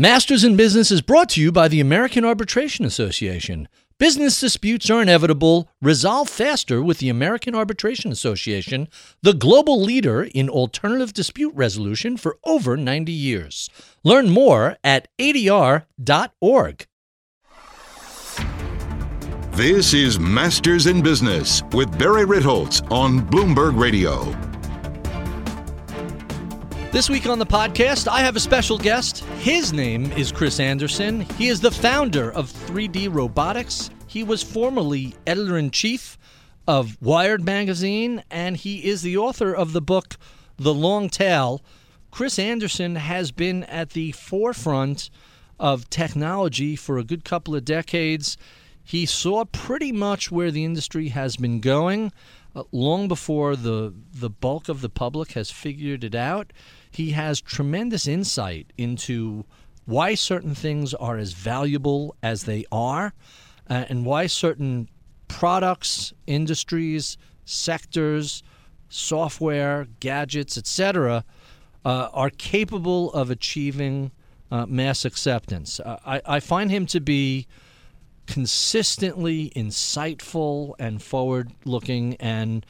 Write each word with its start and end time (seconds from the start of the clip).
Masters 0.00 0.44
in 0.44 0.56
Business 0.56 0.90
is 0.90 1.02
brought 1.02 1.28
to 1.28 1.42
you 1.42 1.52
by 1.52 1.68
the 1.68 1.78
American 1.78 2.24
Arbitration 2.24 2.86
Association. 2.86 3.68
Business 3.98 4.40
disputes 4.40 4.88
are 4.88 5.02
inevitable. 5.02 5.68
Resolve 5.82 6.30
faster 6.30 6.82
with 6.82 7.00
the 7.00 7.10
American 7.10 7.54
Arbitration 7.54 8.10
Association, 8.10 8.88
the 9.20 9.34
global 9.34 9.78
leader 9.78 10.22
in 10.22 10.48
alternative 10.48 11.12
dispute 11.12 11.52
resolution 11.54 12.16
for 12.16 12.38
over 12.44 12.78
90 12.78 13.12
years. 13.12 13.68
Learn 14.02 14.30
more 14.30 14.78
at 14.82 15.08
adr.org. 15.18 16.86
This 19.50 19.92
is 19.92 20.18
Masters 20.18 20.86
in 20.86 21.02
Business 21.02 21.62
with 21.72 21.98
Barry 21.98 22.24
Ritholtz 22.24 22.90
on 22.90 23.20
Bloomberg 23.20 23.78
Radio. 23.78 24.49
This 26.92 27.08
week 27.08 27.28
on 27.28 27.38
the 27.38 27.46
podcast, 27.46 28.08
I 28.08 28.18
have 28.18 28.34
a 28.34 28.40
special 28.40 28.76
guest. 28.76 29.20
His 29.38 29.72
name 29.72 30.10
is 30.12 30.32
Chris 30.32 30.58
Anderson. 30.58 31.20
He 31.38 31.46
is 31.46 31.60
the 31.60 31.70
founder 31.70 32.32
of 32.32 32.50
3D 32.50 33.14
Robotics. 33.14 33.90
He 34.08 34.24
was 34.24 34.42
formerly 34.42 35.14
editor 35.24 35.56
in 35.56 35.70
chief 35.70 36.18
of 36.66 37.00
Wired 37.00 37.44
Magazine, 37.44 38.24
and 38.28 38.56
he 38.56 38.84
is 38.90 39.02
the 39.02 39.16
author 39.16 39.54
of 39.54 39.72
the 39.72 39.80
book 39.80 40.16
The 40.56 40.74
Long 40.74 41.08
Tail. 41.08 41.62
Chris 42.10 42.40
Anderson 42.40 42.96
has 42.96 43.30
been 43.30 43.62
at 43.64 43.90
the 43.90 44.10
forefront 44.10 45.10
of 45.60 45.88
technology 45.90 46.74
for 46.74 46.98
a 46.98 47.04
good 47.04 47.24
couple 47.24 47.54
of 47.54 47.64
decades. 47.64 48.36
He 48.82 49.06
saw 49.06 49.44
pretty 49.44 49.92
much 49.92 50.32
where 50.32 50.50
the 50.50 50.64
industry 50.64 51.10
has 51.10 51.36
been 51.36 51.60
going 51.60 52.10
uh, 52.54 52.64
long 52.72 53.06
before 53.06 53.54
the 53.54 53.94
the 54.12 54.30
bulk 54.30 54.68
of 54.68 54.80
the 54.80 54.88
public 54.88 55.32
has 55.32 55.52
figured 55.52 56.02
it 56.02 56.16
out. 56.16 56.52
He 56.90 57.12
has 57.12 57.40
tremendous 57.40 58.06
insight 58.06 58.72
into 58.76 59.44
why 59.84 60.14
certain 60.14 60.54
things 60.54 60.94
are 60.94 61.16
as 61.16 61.32
valuable 61.32 62.14
as 62.22 62.44
they 62.44 62.64
are, 62.70 63.12
uh, 63.68 63.84
and 63.88 64.04
why 64.04 64.26
certain 64.26 64.88
products, 65.28 66.12
industries, 66.26 67.16
sectors, 67.44 68.42
software, 68.88 69.86
gadgets, 70.00 70.58
etc., 70.58 71.24
uh, 71.84 72.08
are 72.12 72.30
capable 72.30 73.12
of 73.12 73.30
achieving 73.30 74.10
uh, 74.50 74.66
mass 74.66 75.04
acceptance. 75.04 75.80
Uh, 75.80 75.98
I, 76.04 76.22
I 76.26 76.40
find 76.40 76.70
him 76.70 76.86
to 76.86 77.00
be 77.00 77.46
consistently 78.26 79.50
insightful 79.56 80.74
and 80.78 81.02
forward 81.02 81.52
looking, 81.64 82.16
and 82.16 82.64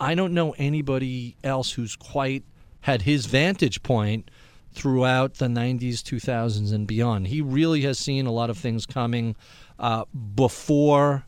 I 0.00 0.14
don't 0.14 0.32
know 0.32 0.54
anybody 0.58 1.36
else 1.42 1.72
who's 1.72 1.96
quite 1.96 2.44
had 2.82 3.02
his 3.02 3.26
vantage 3.26 3.82
point 3.82 4.30
throughout 4.72 5.34
the 5.34 5.46
90s, 5.46 6.00
2000s, 6.00 6.72
and 6.72 6.86
beyond. 6.86 7.28
He 7.28 7.40
really 7.40 7.82
has 7.82 7.98
seen 7.98 8.26
a 8.26 8.32
lot 8.32 8.50
of 8.50 8.58
things 8.58 8.86
coming 8.86 9.36
uh, 9.78 10.04
before 10.34 11.24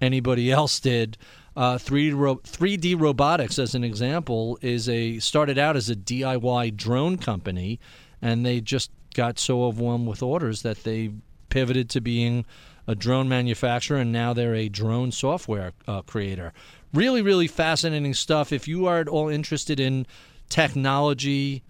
anybody 0.00 0.50
else 0.50 0.80
did. 0.80 1.16
Uh, 1.56 1.76
3D, 1.76 2.16
ro- 2.16 2.36
3D 2.36 3.00
robotics, 3.00 3.58
as 3.58 3.74
an 3.74 3.84
example, 3.84 4.58
is 4.60 4.88
a 4.88 5.18
started 5.20 5.58
out 5.58 5.76
as 5.76 5.88
a 5.88 5.96
DIY 5.96 6.76
drone 6.76 7.16
company, 7.16 7.78
and 8.20 8.44
they 8.44 8.60
just 8.60 8.90
got 9.14 9.38
so 9.38 9.64
overwhelmed 9.64 10.08
with 10.08 10.22
orders 10.22 10.62
that 10.62 10.82
they 10.82 11.10
pivoted 11.48 11.88
to 11.90 12.00
being 12.00 12.44
a 12.86 12.94
drone 12.94 13.28
manufacturer, 13.28 13.98
and 13.98 14.12
now 14.12 14.32
they're 14.32 14.54
a 14.54 14.68
drone 14.68 15.12
software 15.12 15.72
uh, 15.86 16.02
creator. 16.02 16.52
Really, 16.92 17.22
really 17.22 17.46
fascinating 17.46 18.14
stuff. 18.14 18.52
If 18.52 18.68
you 18.68 18.86
are 18.86 18.98
at 18.98 19.08
all 19.08 19.28
interested 19.28 19.80
in 19.80 20.06
technology, 20.48 21.62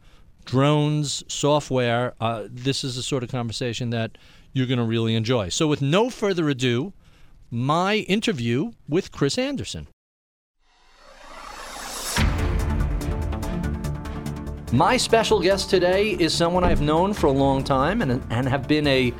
drones, 0.45 1.25
software, 1.29 2.15
uh, 2.21 2.45
this 2.51 2.85
is 2.85 2.97
the 2.97 3.03
sort 3.03 3.23
of 3.23 3.31
conversation 3.31 3.91
that 3.91 4.17
you're 4.53 4.67
going 4.67 4.79
to 4.79 4.85
really 4.85 5.15
enjoy. 5.15 5.49
So, 5.49 5.67
with 5.67 5.83
no 5.83 6.11
further 6.11 6.49
ado, 6.49 6.93
my 7.51 7.97
interview 8.09 8.73
with 8.89 9.13
Chris 9.13 9.39
Anderson. 9.39 9.89
My 14.73 14.97
special 14.97 15.41
guest 15.41 15.71
today 15.71 16.13
is 16.13 16.35
someone 16.35 16.65
I've 16.65 16.81
known 16.81 17.13
for 17.13 17.29
a 17.29 17.33
long 17.33 17.63
time 17.63 18.03
and, 18.03 18.21
and 18.31 18.49
have 18.49 18.67
been 18.67 18.89
a 18.89 19.15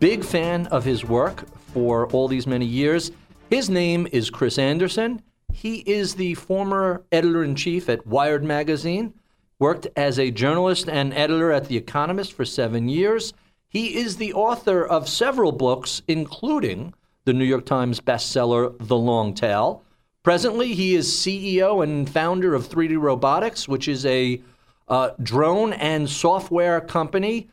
big 0.00 0.22
fan 0.22 0.66
of 0.66 0.84
his 0.84 1.02
work 1.02 1.44
for 1.72 2.08
all 2.08 2.28
these 2.28 2.46
many 2.46 2.66
years. 2.66 3.10
His 3.48 3.70
name 3.70 4.06
is 4.12 4.28
Chris 4.28 4.58
Anderson. 4.58 5.22
He 5.52 5.76
is 5.78 6.14
the 6.14 6.34
former 6.34 7.02
editor 7.10 7.42
in 7.42 7.54
chief 7.54 7.88
at 7.88 8.06
Wired 8.06 8.44
Magazine, 8.44 9.14
worked 9.58 9.88
as 9.96 10.18
a 10.18 10.30
journalist 10.30 10.88
and 10.88 11.12
editor 11.14 11.50
at 11.50 11.66
The 11.66 11.76
Economist 11.76 12.32
for 12.32 12.44
seven 12.44 12.88
years. 12.88 13.32
He 13.68 13.96
is 13.96 14.16
the 14.16 14.32
author 14.32 14.86
of 14.86 15.08
several 15.08 15.52
books, 15.52 16.02
including 16.06 16.94
the 17.24 17.32
New 17.32 17.44
York 17.44 17.66
Times 17.66 18.00
bestseller, 18.00 18.74
The 18.78 18.96
Long 18.96 19.34
Tail. 19.34 19.82
Presently, 20.22 20.74
he 20.74 20.94
is 20.94 21.08
CEO 21.08 21.82
and 21.82 22.08
founder 22.08 22.54
of 22.54 22.68
3D 22.68 23.00
Robotics, 23.00 23.68
which 23.68 23.88
is 23.88 24.06
a 24.06 24.40
uh, 24.88 25.10
drone 25.22 25.72
and 25.74 26.08
software 26.08 26.80
company 26.80 27.48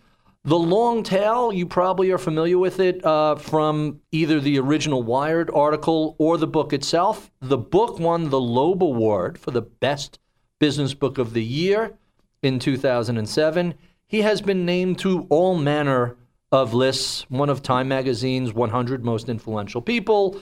the 0.46 0.58
long 0.58 1.02
tail, 1.02 1.52
you 1.52 1.66
probably 1.66 2.12
are 2.12 2.20
familiar 2.20 2.60
with 2.60 2.80
it 2.80 3.04
uh, 3.04 3.36
from 3.36 4.00
either 4.12 4.40
the 4.40 4.60
original 4.60 5.02
Wired 5.02 5.50
article 5.52 6.16
or 6.20 6.38
the 6.38 6.46
book 6.46 6.72
itself. 6.72 7.32
The 7.42 7.58
book 7.58 8.00
won 8.00 8.30
the 8.30 8.40
Loeb 8.40 8.84
Award 8.84 9.40
for 9.40 9.50
the 9.50 9.64
best 9.64 10.20
business 10.60 10.94
book 10.94 11.18
of 11.18 11.34
the 11.34 11.44
year 11.44 11.98
in 12.44 12.60
2007. 12.60 13.74
He 14.08 14.22
has 14.22 14.40
been 14.40 14.66
named 14.66 15.00
to 15.00 15.26
all 15.32 15.58
manner 15.58 16.16
of 16.52 16.76
lists, 16.76 17.26
one 17.30 17.50
of 17.50 17.64
Time 17.64 17.88
Magazine's 17.88 18.54
100 18.54 19.04
most 19.04 19.30
influential 19.30 19.82
people, 19.82 20.40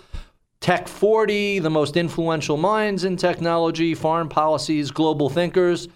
Tech 0.59 0.90
40, 0.90 1.59
the 1.59 1.69
most 1.69 1.96
influential 1.96 2.58
minds 2.58 3.06
in 3.06 3.16
technology, 3.16 3.96
foreign 3.96 4.28
policies, 4.28 4.92
global 4.92 5.30
thinkers. 5.30 5.88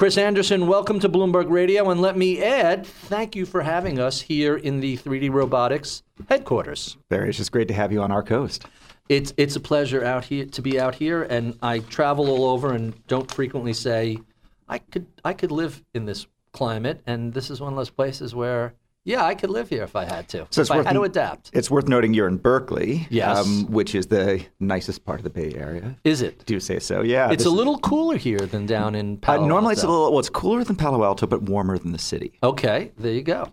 Chris 0.00 0.16
Anderson, 0.16 0.66
welcome 0.66 0.98
to 0.98 1.10
Bloomberg 1.10 1.50
Radio. 1.50 1.90
And 1.90 2.00
let 2.00 2.16
me 2.16 2.42
add, 2.42 2.86
thank 2.86 3.36
you 3.36 3.44
for 3.44 3.60
having 3.60 3.98
us 3.98 4.18
here 4.18 4.56
in 4.56 4.80
the 4.80 4.96
3D 4.96 5.30
Robotics 5.30 6.04
headquarters. 6.26 6.96
Barry, 7.10 7.28
it's 7.28 7.36
just 7.36 7.52
great 7.52 7.68
to 7.68 7.74
have 7.74 7.92
you 7.92 8.00
on 8.00 8.10
our 8.10 8.22
coast. 8.22 8.64
It's, 9.10 9.34
it's 9.36 9.56
a 9.56 9.60
pleasure 9.60 10.02
out 10.02 10.24
here 10.24 10.46
to 10.46 10.62
be 10.62 10.80
out 10.80 10.94
here, 10.94 11.24
and 11.24 11.54
I 11.60 11.80
travel 11.80 12.30
all 12.30 12.46
over 12.46 12.72
and 12.72 12.94
don't 13.08 13.30
frequently 13.30 13.74
say, 13.74 14.16
I 14.70 14.78
could, 14.78 15.04
I 15.22 15.34
could 15.34 15.50
live 15.50 15.84
in 15.92 16.06
this 16.06 16.26
climate, 16.52 17.02
and 17.06 17.34
this 17.34 17.50
is 17.50 17.60
one 17.60 17.74
of 17.74 17.76
those 17.76 17.90
places 17.90 18.34
where 18.34 18.72
yeah, 19.04 19.24
I 19.24 19.34
could 19.34 19.50
live 19.50 19.68
here 19.68 19.82
if 19.82 19.96
I 19.96 20.04
had 20.04 20.28
to. 20.28 20.46
So 20.50 20.62
if 20.62 20.70
I 20.70 20.82
had 20.82 20.92
to 20.92 21.02
adapt. 21.04 21.50
It's 21.52 21.70
worth 21.70 21.88
noting 21.88 22.12
you're 22.12 22.28
in 22.28 22.36
Berkeley, 22.36 23.06
yes. 23.10 23.38
Um, 23.38 23.66
which 23.66 23.94
is 23.94 24.06
the 24.08 24.44
nicest 24.58 25.04
part 25.04 25.20
of 25.20 25.24
the 25.24 25.30
Bay 25.30 25.54
Area. 25.54 25.96
Is 26.04 26.22
it? 26.22 26.44
Do 26.46 26.54
you 26.54 26.60
say 26.60 26.78
so? 26.78 27.02
Yeah. 27.02 27.30
It's 27.30 27.46
a 27.46 27.50
little 27.50 27.78
cooler 27.78 28.16
here 28.16 28.38
than 28.38 28.66
down 28.66 28.94
in 28.94 29.16
Palo 29.16 29.44
uh, 29.44 29.46
Normally 29.46 29.70
Alto. 29.70 29.72
it's 29.72 29.82
a 29.84 29.88
little, 29.88 30.10
well, 30.10 30.20
it's 30.20 30.28
cooler 30.28 30.64
than 30.64 30.76
Palo 30.76 31.02
Alto, 31.04 31.26
but 31.26 31.42
warmer 31.42 31.78
than 31.78 31.92
the 31.92 31.98
city. 31.98 32.38
Okay, 32.42 32.92
there 32.98 33.12
you 33.12 33.22
go. 33.22 33.52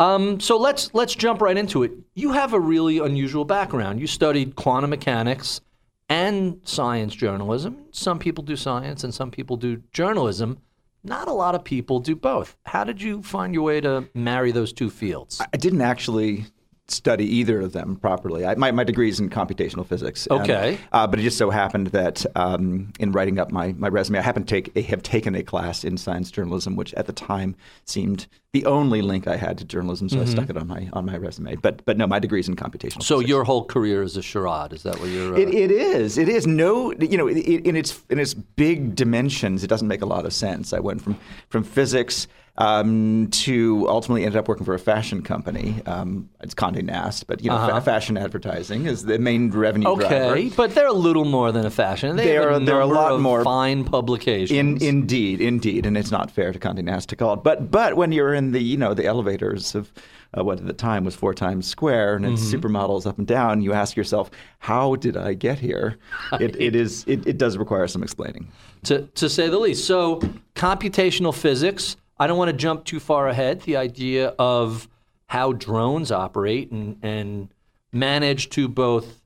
Um, 0.00 0.40
so 0.40 0.56
let's 0.56 0.92
let's 0.94 1.14
jump 1.14 1.42
right 1.42 1.56
into 1.56 1.82
it. 1.82 1.92
You 2.14 2.32
have 2.32 2.54
a 2.54 2.60
really 2.60 2.98
unusual 2.98 3.44
background. 3.44 4.00
You 4.00 4.06
studied 4.06 4.56
quantum 4.56 4.90
mechanics 4.90 5.60
and 6.08 6.58
science 6.64 7.14
journalism. 7.14 7.84
Some 7.92 8.18
people 8.18 8.42
do 8.42 8.56
science 8.56 9.04
and 9.04 9.14
some 9.14 9.30
people 9.30 9.56
do 9.56 9.82
journalism. 9.92 10.58
Not 11.02 11.28
a 11.28 11.32
lot 11.32 11.54
of 11.54 11.64
people 11.64 11.98
do 12.00 12.14
both. 12.14 12.56
How 12.66 12.84
did 12.84 13.00
you 13.00 13.22
find 13.22 13.54
your 13.54 13.62
way 13.62 13.80
to 13.80 14.08
marry 14.14 14.52
those 14.52 14.72
two 14.72 14.90
fields? 14.90 15.40
I 15.52 15.56
didn't 15.56 15.80
actually 15.80 16.46
study 16.90 17.24
either 17.24 17.60
of 17.60 17.72
them 17.72 17.96
properly. 17.96 18.44
I, 18.44 18.54
my, 18.54 18.70
my 18.70 18.84
degree 18.84 19.08
is 19.08 19.20
in 19.20 19.30
computational 19.30 19.86
physics. 19.86 20.26
Okay. 20.30 20.70
And, 20.74 20.78
uh, 20.92 21.06
but 21.06 21.18
it 21.18 21.22
just 21.22 21.38
so 21.38 21.50
happened 21.50 21.88
that 21.88 22.24
um, 22.36 22.92
in 22.98 23.12
writing 23.12 23.38
up 23.38 23.50
my, 23.50 23.72
my 23.78 23.88
resume, 23.88 24.18
I 24.18 24.22
happened 24.22 24.48
to 24.48 24.60
take, 24.60 24.86
have 24.86 25.02
taken 25.02 25.34
a 25.34 25.42
class 25.42 25.84
in 25.84 25.96
science 25.96 26.30
journalism, 26.30 26.76
which 26.76 26.94
at 26.94 27.06
the 27.06 27.12
time 27.12 27.56
seemed 27.84 28.26
the 28.52 28.66
only 28.66 29.00
link 29.00 29.28
I 29.28 29.36
had 29.36 29.58
to 29.58 29.64
journalism, 29.64 30.08
so 30.08 30.16
mm-hmm. 30.16 30.28
I 30.28 30.32
stuck 30.32 30.50
it 30.50 30.56
on 30.56 30.66
my 30.66 30.88
on 30.92 31.06
my 31.06 31.16
resume. 31.16 31.54
But 31.54 31.84
but 31.84 31.96
no, 31.96 32.06
my 32.08 32.18
degree 32.18 32.40
is 32.40 32.48
in 32.48 32.56
computational. 32.56 33.02
So 33.02 33.16
physics. 33.16 33.28
your 33.28 33.44
whole 33.44 33.64
career 33.64 34.02
is 34.02 34.16
a 34.16 34.22
charade. 34.22 34.72
Is 34.72 34.82
that 34.82 34.98
what 34.98 35.08
you're? 35.08 35.34
Uh... 35.34 35.38
It, 35.38 35.54
it 35.54 35.70
is. 35.70 36.18
It 36.18 36.28
is. 36.28 36.48
No, 36.48 36.92
you 36.94 37.16
know, 37.16 37.28
it, 37.28 37.38
in 37.38 37.76
its 37.76 38.02
in 38.10 38.18
its 38.18 38.34
big 38.34 38.96
dimensions, 38.96 39.62
it 39.62 39.68
doesn't 39.68 39.86
make 39.86 40.02
a 40.02 40.06
lot 40.06 40.26
of 40.26 40.32
sense. 40.32 40.72
I 40.72 40.80
went 40.80 41.00
from 41.00 41.16
from 41.48 41.62
physics 41.62 42.26
um, 42.58 43.28
to 43.30 43.86
ultimately 43.88 44.24
ended 44.24 44.38
up 44.38 44.48
working 44.48 44.64
for 44.64 44.74
a 44.74 44.78
fashion 44.78 45.22
company. 45.22 45.80
Um, 45.86 46.28
it's 46.40 46.54
Condé 46.54 46.82
Nast, 46.82 47.26
but 47.26 47.42
you 47.42 47.50
know, 47.50 47.56
uh-huh. 47.56 47.80
fa- 47.80 47.84
fashion 47.84 48.16
advertising 48.16 48.86
is 48.86 49.04
the 49.04 49.18
main 49.18 49.50
revenue 49.50 49.88
okay, 49.88 50.08
driver. 50.08 50.32
Okay, 50.32 50.48
but 50.50 50.74
they're 50.74 50.86
a 50.86 50.92
little 50.92 51.24
more 51.24 51.52
than 51.52 51.64
a 51.64 51.70
fashion. 51.70 52.16
They 52.16 52.36
are 52.36 52.50
a 52.50 52.60
they're 52.60 52.80
a 52.80 52.86
lot 52.86 53.18
more 53.20 53.44
fine 53.44 53.84
publications. 53.84 54.50
In, 54.58 54.82
indeed, 54.82 55.40
indeed, 55.40 55.86
and 55.86 55.96
it's 55.96 56.10
not 56.10 56.30
fair 56.30 56.52
to 56.52 56.58
Condé 56.58 56.84
Nast 56.84 57.08
to 57.10 57.16
call 57.16 57.34
it. 57.34 57.42
But 57.42 57.70
but 57.70 57.96
when 57.96 58.12
you're 58.12 58.34
in 58.34 58.52
the 58.52 58.60
you 58.60 58.76
know 58.76 58.94
the 58.94 59.06
elevators 59.06 59.74
of 59.74 59.92
uh, 60.36 60.44
what 60.44 60.58
at 60.58 60.66
the 60.66 60.72
time 60.72 61.04
was 61.04 61.14
four 61.14 61.34
times 61.34 61.66
square 61.66 62.14
and 62.14 62.24
it's 62.24 62.42
mm-hmm. 62.42 62.60
supermodels 62.60 63.06
up 63.06 63.18
and 63.18 63.26
down, 63.26 63.62
you 63.62 63.72
ask 63.72 63.96
yourself, 63.96 64.30
how 64.60 64.94
did 64.96 65.16
I 65.16 65.34
get 65.34 65.58
here? 65.58 65.98
It, 66.40 66.58
it 66.60 66.76
is 66.76 67.04
it, 67.06 67.26
it 67.26 67.38
does 67.38 67.58
require 67.58 67.86
some 67.88 68.02
explaining. 68.02 68.50
To 68.84 69.02
to 69.02 69.28
say 69.28 69.48
the 69.48 69.58
least. 69.58 69.84
So 69.84 70.20
computational 70.54 71.34
physics 71.34 71.96
I 72.20 72.26
don't 72.26 72.36
want 72.36 72.50
to 72.50 72.56
jump 72.56 72.84
too 72.84 73.00
far 73.00 73.28
ahead. 73.28 73.62
The 73.62 73.78
idea 73.78 74.34
of 74.38 74.88
how 75.26 75.52
drones 75.52 76.12
operate 76.12 76.70
and, 76.70 76.98
and 77.02 77.48
manage 77.92 78.50
to 78.50 78.68
both 78.68 79.22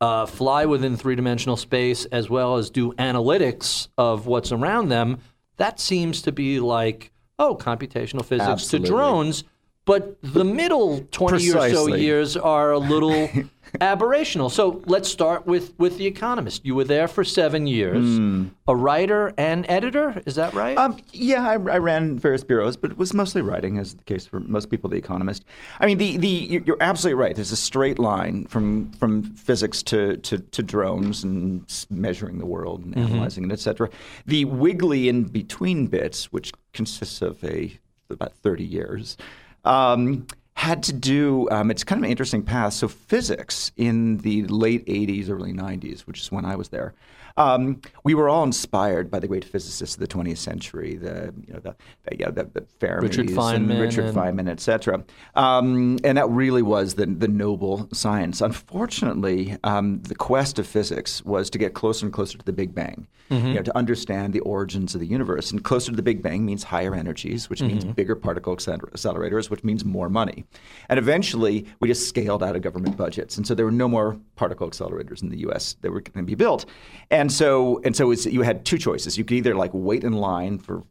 uh, 0.00 0.24
fly 0.24 0.64
within 0.64 0.96
three 0.96 1.16
dimensional 1.16 1.56
space 1.56 2.04
as 2.06 2.30
well 2.30 2.56
as 2.56 2.70
do 2.70 2.92
analytics 2.92 3.88
of 3.98 4.26
what's 4.26 4.52
around 4.52 4.88
them, 4.88 5.18
that 5.56 5.80
seems 5.80 6.22
to 6.22 6.30
be 6.30 6.60
like, 6.60 7.10
oh, 7.40 7.56
computational 7.56 8.24
physics 8.24 8.48
Absolutely. 8.48 8.88
to 8.88 8.94
drones. 8.94 9.44
But 9.84 10.18
the 10.22 10.44
middle 10.44 11.00
20 11.10 11.50
or 11.50 11.70
so 11.70 11.86
years 11.88 12.36
are 12.36 12.70
a 12.70 12.78
little 12.78 13.28
aberrational. 13.80 14.50
So 14.50 14.82
let's 14.86 15.08
start 15.08 15.46
with, 15.46 15.72
with 15.78 15.98
The 15.98 16.06
Economist. 16.06 16.64
You 16.64 16.74
were 16.74 16.84
there 16.84 17.08
for 17.08 17.24
seven 17.24 17.66
years, 17.66 18.18
a 18.66 18.74
writer 18.76 19.32
and 19.38 19.64
editor, 19.68 20.22
is 20.26 20.34
that 20.36 20.54
right? 20.54 20.76
Um, 20.76 20.98
yeah, 21.12 21.46
I, 21.46 21.52
I 21.52 21.78
ran 21.78 22.18
various 22.18 22.44
bureaus, 22.44 22.76
but 22.76 22.90
it 22.90 22.98
was 22.98 23.14
mostly 23.14 23.42
writing, 23.42 23.78
as 23.78 23.94
the 23.94 24.04
case 24.04 24.26
for 24.26 24.40
most 24.40 24.70
people. 24.70 24.90
The 24.90 24.96
Economist. 24.98 25.44
I 25.80 25.86
mean, 25.86 25.98
the, 25.98 26.16
the 26.16 26.28
you- 26.28 26.62
you're 26.66 26.76
absolutely 26.80 27.20
right. 27.20 27.34
There's 27.34 27.52
a 27.52 27.56
straight 27.56 27.98
line 27.98 28.46
from 28.46 28.90
from 28.92 29.22
physics 29.22 29.82
to 29.84 30.16
to, 30.18 30.38
to 30.38 30.62
drones 30.62 31.24
and 31.24 31.64
measuring 31.90 32.38
the 32.38 32.46
world 32.46 32.84
and 32.84 32.96
analyzing 32.96 33.44
it, 33.44 33.52
et 33.52 33.60
cetera. 33.60 33.88
The 34.26 34.44
wiggly 34.46 35.08
in 35.08 35.24
between 35.24 35.86
bits, 35.86 36.32
which 36.32 36.52
consists 36.72 37.22
of 37.22 37.42
a 37.44 37.78
about 38.10 38.32
30 38.34 38.64
years. 38.64 39.16
Um, 39.64 40.26
had 40.58 40.82
to 40.82 40.92
do, 40.92 41.48
um, 41.52 41.70
it's 41.70 41.84
kind 41.84 42.00
of 42.00 42.04
an 42.04 42.10
interesting 42.10 42.42
path. 42.42 42.72
So, 42.72 42.88
physics 42.88 43.70
in 43.76 44.18
the 44.18 44.42
late 44.48 44.84
80s, 44.86 45.30
early 45.30 45.52
90s, 45.52 46.00
which 46.00 46.20
is 46.20 46.32
when 46.32 46.44
I 46.44 46.56
was 46.56 46.70
there, 46.70 46.94
um, 47.38 47.80
we 48.04 48.14
were 48.14 48.28
all 48.28 48.42
inspired 48.44 49.10
by 49.10 49.18
the 49.18 49.28
great 49.28 49.44
physicists 49.44 49.94
of 49.96 50.00
the 50.00 50.08
20th 50.08 50.38
century, 50.38 50.96
the, 50.96 51.32
you 51.46 51.52
know, 51.54 51.60
the, 51.60 51.76
the, 52.04 52.16
yeah, 52.18 52.30
the, 52.30 52.44
the 52.52 52.60
Fermis 52.80 53.02
Richard 53.16 53.28
Feynman 53.28 53.70
and 53.70 53.80
Richard 53.80 54.04
and- 54.06 54.16
Feynman, 54.16 54.48
et 54.50 54.60
cetera. 54.60 55.04
Um, 55.34 55.98
and 56.04 56.18
that 56.18 56.28
really 56.28 56.62
was 56.62 56.94
the, 56.94 57.06
the 57.06 57.28
noble 57.28 57.88
science. 57.92 58.40
Unfortunately, 58.40 59.56
um, 59.64 60.00
the 60.02 60.14
quest 60.14 60.58
of 60.58 60.66
physics 60.66 61.24
was 61.24 61.48
to 61.50 61.58
get 61.58 61.74
closer 61.74 62.06
and 62.06 62.12
closer 62.12 62.38
to 62.38 62.44
the 62.44 62.52
Big 62.52 62.74
Bang, 62.74 63.06
you 63.30 63.54
know, 63.54 63.62
to 63.62 63.76
understand 63.76 64.32
the 64.32 64.40
origins 64.40 64.94
of 64.94 65.00
the 65.00 65.06
universe. 65.06 65.50
And 65.50 65.62
closer 65.62 65.90
to 65.92 65.96
the 65.96 66.02
Big 66.02 66.22
Bang 66.22 66.44
means 66.46 66.62
higher 66.64 66.94
energies, 66.94 67.50
which 67.50 67.60
means 67.62 67.84
bigger 67.84 68.14
particle 68.16 68.56
accelerators, 68.56 69.50
which 69.50 69.62
means 69.64 69.84
more 69.84 70.08
money. 70.08 70.44
And 70.88 70.98
eventually, 70.98 71.66
we 71.80 71.88
just 71.88 72.08
scaled 72.08 72.42
out 72.42 72.56
of 72.56 72.62
government 72.62 72.96
budgets, 72.96 73.36
and 73.36 73.46
so 73.46 73.54
there 73.54 73.66
were 73.66 73.72
no 73.72 73.88
more 73.88 74.18
particle 74.36 74.68
accelerators 74.70 75.22
in 75.22 75.28
the 75.28 75.38
U.S. 75.40 75.76
that 75.82 75.90
were 75.90 76.00
going 76.00 76.24
to 76.24 76.30
be 76.30 76.34
built. 76.34 76.64
And 77.10 77.27
so, 77.32 77.80
and 77.84 77.94
so, 77.96 78.10
you 78.10 78.42
had 78.42 78.64
two 78.64 78.78
choices. 78.78 79.16
You 79.18 79.24
could 79.24 79.36
either 79.36 79.54
like 79.54 79.70
wait 79.72 80.04
in 80.04 80.12
line 80.14 80.58
for 80.58 80.82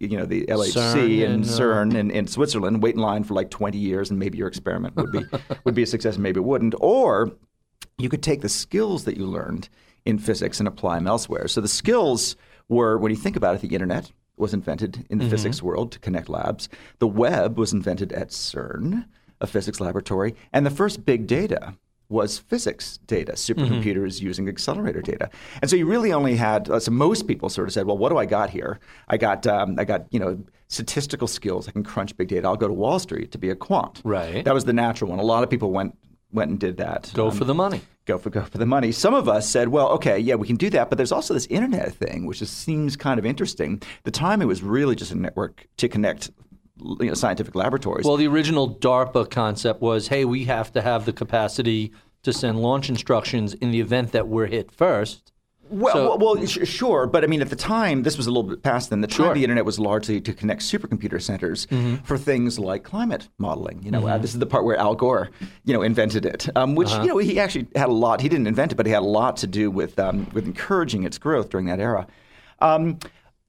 you 0.00 0.16
know 0.16 0.24
the 0.24 0.46
LHC 0.46 0.72
CERN 0.74 1.24
and 1.24 1.34
and, 1.34 1.44
uh, 1.44 1.48
CERN 1.48 1.94
in, 1.94 2.10
in 2.10 2.26
Switzerland, 2.26 2.82
wait 2.82 2.94
in 2.94 3.00
line 3.02 3.22
for 3.24 3.34
like 3.34 3.50
20 3.50 3.76
years, 3.76 4.10
and 4.10 4.18
maybe 4.18 4.38
your 4.38 4.48
experiment 4.48 4.96
would 4.96 5.12
be 5.12 5.20
would 5.64 5.74
be 5.74 5.82
a 5.82 5.86
success, 5.86 6.14
and 6.14 6.22
maybe 6.22 6.38
it 6.40 6.44
wouldn't. 6.44 6.74
Or 6.80 7.32
you 7.98 8.08
could 8.08 8.22
take 8.22 8.40
the 8.40 8.48
skills 8.48 9.04
that 9.04 9.16
you 9.16 9.26
learned 9.26 9.68
in 10.04 10.18
physics 10.18 10.58
and 10.58 10.66
apply 10.68 10.96
them 10.96 11.06
elsewhere. 11.06 11.48
So 11.48 11.60
the 11.60 11.68
skills 11.68 12.36
were, 12.68 12.96
when 12.96 13.10
you 13.10 13.16
think 13.16 13.36
about 13.36 13.54
it, 13.56 13.60
the 13.60 13.68
internet 13.74 14.10
was 14.36 14.54
invented 14.54 15.04
in 15.10 15.18
the 15.18 15.24
Mm-hmm. 15.24 15.30
physics 15.32 15.62
world 15.62 15.92
to 15.92 15.98
connect 15.98 16.28
labs. 16.28 16.68
The 17.00 17.08
web 17.08 17.58
was 17.58 17.72
invented 17.72 18.12
at 18.12 18.28
CERN, 18.30 19.04
a 19.40 19.46
physics 19.46 19.80
laboratory, 19.80 20.34
and 20.52 20.64
the 20.64 20.70
first 20.70 21.04
big 21.04 21.26
data 21.26 21.74
was 22.10 22.38
physics 22.38 22.98
data, 23.06 23.32
supercomputers 23.32 24.20
using 24.20 24.48
accelerator 24.48 25.02
data. 25.02 25.28
And 25.60 25.68
so 25.70 25.76
you 25.76 25.86
really 25.86 26.12
only 26.12 26.36
had 26.36 26.70
uh, 26.70 26.80
so 26.80 26.90
most 26.90 27.26
people 27.26 27.48
sort 27.48 27.68
of 27.68 27.74
said, 27.74 27.86
well, 27.86 27.98
what 27.98 28.08
do 28.10 28.16
I 28.18 28.24
got 28.26 28.50
here? 28.50 28.78
I 29.08 29.16
got 29.18 29.46
um, 29.46 29.76
I 29.78 29.84
got 29.84 30.06
you 30.10 30.18
know 30.20 30.42
statistical 30.68 31.28
skills. 31.28 31.68
I 31.68 31.72
can 31.72 31.82
crunch 31.82 32.16
big 32.16 32.28
data. 32.28 32.46
I'll 32.48 32.56
go 32.56 32.68
to 32.68 32.74
Wall 32.74 32.98
Street 32.98 33.32
to 33.32 33.38
be 33.38 33.50
a 33.50 33.54
quant. 33.56 34.00
Right. 34.04 34.44
That 34.44 34.54
was 34.54 34.64
the 34.64 34.72
natural 34.72 35.10
one. 35.10 35.18
A 35.18 35.22
lot 35.22 35.42
of 35.42 35.50
people 35.50 35.70
went 35.70 35.96
went 36.32 36.50
and 36.50 36.58
did 36.60 36.76
that. 36.78 37.10
Go 37.14 37.28
Um, 37.28 37.36
for 37.36 37.44
the 37.44 37.54
money. 37.54 37.80
go 38.06 38.18
for 38.18 38.30
go 38.30 38.42
for 38.42 38.58
the 38.58 38.66
money. 38.66 38.90
Some 38.92 39.14
of 39.14 39.28
us 39.28 39.48
said, 39.48 39.68
well, 39.68 39.88
okay, 39.90 40.18
yeah, 40.18 40.34
we 40.34 40.46
can 40.46 40.56
do 40.56 40.70
that, 40.70 40.88
but 40.90 40.96
there's 40.98 41.12
also 41.12 41.34
this 41.34 41.46
internet 41.46 41.94
thing, 41.94 42.26
which 42.26 42.38
just 42.40 42.54
seems 42.58 42.96
kind 42.96 43.18
of 43.18 43.26
interesting. 43.26 43.82
The 44.04 44.10
time 44.10 44.40
it 44.42 44.46
was 44.46 44.62
really 44.62 44.94
just 44.96 45.10
a 45.12 45.14
network 45.14 45.66
to 45.78 45.88
connect 45.88 46.30
you 47.00 47.06
know, 47.08 47.14
scientific 47.14 47.54
laboratories. 47.54 48.04
Well, 48.06 48.16
the 48.16 48.26
original 48.28 48.74
DARPA 48.76 49.30
concept 49.30 49.80
was, 49.80 50.08
hey, 50.08 50.24
we 50.24 50.44
have 50.44 50.72
to 50.72 50.82
have 50.82 51.04
the 51.04 51.12
capacity 51.12 51.92
to 52.22 52.32
send 52.32 52.60
launch 52.60 52.88
instructions 52.88 53.54
in 53.54 53.70
the 53.70 53.80
event 53.80 54.12
that 54.12 54.28
we're 54.28 54.46
hit 54.46 54.70
first. 54.72 55.32
Well, 55.70 55.92
So- 55.92 56.16
well, 56.16 56.34
well, 56.36 56.46
sh- 56.46 56.66
sure, 56.66 57.06
but 57.06 57.24
I 57.24 57.26
mean, 57.26 57.42
at 57.42 57.50
the 57.50 57.56
time, 57.56 58.02
this 58.02 58.16
was 58.16 58.26
a 58.26 58.30
little 58.30 58.48
bit 58.48 58.62
past 58.62 58.88
then. 58.88 59.02
The 59.02 59.06
time 59.06 59.14
Sure. 59.16 59.26
Mm-hmm. 59.26 59.34
the 59.34 59.44
internet 59.44 59.64
was 59.66 59.78
largely 59.78 60.18
to 60.22 60.32
connect 60.32 60.62
supercomputer 60.62 61.20
centers 61.20 61.66
for 62.04 62.16
things 62.16 62.58
like 62.58 62.84
climate 62.84 63.28
modeling. 63.36 63.82
You 63.82 63.90
know, 63.90 64.06
uh, 64.06 64.16
this 64.16 64.32
is 64.32 64.38
the 64.40 64.46
part 64.46 64.64
where 64.64 64.78
Al 64.78 64.94
Gore, 64.94 65.28
you 65.66 65.74
know, 65.74 65.82
invented 65.82 66.24
it. 66.24 66.48
Um, 66.56 66.74
which 66.74 66.88
Uh-huh. 66.88 67.02
you 67.02 67.08
know 67.08 67.18
he 67.18 67.38
actually 67.38 67.66
had 67.76 67.90
a 67.90 67.92
lot. 67.92 68.22
He 68.22 68.30
didn't 68.30 68.46
invent 68.46 68.72
it, 68.72 68.76
but 68.76 68.86
he 68.86 68.92
had 68.92 69.02
a 69.02 69.06
lot 69.20 69.36
to 69.38 69.46
do 69.46 69.70
with 69.70 69.98
um, 69.98 70.26
with 70.32 70.46
encouraging 70.46 71.04
its 71.04 71.18
growth 71.18 71.50
during 71.50 71.66
that 71.66 71.80
era. 71.80 72.06
Um, 72.60 72.98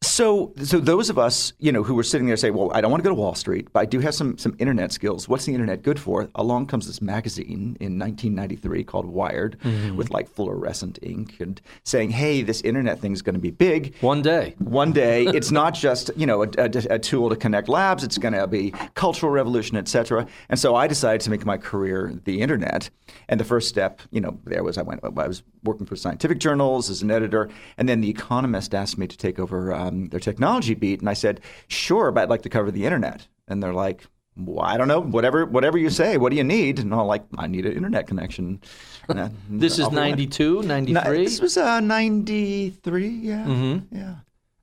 so, 0.01 0.53
so 0.63 0.79
those 0.79 1.09
of 1.09 1.19
us, 1.19 1.51
you 1.59 1.73
know, 1.73 1.83
who 1.83 1.93
were 1.93 2.03
sitting 2.03 2.27
there 2.27 2.37
say, 2.37 2.51
"Well, 2.51 2.71
I 2.73 2.79
don't 2.79 2.89
want 2.89 3.03
to 3.03 3.09
go 3.09 3.13
to 3.13 3.19
Wall 3.19 3.35
Street, 3.35 3.67
but 3.73 3.81
I 3.81 3.85
do 3.85 3.99
have 3.99 4.15
some 4.15 4.37
some 4.37 4.55
internet 4.57 4.93
skills. 4.93 5.27
What's 5.27 5.43
the 5.43 5.53
internet 5.53 5.81
good 5.81 5.99
for?" 5.99 6.29
Along 6.35 6.67
comes 6.67 6.87
this 6.87 7.01
magazine 7.01 7.75
in 7.81 7.99
1993 7.99 8.85
called 8.85 9.07
Wired, 9.07 9.57
mm-hmm. 9.59 9.97
with 9.97 10.09
like 10.09 10.29
fluorescent 10.29 10.99
ink, 11.01 11.35
and 11.41 11.59
saying, 11.83 12.11
"Hey, 12.11 12.43
this 12.43 12.61
internet 12.61 12.99
thing's 12.99 13.21
going 13.21 13.33
to 13.33 13.41
be 13.41 13.51
big." 13.51 13.93
One 13.99 14.21
day. 14.21 14.55
One 14.59 14.93
day, 14.93 15.25
it's 15.27 15.51
not 15.51 15.73
just 15.73 16.11
you 16.15 16.25
know 16.25 16.43
a, 16.43 16.47
a, 16.57 16.71
a 16.91 16.99
tool 16.99 17.29
to 17.29 17.35
connect 17.35 17.67
labs. 17.67 18.01
It's 18.05 18.17
going 18.17 18.33
to 18.33 18.47
be 18.47 18.71
cultural 18.93 19.33
revolution, 19.33 19.75
et 19.75 19.89
cetera. 19.89 20.25
And 20.47 20.57
so 20.57 20.75
I 20.75 20.87
decided 20.87 21.19
to 21.21 21.29
make 21.29 21.45
my 21.45 21.57
career 21.57 22.13
the 22.23 22.39
internet. 22.39 22.89
And 23.27 23.39
the 23.39 23.45
first 23.45 23.67
step, 23.67 24.01
you 24.11 24.21
know, 24.21 24.39
there 24.45 24.63
was 24.63 24.77
I 24.77 24.83
went. 24.83 25.03
I 25.03 25.27
was 25.27 25.43
working 25.63 25.85
for 25.85 25.97
scientific 25.97 26.39
journals 26.39 26.89
as 26.89 27.01
an 27.01 27.11
editor, 27.11 27.49
and 27.77 27.89
then 27.89 27.99
The 27.99 28.09
Economist 28.09 28.73
asked 28.73 28.97
me 28.97 29.05
to 29.07 29.17
take 29.17 29.39
over 29.39 29.73
uh, 29.73 29.88
um, 29.89 30.07
their 30.09 30.19
technology 30.19 30.73
beat, 30.75 30.99
and 31.01 31.09
I 31.09 31.13
said, 31.13 31.41
"Sure, 31.67 32.11
but 32.11 32.21
I'd 32.23 32.29
like 32.29 32.43
to 32.43 32.49
cover 32.49 32.71
the 32.71 32.85
internet." 32.85 33.27
And 33.47 33.61
they're 33.61 33.73
like. 33.73 34.05
Well, 34.41 34.63
I 34.65 34.77
don't 34.77 34.87
know. 34.87 35.01
Whatever, 35.01 35.45
whatever 35.45 35.77
you 35.77 35.89
say. 35.89 36.15
What 36.15 36.29
do 36.29 36.37
you 36.37 36.45
need? 36.45 36.79
And 36.79 36.93
I'm 36.93 37.07
like, 37.07 37.25
I 37.37 37.47
need 37.47 37.65
an 37.65 37.73
internet 37.73 38.07
connection. 38.07 38.61
Uh, 39.09 39.27
This 39.49 39.79
is 39.79 39.85
off 39.85 39.91
we 39.91 39.95
92, 39.97 40.61
No, 40.61 40.79
93? 40.79 41.23
this 41.25 41.41
was 41.41 41.57
uh, 41.57 41.79
93, 41.81 43.07
yeah. 43.09 43.43
Mm-hmm. 43.45 43.97
Yeah. 43.97 44.15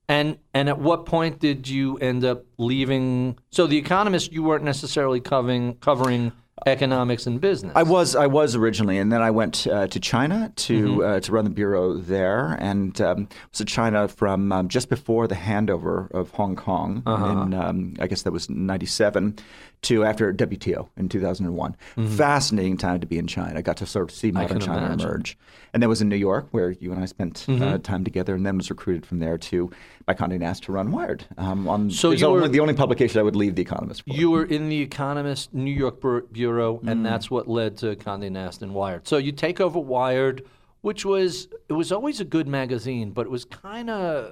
And 0.08 0.38
and 0.54 0.68
at 0.70 0.78
what 0.78 1.04
point 1.04 1.40
did 1.40 1.68
you 1.68 1.98
end 1.98 2.24
up 2.24 2.44
leaving? 2.56 3.36
So 3.50 3.66
the 3.66 3.76
Economist, 3.76 4.32
you 4.32 4.44
weren't 4.44 4.64
necessarily 4.64 5.20
covering 5.20 5.74
covering 5.74 6.32
economics 6.64 7.26
and 7.26 7.40
business. 7.40 7.72
I 7.76 7.82
was 7.82 8.16
I 8.16 8.26
was 8.26 8.54
originally, 8.54 8.98
and 8.98 9.12
then 9.12 9.20
I 9.20 9.30
went 9.30 9.66
uh, 9.66 9.88
to 9.88 10.00
China 10.00 10.52
to 10.56 11.04
uh, 11.04 11.20
to 11.20 11.32
run 11.32 11.44
the 11.44 11.50
bureau 11.50 11.94
there, 11.98 12.56
and 12.60 12.98
um, 13.00 13.28
was 13.50 13.60
in 13.60 13.66
China 13.66 14.08
from 14.08 14.52
um, 14.52 14.68
just 14.68 14.88
before 14.88 15.26
the 15.26 15.34
handover 15.34 16.10
of 16.12 16.30
Hong 16.30 16.56
Kong, 16.56 17.02
in 17.06 17.54
um, 17.54 17.94
I 18.00 18.06
guess 18.06 18.22
that 18.22 18.32
was 18.32 18.48
'97, 18.48 19.38
to 19.82 20.04
after 20.04 20.32
WTO 20.32 20.88
in 20.96 21.08
2001. 21.08 21.76
Fascinating 22.16 22.76
time 22.76 23.00
to 23.00 23.06
be 23.06 23.18
in 23.18 23.26
China. 23.26 23.58
I 23.58 23.62
got 23.62 23.76
to 23.78 23.86
sort 23.86 24.10
of 24.10 24.16
see 24.16 24.30
modern 24.32 24.60
China 24.60 24.86
imagine. 24.86 25.00
emerge, 25.08 25.38
and 25.72 25.82
then 25.82 25.88
was 25.88 26.00
in 26.02 26.08
New 26.08 26.16
York 26.16 26.48
where 26.50 26.70
you 26.70 26.92
and 26.92 27.00
I 27.02 27.06
spent 27.06 27.46
uh, 27.48 27.78
time 27.78 28.02
together, 28.04 28.34
and 28.34 28.44
then 28.44 28.56
was 28.56 28.70
recruited 28.70 29.06
from 29.06 29.18
there 29.18 29.38
to 29.38 29.70
by 30.06 30.14
Condé 30.14 30.38
Nast 30.38 30.64
to 30.64 30.72
run 30.72 30.90
Wired. 30.92 31.24
Um, 31.38 31.68
on, 31.68 31.90
So 31.90 32.10
you 32.10 32.26
only, 32.26 32.48
the 32.48 32.60
only 32.60 32.74
publication 32.74 33.20
I 33.20 33.22
would 33.22 33.36
leave 33.36 33.54
The 33.54 33.62
Economist 33.62 34.02
for. 34.04 34.10
You 34.14 34.30
were 34.30 34.44
in 34.44 34.68
the 34.68 34.80
Economist 34.80 35.52
New 35.54 35.72
York 35.72 36.00
Bur- 36.00 36.22
bureau, 36.32 36.80
and 36.86 37.00
Mm. 37.00 37.04
that's 37.04 37.30
what 37.30 37.46
led 37.48 37.76
to 37.78 37.96
Condé 37.96 38.30
Nast 38.30 38.62
and 38.62 38.72
Wired. 38.74 39.06
So 39.06 39.16
you 39.18 39.32
take 39.32 39.60
over 39.60 39.78
Wired, 39.78 40.44
which 40.80 41.04
was 41.04 41.48
it 41.68 41.72
was 41.74 41.92
always 41.92 42.20
a 42.20 42.24
good 42.24 42.48
magazine, 42.48 43.10
but 43.10 43.26
it 43.26 43.30
was 43.30 43.44
kind 43.44 43.90
of 43.90 44.24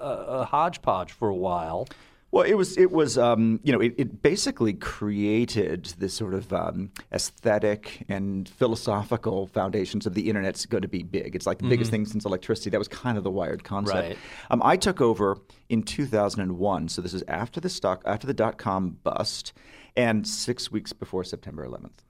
a, 0.00 0.24
a 0.40 0.44
hodgepodge 0.44 1.12
for 1.12 1.28
a 1.28 1.34
while. 1.34 1.86
Well, 2.34 2.42
it 2.42 2.54
was 2.54 2.76
it 2.76 2.90
was 2.90 3.16
um, 3.16 3.60
you 3.62 3.72
know 3.72 3.80
it, 3.80 3.94
it 3.96 4.20
basically 4.20 4.72
created 4.72 5.84
this 5.98 6.14
sort 6.14 6.34
of 6.34 6.52
um, 6.52 6.90
aesthetic 7.12 8.04
and 8.08 8.48
philosophical 8.48 9.46
foundations 9.46 10.04
of 10.04 10.14
the 10.14 10.28
internet's 10.28 10.66
going 10.66 10.82
to 10.82 10.88
be 10.88 11.04
big. 11.04 11.36
It's 11.36 11.46
like 11.46 11.58
the 11.58 11.68
biggest 11.68 11.92
thing 11.92 12.04
since 12.06 12.24
electricity. 12.24 12.70
That 12.70 12.78
was 12.78 12.88
kind 12.88 13.16
of 13.16 13.22
the 13.22 13.30
wired 13.30 13.62
concept. 13.62 14.08
Right. 14.08 14.18
Um, 14.50 14.60
I 14.64 14.76
took 14.76 15.00
over 15.00 15.38
in 15.68 15.84
2001, 15.84 16.88
so 16.88 17.00
this 17.00 17.14
is 17.14 17.22
after 17.28 17.60
the 17.60 17.68
stock 17.68 18.02
after 18.04 18.26
the 18.26 18.34
dot 18.34 18.58
com 18.58 18.98
bust, 19.04 19.52
and 19.96 20.26
six 20.26 20.72
weeks 20.72 20.92
before 20.92 21.22
September 21.22 21.64
11th. 21.64 22.02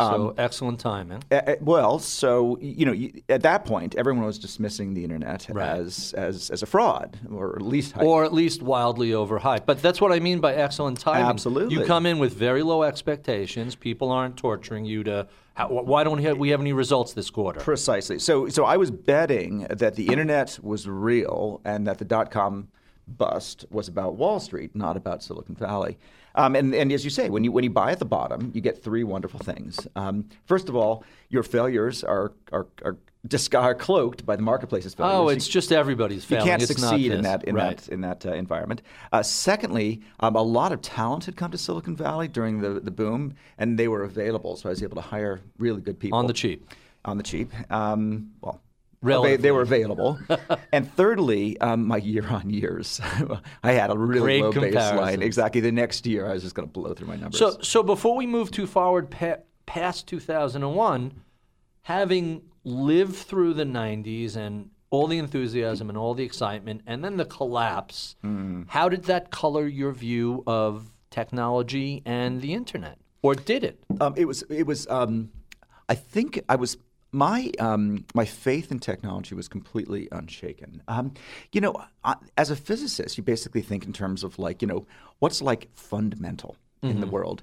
So 0.00 0.28
um, 0.28 0.34
excellent 0.38 0.78
timing. 0.78 1.24
Well, 1.60 1.98
so 1.98 2.56
you 2.60 2.86
know, 2.86 2.92
y- 2.92 3.12
at 3.28 3.42
that 3.42 3.64
point, 3.64 3.96
everyone 3.96 4.24
was 4.24 4.38
dismissing 4.38 4.94
the 4.94 5.02
internet 5.02 5.48
Right. 5.50 5.80
as, 5.80 6.14
as 6.16 6.50
as 6.50 6.62
a 6.62 6.66
fraud, 6.66 7.18
or 7.32 7.56
at 7.56 7.62
least 7.62 7.96
Or 7.98 8.24
at 8.24 8.32
least 8.32 8.62
wildly 8.62 9.10
overhyped. 9.10 9.66
But 9.66 9.82
that's 9.82 10.00
what 10.00 10.12
I 10.12 10.20
mean 10.20 10.38
by 10.38 10.54
excellent 10.54 11.00
timing. 11.00 11.26
Absolutely. 11.26 11.74
You 11.74 11.84
come 11.84 12.06
in 12.06 12.20
with 12.20 12.32
very 12.34 12.62
low 12.62 12.84
expectations. 12.84 13.74
People 13.74 14.12
aren't 14.12 14.36
torturing 14.36 14.84
you 14.84 15.02
to, 15.02 15.26
how, 15.54 15.66
why 15.68 16.04
don't 16.04 16.18
we 16.18 16.22
have, 16.22 16.38
we 16.38 16.50
have 16.50 16.60
any 16.60 16.72
results 16.72 17.12
this 17.14 17.28
quarter? 17.30 17.58
Precisely. 17.58 18.20
So, 18.20 18.48
so 18.48 18.64
I 18.64 18.76
was 18.76 18.92
betting 18.92 19.66
that 19.68 19.96
the 19.96 20.06
internet 20.06 20.60
was 20.62 20.88
real 20.88 21.60
and 21.64 21.88
that 21.88 21.98
the 21.98 22.04
dot 22.04 22.30
com 22.30 22.68
bust 23.08 23.64
was 23.70 23.88
about 23.88 24.14
Wall 24.14 24.38
Street, 24.38 24.76
not 24.76 24.96
about 24.96 25.24
Silicon 25.24 25.56
Valley. 25.56 25.98
Um, 26.38 26.54
and, 26.56 26.74
and 26.74 26.92
as 26.92 27.02
you 27.04 27.10
say, 27.10 27.28
when 27.28 27.42
you 27.44 27.52
when 27.52 27.64
you 27.64 27.70
buy 27.70 27.90
at 27.90 27.98
the 27.98 28.04
bottom, 28.18 28.40
you 28.54 28.60
get 28.60 28.82
three 28.82 29.04
wonderful 29.04 29.40
things. 29.40 29.86
Um, 29.96 30.28
first 30.46 30.68
of 30.68 30.76
all, 30.76 31.04
your 31.28 31.42
failures 31.42 32.04
are 32.04 32.32
are, 32.52 32.66
are, 32.84 32.96
dis- 33.26 33.48
are 33.54 33.74
cloaked 33.74 34.24
by 34.24 34.36
the 34.36 34.42
marketplace's 34.42 34.94
failures. 34.94 35.14
Oh, 35.16 35.22
You- 35.28 35.36
it's 35.36 35.48
just 35.48 35.72
everybody's 35.72 36.30
you 36.30 36.36
can't 36.38 36.62
It's 36.62 36.70
succeed 36.72 37.10
in 37.12 37.22
that 37.22 37.42
in 37.44 37.56
right. 37.56 37.76
that 37.78 37.88
in 37.92 38.00
that 38.02 38.24
uh, 38.24 38.32
environment. 38.32 38.82
Uh, 39.12 39.22
secondly, 39.22 40.00
um, 40.20 40.36
a 40.36 40.42
lot 40.42 40.70
of 40.72 40.80
talent 40.80 41.24
had 41.24 41.36
come 41.36 41.50
to 41.50 41.58
Silicon 41.58 41.96
Valley 41.96 42.28
during 42.28 42.60
the 42.60 42.78
the 42.80 42.92
boom, 42.92 43.34
and 43.58 43.76
they 43.78 43.88
were 43.88 44.04
available, 44.04 44.56
so 44.56 44.68
I 44.68 44.70
was 44.70 44.82
able 44.82 44.96
to 45.02 45.08
hire 45.14 45.40
really 45.58 45.80
good 45.80 45.98
people 45.98 46.18
On 46.18 46.26
the 46.28 46.32
cheap. 46.32 46.70
On 47.04 47.16
the 47.16 47.24
cheap. 47.24 47.52
Um, 47.70 48.30
well. 48.40 48.60
Relatively. 49.00 49.36
They, 49.36 49.42
they 49.42 49.50
were 49.52 49.62
available, 49.62 50.18
and 50.72 50.92
thirdly, 50.94 51.58
um, 51.60 51.86
my 51.86 51.98
year-on 51.98 52.50
years, 52.50 53.00
I 53.62 53.72
had 53.72 53.90
a 53.90 53.96
really 53.98 54.20
Great 54.40 54.42
low 54.42 54.52
baseline. 54.52 55.22
Exactly, 55.22 55.60
the 55.60 55.70
next 55.72 56.04
year 56.06 56.26
I 56.26 56.32
was 56.32 56.42
just 56.42 56.54
going 56.56 56.66
to 56.66 56.72
blow 56.72 56.94
through 56.94 57.06
my 57.06 57.16
numbers. 57.16 57.38
So, 57.38 57.58
so 57.60 57.82
before 57.82 58.16
we 58.16 58.26
move 58.26 58.50
too 58.50 58.66
forward 58.66 59.10
pa- 59.10 59.36
past 59.66 60.06
2001, 60.08 61.12
having 61.82 62.42
lived 62.64 63.14
through 63.14 63.54
the 63.54 63.64
90s 63.64 64.36
and 64.36 64.70
all 64.90 65.06
the 65.06 65.18
enthusiasm 65.18 65.88
and 65.88 65.98
all 65.98 66.14
the 66.14 66.24
excitement, 66.24 66.82
and 66.86 67.04
then 67.04 67.16
the 67.18 67.24
collapse, 67.24 68.16
Mm. 68.24 68.64
how 68.68 68.88
did 68.88 69.04
that 69.04 69.30
color 69.30 69.66
your 69.66 69.92
view 69.92 70.42
of 70.46 70.90
technology 71.10 72.02
and 72.04 72.40
the 72.40 72.54
internet? 72.54 72.98
Or 73.22 73.34
did 73.34 73.64
it? 73.64 73.78
Um, 74.00 74.14
it 74.16 74.24
was. 74.26 74.42
It 74.48 74.66
was. 74.66 74.86
Um, 74.88 75.30
I 75.88 75.94
think 75.94 76.40
I 76.48 76.56
was. 76.56 76.76
My 77.10 77.50
um, 77.58 78.04
my 78.14 78.24
faith 78.24 78.70
in 78.70 78.80
technology 78.80 79.34
was 79.34 79.48
completely 79.48 80.08
unshaken. 80.12 80.82
Um, 80.88 81.14
you 81.52 81.60
know, 81.60 81.74
I, 82.04 82.16
as 82.36 82.50
a 82.50 82.56
physicist, 82.56 83.16
you 83.16 83.24
basically 83.24 83.62
think 83.62 83.86
in 83.86 83.92
terms 83.92 84.22
of 84.22 84.38
like 84.38 84.60
you 84.60 84.68
know 84.68 84.86
what's 85.18 85.40
like 85.40 85.68
fundamental 85.74 86.56
in 86.82 87.00
the 87.00 87.06
world. 87.06 87.42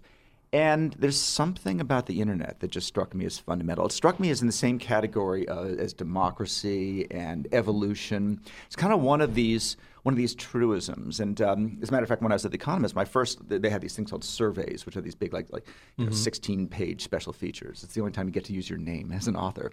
And 0.54 0.94
there's 0.94 1.20
something 1.20 1.82
about 1.82 2.06
the 2.06 2.22
internet 2.22 2.62
that 2.62 2.72
just 2.72 2.88
struck 2.88 3.14
me 3.14 3.26
as 3.26 3.38
fundamental. 3.38 3.86
It 3.88 3.92
struck 3.92 4.22
me 4.22 4.30
as 4.30 4.40
in 4.40 4.48
the 4.48 4.54
same 4.54 4.80
category 4.80 5.46
uh, 5.50 5.66
as 5.66 5.92
democracy 5.92 7.08
and 7.12 7.46
evolution. 7.52 8.40
It's 8.68 8.78
kind 8.78 8.94
of 8.94 9.02
one 9.02 9.20
of 9.20 9.36
these 9.36 9.76
one 10.06 10.14
of 10.14 10.18
these 10.20 10.36
truisms. 10.36 11.20
And 11.20 11.42
um, 11.42 11.80
as 11.82 11.90
a 11.90 11.92
matter 11.92 12.04
of 12.04 12.10
fact, 12.10 12.22
when 12.22 12.32
I 12.32 12.36
was 12.36 12.46
at 12.46 12.52
the 12.52 12.58
Economist, 12.58 12.96
my 12.96 13.06
first 13.06 13.40
they 13.50 13.72
had 13.72 13.82
these 13.82 13.96
things 13.96 14.12
called 14.12 14.24
surveys, 14.24 14.86
which 14.86 14.96
are 14.96 15.02
these 15.02 15.16
big 15.16 15.34
like 15.34 15.52
like 15.52 15.66
you 15.98 16.06
know, 16.06 16.12
16 16.12 16.68
page 16.68 17.02
special 17.02 17.34
features. 17.34 17.84
It's 17.84 17.96
the 17.96 18.02
only 18.02 18.12
time 18.14 18.28
you 18.28 18.32
get 18.32 18.46
to 18.46 18.54
use 18.54 18.70
your 18.70 18.78
name 18.78 19.12
as 19.12 19.28
an 19.28 19.36
author. 19.36 19.72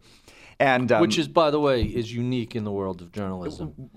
And 0.58 0.90
um, 0.90 1.02
Which 1.02 1.18
is, 1.18 1.28
by 1.28 1.50
the 1.50 1.60
way, 1.60 1.82
is 1.82 2.14
unique 2.14 2.56
in 2.56 2.64
the 2.64 2.70
world 2.72 3.02
of 3.02 3.12
journalism, 3.12 3.90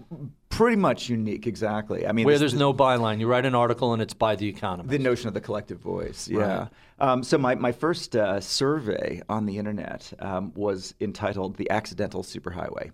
pretty 0.49 0.75
much 0.75 1.07
unique, 1.09 1.47
exactly. 1.47 2.05
I 2.05 2.11
mean, 2.11 2.25
where 2.25 2.33
this- 2.35 2.41
there's 2.41 2.53
no 2.53 2.73
byline. 2.73 3.19
You 3.21 3.27
write 3.27 3.45
an 3.45 3.55
article 3.55 3.93
and 3.93 4.01
it's 4.01 4.13
by 4.13 4.35
the 4.35 4.47
economist. 4.49 4.89
The 4.89 4.99
notion 4.99 5.29
of 5.29 5.33
the 5.33 5.41
collective 5.41 5.79
voice, 5.79 6.27
yeah. 6.27 6.67
Um, 6.99 7.23
so 7.23 7.37
my, 7.37 7.55
my 7.55 7.71
first 7.71 8.15
uh, 8.15 8.39
survey 8.39 9.21
on 9.27 9.45
the 9.45 9.57
internet 9.57 10.13
um, 10.19 10.53
was 10.55 10.95
entitled 11.01 11.57
"The 11.57 11.69
Accidental 11.69 12.23
Superhighway," 12.23 12.91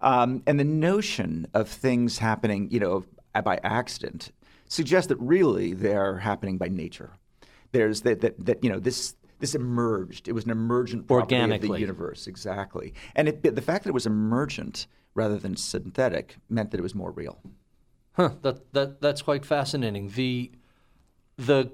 um, 0.00 0.42
and 0.46 0.58
the 0.58 0.64
notion 0.64 1.46
of 1.54 1.68
things 1.68 2.18
happening, 2.18 2.68
you 2.70 2.80
know, 2.80 3.04
by 3.44 3.58
accident, 3.62 4.32
suggests 4.66 5.08
that 5.08 5.18
really 5.18 5.74
they're 5.74 6.18
happening 6.18 6.58
by 6.58 6.68
nature. 6.68 7.12
There's 7.72 8.02
that 8.02 8.20
that, 8.20 8.44
that 8.46 8.64
you 8.64 8.70
know 8.70 8.80
this. 8.80 9.14
This 9.38 9.54
emerged. 9.54 10.28
It 10.28 10.32
was 10.32 10.44
an 10.44 10.50
emergent 10.50 11.06
property 11.06 11.34
of 11.36 11.62
the 11.62 11.78
universe, 11.78 12.26
exactly. 12.26 12.92
And 13.16 13.26
it, 13.26 13.42
the 13.42 13.62
fact 13.62 13.84
that 13.84 13.88
it 13.88 13.94
was 13.94 14.04
emergent 14.04 14.86
rather 15.14 15.38
than 15.38 15.56
synthetic 15.56 16.36
meant 16.50 16.72
that 16.72 16.78
it 16.78 16.82
was 16.82 16.94
more 16.94 17.10
real. 17.10 17.40
Huh, 18.12 18.32
that, 18.42 18.70
that 18.74 19.00
that's 19.00 19.22
quite 19.22 19.46
fascinating. 19.46 20.10
The 20.10 20.50
the 21.38 21.72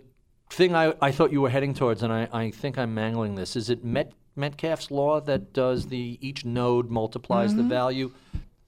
thing 0.51 0.75
I, 0.75 0.95
I 1.01 1.11
thought 1.11 1.33
you 1.33 1.41
were 1.41 1.51
heading 1.51 1.75
towards, 1.75 2.03
and 2.03 2.13
I, 2.13 2.29
I 2.33 2.51
think 2.51 2.79
I'm 2.79 2.95
mangling 2.95 3.35
this, 3.35 3.57
is 3.57 3.71
it 3.71 3.85
Met, 3.85 4.13
Metcalfe's 4.35 4.91
law 4.91 5.21
that 5.21 5.53
does 5.53 5.87
the 5.87 6.19
each 6.21 6.45
node 6.45 6.91
multiplies 6.91 7.55
the 7.55 7.63
mm-hmm. 7.63 7.69
value? 7.69 8.13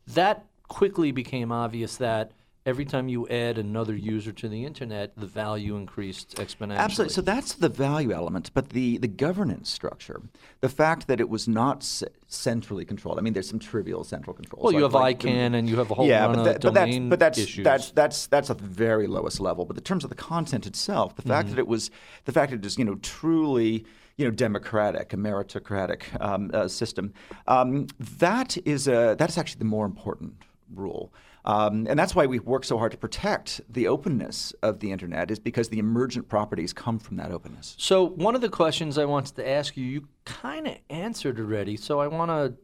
That 0.08 0.44
quickly 0.68 1.12
became 1.12 1.52
obvious 1.52 1.96
that 1.96 2.32
every 2.68 2.84
time 2.84 3.08
you 3.08 3.26
add 3.28 3.56
another 3.56 3.96
user 3.96 4.30
to 4.30 4.46
the 4.48 4.64
internet, 4.66 5.12
the 5.16 5.26
value 5.26 5.74
increased 5.76 6.36
exponentially. 6.36 6.76
Absolutely. 6.76 7.14
So 7.14 7.22
that's 7.22 7.54
the 7.54 7.70
value 7.70 8.12
element, 8.12 8.50
but 8.52 8.68
the, 8.70 8.98
the 8.98 9.08
governance 9.08 9.70
structure, 9.70 10.20
the 10.60 10.68
fact 10.68 11.06
that 11.08 11.18
it 11.18 11.30
was 11.30 11.48
not 11.48 11.82
c- 11.82 12.06
centrally 12.26 12.84
controlled. 12.84 13.18
I 13.18 13.22
mean, 13.22 13.32
there's 13.32 13.48
some 13.48 13.58
trivial 13.58 14.04
central 14.04 14.34
controls. 14.34 14.64
well, 14.64 14.74
you 14.74 14.82
have 14.82 14.92
like- 14.92 15.20
ICANN 15.20 15.54
and 15.54 15.66
you 15.68 15.76
have 15.78 15.90
a 15.90 15.94
whole 15.94 16.06
yeah, 16.06 16.26
but, 16.28 16.38
of 16.38 16.44
that, 16.44 16.60
but 16.60 16.74
that's 16.74 16.98
but 16.98 17.18
that's 17.18 17.38
issues. 17.38 17.64
that's 17.64 17.90
that's 17.92 18.26
that's 18.26 18.50
at 18.50 18.58
the 18.58 18.64
very 18.86 19.06
lowest 19.06 19.40
level. 19.40 19.64
But 19.64 19.78
in 19.78 19.82
terms 19.82 20.04
of 20.04 20.10
the 20.10 20.16
content 20.16 20.66
itself, 20.66 21.16
the 21.16 21.22
Mm-hmm. 21.22 21.30
fact 21.30 21.48
that 21.50 21.58
it 21.58 21.66
was 21.66 21.90
the 22.26 22.32
fact 22.32 22.50
that 22.50 22.58
it 22.58 22.64
was 22.64 22.76
you 22.78 22.84
know 22.84 22.96
truly 22.96 23.84
you 24.18 24.24
know 24.26 24.30
democratic, 24.30 25.12
a 25.14 25.16
meritocratic 25.16 26.02
um, 26.20 26.50
uh, 26.52 26.68
system, 26.68 27.14
um, 27.46 27.86
that 28.18 28.56
is 28.66 28.86
a 28.88 29.16
that's 29.18 29.38
actually 29.38 29.58
the 29.58 29.64
more 29.76 29.86
important 29.86 30.34
rule. 30.74 31.12
Um, 31.44 31.86
and 31.88 31.98
that's 31.98 32.14
why 32.14 32.26
we 32.26 32.38
work 32.40 32.64
so 32.64 32.76
hard 32.78 32.92
to 32.92 32.98
protect 32.98 33.60
the 33.70 33.88
openness 33.88 34.52
of 34.62 34.80
the 34.80 34.92
internet, 34.92 35.30
is 35.30 35.38
because 35.38 35.68
the 35.68 35.78
emergent 35.78 36.28
properties 36.28 36.72
come 36.72 36.98
from 36.98 37.16
that 37.16 37.30
openness. 37.30 37.74
So 37.78 38.04
one 38.04 38.34
of 38.34 38.40
the 38.40 38.48
questions 38.48 38.98
I 38.98 39.04
wanted 39.04 39.36
to 39.36 39.48
ask 39.48 39.76
you, 39.76 39.84
you 39.84 40.08
kind 40.24 40.66
of 40.66 40.76
answered 40.90 41.38
already. 41.38 41.76
So 41.76 42.00
I 42.00 42.06
want 42.06 42.30
to 42.30 42.54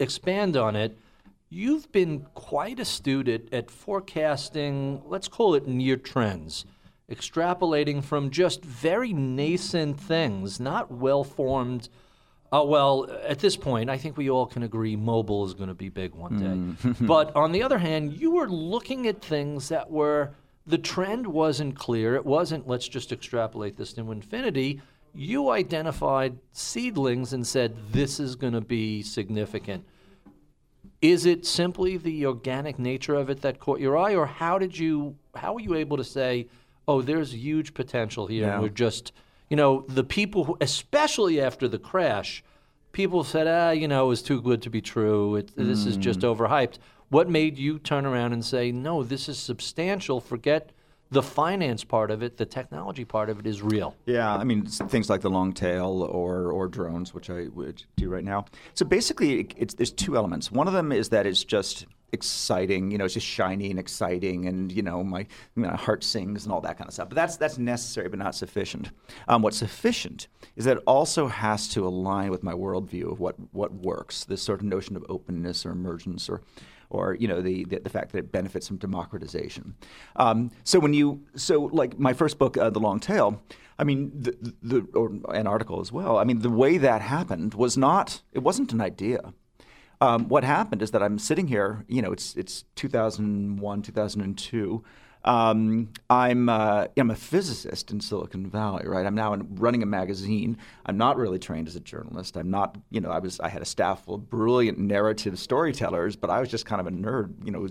expand 0.00 0.56
on 0.56 0.74
it. 0.74 0.98
You've 1.50 1.92
been 1.92 2.26
quite 2.34 2.80
astute 2.80 3.28
at, 3.28 3.52
at 3.52 3.70
forecasting, 3.70 5.02
let's 5.06 5.28
call 5.28 5.54
it 5.54 5.68
near 5.68 5.96
trends, 5.96 6.64
extrapolating 7.10 8.02
from 8.02 8.30
just 8.30 8.64
very 8.64 9.12
nascent 9.12 10.00
things, 10.00 10.58
not 10.58 10.90
well 10.90 11.24
formed. 11.24 11.90
Uh, 12.52 12.62
well, 12.62 13.10
at 13.26 13.38
this 13.38 13.56
point, 13.56 13.88
I 13.88 13.96
think 13.96 14.16
we 14.18 14.28
all 14.28 14.44
can 14.46 14.62
agree 14.62 14.94
mobile 14.94 15.46
is 15.46 15.54
going 15.54 15.68
to 15.68 15.74
be 15.74 15.88
big 15.88 16.14
one 16.14 16.76
day. 16.76 16.94
but 17.00 17.34
on 17.34 17.52
the 17.52 17.62
other 17.62 17.78
hand, 17.78 18.12
you 18.20 18.32
were 18.32 18.48
looking 18.48 19.06
at 19.06 19.22
things 19.22 19.70
that 19.70 19.90
were 19.90 20.34
the 20.66 20.78
trend 20.78 21.26
wasn't 21.26 21.76
clear. 21.76 22.14
It 22.14 22.26
wasn't 22.26 22.68
let's 22.68 22.86
just 22.86 23.10
extrapolate 23.10 23.76
this 23.76 23.94
to 23.94 24.12
infinity. 24.12 24.80
You 25.14 25.50
identified 25.50 26.38
seedlings 26.52 27.32
and 27.32 27.46
said 27.46 27.74
this 27.90 28.20
is 28.20 28.36
going 28.36 28.52
to 28.52 28.60
be 28.60 29.02
significant. 29.02 29.84
Is 31.00 31.26
it 31.26 31.44
simply 31.44 31.96
the 31.96 32.26
organic 32.26 32.78
nature 32.78 33.14
of 33.14 33.28
it 33.28 33.40
that 33.42 33.58
caught 33.58 33.80
your 33.80 33.96
eye, 33.96 34.14
or 34.14 34.26
how 34.26 34.58
did 34.58 34.78
you 34.78 35.16
how 35.34 35.54
were 35.54 35.60
you 35.60 35.74
able 35.74 35.96
to 35.96 36.04
say, 36.04 36.48
oh, 36.86 37.00
there's 37.02 37.34
huge 37.34 37.72
potential 37.74 38.26
here, 38.26 38.44
Yeah. 38.46 38.54
and 38.54 38.62
we're 38.62 38.68
just 38.68 39.12
you 39.52 39.56
know 39.56 39.84
the 39.86 40.02
people, 40.02 40.44
who, 40.44 40.56
especially 40.62 41.38
after 41.38 41.68
the 41.68 41.78
crash, 41.78 42.42
people 42.92 43.22
said, 43.22 43.46
ah, 43.46 43.70
you 43.70 43.86
know, 43.86 44.06
it 44.06 44.08
was 44.08 44.22
too 44.22 44.40
good 44.40 44.62
to 44.62 44.70
be 44.70 44.80
true. 44.80 45.36
It, 45.36 45.54
This 45.54 45.84
is 45.84 45.98
just 45.98 46.20
overhyped. 46.20 46.78
What 47.10 47.28
made 47.28 47.58
you 47.58 47.78
turn 47.78 48.06
around 48.06 48.32
and 48.32 48.42
say, 48.42 48.72
no, 48.72 49.02
this 49.02 49.28
is 49.28 49.38
substantial? 49.38 50.22
Forget 50.22 50.72
the 51.10 51.22
finance 51.22 51.84
part 51.84 52.10
of 52.10 52.22
it. 52.22 52.38
The 52.38 52.46
technology 52.46 53.04
part 53.04 53.28
of 53.28 53.40
it 53.40 53.46
is 53.46 53.60
real. 53.60 53.94
Yeah, 54.06 54.34
I 54.34 54.44
mean 54.44 54.64
things 54.64 55.10
like 55.10 55.20
the 55.20 55.28
long 55.28 55.52
tail 55.52 56.02
or 56.10 56.50
or 56.50 56.66
drones, 56.66 57.12
which 57.12 57.28
I 57.28 57.48
would 57.52 57.84
do 57.96 58.08
right 58.08 58.24
now. 58.24 58.46
So 58.72 58.86
basically, 58.86 59.40
it, 59.40 59.54
it's 59.58 59.74
there's 59.74 59.92
two 59.92 60.16
elements. 60.16 60.50
One 60.50 60.66
of 60.66 60.72
them 60.72 60.92
is 60.92 61.10
that 61.10 61.26
it's 61.26 61.44
just 61.44 61.84
exciting, 62.12 62.90
you 62.90 62.98
know, 62.98 63.06
it's 63.06 63.14
just 63.14 63.26
shiny 63.26 63.70
and 63.70 63.78
exciting, 63.78 64.46
and 64.46 64.70
you 64.70 64.82
know, 64.82 65.02
my, 65.02 65.26
heart 65.74 66.04
sings 66.04 66.44
and 66.44 66.52
all 66.52 66.60
that 66.60 66.76
kind 66.78 66.86
of 66.88 66.94
stuff. 66.94 67.08
But 67.08 67.16
that's 67.16 67.36
that's 67.36 67.58
necessary, 67.58 68.08
but 68.08 68.18
not 68.18 68.34
sufficient. 68.34 68.90
Um, 69.28 69.42
what's 69.42 69.56
sufficient 69.56 70.28
is 70.56 70.64
that 70.66 70.78
it 70.78 70.82
also 70.86 71.26
has 71.28 71.68
to 71.68 71.86
align 71.86 72.30
with 72.30 72.42
my 72.42 72.52
worldview 72.52 73.10
of 73.10 73.20
what 73.20 73.36
what 73.52 73.72
works. 73.72 74.24
This 74.24 74.42
sort 74.42 74.60
of 74.60 74.66
notion 74.66 74.96
of 74.96 75.04
openness 75.08 75.66
or 75.66 75.70
emergence 75.70 76.28
or 76.28 76.42
or 76.90 77.14
you 77.14 77.26
know 77.26 77.40
the, 77.40 77.64
the 77.64 77.80
the 77.80 77.90
fact 77.90 78.12
that 78.12 78.18
it 78.18 78.32
benefits 78.32 78.68
from 78.68 78.76
democratization. 78.76 79.74
Um, 80.16 80.50
so 80.64 80.78
when 80.78 80.94
you 80.94 81.22
so 81.34 81.70
like 81.72 81.98
my 81.98 82.12
first 82.12 82.38
book, 82.38 82.56
uh, 82.56 82.70
The 82.70 82.80
Long 82.80 83.00
Tail. 83.00 83.42
I 83.78 83.84
mean 83.84 84.12
the, 84.14 84.54
the 84.62 84.86
or 84.94 85.10
an 85.34 85.46
article 85.46 85.80
as 85.80 85.90
well. 85.90 86.18
I 86.18 86.24
mean 86.24 86.40
the 86.40 86.50
way 86.50 86.76
that 86.78 87.00
happened 87.00 87.54
was 87.54 87.76
not 87.76 88.20
it 88.32 88.40
wasn't 88.40 88.72
an 88.72 88.80
idea. 88.80 89.32
Um, 90.02 90.28
what 90.28 90.42
happened 90.42 90.82
is 90.82 90.90
that 90.90 91.02
I'm 91.02 91.16
sitting 91.16 91.46
here. 91.46 91.84
You 91.86 92.02
know, 92.02 92.10
it's 92.10 92.34
it's 92.36 92.64
2001, 92.74 93.82
2002. 93.82 94.84
Um, 95.24 95.90
I'm 96.10 96.48
uh, 96.48 96.86
I'm 96.96 97.12
a 97.12 97.14
physicist 97.14 97.92
in 97.92 98.00
Silicon 98.00 98.50
Valley, 98.50 98.88
right? 98.88 99.06
I'm 99.06 99.14
now 99.14 99.32
in, 99.32 99.54
running 99.54 99.84
a 99.84 99.86
magazine. 99.86 100.58
I'm 100.86 100.98
not 100.98 101.16
really 101.16 101.38
trained 101.38 101.68
as 101.68 101.76
a 101.76 101.80
journalist. 101.80 102.36
I'm 102.36 102.50
not, 102.50 102.76
you 102.90 103.00
know, 103.00 103.10
I 103.10 103.20
was 103.20 103.38
I 103.38 103.48
had 103.48 103.62
a 103.62 103.64
staff 103.64 104.04
full 104.04 104.16
of 104.16 104.28
brilliant 104.28 104.76
narrative 104.76 105.38
storytellers, 105.38 106.16
but 106.16 106.30
I 106.30 106.40
was 106.40 106.48
just 106.48 106.66
kind 106.66 106.80
of 106.80 106.88
a 106.88 106.90
nerd, 106.90 107.34
you 107.44 107.52
know, 107.52 107.68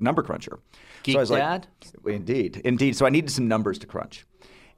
number 0.00 0.22
cruncher. 0.22 0.60
Geek 1.02 1.16
I 1.16 1.18
was 1.20 1.30
like- 1.30 1.40
dad? 1.40 1.66
Indeed, 2.06 2.62
indeed. 2.64 2.96
So 2.96 3.04
I 3.04 3.10
needed 3.10 3.30
some 3.30 3.46
numbers 3.46 3.78
to 3.80 3.86
crunch. 3.86 4.24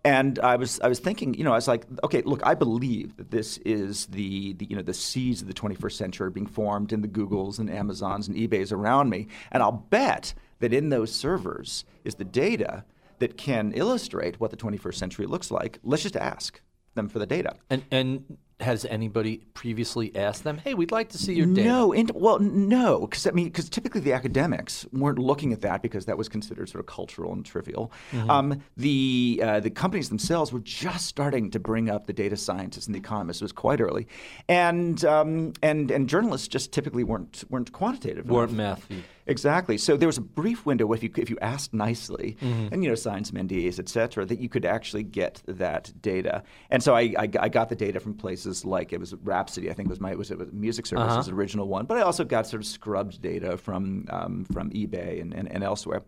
And 0.04 0.38
I 0.38 0.56
was 0.56 0.80
I 0.80 0.88
was 0.88 0.98
thinking, 0.98 1.34
you 1.34 1.44
know, 1.44 1.52
I 1.52 1.56
was 1.56 1.68
like, 1.68 1.84
okay, 2.04 2.22
look, 2.22 2.40
I 2.44 2.54
believe 2.54 3.16
that 3.16 3.30
this 3.30 3.58
is 3.58 4.06
the, 4.06 4.54
the 4.54 4.64
you 4.64 4.76
know 4.76 4.82
the 4.82 4.94
seeds 4.94 5.42
of 5.42 5.48
the 5.48 5.54
21st 5.54 5.92
century 5.92 6.26
are 6.26 6.30
being 6.30 6.46
formed 6.46 6.92
in 6.92 7.02
the 7.02 7.08
Googles 7.08 7.58
and 7.58 7.70
Amazons 7.70 8.26
and 8.26 8.36
eBays 8.36 8.72
around 8.72 9.10
me, 9.10 9.28
and 9.52 9.62
I'll 9.62 9.72
bet 9.72 10.32
that 10.60 10.72
in 10.72 10.88
those 10.88 11.12
servers 11.14 11.84
is 12.04 12.14
the 12.14 12.24
data 12.24 12.84
that 13.18 13.36
can 13.36 13.72
illustrate 13.72 14.40
what 14.40 14.50
the 14.50 14.56
21st 14.56 14.94
century 14.94 15.26
looks 15.26 15.50
like. 15.50 15.78
Let's 15.82 16.02
just 16.02 16.16
ask 16.16 16.60
them 16.94 17.08
for 17.08 17.18
the 17.18 17.26
data. 17.26 17.56
And 17.68 17.84
and 17.90 18.38
has 18.60 18.84
anybody 18.84 19.38
previously 19.54 20.14
asked 20.16 20.44
them, 20.44 20.58
"Hey, 20.58 20.74
we'd 20.74 20.92
like 20.92 21.08
to 21.10 21.18
see 21.18 21.34
your 21.34 21.46
data"? 21.46 21.68
No, 21.68 21.92
and, 21.92 22.10
well, 22.14 22.38
no, 22.38 23.00
because 23.00 23.26
I 23.26 23.30
mean, 23.30 23.46
because 23.46 23.68
typically 23.68 24.00
the 24.00 24.12
academics 24.12 24.86
weren't 24.92 25.18
looking 25.18 25.52
at 25.52 25.60
that 25.62 25.82
because 25.82 26.06
that 26.06 26.18
was 26.18 26.28
considered 26.28 26.68
sort 26.68 26.80
of 26.80 26.86
cultural 26.86 27.32
and 27.32 27.44
trivial. 27.44 27.92
Mm-hmm. 28.12 28.30
Um, 28.30 28.62
the 28.76 29.40
uh, 29.42 29.60
the 29.60 29.70
companies 29.70 30.08
themselves 30.08 30.52
were 30.52 30.60
just 30.60 31.06
starting 31.06 31.50
to 31.50 31.58
bring 31.58 31.90
up 31.90 32.06
the 32.06 32.12
data 32.12 32.36
scientists 32.36 32.86
and 32.86 32.94
the 32.94 32.98
economists. 32.98 33.40
It 33.40 33.44
was 33.44 33.52
quite 33.52 33.80
early, 33.80 34.06
and 34.48 35.04
um, 35.04 35.52
and 35.62 35.90
and 35.90 36.08
journalists 36.08 36.48
just 36.48 36.72
typically 36.72 37.04
weren't 37.04 37.44
weren't 37.50 37.72
quantitative. 37.72 38.28
weren't 38.28 38.52
mathy. 38.52 39.02
Exactly. 39.26 39.78
So 39.78 39.96
there 39.96 40.08
was 40.08 40.18
a 40.18 40.22
brief 40.22 40.66
window 40.66 40.92
if 40.92 41.02
you 41.02 41.10
if 41.16 41.30
you 41.30 41.38
asked 41.40 41.72
nicely, 41.74 42.36
Mm-hmm. 42.40 42.72
and 42.72 42.82
you 42.82 42.88
know 42.88 42.94
signed 42.94 43.26
some 43.26 43.36
NDAs, 43.36 43.78
et 43.78 43.88
cetera, 43.88 44.24
that 44.24 44.38
you 44.40 44.48
could 44.48 44.64
actually 44.64 45.02
get 45.02 45.42
that 45.46 45.92
data. 46.00 46.42
And 46.70 46.82
so 46.82 46.94
I, 46.94 47.14
I, 47.18 47.28
I 47.40 47.48
got 47.48 47.68
the 47.68 47.76
data 47.76 48.00
from 48.00 48.14
places 48.14 48.64
like 48.64 48.92
it 48.92 49.00
was 49.00 49.14
Rhapsody, 49.22 49.70
I 49.70 49.74
think 49.74 49.88
was 49.88 50.00
my 50.00 50.10
it 50.12 50.18
was, 50.18 50.30
it 50.30 50.38
was 50.38 50.48
Music 50.52 50.86
Services 50.86 51.28
Uh-huh. 51.28 51.36
original 51.36 51.68
one, 51.68 51.86
but 51.86 51.96
I 51.98 52.02
also 52.02 52.24
got 52.24 52.46
sort 52.46 52.62
of 52.62 52.66
scrubbed 52.66 53.20
data 53.20 53.56
from 53.56 54.06
um, 54.10 54.44
from 54.52 54.70
eBay 54.70 55.20
and, 55.20 55.32
and, 55.34 55.50
and 55.50 55.62
elsewhere. 55.64 56.02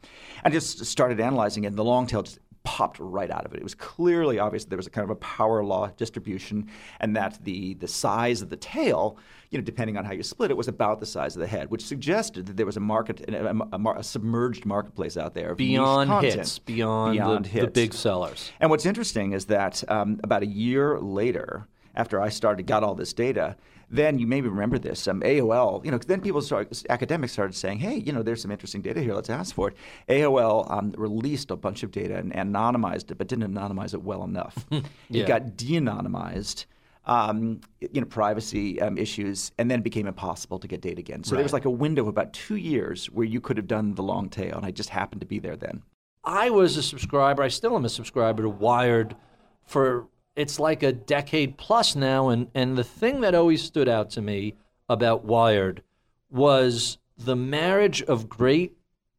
I 0.45 0.50
just 0.50 0.85
started 0.87 1.21
analyzing 1.21 1.64
it, 1.64 1.69
and 1.69 1.76
the 1.76 1.85
long 1.85 2.07
tail 2.07 2.23
just 2.23 2.38
popped 2.64 2.99
right 3.00 3.31
out 3.31 3.45
of 3.45 3.52
it. 3.54 3.59
It 3.59 3.62
was 3.62 3.75
clearly 3.75 4.38
obvious 4.38 4.64
that 4.64 4.71
there 4.71 4.76
was 4.76 4.87
a 4.87 4.90
kind 4.90 5.04
of 5.04 5.11
a 5.11 5.16
power 5.16 5.64
law 5.64 5.88
distribution, 5.97 6.69
and 7.00 7.16
that 7.16 7.42
the 7.45 7.75
the 7.75 7.88
size 7.88 8.42
of 8.42 8.50
the 8.50 8.57
tail, 8.57 9.19
you 9.50 9.59
know, 9.59 9.64
depending 9.64 9.97
on 9.97 10.04
how 10.04 10.12
you 10.12 10.23
split 10.23 10.50
it, 10.50 10.57
was 10.57 10.69
about 10.69 11.00
the 11.00 11.07
size 11.07 11.35
of 11.37 11.40
the 11.40 11.47
head, 11.47 11.71
which 11.71 11.85
suggested 11.85 12.47
that 12.47 12.57
there 12.57 12.66
was 12.66 12.76
a 12.76 12.81
market, 12.81 13.21
a, 13.28 13.50
a, 13.73 13.90
a 13.99 14.02
submerged 14.02 14.64
marketplace 14.64 15.16
out 15.16 15.35
there 15.35 15.50
of 15.50 15.59
Beyond 15.59 16.09
content. 16.09 16.35
hits, 16.35 16.59
beyond, 16.59 17.12
beyond 17.14 17.45
the, 17.45 17.49
hits. 17.49 17.64
the 17.64 17.71
big 17.71 17.95
sellers. 17.95 18.52
And 18.61 18.71
what's 18.71 18.87
interesting 18.87 19.33
is 19.33 19.47
that 19.47 19.83
um, 19.90 20.21
about 20.23 20.42
a 20.42 20.47
year 20.47 20.99
later, 21.00 21.66
after 21.95 22.21
I 22.21 22.28
started, 22.28 22.66
got 22.66 22.83
all 22.83 22.95
this 22.95 23.12
data, 23.12 23.57
then 23.92 24.18
you 24.18 24.26
maybe 24.26 24.49
remember 24.49 24.78
this. 24.78 25.06
Um, 25.06 25.20
AOL, 25.20 25.84
you 25.84 25.90
know, 25.90 25.99
then 25.99 26.20
people 26.20 26.40
started, 26.40 26.84
academics 26.88 27.32
started 27.32 27.54
saying, 27.54 27.78
"Hey, 27.78 27.96
you 27.96 28.12
know, 28.12 28.22
there's 28.22 28.42
some 28.42 28.50
interesting 28.50 28.80
data 28.80 29.00
here. 29.00 29.14
Let's 29.14 29.30
ask 29.30 29.54
for 29.54 29.68
it." 29.68 29.76
AOL 30.08 30.68
um, 30.70 30.94
released 30.96 31.50
a 31.50 31.56
bunch 31.56 31.82
of 31.82 31.92
data 31.92 32.16
and, 32.16 32.32
anonymized 32.32 33.11
it, 33.11 33.18
but 33.18 33.28
didn't 33.28 33.52
anonymize 33.52 33.92
it 33.94 34.02
well 34.02 34.25
enough. 34.25 34.66
Yeah. 35.08 35.25
It 35.25 35.28
got 35.28 35.56
de-anonymized. 35.56 36.64
Um, 37.04 37.61
you 37.80 38.00
know, 38.00 38.06
privacy 38.06 38.80
um, 38.80 38.96
issues, 38.96 39.52
and 39.58 39.70
then 39.70 39.80
it 39.80 39.82
became 39.82 40.06
impossible 40.06 40.58
to 40.61 40.68
get 40.68 40.80
data 40.80 41.00
again. 41.00 41.25
So 41.25 41.34
there 41.34 41.42
was 41.42 41.52
like 41.52 41.66
a 41.66 41.70
window 41.70 42.02
of 42.02 42.08
about 42.08 42.32
two 42.32 42.56
years 42.56 43.06
where 43.06 43.26
you 43.26 43.40
could 43.40 43.56
have 43.58 43.66
done 43.66 43.94
the 43.94 44.02
long 44.02 44.28
tail, 44.30 44.56
and 44.56 44.64
I 44.64 44.70
just 44.70 44.88
happened 44.88 45.20
to 45.20 45.26
be 45.26 45.38
there 45.38 45.56
then. 45.56 45.82
I 46.25 46.50
was 46.50 46.76
a 46.76 46.82
subscriber. 46.82 47.42
I 47.42 47.49
still 47.49 47.76
am 47.76 47.84
a 47.84 47.88
subscriber 47.88 48.44
to 48.44 48.49
Wired 48.49 49.16
for 49.64 50.06
it's 50.36 50.58
like 50.58 50.82
a 50.82 50.92
decade 50.92 51.58
plus 51.58 51.94
now. 51.94 52.28
And, 52.28 52.48
and 52.54 52.76
the 52.76 52.84
thing 52.84 53.20
that 53.20 53.34
always 53.34 53.62
stood 53.62 53.88
out 53.88 54.10
to 54.10 54.22
me 54.22 54.54
about 54.88 55.24
Wired 55.24 55.82
was 56.30 56.98
the 57.16 57.36
marriage 57.36 58.02
of 58.02 58.28
great 58.28 58.76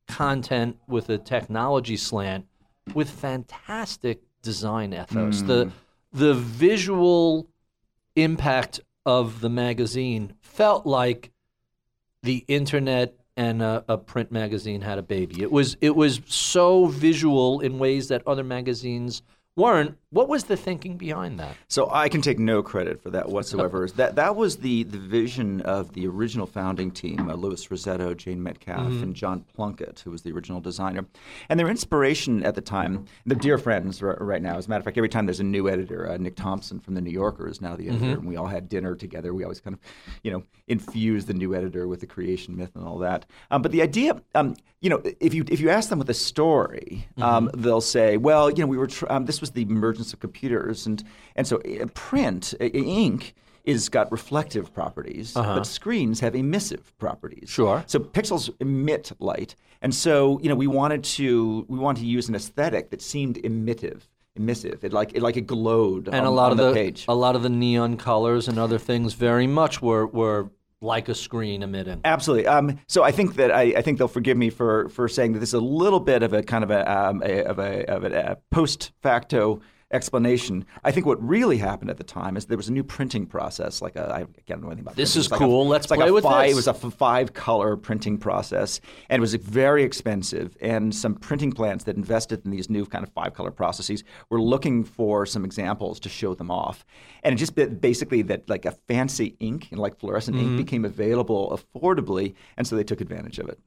content 0.08 0.78
with 0.88 1.10
a 1.10 1.18
technology 1.18 1.98
slant 1.98 2.46
with 2.94 3.10
fantastic 3.10 4.22
design 4.42 4.94
ethos. 4.94 5.42
The 5.42 5.66
mm. 5.66 5.72
the 6.12 6.34
visual 6.34 7.48
impact 8.16 8.82
of 9.06 9.42
the 9.42 9.50
magazine 9.50 10.34
felt 10.42 10.86
like 10.86 11.32
the 12.22 12.46
internet 12.48 13.16
and 13.36 13.62
a, 13.62 13.84
a 13.88 13.98
print 13.98 14.32
magazine 14.32 14.82
had 14.82 14.98
a 14.98 15.02
baby. 15.02 15.42
It 15.42 15.52
was 15.52 15.78
it 15.82 15.96
was 15.96 16.22
so 16.26 16.88
visual 16.88 17.60
in 17.62 17.80
ways 17.80 18.10
that 18.10 18.26
other 18.28 18.44
magazines 18.44 19.22
weren't. 19.56 19.98
What 20.14 20.30
was 20.30 20.44
the 20.44 20.56
thinking 20.56 20.96
behind 20.98 21.40
that? 21.40 21.56
So 21.68 21.90
I 21.92 22.08
can 22.08 22.22
take 22.22 22.38
no 22.38 22.62
credit 22.62 23.02
for 23.02 23.10
that 23.10 23.30
whatsoever. 23.30 23.88
that 23.96 24.16
that 24.16 24.36
was 24.36 24.58
the, 24.58 24.84
the 24.84 25.00
vision 25.00 25.62
of 25.62 25.94
the 25.94 26.06
original 26.08 26.46
founding 26.46 26.92
team: 26.92 27.30
uh, 27.30 27.34
Louis 27.34 27.66
Rossetto, 27.68 28.16
Jane 28.16 28.42
Metcalfe, 28.44 29.02
and 29.02 29.16
John 29.16 29.44
Plunkett, 29.56 30.02
who 30.06 30.12
was 30.12 30.22
the 30.22 30.32
original 30.32 30.62
designer. 30.62 31.06
And 31.50 31.60
their 31.60 31.68
inspiration 31.70 32.44
at 32.44 32.54
the 32.56 32.62
time, 32.62 33.06
they're 33.26 33.38
dear 33.38 33.58
friends 33.58 34.04
r- 34.04 34.18
right 34.22 34.42
now. 34.42 34.58
As 34.58 34.68
a 34.68 34.70
matter 34.70 34.80
of 34.80 34.86
fact, 34.86 34.98
every 34.98 35.10
time 35.10 35.26
there's 35.26 35.40
a 35.40 35.44
new 35.44 35.68
editor, 35.68 36.10
uh, 36.12 36.18
Nick 36.18 36.36
Thompson 36.36 36.80
from 36.80 36.94
the 36.94 37.02
New 37.02 37.12
Yorker 37.12 37.48
is 37.50 37.60
now 37.60 37.76
the 37.76 37.90
editor, 37.90 38.06
and 38.20 38.26
we 38.28 38.36
all 38.36 38.48
had 38.48 38.70
dinner 38.70 38.96
together. 38.96 39.34
We 39.34 39.44
always 39.44 39.60
kind 39.62 39.74
of, 39.74 39.80
you 40.24 40.32
know, 40.32 40.44
infuse 40.68 41.26
the 41.26 41.34
new 41.34 41.56
editor 41.56 41.88
with 41.88 42.00
the 42.02 42.08
creation 42.08 42.56
myth 42.56 42.72
and 42.76 42.86
all 42.86 43.00
that. 43.00 43.26
Um, 43.52 43.62
but 43.64 43.72
the 43.72 43.82
idea, 43.82 44.22
um, 44.36 44.56
you 44.80 44.90
know, 44.90 45.02
if 45.20 45.34
you 45.34 45.44
if 45.50 45.60
you 45.60 45.70
ask 45.70 45.90
them 45.90 45.98
with 46.00 46.10
a 46.10 46.14
story, 46.14 47.08
um, 47.22 47.50
they'll 47.56 47.82
say, 47.82 48.18
well, 48.18 48.50
you 48.50 48.58
know, 48.60 48.68
we 48.68 48.78
were 48.78 48.88
tr- 48.88 49.06
um, 49.10 49.26
this 49.26 49.42
was 49.42 49.52
the 49.52 49.62
emergence 49.64 50.03
of 50.12 50.20
computers, 50.20 50.86
and 50.86 51.04
and 51.36 51.48
so 51.48 51.58
uh, 51.58 51.86
print 51.94 52.54
uh, 52.60 52.66
ink 52.66 53.36
is 53.64 53.88
got 53.88 54.12
reflective 54.12 54.74
properties, 54.74 55.34
but 55.34 55.64
screens 55.64 56.20
have 56.20 56.36
emissive 56.36 56.92
properties. 56.98 57.50
Sure. 57.50 57.82
So 57.88 58.00
pixels 58.00 58.50
emit 58.60 59.14
light, 59.20 59.56
and 59.82 59.96
so 59.96 60.40
you 60.42 60.50
know 60.50 60.56
we 60.56 60.68
wanted 60.68 61.04
to 61.06 61.66
we 61.70 61.78
wanted 61.78 62.02
to 62.02 62.08
use 62.08 62.28
an 62.28 62.36
aesthetic 62.36 62.90
that 62.90 63.02
seemed 63.02 63.38
emissive, 63.46 64.10
emissive. 64.36 64.84
It 64.84 64.92
like 64.92 65.14
it 65.14 65.22
like 65.22 65.38
it 65.38 65.48
glowed 65.48 66.08
And 66.08 66.16
on, 66.16 66.26
a 66.26 66.32
lot 66.32 66.52
on 66.52 66.60
of 66.60 66.66
the, 66.68 66.74
page. 66.74 67.06
a 67.08 67.16
lot 67.16 67.36
of 67.38 67.44
the 67.44 67.50
neon 67.50 67.96
colors 67.96 68.48
and 68.50 68.58
other 68.60 68.80
things 68.80 69.14
very 69.14 69.48
much 69.48 69.82
were 69.82 70.08
were 70.08 70.50
like 70.82 71.08
a 71.08 71.16
screen 71.16 71.64
emitting. 71.64 72.02
Absolutely. 72.04 72.46
Um, 72.46 72.78
so 72.88 73.04
I 73.04 73.12
think 73.12 73.36
that 73.36 73.52
I, 73.52 73.62
I 73.78 73.82
think 73.82 73.98
they'll 73.98 74.10
forgive 74.10 74.36
me 74.36 74.50
for 74.50 74.90
for 74.90 75.08
saying 75.08 75.32
that 75.34 75.40
this 75.40 75.52
is 75.52 75.54
a 75.54 75.62
little 75.62 76.02
bit 76.02 76.24
of 76.24 76.34
a 76.34 76.44
kind 76.44 76.66
of 76.66 76.72
a, 76.72 76.92
um, 76.92 77.24
a 77.24 77.44
of 77.44 77.58
a 77.60 77.86
of 77.90 78.04
a, 78.04 78.32
a 78.32 78.36
post 78.52 78.92
facto 79.02 79.62
explanation. 79.94 80.66
I 80.84 80.92
think 80.92 81.06
what 81.06 81.22
really 81.26 81.58
happened 81.58 81.90
at 81.90 81.98
the 81.98 82.04
time 82.04 82.36
is 82.36 82.46
there 82.46 82.58
was 82.58 82.68
a 82.68 82.74
new 82.74 82.84
printing 82.84 83.26
process. 83.26 83.82
Like 83.82 83.96
a, 83.96 84.12
I 84.14 84.26
can't 84.48 84.62
know 84.62 84.68
anything 84.68 84.82
about 84.84 84.96
This 84.96 85.14
printing. 85.14 85.26
is 85.28 85.32
like 85.32 85.40
a- 85.42 85.44
cool. 85.44 85.68
Let's 85.68 85.86
it's 85.86 85.92
like 85.92 86.00
play 86.00 86.12
with 86.12 86.24
five, 86.24 86.48
this. 86.48 86.54
It 86.54 86.56
was 86.56 86.68
a 86.68 86.88
f- 86.88 86.94
five 86.94 87.34
color 87.34 87.78
printing 87.78 88.18
process, 88.18 88.82
and 89.10 89.20
it 89.20 89.22
was 89.22 89.34
very 89.36 89.84
expensive. 89.84 90.58
And 90.62 90.94
some 90.94 91.16
printing 91.16 91.52
plants 91.52 91.84
that 91.86 91.96
invested 91.96 92.44
in 92.46 92.52
these 92.52 92.70
new 92.70 92.86
kind 92.86 93.04
of 93.06 93.12
five 93.14 93.34
color 93.34 93.52
processes 93.52 94.04
were 94.30 94.42
looking 94.42 94.84
for 94.84 95.26
some 95.26 95.46
examples 95.46 96.00
to 96.02 96.10
show 96.10 96.34
them 96.34 96.52
off. 96.52 96.86
And 97.24 97.34
it 97.34 97.38
just 97.38 97.56
ba- 97.56 97.68
basically 97.68 98.22
that 98.24 98.50
like 98.50 98.66
a 98.66 98.72
fancy 98.88 99.36
ink 99.40 99.68
and 99.72 99.80
like 99.80 99.98
fluorescent 100.00 100.36
Mm-hmm. 100.38 100.48
ink 100.48 100.58
became 100.58 100.86
available 100.86 101.58
affordably, 101.76 102.34
and 102.58 102.66
so 102.68 102.76
they 102.76 102.84
took 102.84 103.02
advantage 103.02 103.40
of. 103.40 103.50
It- 103.50 103.60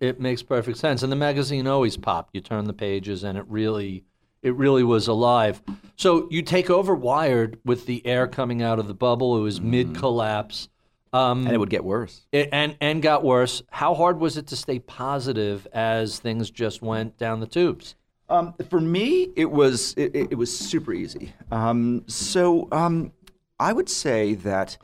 It 0.00 0.20
makes 0.20 0.42
perfect 0.42 0.76
sense. 0.76 1.02
And 1.02 1.10
the 1.10 1.16
magazine 1.16 1.66
always 1.66 1.96
popped. 1.96 2.34
You 2.34 2.42
turn 2.42 2.66
the 2.66 2.74
pages, 2.74 3.24
and 3.24 3.38
it 3.38 3.44
really, 3.48 4.04
it 4.42 4.54
really 4.54 4.82
was 4.84 5.06
alive. 5.08 5.62
So 5.96 6.28
you 6.30 6.42
take 6.42 6.70
over 6.70 6.94
Wired 6.94 7.58
with 7.64 7.86
the 7.86 8.04
air 8.06 8.26
coming 8.26 8.62
out 8.62 8.78
of 8.78 8.88
the 8.88 8.94
bubble. 8.94 9.36
It 9.36 9.42
was 9.42 9.60
mid 9.60 9.94
collapse, 9.94 10.68
um, 11.12 11.44
And 11.46 11.54
it 11.54 11.58
would 11.58 11.70
get 11.70 11.84
worse. 11.84 12.22
it- 12.32 12.48
and 12.52 12.76
and 12.80 13.02
got 13.02 13.22
worse. 13.24 13.62
How 13.70 13.94
hard 13.94 14.18
was 14.18 14.36
it 14.36 14.46
to 14.48 14.56
stay 14.56 14.78
positive 14.78 15.66
as 15.72 16.18
things 16.18 16.50
just 16.50 16.80
went 16.82 17.18
down 17.18 17.40
the 17.40 17.46
tubes? 17.46 17.96
Um, 18.28 18.54
for 18.68 18.80
me, 18.80 19.28
it 19.36 19.50
was 19.50 19.92
it, 19.96 20.14
it 20.14 20.28
it 20.32 20.34
was 20.36 20.56
super 20.56 20.92
easy. 20.92 21.32
Um, 21.50 22.04
so 22.06 22.68
um, 22.72 23.12
I 23.58 23.72
would 23.72 23.88
say 23.88 24.34
that 24.34 24.78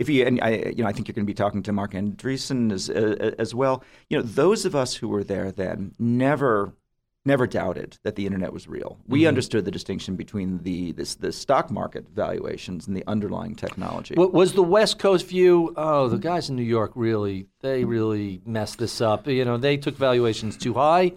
if 0.00 0.08
you 0.08 0.26
and 0.26 0.40
I, 0.42 0.72
you 0.76 0.82
know, 0.82 0.86
I 0.86 0.92
think 0.92 1.06
you're 1.08 1.14
going 1.14 1.24
to 1.24 1.30
be 1.30 1.34
talking 1.34 1.62
to 1.62 1.72
Marc 1.72 1.92
Andreessen 1.92 2.72
as 2.72 2.90
uh, 2.90 3.34
as 3.38 3.54
well. 3.54 3.82
You 4.10 4.18
know, 4.18 4.22
those 4.24 4.64
of 4.64 4.74
us 4.74 4.94
who 4.96 5.08
were 5.08 5.24
there 5.24 5.50
then 5.52 5.94
never 5.98 6.74
never 7.28 7.46
doubted 7.46 7.98
that 8.02 8.16
the 8.16 8.26
internet 8.26 8.52
was 8.52 8.66
real. 8.66 8.98
We 9.06 9.20
mm-hmm. 9.20 9.28
understood 9.28 9.64
the 9.64 9.70
distinction 9.70 10.16
between 10.16 10.58
the 10.64 10.92
this 10.92 11.14
the 11.14 11.30
stock 11.30 11.70
market 11.70 12.06
valuations 12.12 12.88
and 12.88 12.96
the 12.96 13.04
underlying 13.06 13.54
technology. 13.54 14.14
Wa- 14.16 14.26
Was 14.26 14.54
the 14.54 14.64
West 14.64 14.98
Coast 14.98 15.28
view? 15.28 15.72
Oh, 15.76 16.08
the 16.08 16.18
guys 16.18 16.50
in 16.50 16.56
New 16.56 16.62
York 16.62 16.90
really, 16.96 17.46
they 17.60 17.84
really 17.84 18.40
messed 18.44 18.78
this 18.78 19.00
up. 19.00 19.28
You 19.28 19.44
know, 19.44 19.56
they 19.56 19.76
took 19.76 19.96
valuations 19.96 20.56
too 20.56 20.74
high. 20.74 21.12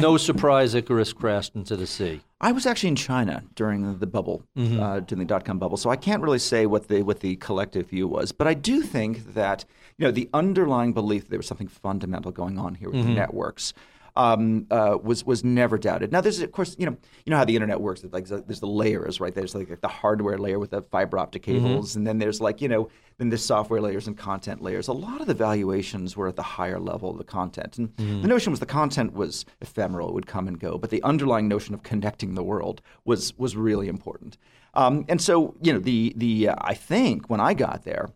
no 0.00 0.16
surprise, 0.16 0.74
Icarus 0.74 1.12
crashed 1.12 1.56
into 1.56 1.74
the 1.74 1.86
sea. 1.86 2.20
I 2.40 2.52
was 2.52 2.66
actually 2.66 2.90
in 2.90 2.96
China 2.96 3.42
during 3.54 3.98
the 3.98 4.06
bubble, 4.06 4.42
mm-hmm. 4.56 4.78
uh, 4.78 5.00
during 5.00 5.20
the 5.20 5.24
dot 5.24 5.46
com 5.46 5.58
bubble, 5.58 5.78
so 5.78 5.88
I 5.88 5.96
can't 5.96 6.22
really 6.22 6.38
say 6.38 6.66
what 6.66 6.88
the 6.88 7.02
what 7.02 7.20
the 7.20 7.36
collective 7.36 7.88
view 7.88 8.06
was. 8.06 8.32
But 8.32 8.46
I 8.46 8.54
do 8.54 8.82
think 8.82 9.32
that 9.32 9.64
you 9.96 10.04
know 10.04 10.12
the 10.12 10.28
underlying 10.34 10.92
belief 10.92 11.22
that 11.22 11.30
there 11.30 11.38
was 11.38 11.46
something 11.46 11.68
fundamental 11.68 12.32
going 12.32 12.58
on 12.58 12.74
here 12.74 12.90
with 12.90 13.00
mm-hmm. 13.00 13.14
the 13.14 13.14
networks. 13.14 13.72
Um, 14.16 14.68
uh, 14.70 14.96
was 15.02 15.24
was 15.26 15.42
never 15.42 15.76
doubted. 15.76 16.12
Now, 16.12 16.20
there's 16.20 16.38
of 16.38 16.52
course 16.52 16.76
you 16.78 16.86
know 16.86 16.96
you 17.24 17.30
know 17.30 17.36
how 17.36 17.44
the 17.44 17.56
internet 17.56 17.80
works. 17.80 18.04
Like 18.12 18.28
there's 18.28 18.60
the 18.60 18.66
layers, 18.66 19.20
right? 19.20 19.34
There's 19.34 19.56
like 19.56 19.80
the 19.80 19.88
hardware 19.88 20.38
layer 20.38 20.60
with 20.60 20.70
the 20.70 20.82
fiber 20.82 21.18
optic 21.18 21.42
cables, 21.42 21.96
and 21.96 22.06
then 22.06 22.18
there's 22.18 22.40
like 22.40 22.60
you 22.62 22.68
know 22.68 22.88
then 23.18 23.28
there's 23.30 23.44
software 23.44 23.80
layers 23.80 24.06
and 24.06 24.16
content 24.16 24.62
layers. 24.62 24.86
A 24.86 24.92
lot 24.92 25.20
of 25.20 25.26
the 25.26 25.34
valuations 25.34 26.16
were 26.16 26.28
at 26.28 26.36
the 26.36 26.42
higher 26.42 26.78
level 26.78 27.10
of 27.10 27.18
the 27.18 27.24
content, 27.24 27.76
and 27.76 27.92
the 27.98 28.28
notion 28.28 28.52
was 28.52 28.60
the 28.60 28.66
content 28.66 29.14
was 29.14 29.44
ephemeral; 29.60 30.08
it 30.10 30.14
would 30.14 30.26
come 30.28 30.46
and 30.46 30.60
go. 30.60 30.78
But 30.78 30.90
the 30.90 31.02
underlying 31.02 31.48
notion 31.48 31.74
of 31.74 31.82
connecting 31.82 32.34
the 32.36 32.44
world 32.44 32.82
was 33.04 33.36
was 33.36 33.56
really 33.56 33.88
important. 33.88 34.38
Um, 34.74 35.04
and 35.08 35.20
so 35.20 35.56
you 35.60 35.72
know 35.72 35.80
the 35.80 36.12
the 36.16 36.50
uh, 36.50 36.54
I 36.60 36.74
think 36.74 37.28
when 37.28 37.40
I 37.40 37.54
got 37.54 37.82
there, 37.84 38.10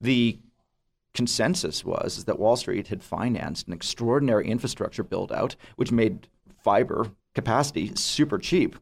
the 0.00 0.38
consensus 1.14 1.84
was 1.84 2.18
is 2.18 2.24
that 2.24 2.38
Wall 2.38 2.56
Street 2.56 2.88
had 2.88 3.02
financed 3.02 3.66
an 3.66 3.72
extraordinary 3.72 4.48
infrastructure 4.48 5.02
build 5.02 5.32
out, 5.32 5.56
which 5.76 5.92
made 5.92 6.28
fiber 6.62 7.10
capacity 7.34 7.92
super 7.94 8.38
cheap. 8.38 8.76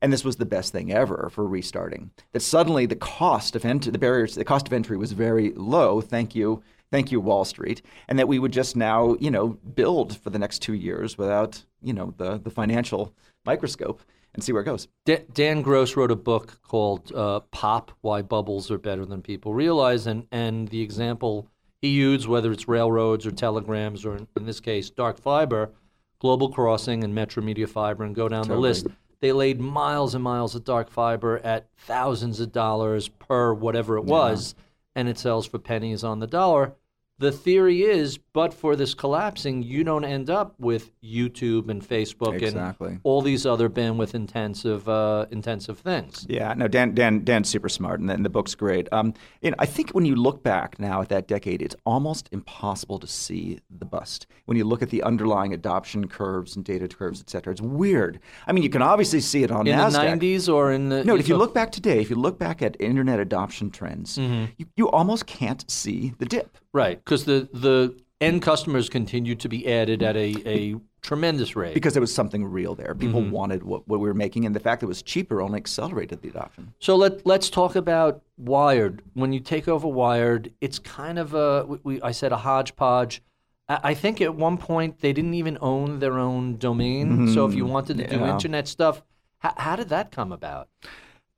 And 0.00 0.12
this 0.12 0.24
was 0.24 0.36
the 0.36 0.44
best 0.44 0.72
thing 0.72 0.92
ever 0.92 1.30
for 1.32 1.46
restarting. 1.46 2.10
That 2.32 2.40
suddenly 2.40 2.84
the 2.84 2.96
cost 2.96 3.56
of 3.56 3.64
entry, 3.64 3.90
the 3.90 3.98
barriers, 3.98 4.34
the 4.34 4.44
cost 4.44 4.66
of 4.66 4.72
entry 4.72 4.98
was 4.98 5.12
very 5.12 5.52
low. 5.54 6.02
Thank 6.02 6.34
you, 6.34 6.62
thank 6.90 7.10
you, 7.10 7.20
Wall 7.20 7.46
Street, 7.46 7.80
and 8.06 8.18
that 8.18 8.28
we 8.28 8.38
would 8.38 8.52
just 8.52 8.76
now, 8.76 9.16
you 9.18 9.30
know, 9.30 9.48
build 9.74 10.18
for 10.18 10.28
the 10.28 10.38
next 10.38 10.58
two 10.60 10.74
years 10.74 11.16
without, 11.16 11.64
you 11.80 11.94
know, 11.94 12.12
the 12.18 12.38
the 12.38 12.50
financial 12.50 13.14
microscope 13.46 14.02
and 14.34 14.44
see 14.44 14.52
where 14.52 14.62
it 14.62 14.66
goes. 14.66 14.88
Da- 15.06 15.24
Dan 15.32 15.62
Gross 15.62 15.96
wrote 15.96 16.10
a 16.10 16.16
book 16.16 16.60
called 16.62 17.10
uh, 17.14 17.40
"Pop: 17.50 17.92
Why 18.02 18.20
Bubbles 18.20 18.70
Are 18.70 18.78
Better 18.78 19.06
Than 19.06 19.22
People 19.22 19.54
Realize," 19.54 20.06
and 20.06 20.26
and 20.30 20.68
the 20.68 20.82
example 20.82 21.48
he 21.84 21.90
used, 21.90 22.26
whether 22.26 22.50
it's 22.50 22.66
railroads 22.66 23.26
or 23.26 23.30
telegrams 23.30 24.06
or 24.06 24.16
in, 24.16 24.26
in 24.38 24.46
this 24.46 24.58
case 24.58 24.88
dark 24.88 25.20
fiber, 25.20 25.70
Global 26.18 26.48
Crossing 26.48 27.04
and 27.04 27.14
Metromedia 27.14 27.68
Fiber, 27.68 28.04
and 28.04 28.14
go 28.14 28.26
down 28.26 28.48
the 28.48 28.56
list. 28.56 28.86
They 29.20 29.32
laid 29.32 29.60
miles 29.60 30.14
and 30.14 30.24
miles 30.24 30.54
of 30.54 30.64
dark 30.64 30.90
fiber 30.90 31.38
at 31.44 31.68
thousands 31.76 32.40
of 32.40 32.52
dollars 32.52 33.08
per 33.08 33.52
whatever 33.52 33.98
it 33.98 34.04
was, 34.04 34.54
and 34.94 35.08
it 35.08 35.18
sells 35.18 35.46
for 35.46 35.58
pennies 35.58 36.02
on 36.02 36.20
the 36.20 36.26
dollar. 36.26 36.74
The 37.18 37.30
theory 37.30 37.82
is, 37.82 38.18
but 38.32 38.52
for 38.52 38.74
this 38.74 38.92
collapsing, 38.92 39.62
you 39.62 39.84
don't 39.84 40.04
end 40.04 40.30
up 40.30 40.58
with 40.58 40.90
YouTube 41.00 41.68
and 41.68 41.80
Facebook 41.80 42.42
Exactly. 42.42 42.88
and 42.88 43.00
all 43.04 43.22
these 43.22 43.46
other 43.46 43.70
bandwidth 43.70 44.14
intensive 44.14 44.88
uh, 44.88 45.26
intensive 45.30 45.78
things. 45.78 46.26
Yeah, 46.28 46.54
no, 46.54 46.66
Dan, 46.66 46.92
Dan, 46.92 47.22
Dan's 47.22 47.48
super 47.48 47.68
smart, 47.68 48.00
and 48.00 48.08
the, 48.08 48.14
and 48.14 48.24
the 48.24 48.28
book's 48.30 48.56
great. 48.56 48.88
Um, 48.92 49.14
you 49.42 49.50
know, 49.50 49.56
I 49.60 49.66
think 49.66 49.90
when 49.90 50.04
you 50.04 50.16
look 50.16 50.42
back 50.42 50.80
now 50.80 51.02
at 51.02 51.08
that 51.10 51.28
decade, 51.28 51.62
it's 51.62 51.76
almost 51.86 52.28
impossible 52.32 52.98
to 52.98 53.06
see 53.06 53.60
the 53.70 53.84
bust. 53.84 54.26
When 54.46 54.56
you 54.58 54.64
look 54.64 54.82
at 54.82 54.90
the 54.90 55.02
underlying 55.04 55.54
adoption 55.54 56.08
curves 56.08 56.56
and 56.56 56.64
data 56.64 56.88
curves, 56.88 57.20
et 57.20 57.30
cetera, 57.30 57.52
it's 57.52 57.62
weird. 57.62 58.18
I 58.48 58.52
mean, 58.52 58.64
you 58.64 58.70
can 58.70 58.82
obviously 58.82 59.20
see 59.20 59.44
it 59.44 59.52
on 59.52 59.68
In 59.68 59.78
Nasdaq. 59.78 60.18
the 60.18 60.26
90s 60.26 60.52
or 60.52 60.72
in 60.72 60.88
the 60.88 61.04
No, 61.04 61.14
if 61.16 61.28
you 61.28 61.36
look 61.36 61.54
back 61.54 61.70
today, 61.70 62.00
if 62.00 62.10
you 62.10 62.16
look 62.16 62.40
back 62.40 62.60
at 62.60 62.76
internet 62.80 63.20
adoption 63.20 63.70
trends, 63.70 64.18
Mm-hmm. 64.18 64.46
you, 64.58 64.66
you 64.76 64.90
almost 64.90 65.26
can't 65.26 65.68
see 65.70 66.12
the 66.18 66.26
dip. 66.26 66.58
Right 66.74 67.02
because 67.02 67.24
the 67.24 67.48
the 67.54 67.96
end 68.20 68.42
customers 68.42 68.88
continued 68.90 69.40
to 69.40 69.48
be 69.48 69.66
added 69.70 70.02
at 70.02 70.16
a, 70.16 70.34
a 70.46 70.74
tremendous 71.02 71.54
rate. 71.56 71.74
because 71.74 71.92
there 71.92 72.00
was 72.00 72.14
something 72.14 72.42
real 72.44 72.74
there. 72.74 72.94
People 72.94 73.20
Mm-hmm. 73.20 73.30
wanted 73.32 73.62
what, 73.62 73.86
what 73.88 74.00
we 74.00 74.08
were 74.08 74.14
making, 74.14 74.46
and 74.46 74.54
the 74.54 74.60
fact 74.60 74.80
that 74.80 74.86
it 74.86 74.88
was 74.88 75.02
cheaper 75.02 75.42
only 75.42 75.58
accelerated 75.58 76.22
the 76.22 76.28
adoption. 76.28 76.72
So 76.78 76.96
let 76.96 77.24
let's 77.26 77.48
talk 77.50 77.76
about 77.76 78.22
Wired. 78.38 79.02
When 79.14 79.32
you 79.32 79.40
take 79.40 79.68
over 79.68 79.86
Wired, 79.88 80.52
it's 80.60 80.78
kind 80.78 81.18
of 81.18 81.34
a 81.34 81.64
we, 81.82 82.00
I 82.02 82.12
said 82.12 82.32
a 82.32 82.38
hodgepodge. 82.38 83.22
I 83.66 83.94
think 83.94 84.20
at 84.20 84.34
one 84.34 84.58
point 84.58 85.00
they 85.00 85.14
didn't 85.14 85.32
even 85.34 85.56
own 85.62 85.98
their 85.98 86.18
own 86.18 86.58
domain. 86.58 87.32
So 87.32 87.46
if 87.46 87.54
you 87.54 87.64
wanted 87.64 87.96
to 87.98 88.06
do 88.06 88.16
Mm-hmm. 88.16 88.28
Internet 88.34 88.68
stuff, 88.68 89.02
how, 89.38 89.54
how 89.56 89.76
did 89.76 89.88
that 89.88 90.10
come 90.12 90.32
about? 90.32 90.68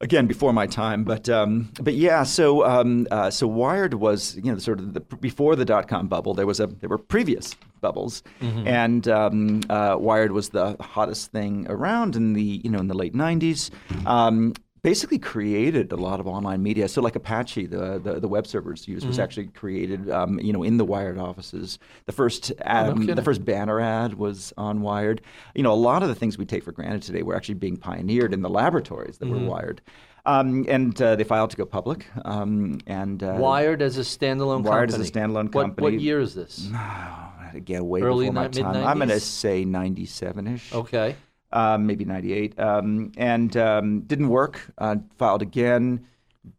Again, 0.03 0.27
before 0.27 0.53
my 0.53 0.67
time, 0.67 1.05
but 1.05 1.27
um, 1.31 1.73
but 1.81 1.95
yeah. 1.95 2.23
So 2.23 2.67
um, 2.67 3.07
uh, 3.11 3.31
so 3.31 3.47
Wired 3.47 3.95
was 3.95 4.37
you 4.37 4.53
know 4.53 4.59
sort 4.59 4.79
of 4.79 4.93
the, 4.93 5.01
before 5.01 5.57
the 5.57 5.65
dot 5.65 5.89
com 5.89 6.07
bubble. 6.07 6.35
There 6.35 6.47
was 6.47 6.61
a 6.61 6.67
there 6.67 6.91
were 6.91 6.99
previous 6.99 7.57
bubbles, 7.81 8.23
and 8.67 9.09
um, 9.09 9.63
uh, 9.71 9.97
Wired 9.99 10.33
was 10.33 10.51
the 10.51 10.77
hottest 10.81 11.33
thing 11.33 11.67
around 11.71 12.15
in 12.15 12.35
the 12.35 12.61
you 12.63 12.69
know 12.69 12.79
in 12.79 12.89
the 12.89 12.95
late 12.95 13.15
'90s. 13.15 13.71
Basically 14.87 15.19
created 15.19 15.91
a 15.91 15.97
lot 15.97 16.21
of 16.21 16.29
online 16.29 16.63
media. 16.63 16.87
So 16.87 17.03
like 17.03 17.17
Apache, 17.17 17.67
the 17.67 17.99
the, 17.99 18.21
the 18.21 18.29
web 18.29 18.47
servers 18.47 18.87
used 18.87 19.05
was 19.05 19.19
actually 19.19 19.49
created, 19.49 20.09
um, 20.09 20.39
you 20.39 20.53
know, 20.53 20.63
in 20.63 20.77
the 20.77 20.85
Wired 20.85 21.19
offices. 21.19 21.81
The 22.05 22.13
first 22.13 22.53
um, 22.65 23.05
the 23.05 23.21
first 23.21 23.45
banner 23.45 23.81
ad 23.81 24.15
was 24.15 24.53
on 24.57 24.83
Wired. 24.83 25.23
You 25.57 25.65
know, 25.65 25.73
a 25.73 25.75
lot 25.91 26.05
of 26.05 26.09
the 26.09 26.15
things 26.15 26.39
we 26.39 26.45
take 26.45 26.63
for 26.63 26.71
granted 26.71 27.03
today 27.03 27.23
were 27.25 27.35
actually 27.35 27.57
being 27.57 27.77
pioneered 27.77 28.33
in 28.33 28.43
the 28.43 28.49
laboratories 28.49 29.19
that 29.19 29.29
were 29.29 29.39
Wired. 29.39 29.83
Um, 30.25 30.67
and 30.69 31.03
uh, 31.03 31.17
they 31.17 31.25
filed 31.25 31.51
to 31.51 31.57
go 31.57 31.67
public. 31.67 32.07
Um, 32.25 32.79
and 32.87 33.25
uh, 33.25 33.39
Wired 33.39 33.83
as 33.83 33.99
a 33.99 34.03
standalone 34.03 34.63
Wired 34.63 34.91
as 34.91 34.95
a 34.95 35.11
company. 35.11 35.11
standalone 35.11 35.55
What, 35.55 35.63
company. 35.63 35.85
what 35.85 36.01
year 36.01 36.21
is 36.21 36.37
this? 36.37 36.71
again, 37.55 37.89
way 37.89 38.03
Early 38.03 38.27
before 38.27 38.43
my 38.43 38.47
ni- 38.49 38.63
time. 38.63 38.87
I'm 38.87 38.99
going 38.99 39.09
to 39.09 39.19
say 39.19 39.65
97-ish. 39.65 40.73
Okay. 40.73 41.17
Um, 41.57 41.87
maybe 41.87 42.05
98, 42.05 42.59
um, 42.61 43.13
and 43.17 43.57
um, 43.57 44.01
didn't 44.03 44.29
work. 44.29 44.61
Uh, 44.77 44.97
filed 45.17 45.41
again, 45.41 46.07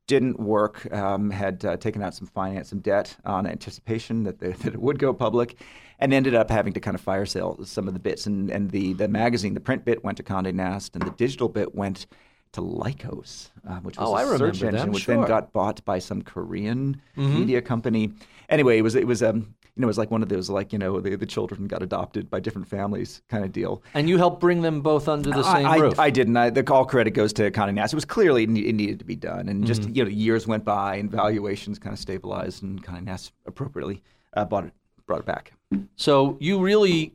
didn't 0.07 0.39
work. 0.39 0.91
Um, 0.91 1.29
had 1.29 1.63
uh, 1.63 1.77
taken 1.77 2.01
out 2.01 2.15
some 2.15 2.27
finance, 2.27 2.69
some 2.69 2.79
debt 2.79 3.15
on 3.23 3.45
anticipation 3.45 4.23
that, 4.23 4.39
the, 4.39 4.49
that 4.63 4.73
it 4.73 4.81
would 4.81 4.97
go 4.97 5.13
public, 5.13 5.59
and 5.99 6.13
ended 6.13 6.33
up 6.33 6.49
having 6.49 6.73
to 6.73 6.79
kind 6.79 6.95
of 6.95 7.01
fire 7.01 7.27
sale 7.27 7.59
some 7.63 7.87
of 7.87 7.93
the 7.93 7.99
bits. 7.99 8.25
And, 8.25 8.49
and 8.49 8.71
the, 8.71 8.93
the 8.93 9.07
magazine, 9.07 9.53
the 9.53 9.59
print 9.59 9.85
bit 9.85 10.03
went 10.03 10.17
to 10.17 10.23
Condé 10.23 10.51
Nast, 10.53 10.95
and 10.95 11.05
the 11.05 11.11
digital 11.11 11.47
bit 11.47 11.75
went 11.75 12.07
to 12.53 12.61
Lycos, 12.61 13.51
uh, 13.69 13.75
which 13.81 13.97
was 13.97 14.09
Oh, 14.09 14.15
a 14.33 14.37
search 14.37 14.63
engine, 14.63 14.91
which 14.91 15.03
sure. 15.03 15.13
Mm-hmm. 15.13 15.21
then 15.21 15.29
got 15.29 15.53
bought 15.53 15.83
by 15.85 15.99
some 15.99 16.23
Korean 16.23 16.99
media 17.15 17.61
company. 17.61 18.13
Anyway, 18.49 18.77
it 18.77 18.81
was 18.81 18.95
it 18.95 19.05
was 19.05 19.21
um 19.21 19.53
you 19.77 19.81
know 19.81 19.87
it 19.87 19.87
was 19.87 19.97
like 19.97 20.09
one 20.11 20.23
of 20.23 20.29
those 20.29 20.49
like 20.49 20.73
you 20.73 20.79
know 20.79 20.99
the, 20.99 21.15
the 21.15 21.25
children 21.25 21.67
got 21.67 21.83
adopted 21.83 22.29
by 22.29 22.39
different 22.39 22.67
families 22.67 23.21
kind 23.29 23.45
of 23.45 23.51
deal. 23.51 23.83
And 23.93 24.09
you 24.09 24.17
helped 24.17 24.41
bring 24.41 24.61
them 24.63 24.81
both 24.81 25.07
under 25.07 25.29
the 25.29 25.43
same 25.43 25.65
I, 25.65 25.77
roof. 25.77 25.99
I, 25.99 26.09
didn't. 26.09 26.35
I, 26.35 26.49
the 26.49 26.69
all 26.73 26.85
credit 26.85 27.11
goes 27.11 27.31
to 27.33 27.51
Condé 27.51 27.73
Nast. 27.75 27.93
It 27.93 27.95
was 27.97 28.05
clearly 28.05 28.43
it, 28.43 28.49
it 28.49 28.73
needed 28.73 28.99
to 28.99 29.05
be 29.05 29.15
done, 29.15 29.47
and 29.49 29.57
Mm-hmm. 29.57 29.65
just 29.65 29.83
you 29.89 30.03
know 30.03 30.09
years 30.09 30.47
went 30.47 30.63
by 30.65 30.95
and 30.95 31.11
valuations 31.11 31.77
kind 31.79 31.93
of 31.93 31.99
stabilized, 31.99 32.63
and 32.63 32.83
Condé 32.83 33.03
Nast 33.03 33.31
appropriately 33.45 34.01
uh, 34.33 34.45
bought 34.45 34.65
it, 34.65 34.73
brought 35.05 35.19
it 35.19 35.25
back. 35.25 35.53
So 35.95 36.37
you 36.39 36.59
really, 36.59 37.13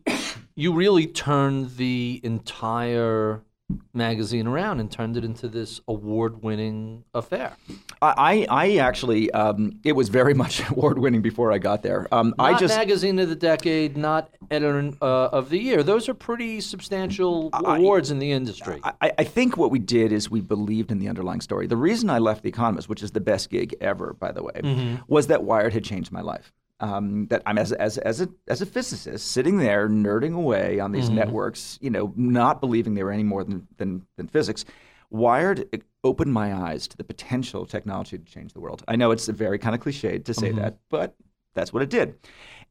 you 0.54 0.72
really 0.72 1.06
turned 1.06 1.76
the 1.76 2.20
entire 2.22 3.42
magazine 3.94 4.46
around 4.46 4.80
and 4.80 4.90
turned 4.90 5.16
it 5.16 5.24
into 5.24 5.48
this 5.48 5.80
award-winning 5.88 7.04
affair. 7.14 7.52
I, 8.00 8.46
I, 8.50 8.64
I 8.66 8.76
actually 8.76 9.30
um, 9.32 9.80
it 9.84 9.92
was 9.92 10.08
very 10.08 10.34
much 10.42 10.68
award 10.70 10.98
winning 10.98 11.22
before 11.22 11.52
I 11.52 11.58
got 11.58 11.82
there. 11.82 12.06
Um, 12.12 12.34
I 12.38 12.52
Not 12.52 12.60
just 12.60 12.76
magazine 12.76 13.18
of 13.18 13.28
the 13.28 13.34
decade, 13.36 13.96
not 13.96 14.30
editor 14.50 14.92
uh, 15.00 15.04
of 15.32 15.50
the 15.50 15.58
year. 15.58 15.82
Those 15.82 16.08
are 16.08 16.14
pretty 16.14 16.60
substantial 16.60 17.50
awards 17.52 18.10
in 18.10 18.18
the 18.18 18.32
industry. 18.32 18.80
I, 18.84 19.12
I 19.18 19.24
think 19.24 19.56
what 19.56 19.70
we 19.70 19.78
did 19.78 20.12
is 20.12 20.30
we 20.30 20.40
believed 20.40 20.90
in 20.90 20.98
the 20.98 21.08
underlying 21.08 21.40
story. 21.40 21.66
The 21.66 21.76
reason 21.76 22.10
I 22.10 22.18
left 22.18 22.42
The 22.42 22.48
Economist, 22.48 22.88
which 22.88 23.02
is 23.02 23.12
the 23.12 23.20
best 23.20 23.50
gig 23.50 23.74
ever, 23.80 24.14
by 24.14 24.32
the 24.32 24.42
way, 24.42 24.52
Mm-hmm. 24.62 25.02
was 25.08 25.26
that 25.28 25.42
Wired 25.44 25.72
had 25.72 25.82
changed 25.84 26.12
my 26.12 26.20
life. 26.20 26.52
Um, 26.82 27.26
that 27.30 27.42
I'm 27.46 27.58
as, 27.58 27.70
as, 27.72 27.96
as, 27.98 28.20
a, 28.20 28.28
as 28.48 28.60
a 28.60 28.66
physicist 28.66 29.30
sitting 29.30 29.58
there 29.58 29.88
nerding 29.88 30.34
away 30.34 30.80
on 30.80 30.90
Mm-hmm. 30.90 31.00
these 31.00 31.10
networks, 31.10 31.78
you 31.80 31.90
know, 31.90 32.12
not 32.16 32.60
believing 32.60 32.94
they 32.94 33.04
were 33.04 33.12
any 33.12 33.22
more 33.22 33.44
than, 33.44 33.68
than, 33.76 34.04
than 34.16 34.26
physics. 34.26 34.64
Wired 35.08 35.58
uh, 35.72 35.78
opened 36.02 36.32
my 36.32 36.52
eyes 36.52 36.88
to 36.88 36.96
the 36.96 37.04
potential 37.04 37.62
of 37.62 37.68
technology 37.68 38.18
to 38.18 38.24
change 38.24 38.52
the 38.52 38.60
world. 38.60 38.82
I 38.88 38.96
know 38.96 39.12
it's 39.12 39.28
a 39.28 39.32
very 39.32 39.58
kind 39.58 39.74
of 39.76 39.80
cliched 39.80 40.24
to 40.24 40.34
say 40.34 40.48
Mm-hmm. 40.48 40.58
that, 40.58 40.78
but 40.88 41.14
that's 41.54 41.72
what 41.72 41.82
it 41.84 41.90
did. 41.90 42.16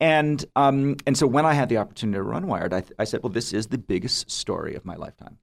And 0.02 0.43
um, 0.58 0.97
and 1.08 1.15
so 1.17 1.26
when 1.28 1.45
I 1.45 1.54
had 1.54 1.69
the 1.69 1.78
opportunity 1.78 2.17
to 2.17 2.24
run 2.24 2.47
Wired, 2.47 2.74
I, 2.74 2.82
th- 2.82 2.93
I 3.00 3.06
said, 3.06 3.24
well, 3.24 3.32
this 3.32 3.54
is 3.54 3.67
the 3.67 3.78
biggest 3.78 4.30
story 4.30 4.76
of 4.76 4.84
my 4.84 4.95
lifetime. 4.95 5.38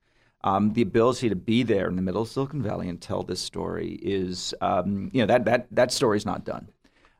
Um, 0.45 0.73
the 0.75 0.83
ability 0.83 1.29
to 1.31 1.37
be 1.37 1.63
there 1.63 1.89
in 1.89 1.97
the 1.97 2.03
middle 2.03 2.23
of 2.23 2.29
Silicon 2.29 2.63
Valley 2.63 2.89
and 2.89 3.01
tell 3.01 3.23
this 3.23 3.41
story 3.41 3.99
is, 4.03 4.55
um, 4.61 5.11
you 5.15 5.21
know, 5.23 5.27
that 5.27 5.45
that 5.47 5.67
that 5.71 5.91
story's 5.93 6.27
not 6.27 6.45
done. 6.45 6.69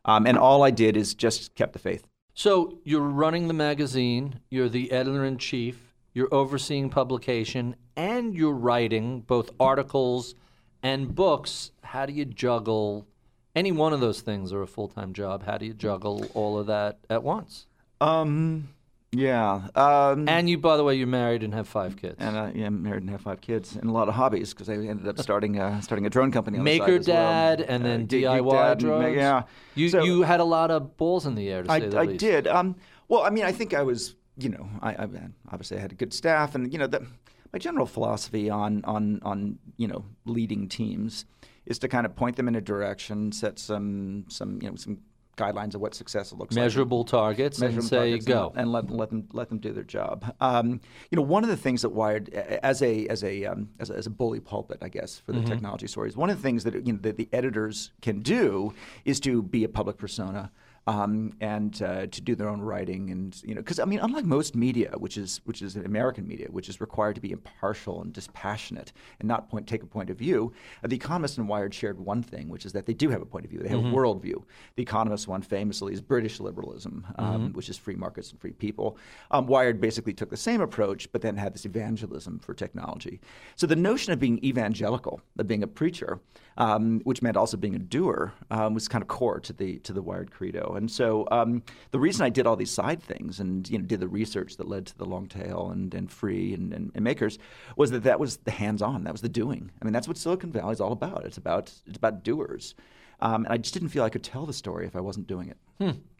Um, 0.05 0.25
and 0.25 0.37
all 0.37 0.63
I 0.63 0.71
did 0.71 0.95
is 0.97 1.13
just 1.13 1.55
kept 1.55 1.73
the 1.73 1.79
faith. 1.79 2.05
So 2.33 2.79
you're 2.83 3.01
running 3.01 3.47
the 3.47 3.53
magazine, 3.53 4.39
you're 4.49 4.69
the 4.69 4.91
editor 4.91 5.25
in 5.25 5.37
chief, 5.37 5.93
you're 6.13 6.33
overseeing 6.33 6.89
publication, 6.89 7.75
and 7.95 8.33
you're 8.33 8.53
writing 8.53 9.21
both 9.21 9.51
articles 9.59 10.35
and 10.81 11.13
books. 11.13 11.71
How 11.83 12.05
do 12.05 12.13
you 12.13 12.25
juggle 12.25 13.07
any 13.55 13.71
one 13.71 13.93
of 13.93 13.99
those 13.99 14.21
things 14.21 14.53
or 14.53 14.61
a 14.61 14.67
full 14.67 14.87
time 14.87 15.13
job? 15.13 15.43
How 15.43 15.57
do 15.57 15.65
you 15.65 15.73
juggle 15.73 16.25
all 16.33 16.57
of 16.57 16.67
that 16.67 16.99
at 17.09 17.23
once? 17.23 17.67
Um, 17.99 18.69
yeah. 19.11 19.67
Um, 19.75 20.27
And 20.29 20.49
you, 20.49 20.57
by 20.57 20.77
the 20.77 20.83
way, 20.83 20.95
you're 20.95 21.07
married 21.07 21.43
and 21.43 21.53
have 21.53 21.67
five 21.67 21.95
kids. 21.97 22.15
and 22.19 22.37
uh, 22.37 22.51
yeah, 22.53 22.67
I'm 22.67 22.83
married 22.83 23.01
and 23.01 23.09
have 23.09 23.21
five 23.21 23.41
kids 23.41 23.75
and 23.75 23.89
a 23.89 23.93
lot 23.93 24.07
of 24.07 24.13
hobbies 24.15 24.53
because 24.53 24.69
I 24.69 24.73
ended 24.73 25.07
up 25.07 25.17
starting 25.19 25.59
uh, 25.59 25.81
starting 25.81 26.05
a 26.05 26.09
drone 26.09 26.31
company. 26.31 26.57
On 26.59 26.63
the 26.63 26.71
Maker 26.71 26.85
side 26.85 26.99
as 27.01 27.07
well. 27.07 27.15
dad 27.17 27.61
and 27.61 27.83
Uh, 27.83 27.87
then 27.87 28.07
DIY 28.07 28.51
Dad 28.51 28.79
drones. 28.79 29.01
Ma- 29.03 29.07
yeah. 29.21 29.43
You 29.75 29.89
So- 29.89 30.03
you 30.03 30.21
had 30.23 30.39
a 30.39 30.43
lot 30.45 30.69
of 30.71 30.95
balls 30.97 31.25
in 31.25 31.35
the 31.35 31.49
air 31.49 31.63
to 31.63 31.71
I, 31.71 31.79
say 31.79 31.87
the 31.89 31.97
I 31.99 32.03
least. 32.05 32.19
did. 32.19 32.47
Um, 32.47 32.75
well, 33.07 33.23
I 33.23 33.29
mean, 33.31 33.45
I 33.45 33.51
think 33.51 33.73
I 33.73 33.81
was, 33.83 34.15
you 34.37 34.49
know, 34.49 34.69
I, 34.81 34.91
I 34.91 35.07
obviously 35.51 35.77
I 35.77 35.81
had 35.81 35.91
a 35.91 35.95
good 35.95 36.13
staff, 36.13 36.53
and 36.55 36.71
you 36.71 36.77
know, 36.77 36.87
the, 36.87 37.05
my 37.51 37.57
general 37.59 37.87
philosophy 37.87 38.49
on 38.51 38.83
on 38.85 39.19
on 39.23 39.57
you 39.77 39.87
know 39.87 40.05
leading 40.25 40.67
teams 40.69 41.25
is 41.65 41.79
to 41.79 41.87
kind 41.87 42.05
of 42.05 42.15
point 42.15 42.35
them 42.35 42.47
in 42.47 42.55
a 42.55 42.61
direction, 42.61 43.31
set 43.31 43.57
some 43.57 44.25
some 44.29 44.59
you 44.61 44.69
know 44.69 44.75
some 44.75 44.99
guidelines 45.39 45.73
of 45.75 45.81
what 45.81 45.95
success 45.95 46.31
looks 46.33 46.55
like. 46.55 46.63
Measurable 46.63 47.03
targets 47.05 47.59
Measure 47.59 47.79
and 47.79 47.81
them 47.83 47.87
say 47.87 48.19
go. 48.19 48.49
and, 48.49 48.59
and 48.61 48.71
let, 48.71 48.89
let 48.91 49.09
them 49.09 49.27
let 49.33 49.47
them 49.49 49.57
do 49.59 49.71
their 49.71 49.83
job. 49.83 50.17
Um, 50.41 50.81
you 51.09 51.15
know, 51.15 51.21
one 51.21 51.43
of 51.43 51.49
the 51.49 51.57
things 51.65 51.81
that 51.83 51.89
Wired, 51.89 52.29
as 52.71 52.81
a 52.81 53.07
as 53.07 53.23
a 53.23 53.45
um, 53.45 53.69
as 53.79 53.89
a, 53.89 53.95
as 53.95 54.05
a 54.05 54.09
bully 54.09 54.39
pulpit, 54.41 54.79
I 54.81 54.89
guess, 54.89 55.19
for 55.25 55.31
the 55.31 55.39
Mm-hmm. 55.39 55.47
technology 55.53 55.87
stories, 55.87 56.17
one 56.17 56.29
of 56.29 56.35
the 56.37 56.43
things 56.43 56.65
that 56.65 56.73
you 56.85 56.93
know 56.93 56.99
that 57.03 57.15
the 57.17 57.29
editors 57.31 57.91
can 58.01 58.19
do 58.21 58.73
is 59.05 59.19
to 59.21 59.41
be 59.41 59.63
a 59.63 59.69
public 59.69 59.97
persona. 59.97 60.51
Um, 60.87 61.33
and 61.41 61.81
uh, 61.81 62.07
to 62.07 62.21
do 62.21 62.35
their 62.35 62.49
own 62.49 62.61
writing, 62.61 63.11
and 63.11 63.41
you 63.43 63.55
know, 63.55 63.61
because 63.61 63.79
I 63.79 63.85
mean, 63.85 63.99
unlike 63.99 64.25
most 64.25 64.55
media, 64.55 64.91
which 64.97 65.17
is 65.17 65.41
which 65.45 65.61
is 65.61 65.75
American 65.75 66.27
media, 66.27 66.47
which 66.49 66.69
is 66.69 66.81
required 66.81 67.15
to 67.15 67.21
be 67.21 67.31
impartial 67.31 68.01
and 68.01 68.13
dispassionate 68.13 68.91
and 69.19 69.27
not 69.27 69.49
point 69.49 69.67
take 69.67 69.83
a 69.83 69.87
point 69.87 70.09
of 70.09 70.17
view, 70.17 70.51
uh, 70.83 70.87
the 70.87 70.95
Economist 70.95 71.37
and 71.37 71.47
Wired 71.47 71.73
shared 71.73 71.99
one 71.99 72.23
thing, 72.23 72.49
which 72.49 72.65
is 72.65 72.73
that 72.73 72.85
they 72.85 72.93
do 72.93 73.09
have 73.09 73.21
a 73.21 73.25
point 73.25 73.45
of 73.45 73.51
view. 73.51 73.59
They 73.59 73.69
have 73.69 73.79
a 73.79 73.83
worldview. 73.83 74.43
The 74.75 74.83
Economist 74.83 75.27
one 75.27 75.41
famously 75.41 75.93
is 75.93 76.01
British 76.01 76.39
liberalism, 76.39 77.05
um, 77.17 77.53
which 77.53 77.69
is 77.69 77.77
free 77.77 77.95
markets 77.95 78.31
and 78.31 78.39
free 78.39 78.53
people. 78.53 78.97
Um, 79.31 79.47
Wired 79.47 79.79
basically 79.81 80.13
took 80.13 80.29
the 80.29 80.37
same 80.37 80.61
approach, 80.61 81.11
but 81.11 81.21
then 81.21 81.37
had 81.37 81.53
this 81.53 81.65
evangelism 81.65 82.39
for 82.39 82.53
technology. 82.53 83.19
So 83.55 83.67
the 83.67 83.75
notion 83.75 84.13
of 84.13 84.19
being 84.19 84.43
evangelical, 84.43 85.21
of 85.37 85.47
being 85.47 85.63
a 85.63 85.67
preacher, 85.67 86.19
um, 86.57 86.99
which 87.03 87.21
meant 87.21 87.37
also 87.37 87.57
being 87.57 87.75
a 87.75 87.79
doer, 87.79 88.33
um, 88.51 88.73
was 88.73 88.87
kind 88.87 89.01
of 89.01 89.07
core 89.07 89.39
to 89.39 89.53
the 89.53 89.79
to 89.79 89.93
the 89.93 90.01
Wired 90.01 90.31
credo. 90.31 90.75
And 90.79 90.89
so 90.89 91.27
um, 91.29 91.61
the 91.91 91.99
reason 91.99 92.25
I 92.25 92.29
did 92.29 92.47
all 92.47 92.55
these 92.55 92.71
side 92.71 93.03
things 93.03 93.39
and 93.39 93.69
you 93.69 93.77
know 93.77 93.85
did 93.85 93.99
the 93.99 94.07
research 94.07 94.57
that 94.57 94.67
led 94.67 94.87
to 94.87 94.97
the 94.97 95.05
long 95.05 95.27
tail 95.27 95.69
and, 95.71 95.93
and 95.93 96.09
free 96.09 96.53
and, 96.53 96.73
and, 96.73 96.91
and 96.95 97.03
makers 97.03 97.37
was 97.75 97.91
that 97.91 98.03
that 98.03 98.19
was 98.19 98.37
the 98.37 98.51
hands-on, 98.51 99.03
that 99.03 99.11
was 99.11 99.21
the 99.21 99.29
doing. 99.29 99.69
I 99.81 99.85
mean, 99.85 99.93
that's 99.93 100.07
what 100.07 100.17
Silicon 100.17 100.51
Valley 100.51 100.71
is 100.71 100.81
all 100.81 100.93
about. 100.93 101.25
It's 101.25 101.37
about 101.37 101.71
it's 101.85 101.97
about 101.97 102.23
doers. 102.23 102.73
Um, 103.21 103.43
and 103.43 103.53
I 103.53 103.57
just 103.57 103.73
didn't 103.73 103.89
feel 103.89 104.03
I 104.03 104.09
could 104.09 104.23
tell 104.23 104.45
the 104.45 104.53
story 104.53 104.87
if 104.87 104.95
I 104.95 105.01
wasn't 105.01 105.27
doing 105.27 105.49
it. 105.49 105.57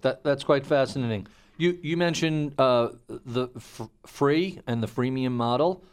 That, 0.02 0.24
that's 0.24 0.44
quite 0.44 0.66
fascinating. 0.66 1.28
You, 1.58 1.78
you 1.82 1.98
mentioned 1.98 2.56
uh, 2.58 2.90
the 3.08 3.48
f- 3.56 3.90
free 4.06 4.60
and 4.68 4.84
the 4.84 4.88
freemium 4.88 5.32
model. 5.32 5.84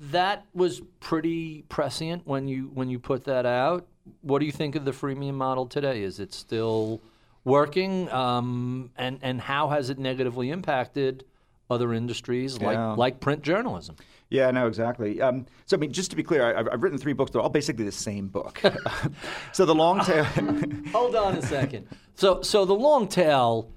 That 0.00 0.44
was 0.54 0.80
pretty 1.00 1.62
prescient 1.68 2.26
when 2.26 2.46
you 2.48 2.70
when 2.72 2.88
you 2.88 2.98
put 2.98 3.24
that 3.24 3.46
out. 3.46 3.86
What 4.20 4.38
do 4.40 4.46
you 4.46 4.52
think 4.52 4.74
of 4.76 4.84
the 4.84 4.92
freemium 4.92 5.34
model 5.34 5.66
today? 5.66 6.02
Is 6.02 6.20
it 6.20 6.32
still 6.32 7.00
working? 7.44 8.10
Um, 8.10 8.90
and 8.96 9.18
and 9.22 9.40
how 9.40 9.68
has 9.68 9.90
it 9.90 9.98
negatively 9.98 10.50
impacted 10.50 11.24
other 11.70 11.92
industries 11.94 12.60
like 12.60 12.74
Yeah. 12.76 12.92
like 12.92 13.20
print 13.20 13.42
journalism? 13.42 13.96
Yeah, 14.28 14.50
no, 14.50 14.66
exactly. 14.66 15.20
Um, 15.20 15.44
so, 15.66 15.76
I 15.76 15.80
mean, 15.80 15.92
just 15.92 16.10
to 16.10 16.16
be 16.16 16.22
clear, 16.22 16.42
I, 16.42 16.60
I've, 16.60 16.68
I've 16.72 16.82
written 16.82 16.96
three 16.98 17.12
books. 17.12 17.30
They're 17.32 17.42
all 17.42 17.50
basically 17.50 17.84
the 17.84 17.92
same 17.92 18.28
book. 18.28 18.62
so, 19.52 19.66
the 19.66 19.74
long 19.74 20.00
tail. 20.02 20.24
Hold 20.92 21.14
on 21.14 21.36
a 21.36 21.42
second. 21.42 21.86
So, 22.14 22.40
so 22.40 22.64
the 22.64 22.72
long 22.74 23.08
tail, 23.08 23.68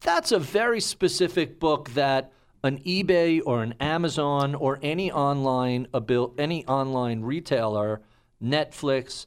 that's 0.00 0.32
a 0.32 0.38
very 0.38 0.80
specific 0.80 1.60
book 1.60 1.90
that 1.90 2.32
an 2.64 2.78
eBay 2.78 3.42
or 3.44 3.62
an 3.62 3.74
Amazon 3.78 4.54
or 4.54 4.78
any 4.82 5.12
online 5.12 5.86
abil- 5.92 6.32
any 6.38 6.66
online 6.66 7.20
retailer, 7.20 8.00
Netflix, 8.42 9.26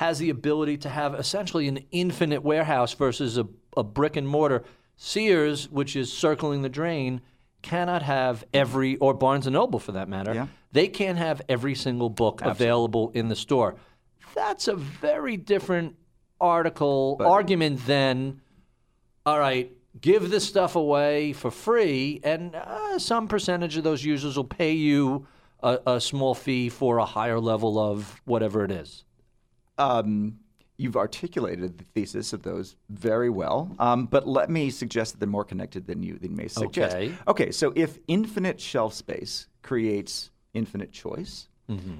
has 0.00 0.18
the 0.18 0.30
ability 0.30 0.78
to 0.78 0.88
have 0.88 1.14
essentially 1.14 1.68
an 1.68 1.78
infinite 1.90 2.42
warehouse 2.42 2.94
versus 2.94 3.36
a, 3.36 3.46
a 3.76 3.84
brick 3.84 4.16
and 4.16 4.26
mortar. 4.26 4.64
Sears, 4.96 5.68
which 5.68 5.94
is 5.94 6.10
circling 6.10 6.62
the 6.62 6.70
drain, 6.70 7.20
cannot 7.60 8.00
have 8.00 8.42
every, 8.54 8.96
or 8.96 9.12
Barnes 9.12 9.46
and 9.46 9.52
Noble 9.52 9.78
for 9.78 9.92
that 9.92 10.08
matter, 10.08 10.32
Yeah. 10.32 10.46
they 10.72 10.88
can't 10.88 11.18
have 11.18 11.42
every 11.50 11.74
single 11.74 12.08
book 12.08 12.40
available 12.42 13.10
in 13.12 13.28
the 13.28 13.36
store. 13.36 13.74
That's 14.34 14.68
a 14.68 14.74
very 14.74 15.36
different 15.36 15.96
article 16.40 17.18
argument 17.20 17.84
than, 17.84 18.40
all 19.26 19.38
right, 19.38 19.70
give 20.00 20.30
this 20.30 20.48
stuff 20.48 20.76
away 20.76 21.34
for 21.34 21.50
free, 21.50 22.20
and 22.24 22.54
uh, 22.54 22.98
some 22.98 23.28
percentage 23.28 23.76
of 23.76 23.84
those 23.84 24.02
users 24.02 24.34
will 24.34 24.44
pay 24.44 24.72
you 24.72 25.26
a, 25.62 25.78
a 25.86 26.00
small 26.00 26.34
fee 26.34 26.70
for 26.70 26.96
a 26.96 27.04
higher 27.04 27.38
level 27.38 27.78
of 27.78 28.18
whatever 28.24 28.64
it 28.64 28.70
is. 28.70 29.04
Um, 29.78 30.38
you've 30.76 30.96
articulated 30.96 31.78
the 31.78 31.84
thesis 31.84 32.32
of 32.32 32.42
those 32.42 32.76
very 32.88 33.30
well, 33.30 33.74
um, 33.78 34.06
but 34.06 34.26
let 34.26 34.48
me 34.50 34.70
suggest 34.70 35.12
that 35.12 35.20
they're 35.20 35.28
more 35.28 35.44
connected 35.44 35.86
than 35.86 36.02
you, 36.02 36.18
than 36.18 36.34
may 36.34 36.48
suggest. 36.48 36.96
Okay. 36.96 37.12
Okay, 37.28 37.50
so 37.50 37.72
if 37.76 37.98
infinite 38.08 38.60
shelf 38.60 38.94
space 38.94 39.46
creates 39.62 40.30
infinite 40.54 40.92
choice, 40.92 41.48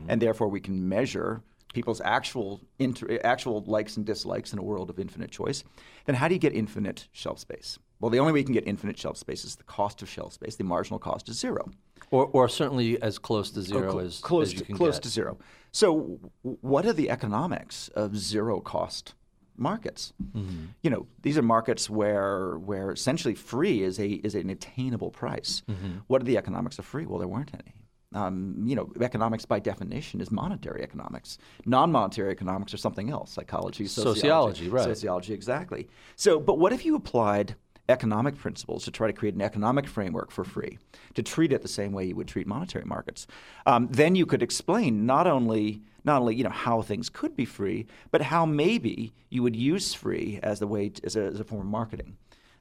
and 0.08 0.20
therefore 0.20 0.48
we 0.48 0.58
can 0.58 0.88
measure 0.88 1.42
people's 1.72 2.00
actual 2.00 2.60
inter- 2.80 3.20
actual 3.22 3.62
likes 3.68 3.96
and 3.96 4.04
dislikes 4.04 4.52
in 4.52 4.58
a 4.58 4.62
world 4.62 4.90
of 4.90 4.98
infinite 4.98 5.30
choice, 5.30 5.62
then 6.06 6.16
how 6.16 6.26
do 6.26 6.34
you 6.34 6.40
get 6.40 6.52
infinite 6.52 7.06
shelf 7.12 7.38
space? 7.38 7.78
Well, 8.00 8.10
the 8.10 8.18
only 8.18 8.32
way 8.32 8.40
you 8.40 8.44
can 8.44 8.54
get 8.54 8.66
infinite 8.66 8.98
shelf 8.98 9.16
space 9.16 9.44
is 9.44 9.54
the 9.54 9.62
cost 9.62 10.02
of 10.02 10.08
shelf 10.08 10.32
space. 10.32 10.56
The 10.56 10.64
marginal 10.64 10.98
cost 10.98 11.28
is 11.28 11.38
zero. 11.38 11.70
Or, 12.10 12.26
or 12.32 12.48
certainly 12.48 13.00
as 13.00 13.18
close 13.20 13.52
to 13.52 13.62
zero 13.62 13.92
Cl- 13.92 14.00
as, 14.00 14.18
close 14.18 14.48
as 14.48 14.52
you 14.54 14.58
to, 14.60 14.64
can 14.64 14.76
close 14.76 14.94
get. 14.96 15.02
to 15.04 15.08
zero. 15.08 15.38
So, 15.72 16.18
what 16.42 16.86
are 16.86 16.92
the 16.92 17.10
economics 17.10 17.88
of 17.94 18.16
zero 18.16 18.60
cost 18.60 19.14
markets? 19.56 20.12
Mm-hmm. 20.34 20.66
You 20.82 20.90
know, 20.90 21.06
these 21.22 21.38
are 21.38 21.42
markets 21.42 21.88
where 21.88 22.58
where 22.58 22.90
essentially 22.90 23.34
free 23.34 23.82
is 23.82 23.98
a 24.00 24.08
is 24.08 24.34
an 24.34 24.50
attainable 24.50 25.10
price. 25.10 25.62
Mm-hmm. 25.68 25.98
What 26.08 26.22
are 26.22 26.24
the 26.24 26.38
economics 26.38 26.78
of 26.78 26.84
free? 26.84 27.06
Well, 27.06 27.18
there 27.18 27.28
weren't 27.28 27.52
any. 27.54 27.74
Um, 28.12 28.64
you 28.66 28.74
know, 28.74 28.90
economics 29.00 29.44
by 29.44 29.60
definition 29.60 30.20
is 30.20 30.32
monetary 30.32 30.82
economics. 30.82 31.38
Non-monetary 31.64 32.32
economics 32.32 32.74
are 32.74 32.78
something 32.78 33.10
else: 33.10 33.30
psychology, 33.30 33.86
sociology, 33.86 34.20
Sociology, 34.20 34.68
right. 34.68 34.84
Sociology, 34.84 35.32
exactly. 35.32 35.88
So, 36.16 36.40
but 36.40 36.58
what 36.58 36.72
if 36.72 36.84
you 36.84 36.96
applied 36.96 37.54
economic 37.90 38.36
principles 38.38 38.84
to 38.84 38.90
try 38.90 39.06
to 39.06 39.12
create 39.12 39.34
an 39.34 39.42
economic 39.42 39.86
framework 39.86 40.30
for 40.30 40.44
free, 40.44 40.78
to 41.14 41.22
treat 41.22 41.52
it 41.52 41.62
the 41.62 41.68
same 41.68 41.92
way 41.92 42.06
you 42.06 42.16
would 42.16 42.28
treat 42.28 42.46
monetary 42.46 42.84
markets? 42.84 43.26
Um, 43.66 43.88
then 43.90 44.14
you 44.14 44.26
could 44.26 44.42
explain 44.42 45.06
not 45.06 45.26
only 45.26 45.82
not 46.02 46.22
only 46.22 46.34
you 46.34 46.44
know 46.44 46.50
how 46.50 46.80
things 46.80 47.10
could 47.10 47.36
be 47.36 47.44
free, 47.44 47.86
but 48.10 48.22
how 48.22 48.46
maybe 48.46 49.12
you 49.28 49.42
would 49.42 49.56
use 49.56 49.92
free 49.92 50.40
as 50.42 50.58
the 50.58 50.66
way 50.66 50.88
to, 50.88 51.04
as, 51.04 51.16
a, 51.16 51.22
as 51.24 51.40
a 51.40 51.44
form 51.44 51.60
of 51.60 51.66
marketing. 51.66 52.16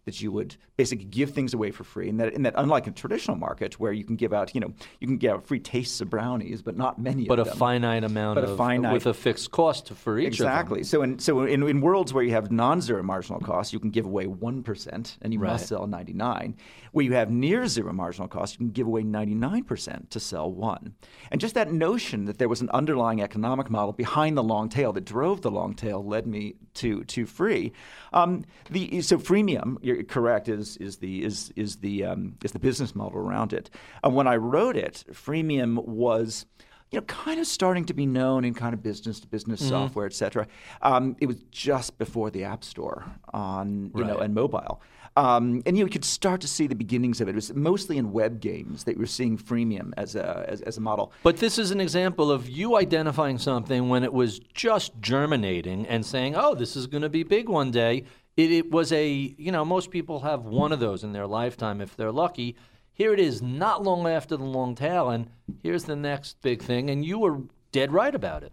That 0.05 0.21
you 0.21 0.31
would 0.31 0.55
basically 0.75 1.05
give 1.05 1.31
things 1.31 1.53
away 1.53 1.69
for 1.69 1.83
free, 1.83 2.09
and 2.09 2.19
that, 2.19 2.33
and 2.33 2.43
that 2.45 2.55
unlike 2.57 2.87
a 2.87 2.91
traditional 2.91 3.37
market 3.37 3.79
where 3.79 3.91
you 3.91 4.03
can 4.03 4.15
give 4.15 4.33
out, 4.33 4.55
you 4.55 4.61
know, 4.61 4.73
you 4.99 5.05
can 5.07 5.17
give 5.17 5.33
out 5.33 5.45
free 5.45 5.59
tastes 5.59 6.01
of 6.01 6.09
brownies, 6.09 6.63
but 6.63 6.77
not 6.77 6.99
many 6.99 7.25
But 7.25 7.37
a 7.37 7.41
of 7.43 7.47
them. 7.49 7.57
finite 7.57 8.03
amount 8.03 8.35
But 8.35 8.45
a 8.45 8.51
of, 8.51 8.57
finite- 8.57 8.93
with 8.93 9.05
a 9.05 9.13
fixed 9.13 9.51
cost 9.51 9.89
for 9.91 10.17
each 10.17 10.27
Exactly. 10.27 10.79
of 10.79 10.85
them. 10.85 10.89
So 10.89 11.01
in 11.03 11.19
so 11.19 11.41
in, 11.43 11.61
in 11.61 11.81
worlds 11.81 12.11
where 12.11 12.23
you 12.23 12.31
have 12.31 12.49
non-zero 12.49 13.03
marginal 13.03 13.39
cost, 13.41 13.71
you 13.73 13.79
can 13.79 13.91
give 13.91 14.05
away 14.05 14.25
one 14.25 14.63
percent, 14.63 15.17
and 15.21 15.31
you 15.33 15.39
Right. 15.39 15.51
must 15.51 15.67
sell 15.67 15.85
ninety-nine. 15.85 16.55
Where 16.93 17.05
you 17.05 17.13
have 17.13 17.29
near 17.29 17.67
zero 17.67 17.93
marginal 17.93 18.27
cost, 18.29 18.53
you 18.55 18.59
can 18.59 18.71
give 18.71 18.87
away 18.87 19.03
ninety-nine 19.03 19.65
percent 19.65 20.09
to 20.11 20.19
sell 20.19 20.51
one. 20.51 20.95
And 21.29 21.39
just 21.39 21.53
that 21.55 21.71
notion 21.71 22.25
that 22.25 22.39
there 22.39 22.49
was 22.49 22.61
an 22.61 22.69
underlying 22.71 23.21
economic 23.21 23.69
model 23.69 23.91
behind 23.93 24.37
the 24.37 24.43
long 24.43 24.69
tail 24.69 24.91
that 24.93 25.05
drove 25.05 25.41
the 25.41 25.51
long 25.51 25.75
tail 25.75 26.03
led 26.03 26.25
me 26.25 26.55
to 26.75 27.03
to 27.03 27.25
free. 27.27 27.73
Um, 28.13 28.43
the 28.71 29.01
so 29.01 29.17
freemium, 29.19 29.77
you're 29.95 30.03
correct, 30.03 30.47
is 30.49 30.77
is 30.77 30.97
the 30.97 31.23
is 31.23 31.51
is 31.55 31.77
the 31.77 32.05
um, 32.05 32.35
is 32.43 32.51
the 32.51 32.59
business 32.59 32.95
model 32.95 33.19
around 33.19 33.53
it. 33.53 33.69
And 34.03 34.15
when 34.15 34.27
I 34.27 34.35
wrote 34.37 34.77
it, 34.77 35.03
freemium 35.11 35.83
was 35.85 36.45
you 36.91 36.99
know, 36.99 37.05
kind 37.05 37.39
of 37.39 37.45
starting 37.45 37.85
to 37.85 37.93
be 37.93 38.05
known 38.07 38.43
in 38.43 38.53
kind 38.55 38.73
of 38.73 38.81
business 38.81 39.19
to 39.19 39.27
business 39.27 39.59
Mm-hmm. 39.61 39.69
software, 39.69 40.07
et 40.07 40.13
cetera. 40.13 40.47
Um, 40.81 41.15
it 41.19 41.27
was 41.27 41.37
just 41.51 41.97
before 41.99 42.31
the 42.31 42.43
App 42.45 42.63
Store 42.63 43.05
on, 43.31 43.91
you 43.95 44.03
know, 44.03 44.17
and 44.17 44.33
mobile. 44.33 44.81
Um, 45.15 45.61
and 45.65 45.77
you, 45.77 45.83
know, 45.83 45.87
you 45.87 45.91
could 45.91 46.05
start 46.05 46.41
to 46.41 46.47
see 46.47 46.65
the 46.67 46.75
beginnings 46.75 47.19
of 47.21 47.27
it. 47.27 47.31
It 47.31 47.35
was 47.35 47.53
mostly 47.53 47.97
in 47.97 48.11
web 48.11 48.39
games 48.39 48.85
that 48.85 48.93
you 48.93 48.99
were 48.99 49.05
seeing 49.05 49.37
freemium 49.37 49.91
as 49.97 50.15
a, 50.15 50.45
as, 50.47 50.61
as 50.61 50.77
a 50.77 50.81
model. 50.81 51.11
But 51.23 51.37
this 51.37 51.57
is 51.59 51.71
an 51.71 51.79
example 51.81 52.31
of 52.31 52.49
you 52.49 52.75
identifying 52.77 53.37
something 53.37 53.89
when 53.89 54.03
it 54.03 54.13
was 54.13 54.39
just 54.53 54.99
germinating 55.01 55.85
and 55.87 56.05
saying, 56.05 56.35
"Oh, 56.35 56.55
this 56.55 56.75
is 56.75 56.87
going 56.87 57.03
to 57.03 57.09
be 57.09 57.23
big 57.23 57.49
one 57.49 57.69
day." 57.71 58.05
It, 58.37 58.51
it 58.51 58.71
was 58.71 58.91
a, 58.91 59.09
you 59.09 59.51
know, 59.51 59.65
most 59.65 59.91
people 59.91 60.21
have 60.21 60.45
one 60.45 60.71
of 60.71 60.79
those 60.79 61.03
in 61.03 61.11
their 61.11 61.27
lifetime 61.27 61.81
if 61.81 61.95
they're 61.95 62.11
lucky. 62.11 62.55
Here 62.93 63.13
it 63.13 63.19
is, 63.19 63.41
not 63.41 63.83
long 63.83 64.07
after 64.07 64.35
the 64.35 64.43
long 64.43 64.75
tail, 64.75 65.09
and 65.09 65.29
here's 65.63 65.85
the 65.85 65.95
next 65.95 66.41
big 66.41 66.61
thing, 66.61 66.89
and 66.89 67.05
you 67.05 67.19
were 67.19 67.41
dead 67.71 67.93
right 67.93 68.13
about 68.13 68.43
it. 68.43 68.51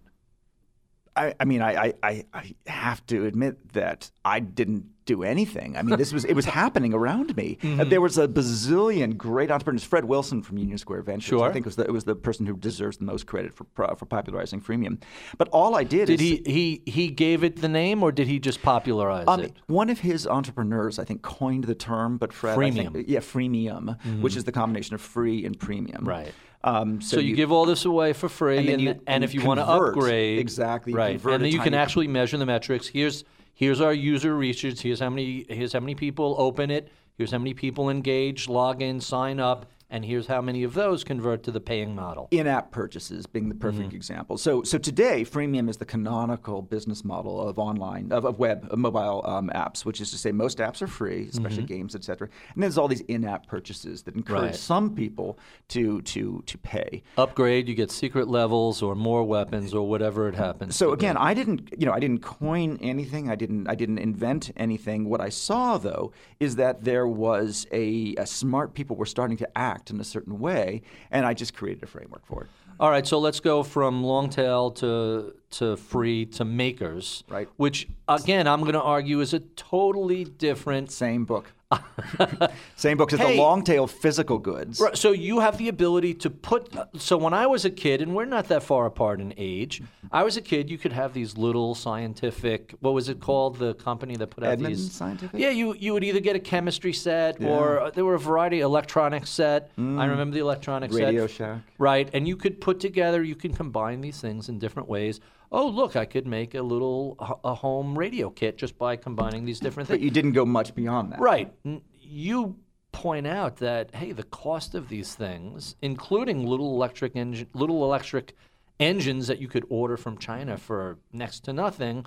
I, 1.17 1.35
I 1.41 1.45
mean, 1.45 1.63
I, 1.63 1.95
I, 2.03 2.25
I, 2.33 2.55
have 2.67 3.05
to 3.07 3.25
admit 3.27 3.73
that 3.73 4.11
I 4.25 4.41
didn't 4.41 4.85
do 5.07 5.23
anything. 5.23 5.77
I 5.77 5.83
mean, 5.83 5.97
this 5.97 6.13
was 6.13 6.25
it 6.25 6.35
was 6.35 6.45
happening 6.63 6.93
around 6.93 7.37
me. 7.37 7.59
Uh, 7.63 7.67
Mm-hmm. 7.67 7.89
there 7.91 8.01
was 8.01 8.19
a 8.19 8.27
bazillion 8.29 9.17
great 9.17 9.51
entrepreneurs. 9.51 9.85
Fred 9.85 10.05
Wilson 10.05 10.43
from 10.43 10.59
Union 10.59 10.79
Square 10.79 11.03
Ventures, 11.03 11.29
Sure. 11.29 11.49
I 11.49 11.53
think 11.53 11.65
was 11.65 11.77
the, 11.77 11.85
it 11.85 11.93
was 11.93 12.05
the 12.05 12.15
person 12.17 12.45
who 12.47 12.57
deserves 12.57 12.97
the 12.99 13.05
most 13.05 13.27
credit 13.27 13.55
for 13.55 13.65
for 13.97 14.05
popularizing 14.07 14.61
freemium. 14.61 15.01
But 15.39 15.49
all 15.53 15.75
I 15.77 15.85
did, 15.85 16.07
Did 16.07 16.21
is 16.21 16.21
he 16.21 16.43
he 16.47 16.83
he 16.91 17.09
gave 17.09 17.45
it 17.45 17.61
the 17.61 17.69
name, 17.69 18.03
or 18.03 18.11
did 18.13 18.27
he 18.27 18.39
just 18.39 18.63
popularize 18.63 19.27
Um, 19.29 19.41
it? 19.41 19.53
one 19.69 19.91
of 19.91 20.01
his 20.01 20.27
entrepreneurs, 20.27 20.99
I 20.99 21.05
think, 21.05 21.23
coined 21.23 21.65
the 21.65 21.75
term, 21.75 22.19
but 22.19 22.33
Fred, 22.33 22.59
I 22.59 22.71
think- 22.71 22.91
Freemium. 22.93 23.05
yeah, 23.07 23.21
freemium, 23.21 24.21
which 24.21 24.37
is 24.37 24.45
the 24.45 24.53
combination 24.53 24.95
of 24.95 25.01
free 25.01 25.45
and 25.47 25.59
premium. 25.59 26.05
Right. 26.05 26.33
Um, 26.65 27.01
So, 27.01 27.21
you, 27.21 27.37
give 27.37 27.53
all 27.53 27.65
this 27.65 27.85
away 27.85 28.13
for 28.13 28.29
free, 28.29 28.59
and 28.59 28.69
and, 28.69 28.81
you- 28.81 28.91
and, 28.91 29.01
and 29.07 29.25
if 29.25 29.35
you 29.35 29.41
you 29.41 29.47
want 29.47 29.61
to 29.61 29.67
upgrade, 29.69 30.39
Exactly, 30.39 30.93
you 30.93 30.99
right? 30.99 31.25
And 31.25 31.45
then 31.45 31.53
you 31.53 31.61
can 31.61 31.75
actually 31.75 32.09
measure 32.09 32.37
the 32.37 32.47
metrics. 32.47 32.89
Here's 32.89 33.25
here's 33.55 33.81
our 33.81 33.93
user 33.93 34.35
research. 34.35 34.81
Here's 34.81 35.01
how 35.01 35.11
many 35.11 35.47
here's 35.49 35.73
how 35.73 35.81
many 35.81 35.95
people 35.95 36.35
open 36.39 36.71
it. 36.71 36.89
Here's 37.17 37.31
how 37.31 37.39
many 37.39 37.55
people 37.55 37.89
engage, 37.89 38.49
log 38.49 38.83
in, 38.83 39.01
sign 39.01 39.41
up. 39.41 39.71
And 39.91 40.05
here's 40.05 40.27
how 40.27 40.41
many 40.41 40.63
of 40.65 40.75
those 40.75 41.05
convert 41.05 41.43
to 41.45 41.51
the 41.51 41.61
paying 41.61 41.95
model. 41.95 42.29
in-app 42.31 42.71
purchases 42.71 43.27
being 43.27 43.49
the 43.49 43.55
perfect 43.55 43.89
Mm-hmm. 43.89 43.97
example. 43.97 44.39
So, 44.39 44.63
so 44.63 44.79
today, 44.79 45.25
freemium 45.25 45.69
is 45.69 45.77
the 45.77 45.85
canonical 45.85 46.63
business 46.63 47.05
model 47.05 47.47
of 47.47 47.59
online, 47.59 48.11
of, 48.11 48.25
of 48.25 48.39
web, 48.39 48.67
of 48.71 48.79
mobile 48.79 49.23
um, 49.27 49.51
apps, 49.55 49.85
which 49.85 50.01
is 50.01 50.11
to 50.13 50.19
say 50.19 50.33
most 50.33 50.59
apps 50.59 50.81
are 50.83 50.87
free, 50.87 51.29
especially 51.31 51.63
games, 51.65 51.95
et 51.95 52.03
cetera. 52.05 52.29
And 52.55 52.63
there's 52.63 52.79
all 52.79 52.89
these 52.89 53.03
in-app 53.03 53.47
purchases 53.47 54.03
that 54.05 54.15
encourage 54.15 54.37
Mm-hmm. 54.37 54.47
Right. 54.47 54.55
some 54.55 54.95
people 54.95 55.39
to 55.69 56.03
to 56.03 56.43
to 56.47 56.59
pay. 56.59 57.03
Upgrade, 57.17 57.69
you 57.69 57.75
get 57.75 57.91
secret 57.91 58.29
levels 58.29 58.83
or 58.83 58.95
more 58.95 59.25
weapons 59.25 59.73
or 59.73 59.89
whatever 59.89 60.29
it 60.29 60.35
happens. 60.35 60.77
So 60.77 60.91
to 60.91 60.97
be. 60.97 61.01
again, 61.05 61.17
I 61.17 61.33
didn't, 61.33 61.71
you 61.79 61.87
know, 61.87 61.93
I 61.93 62.01
didn't 62.01 62.21
coin 62.23 62.79
anything. 62.83 63.31
I 63.31 63.35
didn't, 63.35 63.69
I 63.69 63.75
didn't 63.75 63.99
invent 63.99 64.51
anything. 64.57 65.09
What 65.09 65.21
I 65.21 65.29
saw, 65.31 65.79
though, 65.79 66.13
is 66.41 66.57
that 66.57 66.85
there 66.85 67.07
was 67.07 67.67
a, 67.73 68.15
a 68.19 68.27
smart 68.27 68.75
people 68.75 68.97
were 68.97 69.07
starting 69.07 69.37
to 69.39 69.49
act 69.59 69.76
in 69.91 70.01
a 70.01 70.05
certain 70.05 70.39
way, 70.39 70.83
and 71.11 71.27
I 71.27 71.35
just 71.35 71.55
created 71.55 71.83
a 71.83 71.87
framework 71.87 72.27
for 72.27 72.43
it. 72.45 72.49
All 72.79 72.91
right, 72.91 73.07
so 73.07 73.19
let's 73.19 73.41
go 73.41 73.63
from 73.63 74.05
long 74.05 74.29
tail 74.29 74.71
to 74.73 75.35
to 75.51 75.77
free 75.77 76.27
to 76.27 76.45
makers, 76.45 77.25
Right. 77.29 77.49
Which 77.57 77.89
again, 78.09 78.47
I'm 78.47 78.61
going 78.61 78.75
to 78.75 78.83
argue 78.83 79.21
is 79.21 79.33
a 79.35 79.41
totally 79.41 80.25
different. 80.25 80.91
Same 80.91 81.25
book. 81.25 81.53
Same 82.77 82.97
book. 82.97 83.13
It's 83.13 83.21
Hey. 83.21 83.35
the 83.35 83.41
long 83.43 83.65
tail 83.65 83.87
physical 83.87 84.39
goods. 84.39 84.81
Right, 84.81 84.97
So 84.97 85.11
you 85.13 85.41
have 85.41 85.59
the 85.59 85.69
ability 85.69 86.15
to 86.15 86.31
put. 86.31 86.73
So 86.97 87.17
when 87.17 87.35
I 87.35 87.47
was 87.47 87.65
a 87.65 87.71
kid, 87.71 88.03
and 88.03 88.15
we're 88.15 88.25
not 88.25 88.47
that 88.49 88.63
far 88.63 88.87
apart 88.87 89.21
in 89.21 89.35
age, 89.37 89.83
I 90.13 90.23
was 90.23 90.37
a 90.37 90.41
kid. 90.41 90.71
You 90.71 90.79
could 90.79 90.93
have 90.93 91.13
these 91.13 91.37
little 91.37 91.75
scientific. 91.75 92.75
What 92.81 92.95
was 92.95 93.09
it 93.09 93.19
called? 93.21 93.59
The 93.59 93.75
company 93.75 94.17
that 94.17 94.29
put 94.29 94.45
out 94.45 94.53
Edmund 94.53 94.77
these 94.77 94.93
Scientific? 94.93 95.41
Yeah, 95.41 95.51
you 95.51 95.75
you 95.75 95.93
would 95.93 96.05
either 96.05 96.21
get 96.21 96.37
a 96.37 96.41
chemistry 96.41 96.93
set 96.93 97.43
or 97.43 97.81
uh, 97.81 97.91
there 97.91 98.05
were 98.05 98.15
a 98.15 98.19
variety 98.19 98.61
of 98.61 98.67
electronic 98.67 99.27
set. 99.27 99.71
I 99.77 100.05
remember 100.05 100.35
the 100.35 100.41
electronic 100.41 100.93
set. 100.93 101.01
Mm. 101.03 101.07
Radio 101.07 101.27
Shack. 101.27 101.61
Right, 101.79 102.09
and 102.13 102.29
you 102.29 102.37
could 102.37 102.61
put 102.61 102.79
together. 102.79 103.23
You 103.25 103.35
can 103.35 103.53
combine 103.53 104.01
these 104.01 104.21
things 104.21 104.49
in 104.49 104.59
different 104.59 104.89
ways. 104.89 105.21
Oh, 105.53 105.69
look! 105.69 105.97
I 105.97 106.05
could 106.05 106.27
make 106.27 106.55
a 106.55 106.63
little 106.63 107.17
a 107.45 107.55
home 107.55 107.97
radio 107.99 108.31
kit 108.31 108.59
just 108.59 108.79
by 108.79 108.97
combining 108.97 109.45
these 109.45 109.61
different 109.61 109.89
things. 109.89 109.99
But 109.99 110.05
you 110.05 110.11
didn't 110.11 110.33
go 110.33 110.45
much 110.45 110.75
beyond 110.75 111.13
that. 111.13 111.21
Right. 111.21 111.53
You 112.01 112.57
point 112.93 113.27
out 113.27 113.57
that 113.57 113.95
hey, 113.95 114.13
the 114.13 114.25
cost 114.25 114.75
of 114.75 114.89
these 114.89 115.15
things, 115.15 115.77
including 115.83 116.47
little 116.47 116.75
electric 116.75 117.15
engine, 117.15 117.49
little 117.55 117.85
electric 117.85 118.35
engines 118.81 119.27
that 119.27 119.41
you 119.41 119.49
could 119.49 119.65
order 119.69 119.97
from 119.97 120.19
China 120.19 120.57
for 120.57 120.99
next 121.13 121.41
to 121.45 121.53
nothing. 121.53 122.07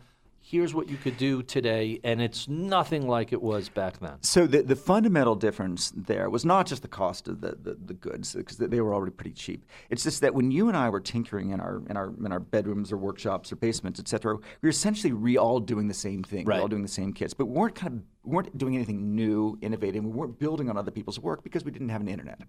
Here's 0.49 0.73
what 0.73 0.89
you 0.89 0.97
could 0.97 1.15
do 1.15 1.43
today, 1.43 1.99
and 2.03 2.19
it's 2.19 2.47
nothing 2.47 3.07
like 3.07 3.31
it 3.33 3.39
was 3.39 3.69
back 3.69 3.99
then. 3.99 4.15
So 4.21 4.47
the, 4.47 4.63
the 4.63 4.75
fundamental 4.75 5.35
difference 5.35 5.93
there 5.95 6.27
was 6.27 6.43
not 6.43 6.65
just 6.65 6.81
the 6.81 6.87
cost 6.87 7.27
of 7.27 7.39
the, 7.39 7.51
the, 7.61 7.77
the 7.85 7.93
goods 7.93 8.33
because 8.33 8.57
they 8.57 8.81
were 8.81 8.95
already 8.95 9.11
pretty 9.11 9.33
cheap. 9.33 9.63
It's 9.91 10.01
just 10.01 10.21
that 10.21 10.33
when 10.33 10.49
you 10.49 10.67
and 10.67 10.75
I 10.75 10.89
were 10.89 11.01
tinkering 11.01 11.51
in 11.51 11.59
our 11.59 11.83
in 11.87 11.95
our 11.95 12.11
in 12.25 12.31
our 12.31 12.39
bedrooms 12.39 12.91
or 12.91 12.97
workshops 12.97 13.51
or 13.51 13.57
basements, 13.57 13.99
etc., 13.99 14.37
we 14.37 14.41
were 14.63 14.69
essentially 14.69 15.13
re 15.13 15.37
all 15.37 15.59
doing 15.59 15.87
the 15.87 15.93
same 15.93 16.23
thing. 16.23 16.45
We 16.45 16.49
were 16.49 16.53
all 16.53 16.61
Right. 16.61 16.69
doing 16.71 16.81
the 16.81 16.87
same 16.87 17.13
kits, 17.13 17.35
but 17.35 17.45
we 17.45 17.51
weren't 17.53 17.75
kind 17.75 17.97
of 17.97 18.01
we 18.23 18.35
weren't 18.35 18.57
doing 18.57 18.73
anything 18.75 19.13
new, 19.15 19.55
innovative. 19.61 20.03
We 20.03 20.09
weren't 20.09 20.39
building 20.39 20.67
on 20.67 20.79
other 20.79 20.89
people's 20.89 21.19
work 21.19 21.43
because 21.43 21.63
we 21.63 21.69
didn't 21.69 21.89
have 21.89 22.01
an 22.01 22.07
internet 22.07 22.41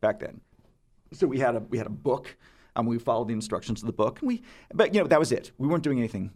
back 0.00 0.20
then. 0.20 0.40
So 1.12 1.26
we 1.26 1.40
had 1.40 1.56
a 1.56 1.58
we 1.68 1.78
had 1.78 1.88
a 1.88 1.90
book, 1.90 2.36
and 2.76 2.86
we 2.86 2.96
followed 3.00 3.26
the 3.26 3.34
instructions 3.34 3.82
of 3.82 3.88
the 3.88 3.92
book, 3.92 4.20
and 4.20 4.28
we. 4.28 4.44
But 4.72 4.94
you 4.94 5.00
know 5.00 5.08
that 5.08 5.18
was 5.18 5.32
it. 5.32 5.50
We 5.58 5.66
weren't 5.66 5.82
doing 5.82 5.98
anything 5.98 6.30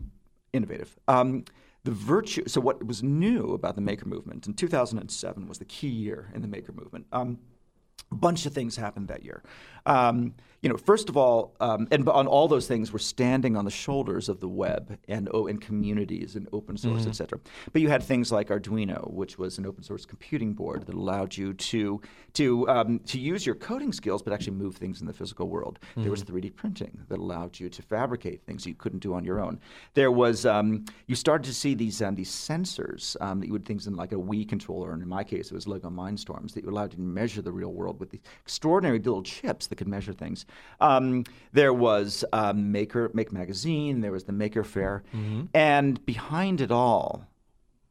innovative. 0.55 0.97
Um, 1.09 1.45
the 1.85 1.91
virtue. 1.91 2.45
So 2.47 2.61
what 2.61 2.87
was 2.87 3.03
new 3.03 3.53
about 3.53 3.75
the 3.75 3.83
maker 3.83 4.07
movement 4.07 4.47
in 4.47 4.55
2007 4.55 5.47
was 5.47 5.59
the 5.59 5.65
key 5.67 5.89
year 5.89 6.31
in 6.35 6.41
the 6.41 6.49
maker 6.49 6.73
movement. 6.73 7.07
Um, 7.13 7.39
a 8.11 8.15
bunch 8.15 8.47
of 8.47 8.53
things 8.53 8.77
happened 8.77 9.09
that 9.09 9.25
year. 9.25 9.43
Um, 9.87 10.35
you 10.65 10.71
know, 10.71 10.79
first 10.79 11.11
of 11.11 11.17
all, 11.19 11.55
um, 11.61 11.87
and 11.91 12.09
on 12.09 12.27
all 12.27 12.49
those 12.49 12.67
things, 12.67 12.91
we're 12.91 12.99
standing 12.99 13.55
on 13.55 13.67
the 13.67 13.71
shoulders 13.71 14.31
of 14.31 14.41
the 14.41 14.49
web 14.49 14.99
and 15.09 15.29
oh, 15.35 15.47
and 15.47 15.61
communities 15.61 16.37
and 16.37 16.49
open 16.55 16.79
source, 16.79 17.03
et 17.07 17.13
cetera. 17.17 17.39
But 17.75 17.83
you 17.83 17.91
had 17.91 18.03
things 18.03 18.33
like 18.33 18.49
Arduino, 18.49 19.13
which 19.13 19.37
was 19.37 19.59
an 19.59 19.67
open 19.67 19.83
source 19.83 20.07
computing 20.07 20.55
board 20.55 20.87
that 20.87 20.95
allowed 20.95 21.37
you 21.37 21.53
to 21.53 22.01
to 22.33 22.67
um, 22.71 22.99
to 23.01 23.19
use 23.19 23.45
your 23.45 23.57
coding 23.57 23.93
skills, 23.93 24.23
but 24.23 24.33
actually 24.33 24.55
move 24.57 24.77
things 24.77 25.03
in 25.03 25.07
the 25.07 25.13
physical 25.13 25.51
world. 25.51 25.81
There 25.97 26.11
was 26.11 26.25
3D 26.25 26.57
printing 26.57 26.99
that 27.09 27.19
allowed 27.19 27.61
you 27.61 27.69
to 27.69 27.83
fabricate 27.83 28.43
things 28.47 28.65
you 28.65 28.75
couldn't 28.75 29.01
do 29.01 29.13
on 29.13 29.23
your 29.23 29.41
own. 29.41 29.61
There 29.93 30.11
was 30.11 30.47
um, 30.47 30.87
you 31.09 31.15
started 31.15 31.45
to 31.45 31.53
see 31.53 31.75
these 31.75 32.01
um, 32.01 32.15
these 32.15 32.31
sensors 32.31 33.21
um, 33.21 33.41
that 33.41 33.49
you 33.49 33.53
would 33.53 33.67
things 33.67 33.87
in 33.87 33.97
like 33.97 34.13
a 34.13 34.17
Wii 34.17 34.49
controller, 34.49 34.95
and 34.95 35.03
in 35.03 35.09
my 35.11 35.25
case, 35.25 35.51
it 35.51 35.55
was 35.55 35.69
Lego 35.69 35.91
Mindstorms 35.91 36.55
that 36.55 36.65
you 36.65 36.71
allowed 36.71 36.95
you 36.95 36.97
to 36.97 37.03
measure 37.03 37.43
the 37.43 37.53
real 37.53 37.75
world 37.75 38.01
with 38.01 38.09
these 38.09 38.23
extraordinary 38.41 38.99
little 38.99 39.23
chips 39.23 39.67
that 39.75 39.79
could 39.79 39.89
measure 39.89 40.13
things. 40.13 40.47
Um, 40.81 41.25
there 41.53 41.73
was 41.75 42.25
um, 42.33 42.71
Maker 42.71 43.11
Make 43.13 43.33
Magazine. 43.33 44.01
There 44.01 44.13
was 44.13 44.25
the 44.25 44.33
Maker 44.33 44.63
Faire, 44.63 45.03
and 45.53 46.05
behind 46.07 46.61
it 46.61 46.71
all, 46.71 47.27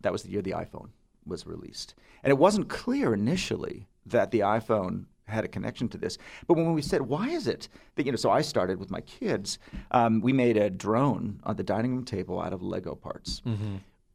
that 0.01 0.11
was 0.11 0.23
the 0.23 0.31
year 0.31 0.41
the 0.41 0.51
iPhone 0.51 0.89
was 1.25 1.45
released. 1.45 1.95
And 2.23 2.31
it 2.31 2.37
wasn't 2.37 2.69
clear 2.69 3.13
initially 3.13 3.87
that 4.05 4.31
the 4.31 4.39
iPhone 4.39 5.05
had 5.27 5.43
a 5.45 5.47
connection 5.47 5.87
to 5.89 5.97
this. 5.97 6.17
But 6.47 6.55
when 6.55 6.73
we 6.73 6.81
said, 6.81 7.01
why 7.03 7.29
is 7.29 7.47
it 7.47 7.67
that, 7.95 8.05
you 8.05 8.11
know, 8.11 8.17
so 8.17 8.29
I 8.29 8.41
started 8.41 8.77
with 8.79 8.91
my 8.91 9.01
kids, 9.01 9.57
um, 9.91 10.19
we 10.21 10.33
made 10.33 10.57
a 10.57 10.69
drone 10.69 11.39
on 11.43 11.55
the 11.55 11.63
dining 11.63 11.95
room 11.95 12.05
table 12.05 12.41
out 12.41 12.53
of 12.53 12.61
Lego 12.61 12.95
parts. 12.95 13.41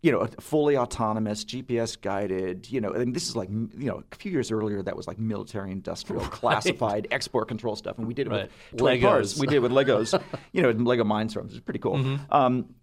You 0.01 0.13
know, 0.13 0.27
fully 0.41 0.77
autonomous, 0.77 1.45
GPS 1.45 2.01
guided. 2.01 2.71
You 2.71 2.81
know, 2.81 2.93
and 2.93 3.15
this 3.15 3.29
is 3.29 3.35
like, 3.35 3.49
you 3.51 3.69
know, 3.87 4.03
a 4.13 4.17
few 4.17 4.31
years 4.31 4.51
earlier 4.53 4.81
that 4.83 4.97
was 4.97 5.09
like 5.09 5.19
military, 5.19 5.73
industrial, 5.73 6.23
classified, 6.41 7.09
export 7.11 7.49
control 7.49 7.75
stuff, 7.75 7.99
and 7.99 8.07
we 8.07 8.15
did 8.15 8.29
it 8.29 8.31
Right. 8.31 8.51
with 8.73 8.79
toy 8.81 9.01
cars. 9.01 9.35
Legos. 9.35 9.41
We 9.41 9.47
did 9.49 9.57
it 9.57 9.63
with 9.63 9.73
Legos. 9.73 10.23
you 10.53 10.63
know, 10.63 10.71
Lego 10.71 11.03
Mindstorms. 11.05 11.51
It's 11.51 11.61
pretty 11.61 11.81
cool. 11.81 12.19
Um, 12.31 12.75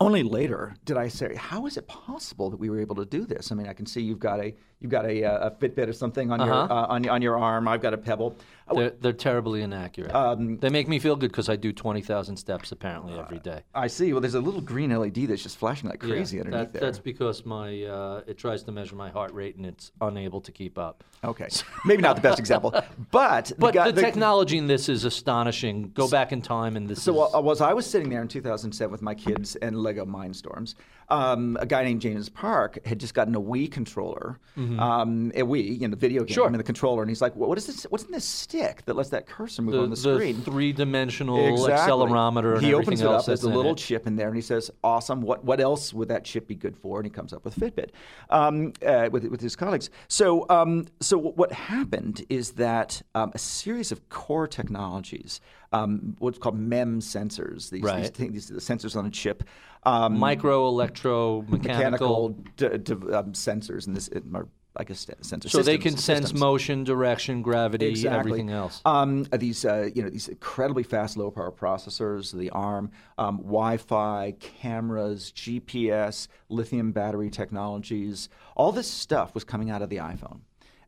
only 0.00 0.22
later 0.22 0.74
did 0.84 0.96
I 0.96 1.08
say, 1.08 1.34
"How 1.34 1.66
is 1.66 1.76
it 1.76 1.86
possible 1.88 2.50
that 2.50 2.56
we 2.58 2.70
were 2.70 2.80
able 2.80 2.94
to 2.96 3.04
do 3.04 3.24
this?" 3.26 3.50
I 3.50 3.54
mean, 3.56 3.66
I 3.68 3.72
can 3.72 3.86
see 3.86 4.00
you've 4.00 4.18
got 4.20 4.40
a 4.40 4.54
you've 4.82 4.90
got 4.90 5.06
a, 5.06 5.24
uh, 5.24 5.48
a 5.48 5.50
Fitbit 5.52 5.88
or 5.88 5.92
something 5.92 6.30
on 6.32 6.40
your 6.40 6.52
Uh-huh. 6.52 6.74
uh, 6.74 6.86
on, 6.88 7.08
on 7.08 7.22
your 7.22 7.38
arm. 7.38 7.68
I've 7.68 7.80
got 7.82 7.94
a 7.94 7.98
Pebble. 7.98 8.36
Uh, 8.68 8.74
They're, 8.74 8.90
they're 8.90 9.12
terribly 9.12 9.62
inaccurate. 9.62 10.14
Um, 10.14 10.56
they 10.58 10.70
make 10.70 10.88
me 10.88 10.98
feel 11.00 11.16
good 11.16 11.30
because 11.32 11.48
I 11.48 11.56
do 11.56 11.72
20,000 11.72 12.36
steps 12.36 12.70
apparently 12.72 13.18
every 13.18 13.38
day. 13.40 13.62
Uh. 13.74 13.78
I 13.80 13.86
see. 13.88 14.12
Well, 14.12 14.20
there's 14.20 14.34
a 14.36 14.40
little 14.40 14.60
green 14.60 14.96
LED 14.96 15.26
that's 15.28 15.42
just 15.42 15.58
flashing 15.58 15.90
like 15.90 15.98
crazy 16.00 16.36
Yeah, 16.36 16.44
underneath 16.44 16.72
that- 16.72 16.72
there. 16.72 16.80
That's 16.82 16.98
because 16.98 17.44
my 17.44 17.82
uh, 17.84 18.22
it 18.26 18.38
tries 18.38 18.62
to 18.64 18.72
measure 18.72 18.94
my 18.96 19.10
heart 19.10 19.32
rate 19.32 19.56
and 19.56 19.66
it's 19.66 19.92
unable 20.00 20.40
to 20.42 20.52
keep 20.52 20.78
up. 20.78 21.02
okay, 21.24 21.48
maybe 21.84 22.02
not 22.02 22.16
the 22.16 22.22
best 22.22 22.38
example, 22.38 22.70
but 23.10 23.52
But 23.58 23.74
guy- 23.74 23.90
the, 23.90 24.00
technology 24.00 24.58
in 24.58 24.66
this 24.68 24.88
is 24.88 25.04
astonishing. 25.04 25.90
Go 25.94 26.08
back 26.08 26.32
in 26.32 26.40
time 26.40 26.76
and 26.76 26.88
this 26.88 27.02
So 27.02 27.26
is 27.26 27.34
uh, 27.34 27.40
was 27.40 27.60
I 27.60 27.72
was 27.74 27.84
sitting 27.86 28.08
there 28.10 28.22
in 28.22 28.28
2007 28.28 28.90
with 28.92 29.02
my 29.02 29.14
kids 29.14 29.56
and 29.56 29.76
Lego 29.76 30.04
Mindstorms. 30.06 30.74
Um, 31.08 31.58
a 31.60 31.66
guy 31.66 31.84
named 31.84 32.00
James 32.00 32.28
Park 32.28 32.78
had 32.86 32.98
just 32.98 33.12
gotten 33.12 33.34
a 33.34 33.40
Wii 33.40 33.70
controller, 33.70 34.38
um, 34.56 35.30
a 35.34 35.42
Wii, 35.42 35.80
you 35.80 35.88
know, 35.88 35.96
video 35.96 36.20
game, 36.24 36.28
Mm-hmm. 36.28 36.34
Sure. 36.34 36.46
and 36.46 36.54
the 36.58 36.62
controller, 36.62 37.02
and 37.02 37.10
he's 37.10 37.20
like, 37.20 37.34
"What 37.36 37.58
is 37.58 37.66
this? 37.66 37.84
What's 37.84 38.04
in 38.04 38.12
this 38.12 38.24
stick 38.24 38.84
that 38.86 38.94
lets 38.96 39.10
that 39.10 39.26
cursor 39.26 39.62
move 39.62 39.74
the, 39.74 39.80
on 39.82 39.90
the 39.90 39.96
screen?" 39.96 40.40
three-dimensional 40.42 41.36
Exactly. 41.48 41.72
accelerometer 41.92 42.54
and 42.56 42.64
he 42.64 42.72
opens 42.74 43.00
it 43.00 43.06
up. 43.06 43.24
There's 43.26 43.42
a 43.42 43.48
little 43.48 43.72
it. 43.72 43.78
chip 43.78 44.06
in 44.06 44.16
there, 44.16 44.28
and 44.28 44.36
he 44.36 44.42
says, 44.42 44.70
"Awesome! 44.82 45.20
What 45.22 45.44
what 45.44 45.60
else 45.60 45.92
would 45.92 46.08
that 46.08 46.24
chip 46.24 46.46
be 46.48 46.54
good 46.54 46.76
for?" 46.76 46.98
And 46.98 47.06
he 47.06 47.10
comes 47.10 47.32
up 47.32 47.44
with 47.44 47.54
Fitbit 47.56 47.90
um, 48.30 48.72
uh, 48.86 49.08
with 49.12 49.24
with 49.26 49.40
his 49.40 49.56
colleagues. 49.56 49.90
So 50.08 50.46
um, 50.48 50.86
so 51.00 51.18
what 51.18 51.52
happened 51.52 52.24
is 52.28 52.52
that 52.52 53.02
um, 53.14 53.32
a 53.34 53.38
series 53.38 53.92
of 53.92 54.08
core 54.08 54.46
technologies, 54.46 55.40
um, 55.72 56.16
what's 56.20 56.38
called 56.38 56.58
MEMS 56.58 57.06
sensors, 57.06 57.70
these, 57.70 57.70
these, 57.70 57.82
Right. 57.82 58.14
things, 58.14 58.48
these 58.48 58.60
sensors 58.60 58.96
on 58.96 59.04
a 59.06 59.10
chip. 59.10 59.44
Um, 59.84 60.18
Micro, 60.18 60.68
electro, 60.68 61.42
mechanical. 61.48 62.30
d- 62.56 62.78
d- 62.78 62.92
um, 62.92 63.32
sensors 63.32 63.86
in 63.88 63.94
this, 63.94 64.08
are, 64.32 64.46
I 64.76 64.84
guess, 64.84 65.04
sensors. 65.22 65.50
so 65.50 65.60
they 65.62 65.76
can 65.76 65.96
sense 65.96 66.20
systems. 66.26 66.40
motion, 66.40 66.84
direction, 66.84 67.42
gravity, 67.42 67.86
Exactly. 67.88 68.18
everything 68.18 68.50
else. 68.50 68.80
Um, 68.84 69.24
these, 69.36 69.64
uh, 69.64 69.90
you 69.92 70.02
know, 70.04 70.08
these 70.08 70.28
incredibly 70.28 70.84
fast, 70.84 71.16
low 71.16 71.30
power 71.32 71.50
processors, 71.50 72.32
the 72.32 72.50
ARM, 72.50 72.90
um, 73.18 73.38
Wi-Fi, 73.38 74.34
cameras, 74.38 75.32
GPS, 75.32 76.28
lithium 76.48 76.92
battery 76.92 77.28
technologies. 77.28 78.28
All 78.56 78.70
this 78.70 78.88
stuff 78.88 79.34
was 79.34 79.42
coming 79.42 79.68
out 79.70 79.82
of 79.82 79.88
the 79.90 79.96
iPhone 79.96 80.40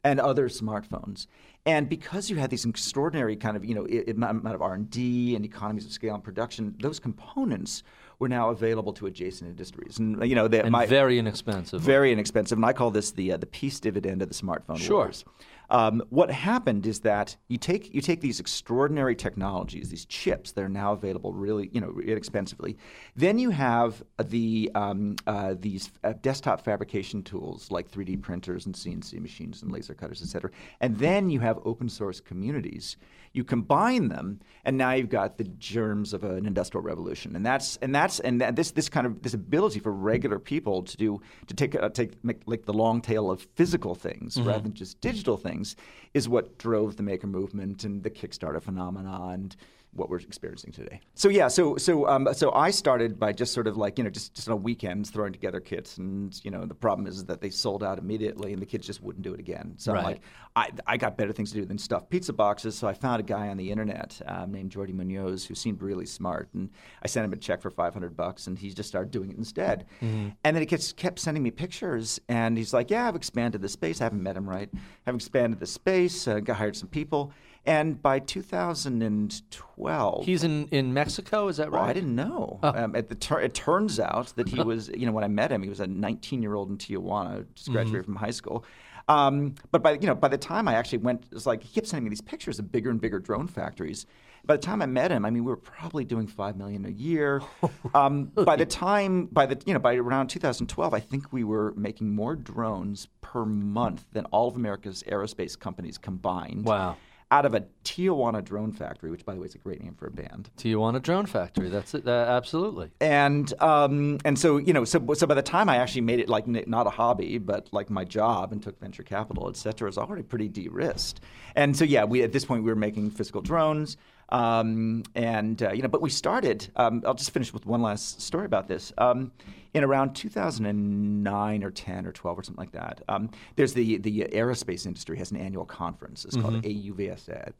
and 0.04 0.20
other 0.20 0.48
smartphones. 0.48 1.26
And 1.66 1.88
because 1.88 2.28
you 2.28 2.36
had 2.36 2.50
these 2.50 2.66
extraordinary 2.66 3.36
kind 3.36 3.56
of, 3.56 3.64
you 3.64 3.74
know, 3.74 3.86
amount 4.06 4.46
of 4.54 4.60
R&D 4.60 5.34
and 5.34 5.44
economies 5.46 5.86
of 5.86 5.92
scale 5.92 6.14
and 6.14 6.22
production, 6.22 6.74
those 6.80 7.00
components 7.00 7.82
were 8.18 8.28
now 8.28 8.50
available 8.50 8.92
to 8.94 9.06
adjacent 9.06 9.50
industries. 9.50 9.98
And, 9.98 10.24
you 10.28 10.34
know, 10.34 10.48
they, 10.48 10.60
and 10.60 10.70
my, 10.72 10.86
very 10.86 11.18
inexpensive. 11.18 11.80
very 11.80 12.12
inexpensive, 12.12 12.58
and 12.58 12.64
I 12.64 12.72
call 12.72 12.90
this 12.90 13.10
the 13.12 13.32
uh, 13.32 13.36
the 13.36 13.46
peace 13.46 13.80
dividend 13.80 14.22
of 14.22 14.28
the 14.28 14.34
smartphone 14.34 14.78
Sure. 14.78 14.96
wars. 15.06 15.24
Um, 15.70 16.02
what 16.10 16.30
happened 16.30 16.86
is 16.86 17.00
that 17.00 17.36
you 17.48 17.56
take 17.56 17.92
you 17.94 18.02
take 18.02 18.20
these 18.20 18.38
extraordinary 18.38 19.16
technologies, 19.16 19.88
these 19.88 20.04
chips 20.04 20.52
that 20.52 20.62
are 20.62 20.68
now 20.68 20.92
available 20.92 21.32
really 21.32 21.70
you 21.72 21.80
know 21.80 21.98
inexpensively. 22.04 22.76
Then 23.16 23.38
you 23.38 23.48
have 23.50 24.02
the 24.22 24.70
um, 24.74 25.16
uh, 25.26 25.54
these 25.58 25.90
uh, 26.04 26.12
desktop 26.20 26.60
fabrication 26.62 27.22
tools 27.22 27.70
like 27.70 27.90
3D 27.90 28.20
printers 28.20 28.66
and 28.66 28.74
CNC 28.74 29.18
machines 29.20 29.62
and 29.62 29.72
laser 29.72 29.94
cutters, 29.94 30.20
et 30.20 30.28
cetera. 30.28 30.50
And 30.82 30.98
then 30.98 31.30
you 31.30 31.40
have 31.40 31.58
open 31.64 31.88
source 31.88 32.20
communities. 32.20 32.98
You 33.34 33.44
combine 33.44 34.08
them, 34.08 34.40
and 34.64 34.78
now 34.78 34.92
you've 34.92 35.10
got 35.10 35.36
the 35.36 35.44
germs 35.44 36.14
of 36.14 36.24
an 36.24 36.46
industrial 36.46 36.82
revolution. 36.82 37.36
And 37.36 37.44
that's 37.44 37.76
and 37.82 37.94
that's 37.94 38.18
and 38.20 38.40
that, 38.40 38.56
this 38.56 38.70
this 38.70 38.88
kind 38.88 39.06
of 39.06 39.22
this 39.22 39.34
ability 39.34 39.80
for 39.80 39.92
regular 39.92 40.38
people 40.38 40.82
to 40.82 40.96
do 40.96 41.20
to 41.48 41.54
take 41.54 41.74
uh, 41.74 41.90
take 41.90 42.24
make, 42.24 42.40
like 42.46 42.64
the 42.64 42.72
long 42.72 43.02
tail 43.02 43.30
of 43.30 43.42
physical 43.54 43.94
things 43.94 44.40
rather 44.40 44.62
than 44.62 44.72
just 44.72 45.00
digital 45.02 45.36
things 45.36 45.76
is 46.14 46.28
what 46.28 46.56
drove 46.58 46.96
the 46.96 47.02
maker 47.02 47.26
movement 47.26 47.84
and 47.84 48.02
the 48.02 48.10
Kickstarter 48.10 48.62
phenomenon 48.62 49.34
and 49.34 49.56
what 49.94 50.10
we're 50.10 50.18
experiencing 50.18 50.72
today. 50.72 51.00
So 51.14 51.28
yeah, 51.28 51.48
so 51.48 51.76
so 51.76 52.08
um, 52.08 52.28
so 52.32 52.52
I 52.52 52.70
started 52.70 53.18
by 53.18 53.32
just 53.32 53.52
sort 53.52 53.66
of 53.66 53.76
like 53.76 53.98
you 53.98 54.04
know 54.04 54.10
just 54.10 54.34
just 54.34 54.48
on 54.48 54.62
weekends 54.62 55.10
throwing 55.10 55.32
together 55.32 55.60
kits, 55.60 55.98
and 55.98 56.38
you 56.44 56.50
know 56.50 56.66
the 56.66 56.74
problem 56.74 57.06
is 57.06 57.24
that 57.24 57.40
they 57.40 57.50
sold 57.50 57.82
out 57.82 57.98
immediately, 57.98 58.52
and 58.52 58.60
the 58.60 58.66
kids 58.66 58.86
just 58.86 59.02
wouldn't 59.02 59.22
do 59.22 59.32
it 59.34 59.40
again. 59.40 59.74
So 59.76 59.94
I'm 59.94 60.04
like, 60.04 60.20
I 60.56 60.70
I 60.86 60.96
got 60.96 61.16
better 61.16 61.32
things 61.32 61.52
to 61.52 61.58
do 61.58 61.64
than 61.64 61.78
stuff 61.78 62.08
pizza 62.08 62.32
boxes. 62.32 62.76
So 62.76 62.88
I 62.88 62.92
found 62.94 63.20
a 63.20 63.24
guy 63.24 63.48
on 63.48 63.56
the 63.56 63.70
internet 63.70 64.20
um, 64.26 64.52
named 64.52 64.70
Jordi 64.70 64.94
Munoz 64.94 65.44
who 65.44 65.54
seemed 65.54 65.82
really 65.82 66.06
smart, 66.06 66.48
and 66.54 66.70
I 67.02 67.08
sent 67.08 67.24
him 67.24 67.32
a 67.32 67.36
check 67.36 67.60
for 67.60 67.70
500 67.70 68.16
bucks, 68.16 68.46
and 68.46 68.58
he 68.58 68.70
just 68.70 68.88
started 68.88 69.10
doing 69.10 69.30
it 69.30 69.36
instead. 69.36 69.86
And 70.00 70.56
then 70.56 70.62
he 70.62 70.66
kept 70.66 70.96
kept 70.96 71.18
sending 71.18 71.42
me 71.42 71.50
pictures, 71.50 72.20
and 72.28 72.56
he's 72.56 72.72
like, 72.72 72.90
yeah, 72.90 73.08
I've 73.08 73.16
expanded 73.16 73.62
the 73.62 73.68
space. 73.68 74.00
I 74.00 74.04
haven't 74.04 74.22
met 74.22 74.36
him 74.36 74.48
right. 74.48 74.68
I've 75.06 75.14
expanded 75.14 75.60
the 75.60 75.66
space. 75.66 76.26
Uh, 76.26 76.40
got 76.40 76.56
hired 76.56 76.76
some 76.76 76.88
people. 76.88 77.32
And 77.66 78.02
by 78.02 78.18
2012, 78.18 80.24
He's 80.24 80.44
in, 80.44 80.68
in 80.68 80.92
Mexico, 80.92 81.48
is 81.48 81.56
that 81.56 81.70
well, 81.70 81.82
right? 81.82 81.90
I 81.90 81.92
didn't 81.92 82.14
know. 82.14 82.60
Um, 82.62 82.94
at 82.94 83.08
the 83.08 83.14
tur- 83.14 83.40
it 83.40 83.54
turns 83.54 83.98
out 83.98 84.28
that 84.36 84.48
he 84.48 84.62
was, 84.62 84.88
you 84.88 85.06
know, 85.06 85.12
when 85.12 85.24
I 85.24 85.28
met 85.28 85.50
him, 85.50 85.62
he 85.62 85.68
was 85.68 85.80
a 85.80 85.86
19 85.86 86.42
year 86.42 86.54
old 86.54 86.70
in 86.70 86.78
Tijuana, 86.78 87.46
just 87.54 87.70
graduated 87.70 88.04
from 88.04 88.16
high 88.16 88.30
school. 88.30 88.64
Um, 89.08 89.54
but 89.70 89.82
by 89.82 89.92
you 89.92 90.06
know, 90.06 90.14
by 90.14 90.28
the 90.28 90.38
time 90.38 90.66
I 90.66 90.74
actually 90.74 90.98
went, 90.98 91.24
it's 91.30 91.44
like 91.44 91.62
he 91.62 91.74
kept 91.74 91.86
sending 91.86 92.04
me 92.04 92.10
these 92.10 92.22
pictures 92.22 92.58
of 92.58 92.72
bigger 92.72 92.90
and 92.90 93.00
bigger 93.00 93.18
drone 93.18 93.46
factories. 93.46 94.06
By 94.46 94.56
the 94.56 94.62
time 94.62 94.82
I 94.82 94.86
met 94.86 95.10
him, 95.10 95.24
I 95.24 95.30
mean, 95.30 95.44
we 95.44 95.50
were 95.50 95.56
probably 95.56 96.04
doing 96.04 96.26
five 96.26 96.56
million 96.56 96.84
a 96.86 96.90
year. 96.90 97.42
Um, 97.94 98.24
by 98.24 98.56
the 98.56 98.66
time, 98.66 99.26
by 99.26 99.46
the 99.46 99.60
you 99.66 99.72
know, 99.72 99.78
by 99.78 99.94
around 99.94 100.26
2012, 100.28 100.94
I 100.94 101.00
think 101.00 101.32
we 101.32 101.44
were 101.44 101.72
making 101.76 102.12
more 102.12 102.34
drones 102.34 103.06
per 103.20 103.44
month 103.44 104.04
than 104.12 104.24
all 104.26 104.48
of 104.48 104.56
America's 104.56 105.04
aerospace 105.06 105.56
companies 105.56 105.96
combined. 105.96 106.64
Wow. 106.64 106.96
Out 107.34 107.44
of 107.46 107.52
a 107.54 107.64
Tijuana 107.82 108.44
drone 108.44 108.70
factory, 108.70 109.10
which, 109.10 109.24
by 109.26 109.34
the 109.34 109.40
way, 109.40 109.46
is 109.46 109.56
a 109.56 109.58
great 109.58 109.82
name 109.82 109.94
for 109.96 110.06
a 110.06 110.10
band. 110.10 110.50
Tijuana 110.56 111.02
Drone 111.02 111.26
Factory. 111.26 111.68
That's 111.68 111.92
it. 111.92 112.06
Uh, 112.06 112.10
absolutely. 112.40 112.90
and 113.00 113.52
um, 113.60 114.18
and 114.24 114.38
so 114.38 114.56
you 114.58 114.72
know 114.72 114.84
so 114.84 115.04
so 115.14 115.26
by 115.26 115.34
the 115.34 115.42
time 115.42 115.68
I 115.68 115.78
actually 115.78 116.02
made 116.02 116.20
it 116.20 116.28
like 116.28 116.44
n- 116.46 116.62
not 116.68 116.86
a 116.86 116.90
hobby 116.90 117.38
but 117.38 117.62
like 117.72 117.90
my 117.90 118.04
job 118.04 118.52
and 118.52 118.62
took 118.62 118.78
venture 118.80 119.02
capital 119.02 119.48
et 119.48 119.56
cetera 119.56 119.88
is 119.88 119.98
already 119.98 120.22
pretty 120.22 120.48
de-risked 120.48 121.18
and 121.56 121.76
so 121.76 121.84
yeah 121.84 122.04
we 122.04 122.22
at 122.22 122.32
this 122.32 122.44
point 122.44 122.62
we 122.62 122.70
were 122.70 122.76
making 122.88 123.10
physical 123.10 123.42
drones 123.42 123.96
um, 124.28 125.02
and 125.16 125.62
uh, 125.62 125.72
you 125.72 125.82
know 125.82 125.88
but 125.88 126.02
we 126.02 126.10
started 126.10 126.68
um, 126.76 127.02
I'll 127.04 127.14
just 127.14 127.32
finish 127.32 127.52
with 127.52 127.66
one 127.66 127.82
last 127.82 128.20
story 128.22 128.46
about 128.46 128.68
this 128.68 128.92
um, 128.98 129.32
in 129.74 129.82
around 129.84 130.14
2009 130.14 131.64
or 131.64 131.70
10 131.70 132.06
or 132.06 132.12
12 132.12 132.38
or 132.38 132.42
something 132.42 132.62
like 132.62 132.72
that 132.72 133.02
um, 133.08 133.28
there's 133.56 133.74
the 133.74 133.98
the 133.98 134.20
aerospace 134.32 134.86
industry 134.86 135.18
has 135.18 135.30
an 135.30 135.36
annual 135.36 135.64
conference. 135.64 136.24
It's 136.24 136.36
called 136.36 136.62
AUVSI, 136.62 137.52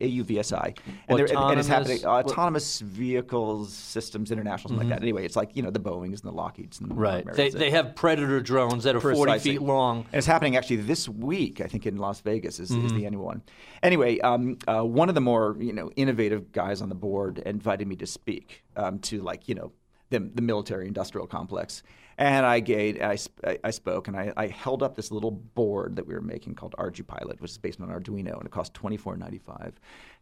AUVSI 0.00 0.78
and, 1.08 1.18
there- 1.18 1.26
and 1.38 1.58
it's 1.58 1.68
happening 1.68 1.98
Autonomous- 1.98 2.04
uh, 2.04 2.08
autonomous 2.32 2.80
vehicles 2.80 3.72
systems 3.72 4.30
international 4.30 4.70
something 4.70 4.88
like 4.88 4.98
that. 4.98 5.02
Anyway 5.02 5.24
it's 5.24 5.36
like 5.36 5.54
you 5.56 5.62
know 5.62 5.70
the 5.70 5.78
boeings 5.80 6.20
and 6.22 6.24
the 6.24 6.32
lockheeds 6.32 6.80
and 6.80 6.90
the 6.90 6.94
Right. 6.94 7.24
They, 7.34 7.50
they 7.50 7.70
have 7.70 7.94
Predator 7.94 8.40
drones 8.40 8.84
that 8.84 8.96
are 8.96 9.00
40 9.00 9.38
feet 9.38 9.62
long. 9.62 9.98
and 9.98 10.14
it's 10.14 10.26
happening 10.26 10.56
actually 10.56 10.76
this 10.76 11.08
week 11.08 11.60
i 11.60 11.66
think 11.66 11.86
in 11.86 11.96
las 11.96 12.20
vegas 12.20 12.58
is, 12.58 12.70
is 12.70 12.76
Mm-hmm. 12.76 12.96
the 12.98 13.06
annual 13.06 13.24
one. 13.24 13.42
Anyway 13.82 14.18
um, 14.20 14.58
uh, 14.66 14.82
one 14.82 15.08
of 15.08 15.14
the 15.14 15.20
more 15.20 15.56
you 15.60 15.72
know 15.72 15.90
innovative 15.96 16.52
guys 16.52 16.82
on 16.82 16.88
the 16.88 16.94
board 16.94 17.38
invited 17.38 17.86
me 17.86 17.96
to 17.96 18.06
speak 18.06 18.64
um, 18.76 18.98
to 19.00 19.20
like 19.22 19.48
you 19.48 19.54
know 19.54 19.72
the, 20.10 20.20
the 20.20 20.42
military 20.42 20.86
industrial 20.86 21.26
complex 21.26 21.82
and 22.18 22.46
I 22.46 22.60
gave, 22.60 23.02
I, 23.02 23.18
I- 23.62 23.70
spoke, 23.70 24.08
and 24.08 24.16
I, 24.16 24.32
I 24.38 24.46
held 24.46 24.82
up 24.82 24.94
this 24.96 25.10
little 25.10 25.30
board 25.32 25.96
that 25.96 26.06
we 26.06 26.14
were 26.14 26.22
making 26.22 26.54
called 26.54 26.74
ArduPilot, 26.78 27.40
which 27.42 27.50
is 27.50 27.58
based 27.58 27.78
on 27.80 27.88
Arduino, 27.88 28.38
and 28.38 28.46
it 28.46 28.50
cost 28.50 28.72
twenty 28.72 28.96
four 28.96 29.18
ninety 29.18 29.36
five. 29.38 29.74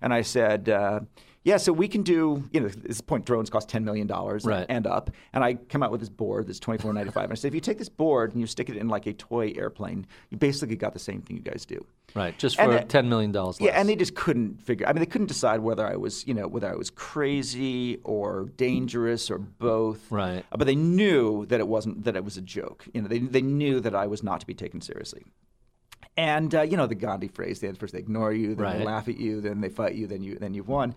And 0.03 0.13
I 0.13 0.23
said, 0.23 0.69
uh, 0.69 1.01
"Yeah, 1.45 1.59
so 1.59 1.73
we 1.73 1.87
can 1.89 2.03
do, 2.03 2.43
you 2.53 2.61
know, 2.61 2.67
at 2.67 2.83
this 2.83 3.01
point 3.01 3.25
drones 3.27 3.51
cost 3.51 3.69
ten 3.69 3.85
million 3.85 4.07
dollars 4.07 4.45
Right. 4.45 4.67
and 4.69 4.87
up." 4.87 5.11
And 5.33 5.45
I 5.45 5.55
come 5.55 5.83
out 5.83 5.91
with 5.93 6.01
this 6.01 6.09
board 6.09 6.47
that's 6.47 6.59
twenty 6.59 6.81
four 6.83 6.93
ninety 6.93 7.11
five, 7.13 7.25
and 7.25 7.33
I 7.33 7.37
said, 7.37 7.49
"If 7.49 7.55
you 7.55 7.61
take 7.61 7.79
this 7.79 7.89
board 7.89 8.33
and 8.33 8.41
you 8.41 8.47
stick 8.47 8.69
it 8.71 8.77
in 8.77 8.89
like 8.89 9.07
a 9.07 9.13
toy 9.13 9.53
airplane, 9.57 10.07
you 10.31 10.37
basically 10.39 10.77
got 10.77 10.93
the 10.95 10.99
same 10.99 11.21
thing 11.23 11.37
you 11.37 11.43
guys 11.43 11.65
do." 11.65 11.85
Right. 12.15 12.37
Just 12.39 12.57
for 12.57 12.73
it- 12.73 12.89
$10 12.89 13.09
million 13.09 13.33
less. 13.33 13.61
Yeah, 13.61 13.73
and 13.73 13.89
they 13.89 13.97
just 13.97 14.15
couldn't 14.15 14.63
figure. 14.63 14.87
I 14.87 14.93
mean, 14.93 15.01
they 15.01 15.07
couldn't 15.07 15.27
decide 15.27 15.61
whether 15.61 15.85
I 15.85 15.97
was, 15.97 16.25
you 16.29 16.35
know, 16.35 16.47
whether 16.47 16.71
I 16.71 16.77
was 16.77 16.89
crazy 16.91 17.99
or 18.05 18.45
dangerous 18.57 19.31
or 19.33 19.39
both. 19.39 20.13
Right. 20.13 20.45
Uh, 20.53 20.57
But 20.57 20.67
they 20.67 20.77
knew 20.77 21.45
that 21.47 21.59
it 21.61 21.67
wasn't 21.67 22.05
that 22.05 22.15
it 22.15 22.25
was 22.25 22.37
a 22.37 22.43
joke. 22.43 22.87
You 22.95 23.03
know, 23.03 23.09
they 23.09 23.19
they 23.19 23.43
knew 23.43 23.81
that 23.81 23.95
I 23.95 24.07
was 24.07 24.23
not 24.23 24.41
to 24.41 24.47
be 24.47 24.55
taken 24.55 24.81
seriously. 24.81 25.25
And 26.17 26.55
uh, 26.55 26.63
you 26.63 26.77
know 26.77 26.87
the 26.87 26.95
Gandhi 26.95 27.27
phrase: 27.29 27.59
they 27.61 27.73
first 27.73 27.93
they 27.93 27.99
ignore 27.99 28.33
you, 28.33 28.55
then 28.55 28.65
Right. 28.65 28.79
they 28.79 28.85
laugh 28.85 29.09
at 29.09 29.17
you, 29.17 29.41
then 29.41 29.61
they 29.61 29.69
fight 29.69 29.95
you, 29.97 30.07
then 30.07 30.23
you 30.23 30.37
then 30.39 30.55
you've 30.55 30.69
won. 30.69 30.95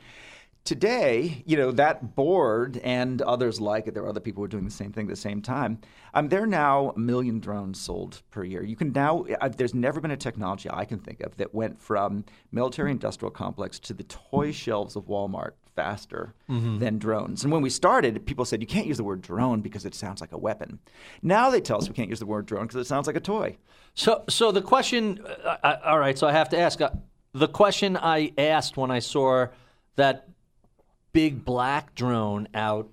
Today, 0.68 1.44
you 1.46 1.56
know 1.56 1.72
that 1.72 2.14
board 2.14 2.82
and 2.84 3.22
others 3.22 3.62
like 3.62 3.88
it. 3.88 3.94
There 3.94 4.04
are 4.04 4.10
other 4.10 4.20
people 4.20 4.42
who 4.42 4.46
are 4.48 4.50
doing 4.50 4.66
the 4.66 4.70
same 4.70 4.92
thing 4.92 5.06
at 5.06 5.10
the 5.10 5.16
same 5.16 5.42
time. 5.42 5.80
Um, 6.14 6.28
there 6.28 6.44
are 6.44 6.46
now 6.46 6.90
a 6.94 7.00
million 7.00 7.40
drones 7.40 7.80
sold 7.80 8.22
per 8.32 8.44
year. 8.44 8.62
You 8.64 8.76
can 8.76 8.92
now. 8.92 9.26
Uh, 9.40 9.48
there's 9.48 9.74
never 9.74 10.02
been 10.02 10.12
a 10.12 10.18
technology 10.18 10.68
I 10.70 10.84
can 10.84 11.00
think 11.00 11.22
of 11.22 11.38
that 11.38 11.56
went 11.56 11.80
from 11.80 12.26
military-industrial 12.52 13.32
complex 13.32 13.80
to 13.80 13.94
the 13.94 14.04
toy 14.04 14.52
shelves 14.52 14.98
of 14.98 15.06
Walmart 15.06 15.52
faster 15.74 16.34
than 16.50 16.98
drones. 16.98 17.46
And 17.46 17.54
when 17.54 17.62
we 17.62 17.70
started, 17.70 18.26
people 18.26 18.44
said 18.44 18.60
you 18.60 18.68
can't 18.68 18.88
use 18.88 18.98
the 18.98 19.06
word 19.06 19.22
drone 19.22 19.62
because 19.62 19.86
it 19.86 19.96
sounds 19.96 20.20
like 20.20 20.34
a 20.34 20.38
weapon. 20.38 20.80
Now 21.22 21.50
they 21.50 21.62
tell 21.62 21.78
us 21.78 21.88
we 21.88 21.96
can't 21.96 22.10
use 22.10 22.20
the 22.20 22.26
word 22.26 22.46
drone 22.46 22.68
because 22.68 22.82
it 22.82 22.88
sounds 22.88 23.08
like 23.08 23.16
a 23.16 23.22
toy. 23.22 23.58
So, 23.94 24.26
so 24.28 24.52
the 24.52 24.62
question, 24.62 25.24
uh, 25.46 25.56
uh, 25.64 25.78
all 25.86 26.00
right, 26.00 26.18
so 26.18 26.28
I 26.28 26.34
have 26.34 26.50
to 26.50 26.60
ask 26.60 26.82
uh, 26.82 26.90
the 27.32 27.48
question 27.48 27.96
I 27.96 28.34
asked 28.38 28.76
when 28.76 28.92
I 28.92 29.00
saw 29.00 29.48
that 29.96 30.28
big 31.18 31.44
black 31.44 31.96
drone 31.96 32.48
out 32.54 32.88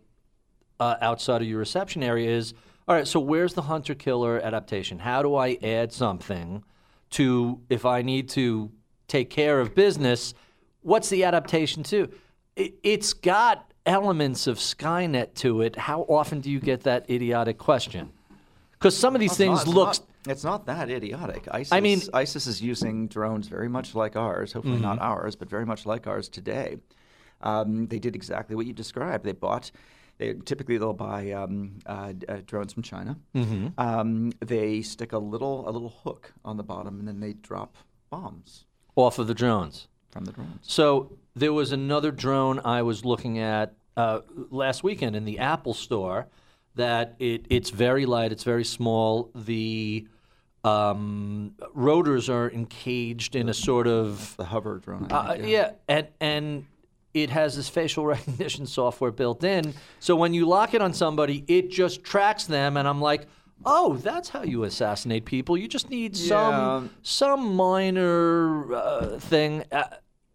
uh, 0.81 0.97
outside 1.03 1.43
of 1.43 1.47
your 1.47 1.59
reception 1.59 2.03
area 2.03 2.31
is 2.31 2.55
all 2.89 2.95
right, 2.97 3.07
so 3.07 3.21
where's 3.21 3.53
the 3.53 3.61
hunter 3.61 3.95
killer 3.95 4.41
adaptation? 4.41 4.99
How 4.99 5.21
do 5.21 5.35
I 5.37 5.59
add 5.63 5.93
something 5.93 6.65
to 7.11 7.61
if 7.69 7.85
I 7.85 8.01
need 8.01 8.31
to 8.31 8.71
take 9.09 9.29
care 9.29 9.61
of 9.61 9.75
business? 9.75 10.33
What's 10.81 11.11
the 11.11 11.25
adaptation 11.25 11.83
to? 11.85 12.11
It, 12.57 12.75
it's 12.83 13.13
got 13.13 13.71
elements 13.85 14.47
of 14.47 14.57
Skynet 14.57 15.35
to 15.35 15.61
it. 15.61 15.77
How 15.77 16.01
often 16.09 16.41
do 16.41 16.51
you 16.51 16.61
get 16.61 16.85
that 16.85 17.11
idiotic 17.11 17.59
question? 17.59 18.11
Because 18.73 18.97
some 18.97 19.15
of 19.15 19.21
these 19.21 19.37
things 19.37 19.67
not- 19.67 19.75
look 19.75 19.97
It's 20.27 20.45
not, 20.45 20.65
that 20.65 20.89
idiotic. 20.89 21.47
ISIS, 21.51 21.73
I 21.73 21.81
mean- 21.81 22.01
ISIS 22.15 22.47
is 22.47 22.63
using 22.63 23.07
drones 23.07 23.49
very 23.49 23.69
much 23.69 23.95
like 23.95 24.17
ours. 24.17 24.55
Hopefully 24.55 24.79
not 24.81 24.97
Mm-hmm. 24.97 25.13
ours, 25.13 25.37
but 25.37 25.51
very 25.51 25.67
much 25.67 25.85
like 25.85 26.07
ours 26.07 26.31
today. 26.31 26.79
Um, 27.41 27.87
they 27.89 27.99
did 27.99 28.15
exactly 28.15 28.57
what 28.57 28.67
you 28.67 28.73
described. 28.73 29.25
They 29.25 29.33
bought. 29.33 29.71
They, 30.19 30.35
typically, 30.35 30.79
they'll 30.79 30.93
buy 30.93 31.33
um, 31.33 31.81
uh, 31.87 32.13
uh, 32.29 32.39
drones 32.47 32.73
from 32.73 32.83
China. 32.85 33.19
Mm-hmm. 33.35 33.69
Um, 33.79 34.33
they 34.41 34.81
stick 34.83 35.13
a 35.13 35.19
little 35.19 35.69
a 35.69 35.71
little 35.71 35.91
hook 36.05 36.33
on 36.45 36.57
the 36.57 36.63
bottom, 36.63 36.99
and 36.99 37.09
then 37.09 37.21
they 37.21 37.33
drop 37.33 37.77
bombs 38.11 38.65
off 38.97 39.19
of 39.19 39.27
the 39.27 39.35
drones. 39.35 39.89
from 40.11 40.25
the 40.25 40.33
drones. 40.33 40.61
So 40.63 41.19
there 41.35 41.53
was 41.53 41.73
another 41.73 42.13
drone 42.13 42.61
I 42.65 42.83
was 42.83 43.05
looking 43.05 43.39
at 43.39 43.75
uh, 43.97 44.21
last 44.51 44.85
weekend 44.85 45.17
in 45.17 45.25
the 45.25 45.39
Apple 45.41 45.75
store. 45.75 46.29
That 46.77 47.15
it 47.19 47.47
it's 47.51 47.71
very 47.71 48.07
light, 48.07 48.33
it's 48.33 48.43
very 48.45 48.65
small. 48.65 49.31
The 49.35 50.09
um, 50.65 51.55
rotors 51.73 52.29
are 52.29 52.51
encaged 52.51 53.37
in 53.37 53.49
a 53.49 53.55
sort 53.55 53.87
of 53.87 54.37
The 54.37 54.45
hover 54.45 54.79
drone. 54.79 55.07
Uh, 55.11 55.35
think, 55.35 55.47
yeah, 55.47 55.73
and 55.89 56.09
and 56.21 56.67
it 57.15 57.31
has 57.31 57.57
this 57.57 57.69
facial 57.69 58.05
recognition 58.15 58.67
software 58.67 59.13
built 59.13 59.43
in. 59.45 59.73
So 60.01 60.15
when 60.17 60.35
you 60.35 60.47
lock 60.47 60.75
it 60.75 60.83
on 60.83 60.93
somebody, 60.93 61.45
it 61.49 61.71
just 61.71 62.05
tracks 62.05 62.45
them, 62.45 62.77
and 62.77 62.87
I'm 62.87 63.01
like. 63.01 63.27
Oh, 63.67 63.95
that's 63.95 64.29
how 64.29 64.43
you 64.43 64.65
assassinate 64.65 65.25
people. 65.25 65.57
You 65.57 65.69
just 65.69 65.89
need 65.89 66.17
some 66.17 66.85
Yeah. 66.85 66.89
some 67.03 67.55
minor 67.55 68.75
uh, 68.75 69.19
thing. 69.21 69.65
Uh, 69.73 69.85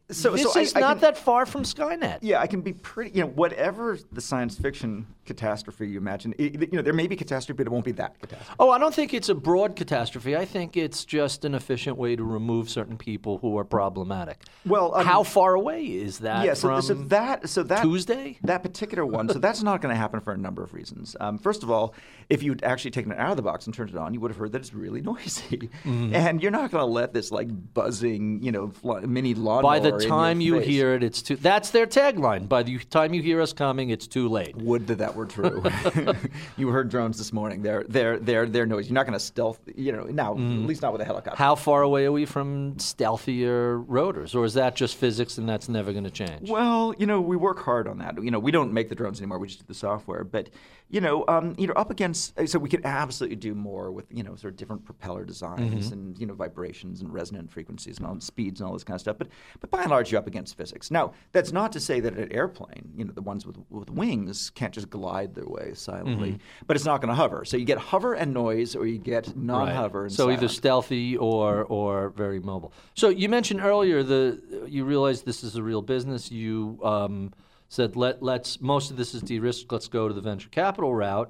So, 0.09 0.31
this 0.31 0.41
so 0.51 0.59
is 0.59 0.73
I, 0.73 0.79
I 0.79 0.81
not 0.81 0.93
can- 0.93 1.01
that 1.01 1.17
far 1.17 1.45
from 1.45 1.61
Skynet. 1.63 2.19
Yeah, 2.21 2.39
I 2.39 2.47
can 2.47 2.61
be 2.61 2.73
pretty. 2.73 3.11
You 3.11 3.25
know, 3.25 3.29
whatever 3.29 3.99
the 4.11 4.21
science 4.21 4.57
fiction 4.57 5.05
catastrophe 5.29 5.87
you 5.87 5.97
imagine, 5.99 6.33
it, 6.39 6.59
you 6.71 6.77
know, 6.77 6.81
there 6.81 6.93
may 6.93 7.05
be 7.07 7.15
catastrophe, 7.15 7.55
but 7.57 7.67
it 7.67 7.71
won't 7.71 7.85
be 7.85 7.91
that 7.93 8.19
catastrophe. 8.19 8.55
Oh, 8.59 8.71
I 8.71 8.79
don't 8.79 8.93
think 8.93 9.13
it's 9.13 9.29
a 9.29 9.35
broad 9.35 9.75
catastrophe. 9.75 10.35
I 10.35 10.43
think 10.43 10.75
it's 10.75 11.05
just 11.05 11.45
an 11.45 11.53
efficient 11.53 11.97
way 11.97 12.15
to 12.15 12.23
remove 12.23 12.69
certain 12.69 12.97
people 12.97 13.37
who 13.37 13.57
are 13.59 13.63
problematic. 13.63 14.41
Well, 14.65 14.93
I 14.95 15.03
how 15.03 15.21
far 15.23 15.53
away 15.53 15.83
is 15.85 16.19
that 16.19 16.45
yeah, 16.45 16.55
so, 16.55 16.79
so 16.81 16.95
that 16.95 17.47
so 17.47 17.61
that 17.63 17.83
Tuesday? 17.83 18.37
that 18.43 18.63
particular 18.63 19.05
one. 19.05 19.29
So 19.29 19.37
that's 19.39 19.61
not 19.63 19.81
going 19.81 19.93
to 19.93 19.99
happen 19.99 20.19
for 20.19 20.33
a 20.33 20.37
number 20.37 20.63
of 20.63 20.73
reasons. 20.73 21.15
Um, 21.19 21.37
first 21.37 21.61
of 21.63 21.69
all, 21.69 21.93
if 22.29 22.41
you'd 22.43 22.63
actually 22.63 22.91
taken 22.91 23.11
it 23.11 23.19
out 23.19 23.29
of 23.31 23.37
the 23.37 23.43
box 23.43 23.65
and 23.67 23.73
turned 23.75 23.91
it 23.91 23.95
on, 23.97 24.13
you 24.13 24.19
would 24.19 24.31
have 24.31 24.37
heard 24.37 24.51
that 24.53 24.59
it's 24.61 24.73
really 24.73 25.01
noisy, 25.13 25.69
Mm-hmm. 25.85 26.13
and 26.15 26.41
you're 26.41 26.51
not 26.51 26.71
going 26.71 26.81
to 26.81 26.85
let 26.91 27.13
this 27.13 27.31
like 27.31 27.47
buzzing, 27.73 28.41
you 28.43 28.51
know, 28.51 28.69
fl- 28.69 28.99
mini 28.99 29.33
lawnmower. 29.35 29.61
By 29.61 29.79
the 29.79 29.91
time 29.99 30.41
you 30.41 30.57
face. 30.59 30.67
hear 30.67 30.93
it, 30.95 31.03
it's 31.03 31.21
too. 31.21 31.35
That's 31.35 31.69
their 31.69 31.85
tagline. 31.87 32.47
By 32.49 32.63
the 32.63 32.77
time 32.79 33.13
you 33.13 33.21
hear 33.21 33.41
us 33.41 33.53
coming, 33.53 33.89
it's 33.89 34.07
too 34.07 34.27
late. 34.29 34.55
Would 34.57 34.87
that 34.87 34.97
that 34.99 35.15
were 35.19 35.25
true. 35.27 35.61
you 36.57 36.69
heard 36.69 36.89
drones 36.89 37.17
this 37.17 37.31
morning. 37.31 37.61
They're 37.61 37.83
they're 37.87 38.17
they're 38.17 38.47
they're 38.47 38.65
noisy. 38.65 38.87
You're 38.89 38.95
not 38.95 39.05
going 39.05 39.13
to 39.13 39.25
stealth. 39.33 39.59
You 39.75 39.91
know, 39.91 40.03
now 40.05 40.33
Mm. 40.33 40.63
at 40.63 40.67
least 40.67 40.81
not 40.81 40.91
with 40.93 41.01
a 41.01 41.05
helicopter. 41.05 41.37
How 41.37 41.55
far 41.55 41.81
away 41.83 42.05
are 42.05 42.11
we 42.11 42.25
from 42.25 42.75
stealthier 42.79 43.83
rotors, 43.87 44.35
or 44.35 44.45
is 44.45 44.53
that 44.55 44.75
just 44.75 44.95
physics 44.95 45.37
and 45.37 45.47
that's 45.47 45.67
never 45.69 45.91
going 45.91 46.03
to 46.05 46.11
change? 46.11 46.49
Well, 46.49 46.93
you 46.97 47.05
know, 47.05 47.19
we 47.21 47.35
work 47.35 47.59
hard 47.59 47.87
on 47.87 47.97
that. 47.99 48.21
You 48.23 48.31
know, 48.31 48.39
we 48.39 48.51
don't 48.51 48.73
make 48.73 48.89
the 48.89 48.95
drones 48.95 49.19
anymore. 49.19 49.39
We 49.39 49.47
just 49.47 49.59
do 49.59 49.65
the 49.67 49.73
software. 49.73 50.23
But 50.23 50.49
you 50.91 51.01
know, 51.01 51.23
um, 51.27 51.53
you 51.57 51.67
know, 51.67 51.73
up 51.73 51.91
against 51.91 52.33
so 52.49 52.57
we 52.57 52.69
could 52.69 52.85
absolutely 52.85 53.35
do 53.35 53.53
more 53.53 53.91
with 53.91 54.05
you 54.09 54.23
know 54.23 54.35
sort 54.35 54.53
of 54.53 54.57
different 54.57 54.85
propeller 54.85 55.25
designs 55.25 55.49
Mm-hmm. 55.89 55.93
and 55.93 56.19
you 56.19 56.25
know 56.25 56.33
vibrations 56.33 57.01
and 57.01 57.13
resonant 57.13 57.51
frequencies 57.51 57.97
and 57.97 58.07
all 58.07 58.19
speeds 58.19 58.59
and 58.61 58.67
all 58.67 58.73
this 58.73 58.83
kind 58.83 58.95
of 58.95 59.01
stuff. 59.01 59.17
But 59.17 59.27
but 59.59 59.69
by 59.69 59.81
and 59.81 59.91
large, 59.91 60.11
you're 60.11 60.19
up 60.19 60.27
against 60.27 60.55
physics. 60.57 60.89
Now, 60.91 61.13
that's 61.31 61.51
not 61.51 61.71
to 61.73 61.79
say 61.79 61.99
that 61.99 62.13
an 62.17 62.31
airplane, 62.31 62.91
you 62.95 63.03
know, 63.05 63.11
the 63.13 63.21
ones 63.21 63.45
with 63.45 63.57
with 63.69 63.89
wings 63.89 64.49
can't 64.51 64.73
just 64.73 64.89
glide 64.89 65.08
their 65.35 65.45
way 65.47 65.73
silently, 65.73 66.31
Mm-hmm. 66.31 66.65
but 66.67 66.75
it's 66.75 66.85
not 66.85 67.01
going 67.01 67.09
to 67.09 67.15
hover. 67.15 67.43
So 67.45 67.57
you 67.57 67.65
get 67.65 67.77
hover 67.77 68.13
and 68.13 68.33
noise, 68.33 68.75
or 68.75 68.85
you 68.85 68.97
get 68.97 69.35
non-hover. 69.35 70.03
And 70.05 70.11
So 70.11 70.29
either 70.29 70.47
stealthy 70.47 71.17
or 71.17 71.63
or 71.65 72.09
very 72.09 72.39
mobile. 72.39 72.71
So 72.95 73.09
you 73.09 73.29
mentioned 73.29 73.61
earlier 73.61 74.03
the 74.03 74.39
you 74.67 74.85
realize 74.85 75.21
this 75.23 75.43
is 75.43 75.55
a 75.55 75.63
real 75.63 75.81
business. 75.81 76.31
You 76.31 76.79
um, 76.83 77.33
said 77.67 77.95
let 77.95 78.21
let's 78.23 78.59
most 78.61 78.91
of 78.91 78.97
this 78.97 79.13
is 79.13 79.21
de-risked. 79.21 79.71
Let's 79.71 79.87
go 79.87 80.07
to 80.07 80.13
the 80.13 80.21
venture 80.21 80.49
capital 80.49 80.93
route. 80.93 81.29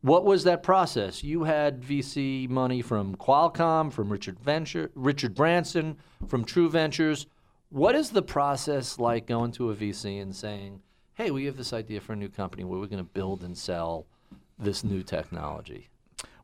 What 0.00 0.24
was 0.24 0.44
that 0.44 0.62
process? 0.62 1.24
You 1.24 1.42
had 1.44 1.82
VC 1.82 2.48
money 2.48 2.82
from 2.82 3.16
Qualcomm, 3.16 3.92
from 3.92 4.10
Richard 4.12 4.38
Venture, 4.38 4.90
Richard 4.94 5.34
Branson, 5.34 5.96
from 6.28 6.44
True 6.44 6.70
Ventures. 6.70 7.26
What 7.70 7.94
is 7.96 8.10
the 8.10 8.22
process 8.22 8.98
like 9.00 9.26
going 9.26 9.50
to 9.52 9.70
a 9.70 9.74
VC 9.74 10.22
and 10.22 10.34
saying, 10.34 10.80
"Hey, 11.18 11.30
we 11.32 11.44
have 11.46 11.56
this 11.56 11.72
idea 11.72 12.00
for 12.00 12.12
a 12.12 12.16
new 12.16 12.28
company 12.28 12.62
where 12.64 12.78
we're 12.78 12.86
going 12.86 13.04
to 13.04 13.12
build 13.12 13.42
and 13.42 13.58
sell 13.58 14.06
this 14.58 14.84
new 14.84 15.02
technology"? 15.02 15.88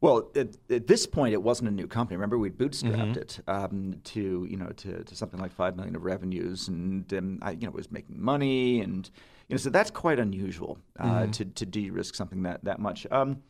Well, 0.01 0.29
at, 0.37 0.49
at 0.69 0.87
this 0.87 1.07
point, 1.07 1.33
it 1.33 1.43
wasn't 1.43 1.69
a 1.71 1.73
new 1.73 1.87
company. 1.87 2.17
Remember, 2.17 2.37
we'd 2.39 2.59
bootstrapped 2.59 3.15
Mm-hmm. 3.15 3.19
it 3.19 3.41
um, 3.49 4.01
to 4.13 4.47
you 4.51 4.57
know 4.57 4.71
to, 4.83 5.05
to 5.05 5.15
something 5.17 5.41
like 5.41 5.53
five 5.53 5.77
million 5.77 5.95
of 5.97 6.03
revenues, 6.05 6.69
and 6.69 7.11
um, 7.15 7.39
I 7.41 7.53
you 7.53 7.67
know 7.67 7.71
was 7.71 7.91
making 7.91 8.21
money, 8.21 8.81
and 8.81 9.09
you 9.49 9.55
know 9.55 9.59
so 9.59 9.71
that's 9.71 9.91
quite 9.91 10.19
unusual 10.19 10.79
uh, 10.99 11.05
Mm-hmm. 11.05 11.31
to 11.31 11.45
to 11.47 11.65
de-risk 11.67 12.15
something 12.17 12.43
that 12.43 12.65
that 12.65 12.81
much. 12.81 13.07
Um, 13.11 13.43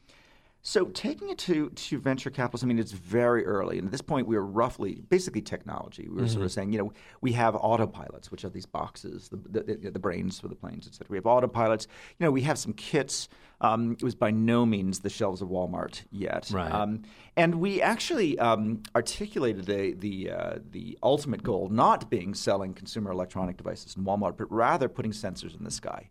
so 0.66 0.86
taking 0.86 1.28
it 1.28 1.36
to, 1.38 1.68
to 1.68 1.98
venture 2.00 2.30
capitalists, 2.30 2.64
I 2.64 2.66
mean, 2.66 2.78
it's 2.78 2.92
very 2.92 3.44
early. 3.44 3.78
And 3.78 3.86
at 3.86 3.92
this 3.92 4.00
point, 4.00 4.26
we 4.26 4.34
were 4.34 4.46
roughly, 4.46 5.02
basically 5.10 5.42
technology. 5.42 6.08
We 6.08 6.22
were 6.22 6.28
sort 6.28 6.46
of 6.46 6.50
saying, 6.50 6.72
you 6.72 6.78
know, 6.78 6.92
we 7.20 7.32
have 7.32 7.52
autopilots, 7.52 8.30
which 8.30 8.46
are 8.46 8.48
these 8.48 8.64
boxes, 8.64 9.28
the, 9.28 9.36
the, 9.36 9.74
the, 9.74 9.90
the 9.90 9.98
brains 9.98 10.40
for 10.40 10.48
the 10.48 10.54
planes, 10.54 10.86
et 10.86 10.94
cetera. 10.94 11.10
We 11.10 11.18
have 11.18 11.24
autopilots. 11.24 11.86
You 12.18 12.24
know, 12.24 12.30
we 12.30 12.40
have 12.42 12.58
some 12.58 12.72
kits. 12.72 13.28
Um, 13.60 13.92
it 13.92 14.02
was 14.02 14.14
by 14.14 14.30
no 14.30 14.64
means 14.64 15.00
the 15.00 15.10
shelves 15.10 15.42
of 15.42 15.48
Walmart 15.48 16.02
yet. 16.10 16.50
Right. 16.50 16.72
Um, 16.72 17.02
and 17.36 17.56
we 17.56 17.82
actually 17.82 18.38
um, 18.38 18.82
articulated 18.96 19.66
the, 19.66 19.92
the, 19.92 20.30
uh, 20.30 20.58
the 20.70 20.98
ultimate 21.02 21.42
goal 21.42 21.68
not 21.68 22.08
being 22.08 22.32
selling 22.32 22.72
consumer 22.72 23.10
electronic 23.10 23.58
devices 23.58 23.96
in 23.96 24.04
Walmart, 24.04 24.38
but 24.38 24.50
rather 24.50 24.88
putting 24.88 25.12
sensors 25.12 25.54
in 25.56 25.62
the 25.62 25.70
sky. 25.70 26.08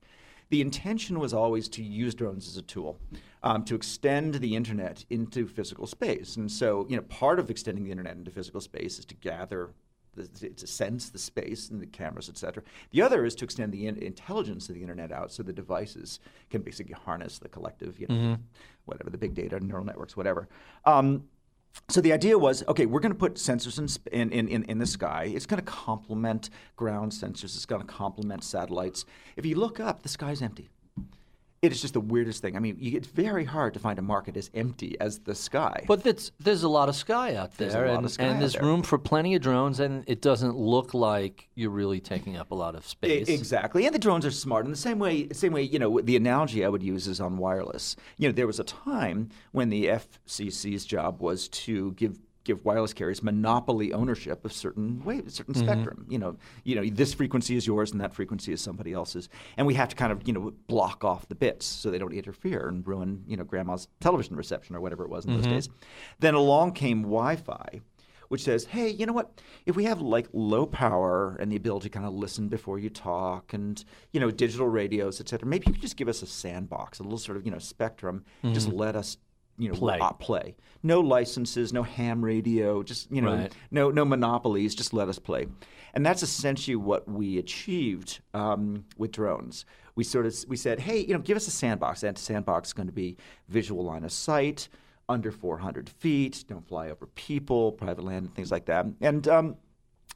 The 0.53 0.61
intention 0.61 1.19
was 1.19 1.33
always 1.33 1.67
to 1.69 1.81
use 1.81 2.13
drones 2.13 2.47
as 2.47 2.57
a 2.57 2.61
tool 2.61 2.99
um, 3.41 3.65
to 3.65 3.73
extend 3.73 4.35
the 4.35 4.55
internet 4.55 5.03
into 5.09 5.47
physical 5.47 5.87
space. 5.87 6.35
And 6.35 6.51
so, 6.51 6.85
you 6.87 6.95
know, 6.95 7.01
part 7.01 7.39
of 7.39 7.49
extending 7.49 7.83
the 7.83 7.89
internet 7.89 8.15
into 8.17 8.29
physical 8.29 8.61
space 8.61 8.99
is 8.99 9.05
to 9.05 9.15
gather, 9.15 9.71
the, 10.15 10.49
to 10.49 10.67
sense 10.67 11.09
the 11.09 11.17
space 11.17 11.71
and 11.71 11.81
the 11.81 11.87
cameras, 11.87 12.29
et 12.29 12.37
cetera. 12.37 12.61
The 12.91 13.01
other 13.01 13.25
is 13.25 13.33
to 13.37 13.45
extend 13.45 13.73
the 13.73 13.87
in- 13.87 13.97
intelligence 13.97 14.69
of 14.69 14.75
the 14.75 14.81
internet 14.81 15.11
out 15.11 15.31
so 15.31 15.41
the 15.41 15.53
devices 15.53 16.19
can 16.51 16.61
basically 16.61 16.93
harness 16.93 17.39
the 17.39 17.49
collective, 17.49 17.99
you 17.99 18.05
know, 18.07 18.37
whatever, 18.85 19.09
the 19.09 19.17
big 19.17 19.33
data, 19.33 19.59
neural 19.59 19.85
networks, 19.85 20.15
whatever. 20.15 20.47
Um, 20.85 21.23
so 21.89 22.01
the 22.01 22.13
idea 22.13 22.37
was, 22.37 22.63
okay, 22.67 22.85
we're 22.85 22.99
going 22.99 23.11
to 23.11 23.17
put 23.17 23.35
sensors 23.35 23.99
in, 24.11 24.31
in, 24.31 24.47
in, 24.47 24.63
in, 24.63 24.79
the 24.79 24.85
sky. 24.85 25.31
It's 25.33 25.45
going 25.45 25.59
to 25.59 25.65
complement 25.65 26.49
ground 26.75 27.11
sensors. 27.11 27.55
It's 27.55 27.65
going 27.65 27.81
to 27.81 27.87
complement 27.87 28.43
satellites. 28.43 29.05
If 29.35 29.45
you 29.45 29.55
look 29.55 29.79
up, 29.79 30.03
the 30.03 30.09
sky's 30.09 30.41
empty. 30.41 30.69
It 31.63 31.71
is 31.71 31.81
just 31.81 31.93
the 31.93 32.01
weirdest 32.01 32.41
thing. 32.41 32.57
I 32.57 32.59
mean, 32.59 32.77
it's 32.79 33.07
very 33.07 33.45
hard 33.45 33.73
to 33.73 33.79
find 33.79 33.97
a 33.97 34.01
market 34.01 34.35
as 34.35 34.51
empty 34.53 34.99
as 34.99 35.19
the 35.19 35.33
sky. 35.33 35.85
But 35.87 36.03
that's, 36.03 36.31
there's 36.37 36.63
a 36.63 36.67
lot 36.67 36.89
of 36.89 36.95
sky 36.95 37.35
out 37.35 37.57
there, 37.57 37.69
There's 37.69 37.97
and, 37.97 38.11
sky 38.11 38.23
and 38.25 38.41
there's 38.41 38.53
there. 38.53 38.63
room 38.63 38.83
for 38.83 38.97
plenty 38.97 39.33
of 39.35 39.41
drones, 39.41 39.79
and 39.79 40.03
it 40.05 40.21
doesn't 40.21 40.57
look 40.57 40.93
like 40.93 41.47
you're 41.55 41.69
really 41.69 42.01
taking 42.01 42.35
up 42.35 42.51
a 42.51 42.55
lot 42.55 42.75
of 42.75 42.85
space. 42.85 43.29
Exactly, 43.29 43.85
and 43.85 43.95
the 43.95 43.99
drones 43.99 44.25
are 44.25 44.31
smart 44.31 44.65
in 44.65 44.71
the 44.71 44.77
same 44.77 44.99
way. 44.99 45.29
Same 45.29 45.53
way, 45.53 45.61
you 45.63 45.79
know, 45.79 46.01
the 46.01 46.17
analogy 46.17 46.65
I 46.65 46.67
would 46.67 46.83
use 46.83 47.07
is 47.07 47.21
on 47.21 47.37
wireless. 47.37 47.95
You 48.17 48.27
know, 48.27 48.33
there 48.33 48.45
was 48.47 48.59
a 48.59 48.65
time 48.65 49.29
when 49.53 49.69
the 49.69 49.85
FCC's 49.85 50.83
job 50.85 51.21
was 51.21 51.47
to 51.47 51.93
give 51.93 52.19
give 52.43 52.63
wireless 52.65 52.93
carriers 52.93 53.23
monopoly 53.23 53.93
ownership 53.93 54.43
of 54.45 54.53
certain 54.53 55.03
wave, 55.03 55.31
certain 55.31 55.53
mm-hmm. 55.53 55.63
spectrum. 55.63 56.05
You 56.09 56.19
know, 56.19 56.37
you 56.63 56.75
know, 56.75 56.83
this 56.83 57.13
frequency 57.13 57.55
is 57.55 57.65
yours 57.65 57.91
and 57.91 58.01
that 58.01 58.13
frequency 58.13 58.53
is 58.53 58.61
somebody 58.61 58.93
else's, 58.93 59.29
and 59.57 59.67
we 59.67 59.73
have 59.75 59.89
to 59.89 59.95
kind 59.95 60.11
of 60.11 60.27
you 60.27 60.33
know 60.33 60.53
block 60.67 61.03
off 61.03 61.27
the 61.27 61.35
bits 61.35 61.65
so 61.65 61.91
they 61.91 61.99
don't 61.99 62.13
interfere 62.13 62.67
and 62.67 62.85
ruin 62.87 63.23
you 63.27 63.37
know 63.37 63.43
grandma's 63.43 63.87
television 63.99 64.35
reception 64.35 64.75
or 64.75 64.81
whatever 64.81 65.03
it 65.03 65.09
was 65.09 65.25
in 65.25 65.33
those 65.33 65.43
mm-hmm. 65.43 65.53
days. 65.53 65.69
Then 66.19 66.33
along 66.33 66.73
came 66.73 67.03
Wi-Fi 67.03 67.81
which 68.33 68.41
says, 68.41 68.65
hey, 68.65 68.89
you 68.89 69.05
know 69.05 69.13
what? 69.13 69.39
If 69.67 69.75
we 69.75 69.83
have 69.83 70.01
like 70.01 70.27
low 70.33 70.65
power 70.65 71.37
and 71.39 71.51
the 71.51 71.55
ability 71.55 71.89
to 71.89 71.89
kind 71.91 72.07
of 72.07 72.15
listen 72.15 72.47
before 72.47 72.79
you 72.79 72.89
talk 72.89 73.53
and, 73.53 73.85
you 74.11 74.19
know, 74.19 74.31
digital 74.31 74.67
radios, 74.67 75.21
et 75.21 75.29
cetera, 75.29 75.47
maybe 75.47 75.65
you 75.67 75.73
could 75.73 75.83
just 75.83 75.97
give 75.97 76.07
us 76.07 76.23
a 76.23 76.25
sandbox, 76.25 76.97
a 76.99 77.03
little 77.03 77.19
sort 77.19 77.37
of, 77.37 77.45
you 77.45 77.51
know, 77.51 77.59
spectrum. 77.59 78.25
Just 78.43 78.69
mm-hmm. 78.69 78.77
let 78.77 78.95
us, 78.95 79.17
you 79.57 79.69
know, 79.69 79.75
Play. 79.75 79.99
play. 80.19 80.55
No 80.81 80.99
licenses, 80.99 81.71
no 81.73 81.83
ham 81.83 82.23
radio, 82.23 82.83
just, 82.83 83.11
you 83.11 83.21
know, 83.21 83.33
Right. 83.35 83.55
no, 83.71 83.91
no 83.91 84.03
monopolies, 84.05 84.75
just 84.75 84.93
let 84.93 85.07
us 85.09 85.19
play. 85.19 85.47
And 85.93 86.05
that's 86.05 86.23
essentially 86.23 86.75
what 86.75 87.07
we 87.07 87.37
achieved 87.37 88.19
um, 88.33 88.85
with 88.97 89.11
drones. 89.11 89.65
We 89.95 90.03
sort 90.03 90.25
of 90.25 90.35
we 90.47 90.57
said, 90.57 90.79
hey, 90.79 90.99
you 90.99 91.13
know, 91.13 91.19
give 91.19 91.37
us 91.37 91.47
a 91.47 91.51
sandbox. 91.51 92.01
That 92.01 92.17
sandbox 92.17 92.69
is 92.69 92.73
going 92.73 92.87
to 92.87 92.93
be 92.93 93.15
visual 93.47 93.85
line 93.85 94.03
of 94.03 94.11
sight, 94.11 94.69
under 95.07 95.31
400 95.31 95.87
feet, 95.87 96.43
don't 96.47 96.67
fly 96.67 96.89
over 96.89 97.05
people, 97.07 97.73
private 97.73 98.03
land, 98.03 98.25
and 98.25 98.33
things 98.33 98.51
like 98.51 98.65
that. 98.65 98.87
And 99.01 99.27
um, 99.27 99.55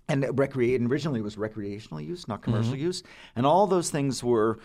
and 0.09 0.25
recreate 0.39 0.81
originally 0.81 1.19
it 1.19 1.23
was 1.23 1.37
recreational 1.37 2.01
use, 2.01 2.27
not 2.27 2.41
commercial 2.41 2.73
Mm-hmm. 2.73 2.81
use, 2.81 3.03
and 3.35 3.45
all 3.45 3.67
those 3.67 3.89
things 3.91 4.23
were. 4.23 4.59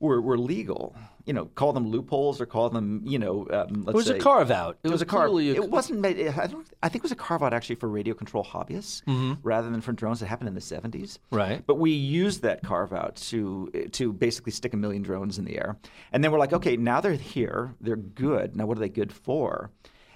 Were, 0.00 0.20
were 0.20 0.38
legal, 0.38 0.94
you 1.24 1.32
know. 1.32 1.46
Call 1.46 1.72
them 1.72 1.88
loopholes 1.88 2.40
or 2.40 2.46
call 2.46 2.70
them, 2.70 3.02
you 3.04 3.18
know. 3.18 3.48
Um, 3.50 3.82
let's 3.84 3.88
it 3.88 3.94
was 3.96 4.06
say, 4.06 4.16
a 4.16 4.20
carve 4.20 4.50
out. 4.52 4.78
it 4.84 4.90
was 4.90 5.02
a 5.02 5.06
carve. 5.06 5.32
a- 5.32 5.38
It 5.38 5.68
wasn't 5.68 5.98
made. 6.00 6.18
I 6.28 6.46
don't. 6.46 6.64
I 6.82 6.88
think 6.88 7.00
it 7.00 7.02
was 7.02 7.12
a 7.12 7.16
carve 7.16 7.42
out 7.42 7.52
actually 7.52 7.74
for 7.76 7.88
radio 7.88 8.14
control 8.14 8.44
hobbyists 8.44 9.02
rather 9.42 9.68
than 9.70 9.80
for 9.80 9.92
drones. 9.92 10.22
It 10.22 10.26
happened 10.26 10.48
in 10.48 10.54
the 10.54 10.60
seventies. 10.60 11.18
Mm-hmm. 11.26 11.36
Right. 11.36 11.66
But 11.66 11.76
we 11.80 11.90
used 11.90 12.42
that 12.42 12.62
carve 12.62 12.92
out 12.92 13.16
to 13.30 13.70
to 13.92 14.12
basically 14.12 14.52
stick 14.52 14.72
a 14.72 14.76
million 14.76 15.02
drones 15.02 15.38
in 15.38 15.44
the 15.44 15.56
air, 15.56 15.76
and 16.12 16.22
then 16.22 16.30
we're 16.30 16.38
like, 16.38 16.52
okay, 16.52 16.76
now 16.76 17.00
they're 17.00 17.12
here. 17.14 17.74
They're 17.80 17.96
good. 17.96 18.54
Now, 18.54 18.66
what 18.66 18.76
are 18.76 18.80
they 18.80 18.88
good 18.88 19.12
for? 19.12 19.70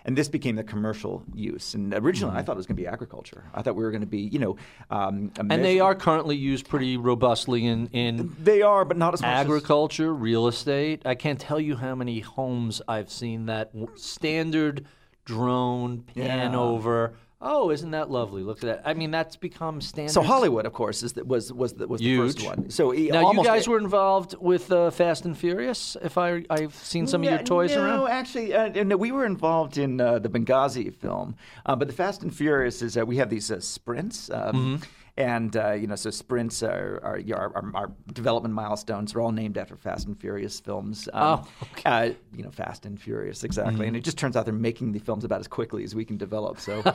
And 0.04 0.16
this 0.18 0.28
became 0.28 0.56
the 0.56 0.64
commercial 0.64 1.22
use. 1.34 1.74
And 1.74 1.94
originally, 1.94 2.36
I 2.36 2.42
thought 2.42 2.52
it 2.52 2.56
was 2.56 2.66
going 2.66 2.76
to 2.76 2.82
be 2.82 2.88
agriculture. 2.88 3.44
I 3.54 3.62
thought 3.62 3.76
we 3.76 3.84
were 3.84 3.90
going 3.92 4.00
to 4.00 4.06
be, 4.06 4.20
you 4.22 4.38
know, 4.40 4.56
um, 4.90 5.30
and 5.38 5.64
they 5.64 5.78
are 5.78 5.94
currently 5.94 6.34
used 6.36 6.68
pretty 6.68 6.96
robustly 6.96 7.64
in, 7.66 7.86
in 7.88 8.34
They 8.40 8.62
are, 8.62 8.84
but 8.84 8.96
not 8.96 9.14
as 9.14 9.22
much. 9.22 9.28
as- 9.30 9.40
agriculture, 9.46 10.12
real 10.12 10.48
estate. 10.48 11.02
I 11.04 11.14
can't 11.14 11.38
tell 11.38 11.60
you 11.60 11.76
how 11.76 11.94
many 11.94 12.18
homes 12.20 12.82
I've 12.88 13.10
seen 13.10 13.46
that 13.46 13.70
standard 13.94 14.86
drone 15.24 16.00
pan 16.02 16.52
Yeah. 16.52 16.58
over. 16.58 17.14
Oh, 17.44 17.70
isn't 17.70 17.90
that 17.90 18.08
lovely? 18.10 18.42
Look 18.44 18.58
at 18.58 18.66
that. 18.66 18.82
I 18.84 18.94
mean, 18.94 19.10
that's 19.10 19.34
become 19.36 19.80
standard. 19.80 20.12
so 20.12 20.22
Hollywood, 20.22 20.64
of 20.64 20.72
course, 20.72 21.02
is 21.02 21.12
the, 21.14 21.24
was 21.24 21.52
was 21.52 21.72
the, 21.74 21.88
was 21.88 22.00
the 22.00 22.06
Huge. 22.06 22.36
first 22.36 22.46
one. 22.46 22.70
So 22.70 22.92
Now, 22.92 23.32
you 23.32 23.42
guys 23.42 23.66
were 23.66 23.78
involved 23.78 24.36
with 24.40 24.70
uh, 24.70 24.90
Fast 24.92 25.24
and 25.24 25.36
Furious. 25.36 25.96
If 26.02 26.16
I 26.16 26.44
I've 26.48 26.74
seen 26.74 27.06
some 27.08 27.22
of 27.22 27.28
your 27.28 27.38
No, 27.38 27.44
toys 27.44 27.74
no, 27.74 27.82
around. 27.82 27.96
No, 27.96 28.06
actually, 28.08 28.54
uh, 28.54 28.84
no, 28.84 28.96
we 28.96 29.10
were 29.10 29.26
involved 29.26 29.76
in 29.76 30.00
uh, 30.00 30.20
the 30.20 30.28
Benghazi 30.28 30.94
film, 30.94 31.34
uh, 31.66 31.74
but 31.74 31.88
the 31.88 31.94
Fast 31.94 32.22
and 32.22 32.32
Furious 32.34 32.80
is 32.80 32.96
uh, 32.96 33.04
we 33.04 33.16
have 33.16 33.28
these 33.28 33.50
uh, 33.50 33.58
sprints, 33.60 34.30
um, 34.30 34.52
Mm-hmm. 34.54 34.84
And 35.18 35.54
uh, 35.58 35.72
you 35.72 35.86
know, 35.86 35.94
so 35.94 36.08
sprints 36.08 36.62
are, 36.62 36.98
are, 37.02 37.18
you 37.18 37.34
know, 37.34 37.52
our, 37.74 37.92
development 38.14 38.54
milestones 38.54 39.14
are 39.14 39.20
all 39.20 39.30
named 39.30 39.58
after 39.58 39.76
Fast 39.76 40.06
and 40.06 40.18
Furious 40.18 40.58
films. 40.58 41.06
Um, 41.12 41.44
Oh, 41.44 41.48
uh, 41.84 42.10
you 42.34 42.42
know, 42.42 42.50
Fast 42.50 42.86
and 42.86 42.98
Furious, 42.98 43.44
exactly. 43.44 43.86
And 43.86 43.94
it 43.94 44.04
just 44.04 44.16
turns 44.16 44.36
out 44.38 44.46
they're 44.46 44.54
making 44.54 44.92
the 44.92 45.00
films 45.00 45.24
about 45.24 45.40
as 45.40 45.48
quickly 45.48 45.84
as 45.84 45.94
we 45.94 46.06
can 46.06 46.16
develop. 46.16 46.58
So, 46.60 46.82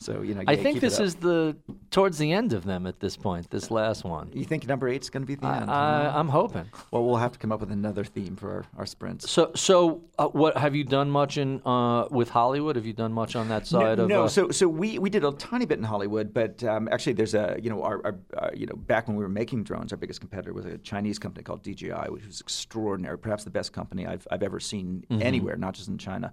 so 0.00 0.22
you 0.22 0.34
know, 0.34 0.42
I 0.46 0.56
think 0.56 0.80
this 0.80 0.98
is 0.98 1.14
the 1.16 1.56
towards 1.90 2.16
the 2.16 2.32
end 2.32 2.52
of 2.52 2.64
them 2.64 2.86
at 2.86 3.00
this 3.00 3.16
point. 3.16 3.50
This 3.50 3.70
last 3.70 4.02
one. 4.04 4.30
You 4.32 4.44
think 4.44 4.66
number 4.66 4.88
eight's 4.88 5.10
going 5.10 5.22
to 5.22 5.26
be 5.26 5.34
the 5.34 5.46
end? 5.46 5.70
I, 5.70 6.18
I'm 6.18 6.28
hoping. 6.28 6.64
well, 6.90 7.04
we'll 7.04 7.16
have 7.16 7.32
to 7.32 7.38
come 7.38 7.52
up 7.52 7.60
with 7.60 7.70
another 7.70 8.04
theme 8.04 8.34
for 8.36 8.50
our, 8.50 8.64
our 8.78 8.86
sprints. 8.86 9.30
So, 9.30 9.52
so 9.54 10.02
uh, 10.18 10.28
what 10.28 10.56
have 10.56 10.74
you 10.74 10.84
done 10.84 11.10
much 11.10 11.36
in 11.36 11.60
uh, 11.66 12.06
with 12.10 12.30
Hollywood? 12.30 12.76
Have 12.76 12.86
you 12.86 12.92
done 12.92 13.12
much 13.12 13.36
on 13.36 13.48
that 13.48 13.66
side 13.66 13.98
no, 13.98 14.04
of? 14.04 14.08
no. 14.08 14.24
uh, 14.24 14.28
so 14.28 14.50
so 14.50 14.66
we, 14.68 14.98
we 14.98 15.10
did 15.10 15.24
a 15.24 15.32
tiny 15.32 15.66
bit 15.66 15.78
in 15.78 15.84
Hollywood, 15.84 16.32
but 16.32 16.64
um, 16.64 16.88
actually 16.90 17.12
there's 17.12 17.34
a 17.34 17.58
you 17.62 17.68
know 17.68 17.82
our, 17.82 18.00
our 18.04 18.18
uh, 18.38 18.50
you 18.54 18.66
know 18.66 18.76
back 18.76 19.06
when 19.06 19.16
we 19.16 19.22
were 19.22 19.28
making 19.28 19.64
drones, 19.64 19.92
our 19.92 19.98
biggest 19.98 20.20
competitor 20.20 20.52
was 20.52 20.64
a 20.64 20.78
Chinese 20.78 21.18
company 21.18 21.44
called 21.44 21.62
DJI, 21.62 22.08
which 22.08 22.24
was 22.24 22.40
extraordinary, 22.40 23.18
perhaps 23.18 23.44
the 23.44 23.50
best 23.50 23.72
company 23.72 24.06
I've 24.06 24.26
I've 24.30 24.42
ever 24.42 24.60
seen 24.60 25.04
Mm-hmm. 25.10 25.22
anywhere, 25.22 25.56
not 25.56 25.74
just 25.74 25.88
in 25.88 25.98
China. 25.98 26.32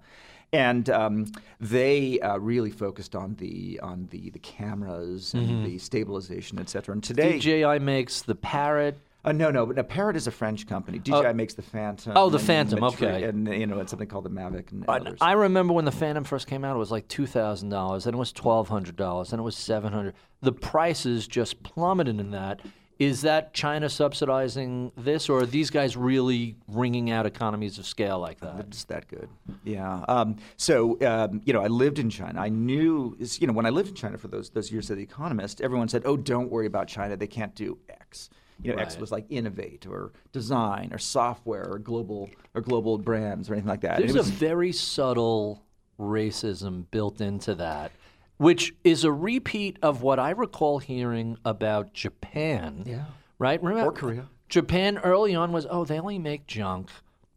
And 0.52 0.88
um, 0.88 1.26
they 1.60 2.18
uh, 2.20 2.38
really 2.38 2.70
focused 2.70 3.14
on 3.14 3.34
the 3.34 3.78
on 3.82 4.08
the 4.10 4.30
the 4.30 4.38
cameras 4.38 5.34
and 5.34 5.46
Mm-hmm. 5.48 5.64
the 5.64 5.78
stabilization, 5.78 6.58
et 6.58 6.68
cetera. 6.70 6.94
And 6.94 7.02
today, 7.04 7.38
DJI 7.38 7.78
makes 7.80 8.22
the 8.22 8.34
Parrot. 8.34 8.98
uh, 9.26 9.32
no, 9.32 9.50
no, 9.50 9.66
but 9.66 9.76
no, 9.76 9.82
Parrot 9.82 10.16
is 10.16 10.26
a 10.26 10.30
French 10.30 10.66
company. 10.66 10.98
DJI 11.00 11.34
makes 11.34 11.52
the 11.52 11.60
Phantom. 11.62 12.14
Oh, 12.16 12.30
the 12.30 12.38
and 12.38 12.46
Phantom, 12.46 12.80
Matri- 12.80 13.08
okay. 13.08 13.24
And 13.24 13.46
you 13.46 13.66
know, 13.66 13.78
and 13.78 13.90
something 13.90 14.08
called 14.08 14.24
the 14.24 14.30
Mavic 14.30 14.70
and, 14.72 14.84
and 14.84 14.88
And 14.88 15.06
others. 15.08 15.18
I 15.20 15.32
remember 15.32 15.74
when 15.74 15.84
the 15.84 15.92
Phantom 15.92 16.24
first 16.24 16.46
came 16.46 16.64
out, 16.64 16.74
it 16.76 16.78
was 16.78 16.90
like 16.90 17.08
two 17.08 17.26
thousand 17.26 17.68
dollars, 17.68 18.04
then 18.04 18.14
it 18.14 18.18
was 18.18 18.32
twelve 18.32 18.68
hundred 18.68 18.96
dollars, 18.96 19.30
then 19.30 19.40
it 19.40 19.42
was 19.42 19.56
seven 19.56 19.92
hundred. 19.92 20.14
The 20.40 20.52
prices 20.52 21.26
just 21.28 21.62
plummeted 21.62 22.18
in 22.20 22.30
that. 22.30 22.60
Is 22.98 23.22
that 23.22 23.54
China 23.54 23.88
subsidizing 23.88 24.90
this, 24.96 25.28
or 25.28 25.42
are 25.42 25.46
these 25.46 25.70
guys 25.70 25.96
really 25.96 26.56
wringing 26.66 27.10
out 27.10 27.26
economies 27.26 27.78
of 27.78 27.86
scale 27.86 28.18
like 28.18 28.40
that? 28.40 28.58
It's 28.60 28.84
that 28.84 29.06
good. 29.06 29.28
Yeah. 29.62 30.04
Um, 30.08 30.36
so 30.56 30.98
um, 31.06 31.40
you 31.44 31.52
know, 31.52 31.62
I 31.62 31.68
lived 31.68 32.00
in 32.00 32.10
China. 32.10 32.40
I 32.40 32.48
knew, 32.48 33.16
you 33.18 33.46
know, 33.46 33.52
when 33.52 33.66
I 33.66 33.70
lived 33.70 33.90
in 33.90 33.94
China 33.94 34.18
for 34.18 34.28
those 34.28 34.50
those 34.50 34.72
years 34.72 34.90
as 34.90 34.96
The 34.96 35.02
Economist, 35.02 35.60
everyone 35.60 35.88
said, 35.88 36.02
"Oh, 36.04 36.16
don't 36.16 36.50
worry 36.50 36.66
about 36.66 36.88
China. 36.88 37.16
They 37.16 37.28
can't 37.28 37.54
do 37.54 37.78
X." 37.88 38.30
You 38.60 38.74
know, 38.74 38.82
X 38.82 38.98
was 38.98 39.12
like 39.12 39.26
innovate 39.28 39.86
or 39.86 40.10
design 40.32 40.90
or 40.92 40.98
software 40.98 41.70
or 41.70 41.78
global 41.78 42.28
or 42.54 42.60
global 42.60 42.98
brands 42.98 43.48
or 43.48 43.52
anything 43.52 43.68
like 43.68 43.82
that. 43.82 43.98
There's 43.98 44.16
it 44.16 44.20
a 44.20 44.24
very 44.24 44.72
subtle 44.72 45.62
racism 45.98 46.84
built 46.90 47.20
into 47.20 47.54
that, 47.56 47.92
which 48.38 48.72
is 48.84 49.04
a 49.04 49.12
repeat 49.12 49.78
of 49.82 50.02
what 50.02 50.18
I 50.18 50.30
recall 50.30 50.78
hearing 50.78 51.36
about 51.44 51.92
Japan. 51.92 52.84
Yeah. 52.86 53.04
Right? 53.38 53.62
Remember? 53.62 53.90
Or 53.90 53.92
Korea. 53.92 54.28
Japan 54.48 54.98
early 54.98 55.34
on 55.34 55.52
was, 55.52 55.66
oh, 55.68 55.84
they 55.84 56.00
only 56.00 56.18
make 56.18 56.46
junk. 56.46 56.88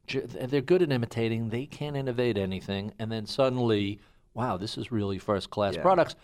J- 0.07 0.21
They're 0.21 0.61
good 0.61 0.81
at 0.81 0.91
imitating. 0.91 1.49
They 1.49 1.65
can't 1.65 1.95
innovate 1.97 2.37
anything. 2.37 2.93
And 2.99 3.11
then 3.11 3.25
suddenly, 3.25 3.99
wow, 4.33 4.57
this 4.57 4.77
is 4.77 4.91
really 4.91 5.17
first 5.19 5.49
class 5.49 5.75
Yeah. 5.75 5.81
products. 5.81 6.15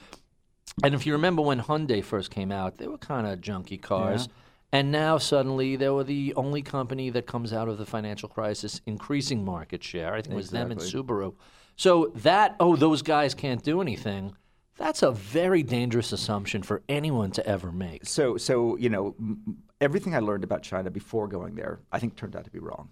And 0.84 0.94
if 0.94 1.06
you 1.06 1.14
remember 1.14 1.42
when 1.42 1.60
Hyundai 1.60 2.04
first 2.04 2.30
came 2.32 2.52
out, 2.52 2.78
they 2.78 2.88
were 2.88 2.98
kind 3.00 3.26
of 3.28 3.42
junky 3.42 3.82
cars. 3.82 4.30
And 4.72 4.92
now 4.92 5.18
suddenly 5.18 5.76
they 5.76 5.90
were 5.90 6.04
the 6.04 6.34
only 6.36 6.62
company 6.62 7.10
that 7.12 7.26
comes 7.26 7.52
out 7.54 7.68
of 7.68 7.78
the 7.78 7.86
financial 7.86 8.30
crisis 8.30 8.82
increasing 8.86 9.44
market 9.44 9.84
share. 9.84 10.14
I 10.14 10.22
think 10.22 10.34
it 10.34 10.36
was 10.36 10.52
them 10.52 10.72
and 10.72 10.80
Subaru. 10.80 11.34
So 11.78 12.12
that, 12.16 12.56
oh, 12.60 12.76
those 12.76 13.02
guys 13.02 13.34
can't 13.34 13.64
do 13.64 13.82
anything, 13.82 14.36
that's 14.78 15.02
a 15.04 15.12
very 15.12 15.64
dangerous 15.64 16.12
assumption 16.12 16.64
for 16.64 16.82
anyone 16.88 17.32
to 17.32 17.46
ever 17.46 17.72
make. 17.72 18.06
so 18.06 18.38
so 18.38 18.78
you 18.78 18.90
know 18.90 19.16
everything 19.80 20.16
I 20.16 20.20
learned 20.20 20.44
about 20.44 20.64
China 20.64 20.90
before 20.90 21.28
going 21.28 21.54
there, 21.56 21.80
I 21.92 22.00
think 22.00 22.16
turned 22.16 22.36
out 22.36 22.46
to 22.46 22.50
be 22.52 22.58
wrong. 22.60 22.90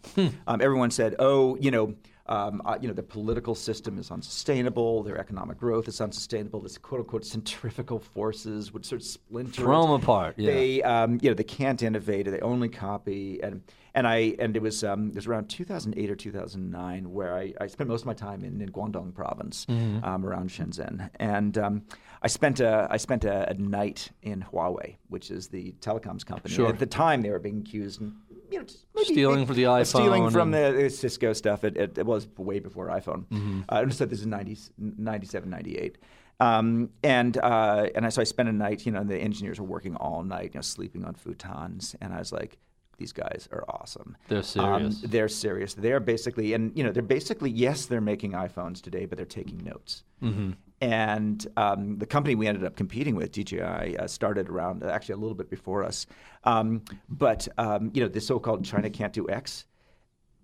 Um, 0.48 0.62
everyone 0.62 0.92
said, 0.92 1.16
"Oh, 1.18 1.56
you 1.58 1.72
know, 1.72 1.96
um, 2.28 2.62
uh, 2.64 2.78
you 2.80 2.88
know, 2.88 2.94
the 2.94 3.02
political 3.04 3.56
system 3.56 3.98
is 3.98 4.12
unsustainable. 4.12 5.02
Their 5.02 5.18
economic 5.18 5.58
growth 5.58 5.88
is 5.88 6.00
unsustainable. 6.00 6.60
This 6.62 6.78
quote 6.78 7.02
unquote 7.02 7.26
centrifugal 7.26 8.00
forces 8.00 8.72
would 8.72 8.86
sort 8.86 9.02
of 9.02 9.08
splinter. 9.08 9.64
Throw 9.64 9.82
it. 9.82 9.86
'em 9.86 9.92
apart, 9.92 10.36
yeah. 10.38 10.52
They, 10.52 10.84
um, 10.84 11.20
you 11.24 11.30
know, 11.30 11.34
they 11.36 11.44
can't 11.44 11.82
innovate. 11.82 12.26
They 12.28 12.40
only 12.42 12.70
copy. 12.70 13.42
And 13.42 13.62
and 13.96 14.06
I 14.08 14.36
and 14.38 14.56
it 14.56 14.62
was 14.62 14.84
um, 14.84 15.10
it 15.10 15.16
was 15.16 15.26
around 15.28 15.50
2008 15.50 16.12
or 16.12 16.16
2009 16.16 17.12
where 17.12 17.34
I, 17.36 17.54
I 17.60 17.68
spent 17.68 17.90
most 17.90 18.02
of 18.02 18.08
my 18.08 18.14
time 18.14 18.44
in, 18.44 18.62
in 18.62 18.70
Guangdong 18.72 19.14
province, 19.16 19.66
Mm-hmm. 19.66 20.04
um, 20.06 20.26
around 20.26 20.50
Shenzhen, 20.52 21.10
and 21.16 21.58
um, 21.58 21.82
I 22.22 22.28
spent 22.28 22.60
a 22.60 22.88
I 22.92 22.98
spent 22.98 23.26
a, 23.26 23.50
a 23.50 23.54
night 23.56 24.10
in 24.22 24.46
Huawei, 24.52 24.98
which 25.10 25.32
is 25.32 25.48
the 25.48 25.74
telecoms 25.82 26.24
company. 26.26 26.54
Sure. 26.54 26.70
At 26.70 26.78
the 26.80 26.86
time, 26.86 27.22
they 27.24 27.30
were 27.32 27.40
being 27.40 27.60
accused, 27.62 28.02
and, 28.02 28.14
you 28.52 28.60
know, 28.60 28.66
Stealing 29.04 29.46
for 29.46 29.54
the 29.54 29.66
uh, 29.66 29.84
stealing 29.84 30.30
from 30.30 30.54
and- 30.54 30.78
the 30.78 30.90
Cisco 30.90 31.34
stuff. 31.34 31.64
It, 31.64 31.76
it, 31.78 31.98
it 31.98 32.06
was 32.06 32.28
way 32.38 32.60
before 32.60 32.88
iPhone. 32.90 33.26
Mm-hmm. 33.28 33.62
Uh, 33.70 33.76
I 33.76 33.82
understood 33.82 34.10
this 34.10 34.20
is 34.20 34.28
90, 34.28 34.58
97, 34.78 35.50
98. 35.50 35.98
Um, 36.40 36.90
and 37.04 37.38
uh, 37.38 37.88
and 37.96 38.06
I, 38.06 38.10
so 38.10 38.20
I 38.22 38.26
spent 38.26 38.50
a 38.50 38.54
night, 38.54 38.86
you 38.86 38.92
know, 38.92 39.00
and 39.00 39.10
the 39.10 39.18
engineers 39.18 39.58
were 39.60 39.66
working 39.66 39.96
all 39.96 40.22
night, 40.24 40.52
you 40.54 40.58
know, 40.58 40.62
sleeping 40.62 41.06
on 41.06 41.14
futons, 41.16 41.96
and 42.02 42.14
I 42.14 42.20
was 42.20 42.34
like, 42.34 42.58
these 42.98 43.12
guys 43.14 43.48
are 43.52 43.64
awesome. 43.70 44.16
They're 44.28 44.40
Um, 44.40 44.44
serious. 44.92 45.02
they're 45.02 45.28
serious. 45.28 45.74
They're 45.74 46.00
basically, 46.00 46.54
and 46.54 46.72
you 46.78 46.84
know, 46.84 46.92
they're 46.92 47.04
basically, 47.04 47.50
yes, 47.52 47.86
they're 47.86 48.02
making 48.02 48.32
iPhones 48.32 48.82
today, 48.82 49.06
but 49.06 49.18
they're 49.18 49.26
taking 49.26 49.58
notes. 49.64 50.04
Mm-hmm. 50.24 50.52
And 50.82 51.48
um, 51.58 51.98
the 51.98 52.06
company 52.06 52.36
we 52.36 52.48
ended 52.48 52.64
up 52.64 52.76
competing 52.76 53.16
with, 53.16 53.32
DJI, 53.32 53.98
uh, 53.98 54.08
started 54.08 54.50
around 54.50 54.84
uh, 54.84 54.88
actually 54.88 55.14
a 55.14 55.18
little 55.18 55.36
bit 55.36 55.50
before 55.50 55.84
us. 55.84 56.06
Um, 56.44 56.84
but 57.10 57.48
um, 57.58 57.92
you 57.94 58.02
know, 58.02 58.10
the 58.10 58.22
so-called 58.22 58.66
China 58.66 58.90
can't 58.90 59.14
do 59.14 59.30
X. 59.30 59.66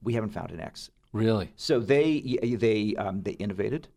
We 0.04 0.14
haven't 0.14 0.30
found 0.32 0.52
an 0.52 0.60
X. 0.62 0.90
Really? 1.14 1.52
So 1.58 1.80
they 1.80 2.22
they 2.58 2.96
um, 2.96 3.22
they 3.24 3.32
innovated. 3.34 3.90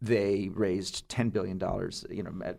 They 0.00 0.48
raised 0.52 1.08
ten 1.08 1.28
billion 1.28 1.58
dollars. 1.58 2.04
You 2.10 2.22
know, 2.22 2.32
at- 2.44 2.58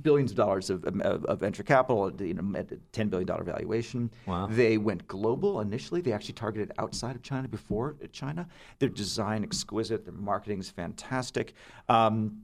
billions 0.00 0.30
of 0.30 0.36
dollars 0.36 0.70
of, 0.70 0.84
of, 0.84 1.24
of 1.24 1.40
venture 1.40 1.62
capital. 1.62 2.10
You 2.20 2.34
know, 2.34 2.58
at 2.58 2.72
a 2.72 2.76
ten 2.92 3.08
billion 3.08 3.26
dollar 3.26 3.44
valuation. 3.44 4.10
Wow. 4.26 4.46
They 4.50 4.78
went 4.78 5.06
global 5.06 5.60
initially. 5.60 6.00
They 6.00 6.12
actually 6.12 6.34
targeted 6.34 6.72
outside 6.78 7.16
of 7.16 7.22
China 7.22 7.48
before 7.48 7.96
China. 8.12 8.48
Their 8.78 8.88
design 8.88 9.42
exquisite. 9.42 10.04
Their 10.04 10.14
marketing 10.14 10.60
is 10.60 10.70
fantastic. 10.70 11.54
Um, 11.88 12.42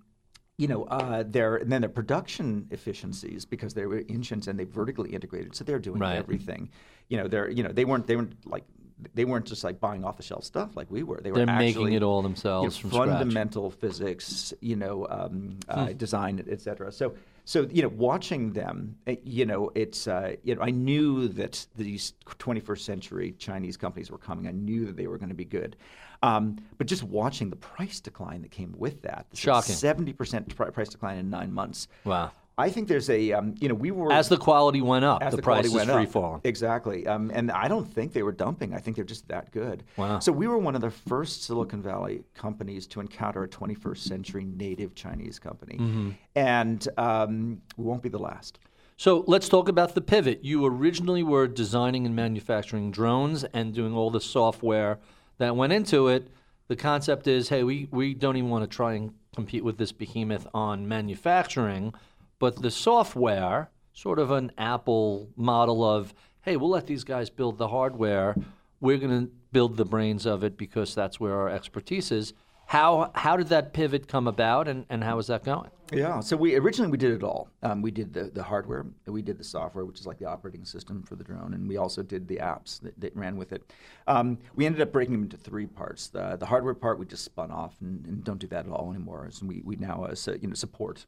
you 0.58 0.66
know, 0.66 0.84
uh, 0.84 1.22
their 1.24 1.56
and 1.56 1.70
then 1.70 1.82
their 1.82 1.88
production 1.88 2.66
efficiencies 2.72 3.44
because 3.44 3.74
they 3.74 3.86
were 3.86 3.98
in 3.98 4.24
and 4.48 4.58
they 4.58 4.64
vertically 4.64 5.10
integrated, 5.10 5.54
so 5.54 5.62
they're 5.64 5.78
doing 5.78 6.00
Right. 6.00 6.16
everything. 6.16 6.70
You 7.08 7.16
know, 7.18 7.28
they're 7.28 7.48
you 7.48 7.62
know 7.62 7.70
they 7.70 7.84
weren't 7.84 8.06
they 8.08 8.16
weren't 8.16 8.34
like 8.44 8.64
they 9.14 9.24
weren't 9.24 9.46
just 9.46 9.64
like 9.64 9.80
buying 9.80 10.04
off 10.04 10.16
the 10.16 10.22
shelf 10.22 10.44
stuff 10.44 10.76
like 10.76 10.90
we 10.90 11.02
were. 11.02 11.20
They 11.22 11.30
were 11.30 11.38
They're 11.38 11.46
making 11.46 11.92
it 11.92 12.02
all 12.02 12.18
you 12.18 12.22
know, 12.22 12.28
themselves 12.28 12.76
from 12.76 12.90
scratch. 12.90 13.04
Hmm. 13.08 13.14
fundamental 13.14 13.70
physics, 13.70 14.52
you 14.60 14.76
know, 14.76 15.06
um, 15.08 15.58
uh, 15.68 15.92
design, 15.92 16.44
etc. 16.48 16.90
So, 16.92 17.14
so 17.44 17.68
you 17.70 17.82
know, 17.82 17.88
watching 17.88 18.52
them, 18.52 18.96
uh, 19.06 19.14
you 19.22 19.46
know, 19.46 19.70
it's 19.74 20.08
uh, 20.08 20.36
you 20.42 20.54
know, 20.54 20.62
I 20.62 20.70
knew 20.70 21.28
that 21.28 21.66
these 21.76 22.14
21st 22.26 22.80
century 22.80 23.32
Chinese 23.38 23.76
companies 23.76 24.10
were 24.10 24.18
coming. 24.18 24.46
I 24.46 24.52
knew 24.52 24.86
that 24.86 24.96
they 24.96 25.06
were 25.06 25.18
going 25.18 25.30
to 25.30 25.34
be 25.34 25.44
good. 25.44 25.76
Um, 26.22 26.58
but 26.78 26.88
just 26.88 27.04
watching 27.04 27.48
the 27.50 27.56
price 27.56 28.00
decline 28.00 28.42
that 28.42 28.50
came 28.50 28.74
with 28.76 29.02
that, 29.02 29.26
Shocking. 29.34 29.74
seventy 29.74 30.12
percent 30.12 30.54
price 30.54 30.88
decline 30.88 31.18
in 31.18 31.30
nine 31.30 31.52
months. 31.52 31.86
Wow. 32.04 32.32
I 32.58 32.70
think 32.70 32.88
there's 32.88 33.08
a, 33.08 33.32
um, 33.32 33.54
you 33.60 33.68
know, 33.68 33.74
we 33.74 33.92
were 33.92 34.12
As 34.12 34.28
the 34.28 34.36
quality 34.36 34.82
went 34.82 35.04
up, 35.04 35.20
the, 35.30 35.36
the, 35.36 35.42
price 35.42 35.70
went 35.70 35.88
free 35.88 36.02
up. 36.02 36.08
falling. 36.10 36.40
Exactly. 36.42 37.06
Um, 37.06 37.30
and 37.32 37.52
I 37.52 37.68
don't 37.68 37.86
think 37.86 38.12
they 38.12 38.24
were 38.24 38.32
dumping. 38.32 38.74
I 38.74 38.78
think 38.78 38.96
they're 38.96 39.04
just 39.04 39.28
that 39.28 39.52
good. 39.52 39.84
Wow. 39.96 40.18
So 40.18 40.32
we 40.32 40.48
were 40.48 40.58
one 40.58 40.74
of 40.74 40.80
the 40.80 40.90
first 40.90 41.44
Silicon 41.44 41.80
Valley 41.80 42.24
companies 42.34 42.88
to 42.88 43.00
encounter 43.00 43.44
a 43.44 43.48
21st 43.48 43.98
century 43.98 44.44
native 44.44 44.96
Chinese 44.96 45.38
company. 45.38 45.76
Mm-hmm. 45.76 46.10
And 46.34 46.88
um, 46.98 47.62
we 47.76 47.84
won't 47.84 48.02
be 48.02 48.08
the 48.08 48.18
last. 48.18 48.58
So 48.96 49.22
let's 49.28 49.48
talk 49.48 49.68
about 49.68 49.94
the 49.94 50.00
pivot. 50.00 50.42
You 50.42 50.66
originally 50.66 51.22
were 51.22 51.46
designing 51.46 52.06
and 52.06 52.16
manufacturing 52.16 52.90
drones 52.90 53.44
and 53.44 53.72
doing 53.72 53.94
all 53.94 54.10
the 54.10 54.20
software 54.20 54.98
that 55.38 55.54
went 55.54 55.72
into 55.72 56.08
it. 56.08 56.26
The 56.66 56.74
concept 56.74 57.28
is, 57.28 57.48
hey, 57.48 57.62
we, 57.62 57.86
we 57.92 58.12
don't 58.14 58.36
even 58.36 58.50
want 58.50 58.68
to 58.68 58.76
try 58.76 58.94
and 58.94 59.14
compete 59.36 59.62
with 59.64 59.78
this 59.78 59.92
behemoth 59.92 60.48
on 60.52 60.88
manufacturing, 60.88 61.94
but 62.38 62.62
the 62.62 62.70
software, 62.70 63.70
sort 63.92 64.18
of 64.18 64.30
an 64.30 64.52
Apple 64.58 65.28
model 65.36 65.84
of, 65.84 66.14
hey, 66.42 66.56
we'll 66.56 66.70
let 66.70 66.86
these 66.86 67.04
guys 67.04 67.30
build 67.30 67.58
the 67.58 67.68
hardware. 67.68 68.36
We're 68.80 68.98
going 68.98 69.26
to 69.26 69.32
build 69.52 69.76
the 69.76 69.84
brains 69.84 70.26
of 70.26 70.44
it 70.44 70.56
because 70.56 70.94
that's 70.94 71.18
where 71.18 71.34
our 71.34 71.48
expertise 71.48 72.12
is. 72.12 72.32
How, 72.66 73.10
how 73.14 73.36
did 73.36 73.48
that 73.48 73.72
pivot 73.72 74.08
come 74.08 74.28
about 74.28 74.68
and, 74.68 74.84
and 74.90 75.02
how 75.02 75.18
is 75.18 75.28
that 75.28 75.42
going? 75.42 75.70
Yeah. 75.90 76.20
So 76.20 76.36
we 76.36 76.54
originally 76.54 76.90
we 76.90 76.98
did 76.98 77.12
it 77.12 77.22
all. 77.22 77.48
Um, 77.62 77.80
we 77.80 77.90
did 77.90 78.12
the, 78.12 78.24
the 78.24 78.42
hardware, 78.42 78.84
we 79.06 79.22
did 79.22 79.38
the 79.38 79.44
software, 79.44 79.86
which 79.86 79.98
is 79.98 80.06
like 80.06 80.18
the 80.18 80.26
operating 80.26 80.66
system 80.66 81.02
for 81.02 81.16
the 81.16 81.24
drone, 81.24 81.54
and 81.54 81.66
we 81.66 81.78
also 81.78 82.02
did 82.02 82.28
the 82.28 82.36
apps 82.36 82.78
that, 82.82 83.00
that 83.00 83.16
ran 83.16 83.38
with 83.38 83.52
it. 83.52 83.72
Um, 84.06 84.38
we 84.54 84.66
ended 84.66 84.82
up 84.82 84.92
breaking 84.92 85.12
them 85.12 85.22
into 85.22 85.38
three 85.38 85.66
parts. 85.66 86.08
The, 86.08 86.36
the 86.36 86.44
hardware 86.44 86.74
part 86.74 86.98
we 86.98 87.06
just 87.06 87.24
spun 87.24 87.50
off 87.50 87.74
and, 87.80 88.04
and 88.06 88.22
don't 88.22 88.38
do 88.38 88.46
that 88.48 88.66
at 88.66 88.70
all 88.70 88.90
anymore. 88.90 89.28
So 89.30 89.46
we, 89.46 89.62
we 89.64 89.76
now 89.76 90.04
uh, 90.04 90.14
so, 90.14 90.36
you 90.40 90.48
know 90.48 90.54
support 90.54 91.06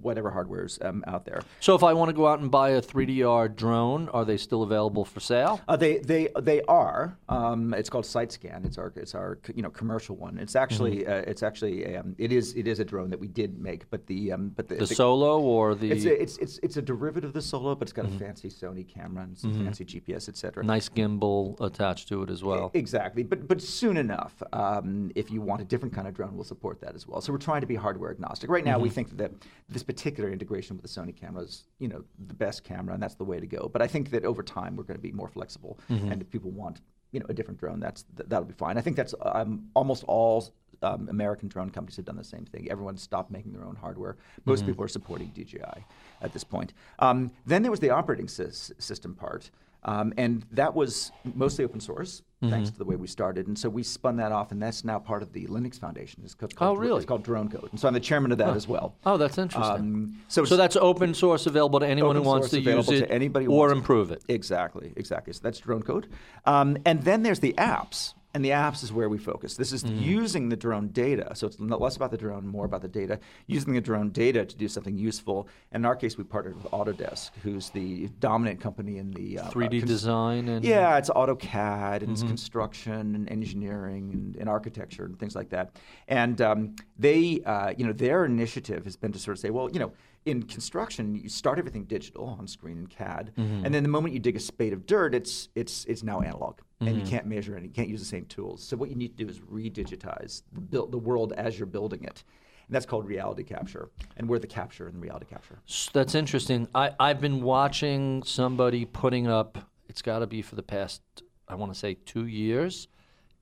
whatever 0.00 0.30
hardware's 0.30 0.78
um, 0.82 1.04
out 1.06 1.24
there. 1.24 1.42
So 1.60 1.74
if 1.74 1.82
I 1.82 1.92
want 1.92 2.08
to 2.08 2.12
go 2.14 2.26
out 2.26 2.38
and 2.40 2.50
buy 2.50 2.70
a 2.70 2.82
3DR 2.82 3.54
drone, 3.54 4.08
are 4.10 4.24
they 4.24 4.36
still 4.36 4.62
available 4.62 5.04
for 5.04 5.20
sale? 5.20 5.60
Uh, 5.68 5.76
they 5.76 5.98
they 5.98 6.28
they 6.40 6.62
are. 6.62 7.16
Um, 7.28 7.74
it's 7.74 7.90
called 7.90 8.04
SiteScan. 8.04 8.64
It's 8.64 8.78
our 8.78 8.92
it's 8.96 9.14
our 9.14 9.38
you 9.54 9.62
know 9.62 9.70
commercial 9.70 10.16
one. 10.16 10.38
It's 10.38 10.56
actually 10.56 10.82
Mm-hmm. 11.02 11.10
uh, 11.10 11.30
it's 11.30 11.42
actually 11.42 11.96
um, 11.96 12.14
it 12.18 12.32
is 12.32 12.54
it 12.54 12.66
is 12.66 12.80
a 12.80 12.84
drone 12.84 13.10
that 13.10 13.20
we 13.20 13.28
did 13.28 13.58
make, 13.58 13.88
but 13.90 14.06
the 14.06 14.32
um, 14.32 14.50
but 14.56 14.68
the, 14.68 14.76
The 14.76 14.86
Solo 14.86 15.40
or 15.40 15.74
the 15.74 15.90
it's 15.92 16.04
a, 16.04 16.22
it's 16.22 16.36
it's 16.38 16.58
it's 16.62 16.76
a 16.76 16.82
derivative 16.82 17.28
of 17.28 17.34
the 17.34 17.42
Solo, 17.42 17.74
but 17.74 17.86
it's 17.88 17.92
got 17.92 18.06
Mm-hmm. 18.06 18.16
a 18.16 18.18
fancy 18.18 18.48
Sony 18.48 18.86
camera 18.88 19.22
and 19.24 19.36
some 19.38 19.52
fancy 19.52 19.84
GPS, 19.84 20.28
etc. 20.28 20.64
nice 20.64 20.88
gimbal 20.88 21.60
attached 21.60 22.08
to 22.08 22.22
it 22.22 22.30
as 22.30 22.42
well? 22.42 22.70
Exactly, 22.74 23.22
but 23.22 23.46
but 23.46 23.60
soon 23.62 23.96
enough, 23.96 24.42
um, 24.52 25.10
if 25.14 25.30
you 25.30 25.40
want 25.40 25.60
a 25.60 25.64
different 25.64 25.94
kind 25.94 26.08
of 26.08 26.14
drone, 26.14 26.34
we'll 26.34 26.44
support 26.44 26.80
that 26.80 26.94
as 26.94 27.06
well. 27.06 27.20
So 27.20 27.32
we're 27.32 27.38
trying 27.38 27.60
to 27.60 27.66
be 27.66 27.74
hardware 27.76 28.10
agnostic. 28.10 28.50
Right 28.50 28.64
now, 28.64 28.78
we 28.78 28.88
Mm-hmm. 28.88 28.94
think 28.94 29.16
that 29.18 29.30
this 29.68 29.82
particular 29.82 30.30
integration 30.30 30.76
with 30.76 30.82
the 30.82 31.00
Sony 31.00 31.14
camera 31.14 31.42
is, 31.42 31.64
you 31.78 31.88
know, 31.88 32.04
the 32.28 32.34
best 32.34 32.64
camera, 32.64 32.94
and 32.94 33.02
that's 33.02 33.14
the 33.14 33.24
way 33.24 33.40
to 33.40 33.46
go. 33.46 33.70
But 33.72 33.82
I 33.82 33.86
think 33.86 34.10
that 34.10 34.24
over 34.24 34.42
time, 34.42 34.76
we're 34.76 34.84
going 34.84 34.98
to 34.98 35.02
be 35.02 35.12
more 35.12 35.28
flexible, 35.28 35.78
Mm-hmm. 35.90 36.12
and 36.12 36.22
if 36.22 36.30
people 36.30 36.50
want, 36.50 36.80
you 37.12 37.20
know, 37.20 37.26
a 37.28 37.34
different 37.34 37.58
drone, 37.60 37.80
that's 37.80 38.04
th- 38.16 38.28
that'll 38.28 38.44
be 38.46 38.54
fine. 38.54 38.76
I 38.78 38.80
think 38.80 38.96
that's 38.96 39.14
um, 39.22 39.68
almost 39.74 40.04
all. 40.06 40.52
Um, 40.84 41.08
American 41.08 41.46
drone 41.48 41.70
companies 41.70 41.94
have 41.94 42.06
done 42.06 42.16
the 42.16 42.24
same 42.24 42.44
thing. 42.44 42.68
Everyone 42.68 42.96
stopped 42.96 43.30
making 43.30 43.52
their 43.52 43.64
own 43.64 43.76
hardware. 43.76 44.16
Most 44.44 44.60
Mm-hmm. 44.62 44.70
people 44.70 44.84
are 44.84 44.88
supporting 44.88 45.28
DJI 45.28 45.84
at 46.22 46.32
this 46.32 46.42
point. 46.42 46.72
Um, 46.98 47.30
then 47.46 47.62
there 47.62 47.70
was 47.70 47.78
the 47.78 47.90
operating 47.90 48.26
sys- 48.26 48.72
system 48.82 49.14
part, 49.14 49.52
um, 49.84 50.12
and 50.16 50.44
that 50.52 50.74
was 50.74 51.12
mostly 51.34 51.64
open 51.64 51.80
source 51.80 52.22
thanks 52.40 52.70
Mm-hmm. 52.70 52.72
to 52.72 52.78
the 52.78 52.84
way 52.84 52.96
we 52.96 53.06
started. 53.06 53.46
And 53.46 53.56
so 53.56 53.68
we 53.68 53.84
spun 53.84 54.16
that 54.16 54.32
off, 54.32 54.50
and 54.50 54.60
that's 54.60 54.84
now 54.84 54.98
part 54.98 55.22
of 55.22 55.32
the 55.32 55.46
Linux 55.46 55.78
Foundation. 55.78 56.22
It's 56.24 56.34
called, 56.34 56.52
Oh, 56.60 56.74
really? 56.74 56.96
It's 56.96 57.06
called 57.06 57.22
Drone 57.22 57.48
Code, 57.48 57.68
and 57.70 57.78
so 57.78 57.86
I'm 57.86 57.94
the 57.94 58.00
chairman 58.00 58.32
of 58.32 58.38
that 58.38 58.56
as 58.56 58.66
well. 58.66 58.96
Oh, 59.06 59.16
that's 59.16 59.38
interesting. 59.38 59.76
Um, 59.76 60.16
so 60.26 60.44
so 60.44 60.56
that's 60.56 60.74
open 60.74 61.14
source 61.14 61.46
available 61.46 61.78
to 61.78 61.86
anyone 61.86 62.16
who 62.16 62.22
wants 62.22 62.50
to 62.50 62.60
use 62.60 62.88
it 62.88 63.00
to 63.06 63.10
anybody 63.12 63.46
or 63.46 63.58
wants 63.58 63.72
it. 63.74 63.76
improve 63.78 64.10
it. 64.10 64.24
Exactly, 64.28 64.92
exactly. 64.96 65.32
So 65.34 65.40
that's 65.44 65.60
drone 65.60 65.82
code. 65.82 66.08
Um, 66.44 66.78
and 66.84 67.04
then 67.04 67.22
there's 67.22 67.38
the 67.38 67.52
apps. 67.58 68.14
And 68.34 68.42
the 68.42 68.48
apps 68.50 68.82
is 68.82 68.92
where 68.92 69.10
we 69.10 69.18
focus. 69.18 69.56
This 69.56 69.72
Mm-hmm. 69.72 69.94
is 69.98 70.02
using 70.06 70.48
the 70.48 70.56
drone 70.56 70.88
data. 70.88 71.32
So 71.34 71.46
it's 71.46 71.60
less 71.60 71.96
about 71.96 72.10
the 72.10 72.16
drone, 72.16 72.46
more 72.46 72.64
about 72.64 72.80
the 72.80 72.88
data. 72.88 73.18
Using 73.46 73.74
the 73.74 73.80
drone 73.80 74.08
data 74.10 74.46
to 74.46 74.56
do 74.56 74.68
something 74.68 74.96
useful. 74.96 75.48
And 75.70 75.82
in 75.82 75.84
our 75.86 75.94
case, 75.96 76.16
we 76.16 76.24
partnered 76.24 76.56
with 76.56 76.70
Autodesk, 76.72 77.30
who's 77.42 77.68
the 77.70 78.08
dominant 78.20 78.58
company 78.60 78.96
in 78.98 79.10
the 79.10 79.38
uh, 79.40 79.50
3D 79.50 79.66
uh, 79.66 79.68
cons- 79.80 79.84
design 79.84 80.48
and 80.48 80.64
yeah, 80.64 80.96
it's 80.96 81.10
AutoCAD 81.10 81.96
and 81.96 82.02
Mm-hmm. 82.02 82.12
it's 82.12 82.22
construction 82.22 83.14
and 83.14 83.30
engineering 83.30 84.10
and, 84.12 84.36
and 84.36 84.48
architecture 84.48 85.04
and 85.04 85.18
things 85.18 85.34
like 85.36 85.50
that. 85.50 85.76
And 86.08 86.40
um, 86.40 86.76
they, 86.98 87.40
uh, 87.44 87.74
you 87.76 87.86
know, 87.86 87.92
their 87.92 88.24
initiative 88.24 88.84
has 88.84 88.96
been 88.96 89.12
to 89.12 89.18
sort 89.18 89.36
of 89.36 89.40
say, 89.40 89.50
well, 89.50 89.70
you 89.70 89.78
know, 89.78 89.92
in 90.24 90.42
construction, 90.44 91.14
you 91.14 91.28
start 91.28 91.58
everything 91.58 91.84
digital 91.84 92.26
on 92.38 92.46
screen 92.46 92.78
in 92.78 92.86
CAD, 92.86 93.32
Mm-hmm. 93.36 93.64
and 93.64 93.74
then 93.74 93.82
the 93.82 93.88
moment 93.88 94.14
you 94.14 94.20
dig 94.20 94.36
a 94.36 94.40
spade 94.40 94.72
of 94.72 94.86
dirt, 94.86 95.14
it's 95.14 95.48
it's 95.54 95.84
it's 95.86 96.02
now 96.02 96.20
analog, 96.20 96.58
and 96.80 96.90
Mm-hmm. 96.90 96.98
you 97.00 97.06
can't 97.06 97.26
measure 97.26 97.56
it, 97.56 97.62
you 97.64 97.70
can't 97.70 97.88
use 97.88 98.00
the 98.00 98.06
same 98.06 98.24
tools. 98.26 98.62
So 98.62 98.76
what 98.76 98.88
you 98.88 98.94
need 98.96 99.16
to 99.16 99.24
do 99.24 99.30
is 99.30 99.40
redigitize 99.40 100.42
the, 100.52 100.60
build, 100.60 100.92
the 100.92 100.98
world 100.98 101.32
as 101.32 101.58
you're 101.58 101.66
building 101.66 102.04
it. 102.04 102.22
And 102.68 102.74
that's 102.76 102.86
called 102.86 103.06
reality 103.06 103.42
capture, 103.42 103.90
and 104.16 104.28
we're 104.28 104.38
the 104.38 104.46
capture 104.46 104.88
in 104.88 105.00
reality 105.00 105.26
capture. 105.26 105.58
That's 105.92 106.14
interesting. 106.14 106.68
I, 106.74 106.92
I've 107.00 107.20
been 107.20 107.42
watching 107.42 108.22
somebody 108.22 108.84
putting 108.84 109.26
up, 109.26 109.58
it's 109.88 110.00
got 110.02 110.20
to 110.20 110.26
be 110.26 110.40
for 110.42 110.54
the 110.54 110.62
past, 110.62 111.02
I 111.48 111.56
want 111.56 111.72
to 111.72 111.78
say 111.78 111.94
two 112.06 112.26
years, 112.26 112.86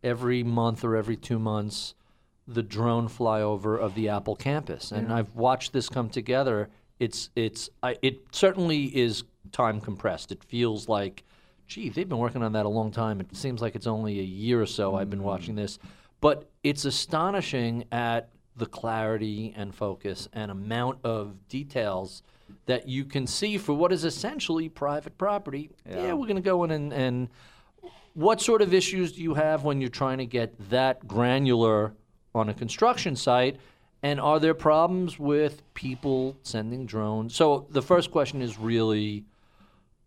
every 0.02 0.42
month 0.42 0.82
or 0.84 0.96
every 0.96 1.16
two 1.16 1.38
months, 1.38 1.94
the 2.54 2.62
drone 2.62 3.08
flyover 3.08 3.78
of 3.78 3.94
the 3.94 4.08
Apple 4.08 4.36
campus. 4.36 4.92
And 4.92 5.12
I've 5.12 5.34
watched 5.34 5.72
this 5.72 5.88
come 5.88 6.08
together. 6.08 6.68
It's, 6.98 7.30
it's, 7.36 7.70
I, 7.82 7.96
it 8.02 8.20
certainly 8.32 8.84
is 8.96 9.24
time 9.52 9.80
compressed. 9.80 10.32
It 10.32 10.42
feels 10.44 10.88
like, 10.88 11.22
gee, 11.66 11.88
they've 11.88 12.08
been 12.08 12.18
working 12.18 12.42
on 12.42 12.52
that 12.52 12.66
a 12.66 12.68
long 12.68 12.90
time. 12.90 13.20
It 13.20 13.34
seems 13.36 13.62
like 13.62 13.74
it's 13.74 13.86
only 13.86 14.18
a 14.18 14.24
year 14.24 14.60
or 14.60 14.66
so 14.66 14.96
I've 14.96 15.10
been 15.10 15.22
watching 15.22 15.54
mm. 15.54 15.58
this. 15.58 15.78
But 16.20 16.50
it's 16.62 16.84
astonishing 16.84 17.84
at 17.92 18.28
the 18.56 18.66
clarity 18.66 19.54
and 19.56 19.74
focus 19.74 20.28
and 20.32 20.50
amount 20.50 20.98
of 21.04 21.48
details 21.48 22.22
that 22.66 22.88
you 22.88 23.04
can 23.04 23.26
see 23.26 23.56
for 23.56 23.72
what 23.72 23.92
is 23.92 24.04
essentially 24.04 24.68
private 24.68 25.16
property. 25.16 25.70
Yeah, 25.88 26.12
we're 26.12 26.26
going 26.26 26.36
to 26.36 26.42
go 26.42 26.64
in 26.64 26.72
and, 26.72 26.92
and 26.92 27.28
what 28.14 28.40
sort 28.40 28.60
of 28.60 28.74
issues 28.74 29.12
do 29.12 29.22
you 29.22 29.34
have 29.34 29.64
when 29.64 29.80
you're 29.80 29.88
trying 29.88 30.18
to 30.18 30.26
get 30.26 30.70
that 30.70 31.06
granular 31.06 31.94
on 32.34 32.48
a 32.48 32.54
construction 32.54 33.16
site? 33.16 33.56
And 34.02 34.18
are 34.18 34.40
there 34.40 34.54
problems 34.54 35.18
with 35.18 35.62
people 35.74 36.36
sending 36.42 36.86
drones? 36.86 37.34
So 37.34 37.66
the 37.70 37.82
first 37.82 38.10
question 38.10 38.40
is 38.40 38.58
really 38.58 39.24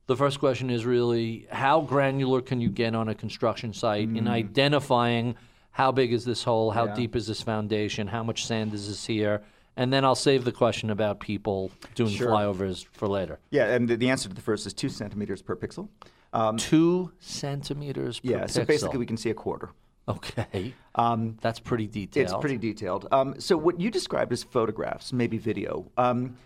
the 0.07 0.17
first 0.17 0.39
question 0.39 0.69
is 0.69 0.85
really 0.85 1.47
how 1.49 1.79
granular 1.81 2.41
can 2.41 2.59
you 2.59 2.69
get 2.69 2.93
on 2.93 3.07
a 3.07 3.15
construction 3.15 3.71
site 3.73 4.09
in 4.09 4.27
identifying 4.27 5.35
how 5.71 5.91
big 5.93 6.11
is 6.11 6.25
this 6.25 6.43
hole, 6.43 6.71
how 6.71 6.85
Yeah. 6.87 6.95
deep 6.95 7.15
is 7.15 7.25
this 7.27 7.41
foundation, 7.41 8.07
how 8.07 8.21
much 8.23 8.45
sand 8.45 8.73
is 8.73 8.87
this 8.89 9.05
here? 9.05 9.43
And 9.77 9.93
then 9.93 10.03
I'll 10.05 10.13
save 10.15 10.43
the 10.43 10.51
question 10.51 10.89
about 10.89 11.19
people 11.19 11.71
doing 11.95 12.11
Sure. 12.11 12.27
flyovers 12.29 12.85
for 12.91 13.07
later. 13.07 13.39
Yeah, 13.49 13.73
and 13.73 13.87
the, 13.87 13.95
the 13.95 14.09
answer 14.09 14.27
to 14.27 14.35
the 14.35 14.41
first 14.41 14.67
is 14.67 14.73
two 14.73 14.89
centimeters 14.89 15.41
per 15.41 15.55
pixel. 15.55 15.87
Um, 16.33 16.57
Two 16.57 17.11
centimeters 17.19 18.19
per 18.19 18.27
pixel. 18.27 18.31
yeah, 18.31 18.45
so 18.47 18.65
basically 18.65 18.97
we 18.99 19.05
can 19.05 19.17
see 19.17 19.29
a 19.29 19.33
quarter. 19.33 19.69
Okay. 20.07 20.73
Um, 20.95 21.37
That's 21.41 21.59
pretty 21.59 21.87
detailed. 21.87 22.23
It's 22.25 22.33
pretty 22.39 22.57
detailed. 22.57 23.07
Um, 23.11 23.39
so 23.39 23.57
what 23.57 23.79
you 23.79 23.89
described 23.89 24.31
as 24.33 24.43
photographs, 24.43 25.13
maybe 25.13 25.37
video, 25.37 25.89
um, 25.97 26.37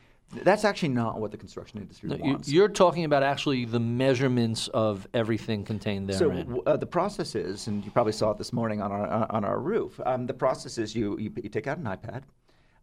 that's 0.43 0.66
actually 0.66 0.89
not 0.89 1.20
what 1.22 1.32
the 1.32 1.38
construction 1.38 1.80
industry 1.80 2.10
You- 2.12 2.24
wants. 2.24 2.49
You're 2.51 2.68
talking 2.68 3.05
about 3.05 3.24
actually 3.24 3.66
the 3.66 3.80
measurements 3.80 4.68
of 4.70 5.08
everything 5.14 5.64
contained 5.64 6.10
there. 6.10 6.18
so 6.18 6.64
uh, 6.68 6.76
the 6.78 6.86
process 6.86 7.34
is, 7.34 7.68
and 7.68 7.84
you 7.86 7.91
probably 7.91 8.12
saw 8.12 8.32
it 8.32 8.38
this 8.38 8.51
morning 8.51 8.82
on 8.82 8.91
our 8.91 9.26
on 9.32 9.45
our 9.45 9.60
roof. 9.60 9.99
Um, 10.05 10.26
the 10.28 10.34
process 10.34 10.78
is 10.78 10.95
you, 10.95 11.18
you 11.18 11.32
you 11.41 11.49
take 11.49 11.66
out 11.66 11.78
an 11.78 11.86
iPad. 11.86 12.24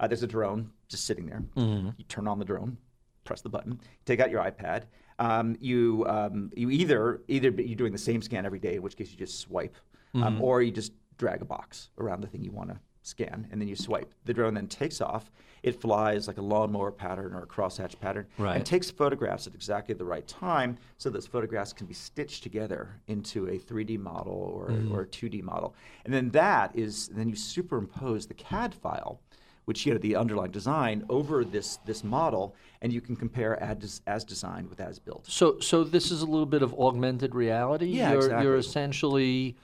Uh, 0.01 0.07
there's 0.07 0.23
a 0.23 0.27
drone 0.27 0.71
just 0.89 1.05
sitting 1.05 1.27
there. 1.27 1.45
Mm-hmm. 1.57 1.91
You 1.99 2.05
turn 2.09 2.27
on 2.27 2.39
the 2.39 2.45
drone, 2.47 2.79
press 3.25 3.43
the 3.43 3.51
button, 3.51 3.79
take 4.07 4.21
out 4.21 4.31
your 4.31 4.43
iPad. 4.43 4.85
Um, 5.19 5.57
you 5.61 6.05
um, 6.09 6.51
you 6.57 6.71
either 6.71 7.21
either 7.29 7.51
you're 7.51 7.77
doing 7.77 7.93
the 7.93 7.99
same 7.99 8.23
scan 8.23 8.47
every 8.47 8.59
day, 8.59 8.77
in 8.77 8.83
which 8.83 8.97
case 8.97 9.11
you 9.13 9.19
just 9.19 9.39
swipe, 9.39 9.77
Mm-hmm. 10.15 10.23
um, 10.23 10.43
or 10.43 10.63
you 10.63 10.71
just 10.71 10.93
drag 11.19 11.43
a 11.43 11.45
box 11.45 11.91
around 11.99 12.21
the 12.21 12.27
thing 12.29 12.43
you 12.43 12.53
want 12.53 12.71
to 12.71 12.79
scan, 13.03 13.47
and 13.51 13.61
then 13.61 13.69
you 13.69 13.77
swipe. 13.77 14.15
The 14.25 14.33
drone 14.33 14.55
then 14.55 14.67
takes 14.67 15.01
off. 15.01 15.31
It 15.63 15.81
flies 15.81 16.27
like 16.27 16.39
a 16.39 16.43
lawnmower 16.43 16.91
pattern 16.91 17.35
or 17.35 17.43
a 17.43 17.47
crosshatch 17.47 17.99
pattern, 18.01 18.27
Right. 18.39 18.57
and 18.57 18.65
takes 18.65 18.91
photographs 18.91 19.47
at 19.47 19.55
exactly 19.55 19.95
the 19.95 20.05
right 20.05 20.27
time, 20.27 20.79
so 20.99 21.11
those 21.11 21.27
photographs 21.27 21.73
can 21.73 21.87
be 21.87 21.95
stitched 21.95 22.43
together 22.43 23.01
into 23.09 23.49
a 23.49 23.59
3D 23.59 23.99
model 23.99 24.33
or, 24.33 24.73
or 24.93 25.03
a 25.03 25.07
2D 25.07 25.43
model. 25.43 25.75
And 26.05 26.15
then 26.15 26.31
that 26.31 26.75
is 26.75 27.09
then 27.09 27.29
you 27.29 27.37
superimpose 27.37 28.27
the 28.27 28.35
CAD 28.35 28.75
file 28.75 29.21
which 29.67 29.87
you 29.87 29.93
know 29.95 29.99
the 29.99 30.15
underlying 30.15 30.51
design 30.51 31.03
over 31.09 31.43
this 31.43 31.79
this 31.87 32.05
model, 32.05 32.55
and 32.83 32.93
you 32.93 33.01
can 33.01 33.17
compare 33.17 33.59
as, 33.63 34.03
as 34.07 34.23
designed 34.23 34.69
with 34.69 34.79
as 34.79 34.99
built. 34.99 35.27
So, 35.27 35.59
so 35.61 35.85
this 35.85 36.11
is 36.11 36.21
a 36.21 36.27
little 36.27 36.45
bit 36.45 36.63
of 36.63 36.75
augmented 36.75 37.35
reality. 37.35 37.87
Yeah, 37.87 38.11
you're, 38.11 38.19
exactly. 38.19 38.45
You're 38.45 38.57
essentially 38.57 39.57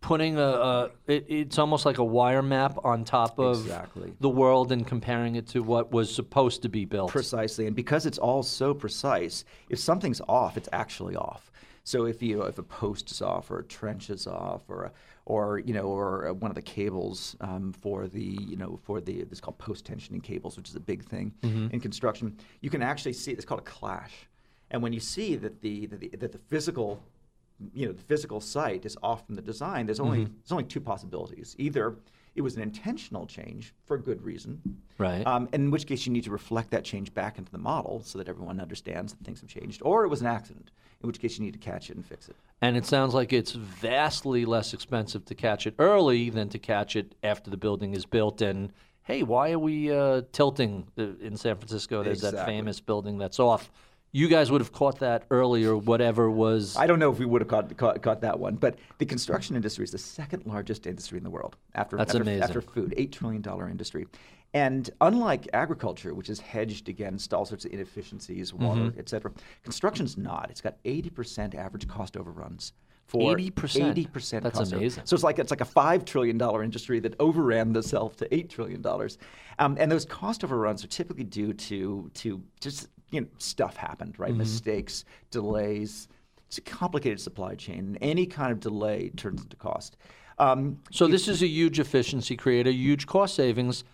putting 0.00 0.38
a, 0.38 0.42
a 0.42 0.90
it, 1.06 1.26
it's 1.28 1.58
almost 1.58 1.84
like 1.84 1.98
a 1.98 2.04
wire 2.04 2.42
map 2.42 2.78
on 2.84 3.04
top 3.04 3.38
of 3.38 3.60
Exactly. 3.60 4.12
the 4.20 4.28
world 4.28 4.72
and 4.72 4.86
comparing 4.86 5.36
it 5.36 5.46
to 5.48 5.62
what 5.62 5.90
was 5.92 6.14
supposed 6.14 6.62
to 6.62 6.68
be 6.68 6.84
built. 6.84 7.10
Precisely, 7.10 7.66
and 7.66 7.74
because 7.74 8.06
it's 8.06 8.18
all 8.18 8.42
so 8.42 8.74
precise, 8.74 9.44
if 9.68 9.78
something's 9.78 10.20
off, 10.28 10.56
it's 10.56 10.68
actually 10.72 11.16
off. 11.16 11.50
So 11.84 12.04
if 12.04 12.22
you 12.22 12.42
if 12.42 12.58
a 12.58 12.62
post 12.62 13.10
is 13.10 13.22
off 13.22 13.50
or 13.50 13.60
a 13.60 13.64
trench 13.64 14.10
is 14.10 14.26
off 14.26 14.62
or 14.68 14.84
a, 14.84 14.92
or 15.24 15.58
you 15.60 15.72
know 15.74 15.84
or 15.84 16.32
one 16.34 16.50
of 16.50 16.54
the 16.54 16.62
cables 16.62 17.34
um, 17.40 17.72
for 17.72 18.06
the 18.08 18.38
you 18.40 18.56
know 18.56 18.78
for 18.82 19.00
the 19.00 19.24
this 19.24 19.32
is 19.38 19.40
called 19.40 19.58
post 19.58 19.86
tensioning 19.86 20.22
cables, 20.22 20.56
which 20.56 20.68
is 20.68 20.76
a 20.76 20.80
big 20.80 21.04
thing 21.04 21.32
in 21.42 21.80
construction, 21.80 22.36
you 22.60 22.70
can 22.70 22.82
actually 22.82 23.14
see 23.14 23.32
it's 23.32 23.44
called 23.44 23.60
a 23.60 23.64
clash. 23.64 24.28
And 24.70 24.82
when 24.82 24.92
you 24.92 25.00
see 25.00 25.34
that 25.36 25.62
the 25.62 25.86
that 25.86 26.00
the, 26.00 26.08
that 26.18 26.32
the 26.32 26.38
physical 26.50 27.02
you 27.72 27.86
know 27.86 27.92
the 27.92 28.02
physical 28.02 28.40
site 28.40 28.84
is 28.86 28.96
off 29.02 29.26
from 29.26 29.34
the 29.34 29.42
design, 29.42 29.86
there's 29.86 30.00
only 30.00 30.24
there's 30.24 30.52
only 30.52 30.64
two 30.64 30.80
possibilities. 30.80 31.54
Either 31.58 31.96
it 32.34 32.42
was 32.42 32.56
an 32.56 32.62
intentional 32.62 33.26
change 33.26 33.74
for 33.84 33.96
a 33.96 34.00
good 34.00 34.22
reason, 34.22 34.60
Right. 34.98 35.24
Um, 35.26 35.48
in 35.52 35.70
which 35.70 35.86
case 35.86 36.06
you 36.06 36.12
need 36.12 36.24
to 36.24 36.30
reflect 36.30 36.70
that 36.72 36.84
change 36.84 37.14
back 37.14 37.38
into 37.38 37.52
the 37.52 37.58
model 37.58 38.02
so 38.04 38.18
that 38.18 38.28
everyone 38.28 38.60
understands 38.60 39.12
that 39.12 39.24
things 39.24 39.40
have 39.40 39.48
changed, 39.48 39.80
or 39.84 40.04
it 40.04 40.08
was 40.08 40.20
an 40.20 40.26
accident, 40.26 40.72
in 41.00 41.06
which 41.06 41.20
case 41.20 41.38
you 41.38 41.44
need 41.44 41.52
to 41.52 41.58
catch 41.58 41.88
it 41.88 41.96
and 41.96 42.04
fix 42.04 42.28
it. 42.28 42.34
And 42.60 42.76
it 42.76 42.84
sounds 42.84 43.14
like 43.14 43.32
it's 43.32 43.52
vastly 43.52 44.44
less 44.44 44.74
expensive 44.74 45.24
to 45.26 45.36
catch 45.36 45.68
it 45.68 45.74
early 45.78 46.30
than 46.30 46.48
to 46.48 46.58
catch 46.58 46.96
it 46.96 47.14
after 47.22 47.48
the 47.48 47.56
building 47.56 47.94
is 47.94 48.06
built. 48.06 48.42
And 48.42 48.72
hey, 49.04 49.22
why 49.22 49.52
are 49.52 49.58
we 49.58 49.92
uh, 49.92 50.22
tilting 50.32 50.88
uh, 50.98 51.14
in 51.20 51.36
San 51.36 51.56
Francisco? 51.56 52.02
There's 52.02 52.22
that 52.22 52.44
famous 52.44 52.80
building 52.80 53.18
that's 53.18 53.38
off. 53.38 53.70
You 54.12 54.26
guys 54.28 54.50
would 54.50 54.62
have 54.62 54.72
caught 54.72 55.00
that 55.00 55.24
earlier, 55.30 55.76
whatever 55.76 56.30
was. 56.30 56.76
I 56.76 56.86
don't 56.86 56.98
know 56.98 57.12
if 57.12 57.18
we 57.18 57.26
would 57.26 57.42
have 57.42 57.48
caught, 57.48 57.76
caught, 57.76 58.00
caught 58.02 58.20
that 58.22 58.38
one, 58.38 58.56
but 58.56 58.76
the 58.96 59.04
construction 59.04 59.54
industry 59.54 59.84
is 59.84 59.90
the 59.90 59.98
second 59.98 60.46
largest 60.46 60.86
industry 60.86 61.18
in 61.18 61.24
the 61.24 61.30
world 61.30 61.56
after 61.74 61.96
That's 61.98 62.10
after, 62.14 62.22
amazing. 62.22 62.42
after 62.42 62.62
food, 62.62 62.94
eight 62.96 63.12
trillion 63.12 63.42
dollar 63.42 63.68
industry, 63.68 64.06
And 64.54 64.88
unlike 65.02 65.46
agriculture, 65.52 66.14
which 66.14 66.30
is 66.30 66.40
hedged 66.40 66.88
against 66.88 67.34
all 67.34 67.44
sorts 67.44 67.66
of 67.66 67.72
inefficiencies, 67.72 68.54
water, 68.54 68.80
Mm-hmm. 68.80 68.98
et 68.98 69.10
cetera, 69.10 69.30
construction's 69.62 70.16
not. 70.16 70.46
It's 70.48 70.62
got 70.62 70.82
80% 70.84 71.54
average 71.54 71.86
cost 71.86 72.16
overruns. 72.16 72.72
For 73.08 73.36
80%? 73.36 73.94
80% 74.10 74.42
That's 74.42 74.58
cost 74.58 74.72
over- 74.72 74.76
amazing. 74.80 75.04
So 75.06 75.14
it's 75.14 75.22
like 75.24 75.38
it's 75.38 75.50
like 75.50 75.60
a 75.62 75.66
five 75.66 76.04
trillion 76.06 76.38
dollar 76.38 76.62
industry 76.62 76.98
that 77.00 77.14
overran 77.20 77.76
itself 77.76 78.16
to 78.16 78.34
eight 78.34 78.48
trillion 78.48 78.80
dollars, 78.80 79.18
um, 79.58 79.76
and 79.78 79.90
those 79.92 80.04
cost 80.06 80.44
overruns 80.44 80.82
are 80.84 80.88
typically 80.88 81.24
due 81.24 81.52
to 81.54 82.10
to 82.14 82.42
just 82.60 82.88
you 83.10 83.20
know 83.22 83.26
stuff 83.38 83.76
happened, 83.76 84.18
right? 84.18 84.34
Mistakes, 84.34 85.04
delays. 85.30 86.08
It's 86.46 86.58
a 86.58 86.62
complicated 86.62 87.20
supply 87.20 87.54
chain, 87.56 87.78
and 87.80 87.98
any 88.00 88.26
kind 88.26 88.52
of 88.52 88.60
delay 88.60 89.10
turns 89.10 89.42
into 89.42 89.56
cost. 89.56 89.96
Um, 90.38 90.80
So 90.90 91.06
this 91.06 91.28
is 91.28 91.42
a 91.42 91.46
huge 91.46 91.78
efficiency 91.78 92.36
creator, 92.36 92.70
huge 92.70 93.06
cost 93.06 93.34
savings. 93.34 93.84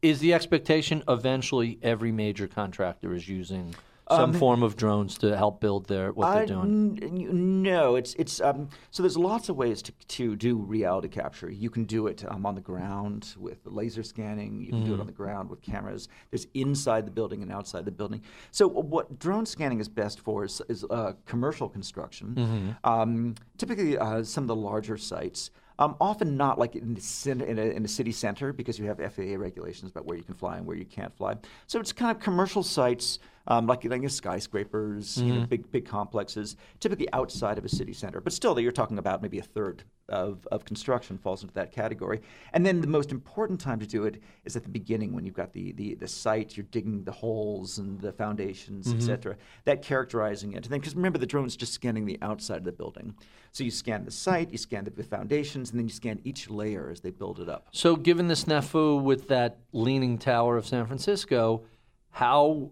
Is 0.00 0.20
the 0.20 0.32
expectation 0.32 1.02
eventually 1.08 1.78
every 1.82 2.12
major 2.12 2.46
contractor 2.46 3.12
is 3.14 3.28
using 3.28 3.74
some 4.10 4.32
form 4.32 4.62
of 4.62 4.76
drones 4.76 5.18
to 5.18 5.36
help 5.36 5.60
build 5.60 5.86
their 5.88 6.12
what 6.12 6.26
they're 6.34 6.46
doing? 6.46 6.98
n- 7.02 7.62
no, 7.62 7.96
it's 7.96 8.14
it's 8.14 8.40
um, 8.40 8.68
so 8.90 9.02
there's 9.02 9.16
lots 9.16 9.48
of 9.48 9.56
ways 9.56 9.82
to 9.82 9.92
to 10.08 10.36
do 10.36 10.56
reality 10.56 11.08
capture. 11.08 11.50
You 11.50 11.70
can 11.70 11.84
do 11.84 12.06
it 12.06 12.24
um, 12.28 12.46
on 12.46 12.54
the 12.54 12.60
ground 12.60 13.34
with 13.38 13.58
laser 13.64 14.02
scanning. 14.02 14.60
You 14.60 14.70
can 14.70 14.84
do 14.84 14.94
it 14.94 15.00
on 15.00 15.06
the 15.06 15.12
ground 15.12 15.50
with 15.50 15.60
cameras. 15.62 16.08
There's 16.30 16.46
inside 16.54 17.06
the 17.06 17.10
building 17.10 17.42
and 17.42 17.52
outside 17.52 17.84
the 17.84 17.90
building. 17.92 18.22
So 18.50 18.66
what 18.68 19.18
drone 19.18 19.46
scanning 19.46 19.80
is 19.80 19.88
best 19.88 20.20
for 20.20 20.44
is, 20.44 20.62
is 20.68 20.84
uh, 20.90 21.12
commercial 21.26 21.68
construction. 21.68 22.76
Um, 22.84 23.34
typically, 23.56 23.98
uh, 23.98 24.22
some 24.24 24.44
of 24.44 24.48
the 24.48 24.56
larger 24.56 24.96
sites. 24.96 25.50
Um, 25.80 25.94
often 26.00 26.36
not 26.36 26.58
like 26.58 26.74
in, 26.74 26.94
the 26.94 27.30
in, 27.30 27.56
a, 27.56 27.62
in 27.62 27.84
a 27.84 27.88
city 27.88 28.10
center 28.10 28.52
because 28.52 28.80
you 28.80 28.86
have 28.86 28.98
FAA 28.98 29.36
regulations 29.36 29.92
about 29.92 30.06
where 30.06 30.16
you 30.16 30.24
can 30.24 30.34
fly 30.34 30.56
and 30.56 30.66
where 30.66 30.76
you 30.76 30.84
can't 30.84 31.16
fly. 31.16 31.36
So 31.68 31.78
it's 31.78 31.92
kind 31.92 32.10
of 32.10 32.20
commercial 32.20 32.64
sites, 32.64 33.20
um, 33.46 33.66
like, 33.66 33.84
like 33.84 34.08
skyscrapers, 34.10 35.18
you 35.18 35.34
know, 35.34 35.46
big 35.46 35.70
big 35.70 35.86
complexes, 35.86 36.56
typically 36.80 37.10
outside 37.12 37.58
of 37.58 37.64
a 37.64 37.68
city 37.68 37.92
center. 37.92 38.20
But 38.20 38.32
still, 38.32 38.58
you're 38.58 38.72
talking 38.72 38.98
about 38.98 39.22
maybe 39.22 39.38
a 39.38 39.42
third 39.42 39.84
of, 40.08 40.46
of 40.50 40.64
construction 40.64 41.18
falls 41.18 41.42
into 41.42 41.54
that 41.54 41.70
category. 41.70 42.20
And 42.52 42.64
then 42.64 42.80
the 42.80 42.86
most 42.86 43.10
important 43.10 43.60
time 43.60 43.78
to 43.80 43.86
do 43.86 44.04
it 44.04 44.22
is 44.44 44.56
at 44.56 44.62
the 44.62 44.68
beginning 44.68 45.12
when 45.12 45.24
you've 45.24 45.34
got 45.34 45.52
the 45.52 45.72
the, 45.72 45.94
the 45.94 46.08
site, 46.08 46.56
you're 46.56 46.66
digging 46.70 47.04
the 47.04 47.12
holes 47.12 47.78
and 47.78 48.00
the 48.00 48.12
foundations, 48.12 48.92
et 48.92 49.02
cetera. 49.02 49.36
That 49.64 49.82
characterizing 49.82 50.52
it. 50.52 50.64
And 50.64 50.66
then 50.66 50.80
because 50.80 50.94
remember 50.94 51.18
the 51.18 51.26
drone's 51.26 51.56
just 51.56 51.72
scanning 51.72 52.06
the 52.06 52.18
outside 52.22 52.58
of 52.58 52.64
the 52.64 52.72
building. 52.72 53.14
So 53.52 53.64
you 53.64 53.70
scan 53.70 54.04
the 54.04 54.10
site, 54.10 54.50
you 54.52 54.58
scan 54.58 54.84
the, 54.84 54.90
the 54.90 55.02
foundations, 55.02 55.70
and 55.70 55.78
then 55.78 55.86
you 55.86 55.94
scan 55.94 56.20
each 56.24 56.50
layer 56.50 56.90
as 56.90 57.00
they 57.00 57.10
build 57.10 57.40
it 57.40 57.48
up. 57.48 57.68
So, 57.72 57.96
given 57.96 58.28
the 58.28 58.34
snafu 58.34 59.02
with 59.02 59.28
that 59.28 59.58
leaning 59.72 60.18
tower 60.18 60.56
of 60.56 60.66
San 60.66 60.86
Francisco, 60.86 61.64
how 62.10 62.70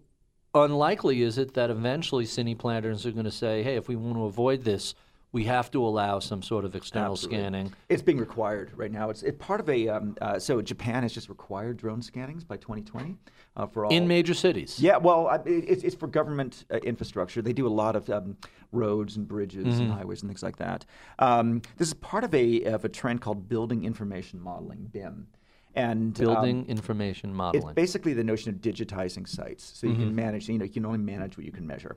unlikely 0.65 1.23
is 1.23 1.39
it 1.39 1.55
that 1.55 1.71
eventually 1.71 2.25
cine 2.25 2.57
planners 2.59 3.07
are 3.07 3.13
going 3.13 3.25
to 3.25 3.31
say, 3.31 3.63
"Hey, 3.63 3.77
if 3.77 3.89
we 3.89 3.97
want 3.97 4.17
to 4.17 4.25
avoid 4.25 4.63
this, 4.65 4.95
we 5.33 5.45
have 5.45 5.71
to 5.73 5.85
allow 5.85 6.19
some 6.19 6.43
sort 6.43 6.65
of 6.65 6.75
external 6.75 7.13
Absolutely. 7.13 7.39
scanning"? 7.39 7.73
It's 7.89 8.03
being 8.03 8.19
required 8.19 8.71
right 8.77 8.91
now. 8.93 9.11
It's 9.11 9.23
it 9.23 9.39
part 9.39 9.61
of 9.61 9.69
a 9.69 9.89
um, 9.89 10.17
uh, 10.21 10.39
so 10.39 10.61
Japan 10.63 11.03
has 11.03 11.13
just 11.13 11.29
required 11.29 11.77
drone 11.77 12.03
scannings 12.03 12.45
by 12.45 12.57
2020 12.57 13.17
uh, 13.57 13.67
for 13.67 13.85
all 13.85 13.93
in 13.93 14.07
major 14.09 14.35
cities. 14.35 14.79
Yeah, 14.81 14.97
well, 14.97 15.27
I- 15.29 15.41
it's, 15.47 15.83
it's 15.83 15.95
for 15.97 16.07
government 16.07 16.65
uh, 16.71 16.77
infrastructure. 16.79 17.43
They 17.43 17.53
do 17.53 17.67
a 17.67 17.77
lot 17.83 17.97
of 17.97 18.09
um, 18.11 18.37
roads 18.73 19.17
and 19.17 19.27
bridges 19.29 19.67
Mm-hmm. 19.67 19.83
and 19.83 19.93
highways 19.93 20.23
and 20.23 20.31
things 20.31 20.43
like 20.43 20.57
that. 20.57 20.85
Um, 21.19 21.63
this 21.77 21.89
is 21.89 21.95
part 21.95 22.25
of 22.25 22.35
a 22.35 22.65
of 22.65 22.85
a 22.85 22.89
trend 22.89 23.21
called 23.21 23.49
building 23.49 23.85
information 23.85 24.41
modeling 24.41 24.89
(BIM), 24.93 25.27
and 25.77 26.19
um, 26.21 26.27
Building 26.27 26.67
information 26.69 27.33
modeling. 27.35 27.67
it's 27.69 27.75
basically 27.75 28.15
the 28.15 28.25
notion 28.25 28.51
of 28.53 28.61
digitizing 28.61 29.29
sites, 29.29 29.73
so 29.75 29.87
you 29.87 29.93
Mm-hmm. 29.93 30.03
can 30.03 30.15
manage. 30.15 30.49
You 30.49 30.59
know, 30.59 30.65
you 30.65 30.71
can 30.71 30.87
only 30.87 30.99
manage 30.99 31.37
what 31.37 31.45
you 31.47 31.53
can 31.53 31.67
measure. 31.67 31.97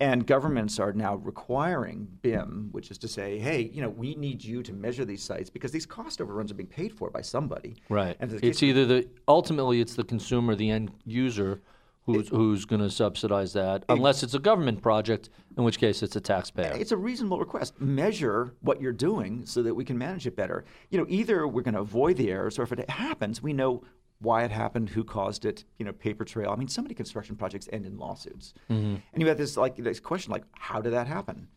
And 0.00 0.26
governments 0.26 0.78
are 0.80 0.92
now 0.92 1.14
requiring 1.16 2.08
BIM, 2.22 2.68
which 2.72 2.90
is 2.90 2.98
to 2.98 3.08
say, 3.08 3.38
hey, 3.38 3.70
you 3.72 3.80
know, 3.82 3.88
we 3.88 4.14
need 4.16 4.42
you 4.44 4.62
to 4.64 4.72
measure 4.72 5.04
these 5.04 5.22
sites 5.22 5.48
because 5.48 5.70
these 5.72 5.86
cost 5.86 6.20
overruns 6.20 6.50
are 6.50 6.54
being 6.54 6.66
paid 6.68 6.92
for 6.92 7.08
by 7.10 7.22
somebody. 7.22 7.76
Right. 7.88 8.16
And 8.20 8.32
It's 8.42 8.62
either 8.62 8.84
the 8.84 9.08
ultimately 9.28 9.80
it's 9.80 9.94
the 9.94 10.04
consumer, 10.04 10.54
the 10.56 10.70
end 10.70 10.90
user, 11.06 11.60
who's 12.06 12.28
who's 12.28 12.64
going 12.64 12.80
to 12.80 12.90
subsidize 12.90 13.52
that, 13.52 13.84
unless 13.88 14.22
it's 14.22 14.34
a 14.34 14.38
government 14.38 14.82
project, 14.82 15.28
in 15.56 15.64
which 15.64 15.78
case 15.78 16.02
it's 16.02 16.16
a 16.16 16.20
taxpayer. 16.20 16.72
It's 16.78 16.92
a 16.92 16.96
reasonable 16.96 17.38
request. 17.38 17.80
Measure 17.80 18.54
what 18.60 18.80
you're 18.80 18.92
doing 18.92 19.44
so 19.46 19.62
that 19.62 19.74
we 19.74 19.84
can 19.84 19.98
manage 19.98 20.26
it 20.26 20.36
better. 20.36 20.64
You 20.90 20.98
know, 20.98 21.06
either 21.08 21.46
we're 21.46 21.62
going 21.62 21.74
to 21.74 21.80
avoid 21.80 22.16
the 22.16 22.30
errors, 22.30 22.58
or 22.58 22.62
if 22.62 22.72
it 22.72 22.88
happens, 22.90 23.42
we 23.42 23.52
know 23.52 23.84
why 24.20 24.44
it 24.44 24.50
happened, 24.50 24.90
who 24.90 25.04
caused 25.04 25.44
it. 25.44 25.64
You 25.78 25.84
know, 25.84 25.92
paper 25.92 26.24
trail. 26.24 26.50
I 26.50 26.56
mean, 26.56 26.68
so 26.68 26.82
many 26.82 26.94
construction 26.94 27.36
projects 27.36 27.68
end 27.72 27.86
in 27.86 27.98
lawsuits, 27.98 28.54
Mm-hmm. 28.70 28.96
and 29.12 29.22
you 29.22 29.28
have 29.28 29.38
this 29.38 29.56
like 29.56 29.76
this 29.76 30.00
question 30.00 30.32
like, 30.32 30.44
how 30.52 30.80
did 30.80 30.92
that 30.92 31.06
happen? 31.06 31.48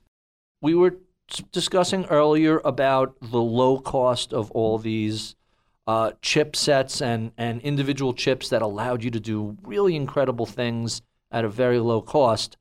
We 0.62 0.76
were 0.76 0.98
discussing 1.52 2.06
earlier 2.06 2.62
about 2.66 3.16
the 3.22 3.42
low 3.42 3.80
cost 3.80 4.34
of 4.34 4.52
all 4.52 4.78
these 4.78 5.36
uh, 5.88 6.12
chipsets 6.22 7.02
and, 7.02 7.32
and 7.38 7.62
individual 7.62 8.14
chips 8.14 8.50
that 8.50 8.62
allowed 8.62 9.04
you 9.04 9.12
to 9.12 9.20
do 9.20 9.58
really 9.64 9.96
incredible 9.96 10.46
things 10.46 11.02
at 11.32 11.44
a 11.46 11.50
very 11.50 11.80
low 11.80 12.02
cost. 12.02 12.58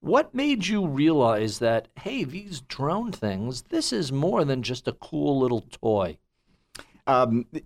What 0.00 0.34
made 0.34 0.66
you 0.66 0.86
realize 0.86 1.58
that, 1.60 1.88
hey, 2.00 2.24
these 2.24 2.60
drone 2.60 3.12
things, 3.12 3.62
this 3.70 3.92
is 3.92 4.12
more 4.12 4.44
than 4.44 4.62
just 4.62 4.86
a 4.86 4.92
cool 4.92 5.38
little 5.38 5.62
toy? 5.62 6.18
Um, 7.06 7.46
it- 7.52 7.64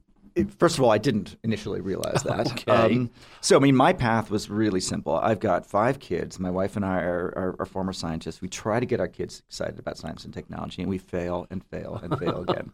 first 0.58 0.78
of 0.78 0.84
all, 0.84 0.90
I 0.90 0.98
didn't 0.98 1.36
initially 1.42 1.80
realize 1.80 2.22
that. 2.22 2.46
Okay. 2.52 2.70
Um, 2.70 3.10
so, 3.40 3.56
I 3.56 3.58
mean, 3.60 3.74
my 3.76 3.92
path 3.92 4.30
was 4.30 4.48
really 4.48 4.80
simple. 4.80 5.16
I've 5.16 5.40
got 5.40 5.66
five 5.66 5.98
kids. 5.98 6.38
My 6.38 6.50
wife 6.50 6.76
and 6.76 6.84
I 6.84 7.00
are, 7.00 7.32
are, 7.36 7.56
are 7.58 7.66
former 7.66 7.92
scientists. 7.92 8.40
We 8.40 8.48
try 8.48 8.80
to 8.80 8.86
get 8.86 9.00
our 9.00 9.08
kids 9.08 9.42
excited 9.48 9.78
about 9.78 9.98
science 9.98 10.24
and 10.24 10.32
technology, 10.32 10.82
and 10.82 10.88
we 10.88 10.98
fail 10.98 11.46
and 11.50 11.64
fail 11.64 12.00
and 12.02 12.18
fail 12.18 12.42
again. 12.48 12.70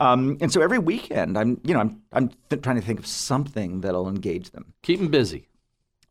Um, 0.00 0.38
and 0.40 0.50
so 0.52 0.60
every 0.62 0.78
weekend, 0.78 1.36
I'm, 1.38 1.60
you 1.62 1.74
know, 1.74 1.80
I'm, 1.80 2.02
I'm 2.12 2.30
th- 2.48 2.62
trying 2.62 2.76
to 2.76 2.82
think 2.82 2.98
of 2.98 3.06
something 3.06 3.82
that'll 3.82 4.08
engage 4.08 4.50
them. 4.50 4.72
Keep 4.82 4.98
them 5.00 5.08
busy. 5.08 5.46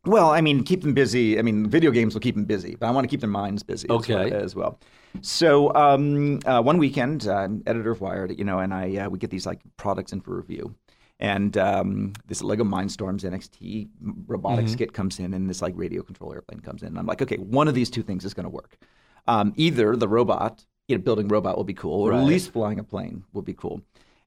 Well, 0.06 0.30
I 0.30 0.40
mean, 0.40 0.62
keep 0.64 0.80
them 0.82 0.94
busy. 0.94 1.38
I 1.38 1.42
mean, 1.42 1.68
video 1.68 1.90
games 1.90 2.14
will 2.14 2.20
keep 2.22 2.34
them 2.34 2.44
busy, 2.46 2.74
but 2.76 2.86
I 2.86 2.90
want 2.90 3.04
to 3.04 3.08
keep 3.08 3.20
their 3.20 3.28
minds 3.28 3.62
busy 3.62 3.86
as 3.90 3.96
Okay. 3.96 4.14
well. 4.30 4.32
As 4.42 4.54
well. 4.54 4.78
So 5.20 5.74
um, 5.74 6.38
uh, 6.46 6.62
one 6.62 6.78
weekend, 6.78 7.26
I'm 7.26 7.62
editor 7.66 7.90
of 7.90 8.00
Wired, 8.00 8.38
you 8.38 8.44
know, 8.44 8.60
and 8.60 8.72
I 8.72 8.96
uh, 8.96 9.08
we 9.10 9.18
get 9.18 9.28
these 9.30 9.44
like 9.44 9.60
products 9.76 10.12
in 10.12 10.20
for 10.22 10.36
review, 10.36 10.74
and 11.18 11.58
um, 11.58 12.12
this 12.28 12.42
Lego 12.42 12.64
Mindstorms 12.64 13.24
NXT 13.30 13.88
robotics 14.26 14.74
kit 14.76 14.92
comes 14.94 15.18
in, 15.18 15.34
and 15.34 15.50
this 15.50 15.60
like 15.60 15.74
radio 15.76 16.02
control 16.02 16.32
airplane 16.32 16.60
comes 16.60 16.80
in. 16.82 16.88
And 16.88 16.98
I'm 16.98 17.06
like, 17.06 17.20
okay, 17.20 17.36
one 17.36 17.68
of 17.68 17.74
these 17.74 17.90
two 17.90 18.02
things 18.04 18.24
is 18.24 18.32
going 18.32 18.44
to 18.44 18.50
work. 18.50 18.78
Um, 19.26 19.52
either 19.56 19.96
the 19.96 20.08
robot, 20.08 20.64
you 20.90 20.96
know, 20.96 21.02
building 21.02 21.28
robot 21.28 21.56
will 21.56 21.64
be 21.64 21.74
cool, 21.74 22.02
or 22.02 22.10
Right. 22.10 22.20
at 22.20 22.26
least 22.26 22.52
flying 22.52 22.78
a 22.78 22.84
plane 22.84 23.24
will 23.32 23.42
be 23.42 23.54
cool. 23.54 23.80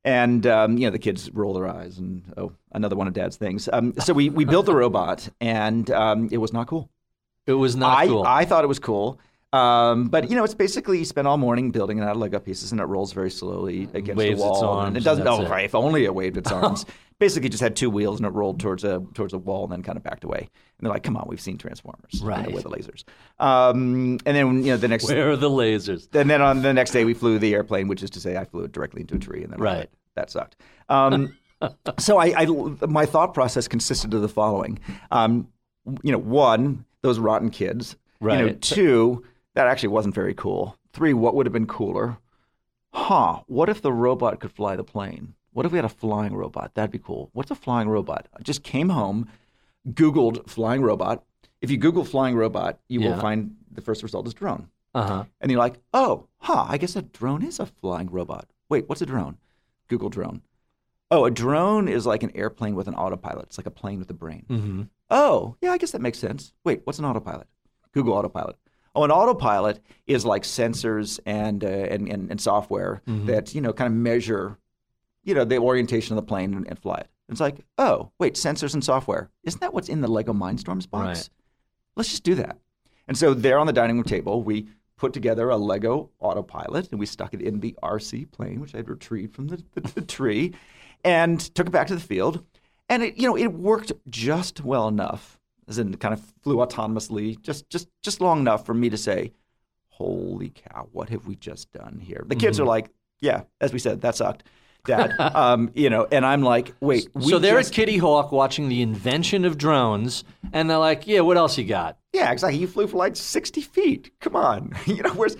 And 0.06 0.46
um, 0.48 0.78
you 0.78 0.86
know 0.88 0.92
the 0.92 1.00
kids 1.00 1.30
roll 1.32 1.54
their 1.54 1.68
eyes, 1.68 1.98
and 1.98 2.24
oh, 2.36 2.52
another 2.74 2.96
one 2.96 3.08
of 3.08 3.14
Dad's 3.14 3.38
things. 3.38 3.70
Um, 3.72 3.94
so 4.00 4.14
we 4.14 4.30
we 4.30 4.44
built 4.46 4.66
the 4.66 4.76
robot, 4.84 5.30
and 5.40 5.90
um, 5.92 6.28
it 6.32 6.38
was 6.40 6.52
not 6.52 6.68
cool. 6.68 6.90
It 7.48 7.54
was 7.54 7.76
not 7.76 7.98
I 7.98 8.08
cool. 8.08 8.24
I 8.24 8.44
thought 8.46 8.64
it 8.64 8.68
was 8.68 8.80
cool, 8.80 9.20
um, 9.54 10.08
but 10.08 10.30
you 10.30 10.36
know 10.36 10.44
it's 10.44 10.56
basically 10.56 10.98
you 11.00 11.06
spend 11.06 11.28
all 11.28 11.38
morning 11.38 11.72
building 11.72 12.00
it 12.00 12.04
out 12.04 12.12
of 12.12 12.18
Lego 12.18 12.40
pieces, 12.40 12.72
and 12.72 12.82
it 12.82 12.86
rolls 12.86 13.14
very 13.14 13.30
slowly 13.32 13.88
against 13.94 14.18
Waves 14.18 14.42
the 14.42 14.48
its 14.48 14.60
wall. 14.60 14.64
arms, 14.72 14.88
and 14.88 14.98
it 14.98 15.04
doesn't. 15.04 15.28
Oh, 15.28 15.44
it. 15.44 15.50
right! 15.50 15.66
If 15.66 15.76
only 15.76 16.06
it 16.06 16.14
waved 16.16 16.38
its 16.38 16.52
arms. 16.52 16.86
basically, 17.20 17.50
just 17.50 17.62
had 17.62 17.76
two 17.76 17.90
wheels, 17.90 18.20
and 18.20 18.26
it 18.26 18.32
rolled 18.32 18.60
towards 18.60 18.84
a 18.84 19.02
towards 19.14 19.34
a 19.34 19.38
wall, 19.38 19.64
and 19.64 19.72
then 19.72 19.84
kind 19.84 19.96
of 19.98 20.04
backed 20.04 20.24
away. 20.24 20.40
And 20.40 20.50
they're 20.86 20.92
like, 20.92 21.04
"Come 21.04 21.16
on, 21.16 21.26
we've 21.28 21.40
seen 21.40 21.58
Transformers, 21.58 22.14
you 22.14 22.26
know, 22.28 22.50
with 22.52 22.64
the 22.64 22.70
lasers." 22.70 23.04
Um, 23.40 24.20
and 24.26 24.36
then 24.36 24.64
you 24.64 24.72
know 24.72 24.78
the 24.78 24.88
next 24.88 25.08
Where 25.08 25.32
are 25.32 25.38
the 25.38 25.50
lasers? 25.50 26.08
and 26.14 26.30
then 26.30 26.42
on 26.42 26.62
the 26.62 26.74
next 26.74 26.92
day, 26.92 27.06
we 27.06 27.14
flew 27.14 27.38
the 27.40 27.54
airplane, 27.54 27.88
which 27.88 28.02
is 28.04 28.10
to 28.12 28.20
say, 28.20 28.38
I 28.38 28.46
flew 28.46 28.64
it 28.64 28.72
directly 28.72 29.02
into 29.02 29.16
a 29.16 29.20
tree, 29.20 29.44
and 29.44 29.54
then 29.54 29.60
Right. 29.60 29.90
that 30.16 30.30
sucked. 30.32 30.56
Um, 30.90 31.38
so 32.00 32.18
I, 32.18 32.34
I, 32.42 32.46
my 32.88 33.06
thought 33.06 33.34
process 33.34 33.68
consisted 33.68 34.14
of 34.16 34.22
the 34.22 34.30
following: 34.30 34.80
um, 35.12 35.48
you 36.02 36.12
know, 36.12 36.18
one, 36.18 36.86
those 37.04 37.20
rotten 37.20 37.52
kids. 37.52 37.96
You 38.22 38.28
know, 38.30 38.46
Right. 38.46 38.62
two, 38.62 39.26
that 39.56 39.68
actually 39.68 39.90
wasn't 39.90 40.16
very 40.16 40.34
cool. 40.34 40.78
Three, 40.94 41.14
what 41.14 41.36
would 41.36 41.46
have 41.46 41.54
been 41.54 41.68
cooler? 41.68 42.18
Huh? 42.94 43.42
What 43.48 43.70
if 43.70 43.82
the 43.82 43.92
robot 43.94 44.40
could 44.40 44.52
fly 44.52 44.76
the 44.76 44.84
plane? 44.84 45.34
What 45.52 45.66
if 45.66 45.72
we 45.72 45.78
had 45.78 45.86
a 45.86 45.90
flying 45.90 46.34
robot? 46.36 46.74
That'd 46.74 46.92
be 46.92 47.00
cool. 47.00 47.30
What's 47.34 47.52
a 47.52 47.56
flying 47.56 47.88
robot? 47.90 48.28
I 48.38 48.42
just 48.44 48.64
came 48.64 48.90
home, 48.90 49.28
Googled 49.88 50.50
flying 50.50 50.82
robot. 50.82 51.24
If 51.62 51.70
you 51.72 51.78
Google 51.78 52.04
flying 52.06 52.36
robot, 52.36 52.80
you 52.88 53.02
Yeah. 53.02 53.12
will 53.16 53.22
find 53.22 53.56
the 53.72 53.82
first 53.82 54.04
result 54.04 54.28
is 54.28 54.34
drone. 54.34 54.70
Uh 54.94 55.08
huh. 55.08 55.24
And 55.42 55.52
you're 55.52 55.60
like, 55.60 55.80
oh, 55.94 56.28
huh, 56.38 56.66
I 56.70 56.78
guess 56.78 56.96
a 56.96 57.02
drone 57.02 57.44
is 57.44 57.60
a 57.60 57.66
flying 57.66 58.10
robot. 58.12 58.48
Wait, 58.70 58.88
what's 58.88 59.02
a 59.02 59.06
drone? 59.06 59.38
Google 59.88 60.10
drone. 60.10 60.42
Oh, 61.12 61.26
a 61.26 61.32
drone 61.32 61.88
is 61.88 62.06
like 62.06 62.24
an 62.24 62.32
airplane 62.36 62.76
with 62.76 62.88
an 62.88 62.96
autopilot. 62.96 63.46
It's 63.46 63.58
like 63.58 63.68
a 63.68 63.72
plane 63.72 64.00
with 64.00 64.10
a 64.10 64.14
brain. 64.16 64.46
Mm-hmm. 64.50 64.82
Oh, 65.10 65.56
yeah, 65.62 65.72
I 65.72 65.78
guess 65.78 65.92
that 65.92 66.02
makes 66.02 66.18
sense. 66.18 66.54
Wait, 66.64 66.82
what's 66.86 66.98
an 67.00 67.06
autopilot? 67.06 67.48
Google 67.92 68.14
autopilot. 68.14 68.58
Oh, 68.96 69.04
an 69.04 69.12
autopilot 69.12 69.80
is 70.06 70.26
like 70.26 70.44
sensors 70.44 71.20
and 71.26 71.64
uh, 71.64 71.68
and, 71.68 72.08
and 72.08 72.30
and 72.30 72.40
software 72.40 73.02
that 73.26 73.56
you 73.56 73.62
know 73.62 73.74
kind 73.74 73.88
of 73.88 73.94
measure, 73.94 74.58
you 75.24 75.34
know, 75.34 75.46
the 75.46 75.58
orientation 75.58 76.16
of 76.16 76.24
the 76.24 76.28
plane 76.28 76.54
and, 76.54 76.68
and 76.68 76.78
fly 76.78 76.98
it. 76.98 77.08
It's 77.30 77.40
like, 77.40 77.66
oh, 77.78 78.12
wait, 78.20 78.36
sensors 78.36 78.74
and 78.74 78.84
software. 78.84 79.30
Isn't 79.44 79.62
that 79.62 79.74
what's 79.74 79.90
in 79.90 80.02
the 80.02 80.08
Lego 80.08 80.34
Mindstorms 80.34 80.88
box? 80.90 81.20
Right. 81.20 81.30
Let's 81.96 82.10
just 82.10 82.24
do 82.24 82.36
that. 82.36 82.58
And 83.08 83.18
so 83.18 83.34
there 83.34 83.58
on 83.58 83.66
the 83.68 83.74
dining 83.74 83.96
room 83.96 84.04
table, 84.04 84.44
we 84.44 84.68
put 84.98 85.14
together 85.14 85.50
a 85.50 85.58
Lego 85.58 86.12
autopilot 86.20 86.90
and 86.92 87.00
we 87.00 87.06
stuck 87.06 87.34
it 87.34 87.42
in 87.42 87.60
the 87.62 87.76
RC 87.82 88.32
plane, 88.32 88.60
which 88.60 88.74
I 88.76 88.78
had 88.78 88.90
retrieved 88.90 89.34
from 89.36 89.48
the, 89.48 89.64
the, 89.74 89.82
the 89.82 90.02
tree, 90.02 90.54
and 91.04 91.40
took 91.40 91.68
it 91.68 91.72
back 91.72 91.88
to 91.88 91.96
the 91.96 92.02
field. 92.02 92.46
And 92.90 93.02
it, 93.04 93.18
you 93.18 93.28
know, 93.28 93.38
it 93.38 93.48
worked 93.48 93.92
just 94.10 94.64
well 94.64 94.88
enough, 94.88 95.40
as 95.68 95.78
in 95.78 95.96
kind 95.98 96.14
of 96.14 96.22
flew 96.42 96.58
autonomously, 96.58 97.40
just 97.42 97.70
just 97.70 97.90
just 98.02 98.22
long 98.22 98.40
enough 98.40 98.66
for 98.66 98.74
me 98.74 98.90
to 98.90 98.98
say, 98.98 99.32
"Holy 99.90 100.50
cow, 100.50 100.88
what 100.92 101.10
have 101.10 101.28
we 101.28 101.36
just 101.36 101.72
done 101.72 102.00
here?" 102.00 102.24
The 102.28 102.36
kids 102.36 102.60
are 102.60 102.66
like, 102.66 102.90
"Yeah, 103.22 103.44
as 103.62 103.74
we 103.74 103.80
said, 103.80 104.02
that 104.02 104.16
sucked." 104.16 104.44
Dad, 104.86 105.18
um, 105.20 105.72
you 105.76 105.90
know, 105.90 106.08
and 106.12 106.26
I'm 106.26 106.42
like, 106.42 106.74
wait. 106.82 107.08
We 107.14 107.30
so 107.30 107.40
they're 107.40 107.58
just, 107.58 107.72
at 107.72 107.76
Kitty 107.76 107.98
Hawk 107.98 108.32
watching 108.34 108.68
the 108.68 108.82
invention 108.82 109.46
of 109.46 109.58
drones, 109.58 110.26
and 110.52 110.70
they're 110.70 110.78
like, 110.78 111.08
"Yeah, 111.08 111.22
what 111.22 111.38
else 111.38 111.58
you 111.58 111.64
got?" 111.64 111.98
Yeah, 112.12 112.32
exactly. 112.32 112.60
You 112.60 112.68
flew 112.68 112.88
for 112.88 112.98
like 112.98 113.16
60 113.16 113.62
feet. 113.62 114.12
Come 114.20 114.36
on, 114.36 114.74
you 114.86 115.02
know, 115.02 115.14
where's 115.14 115.38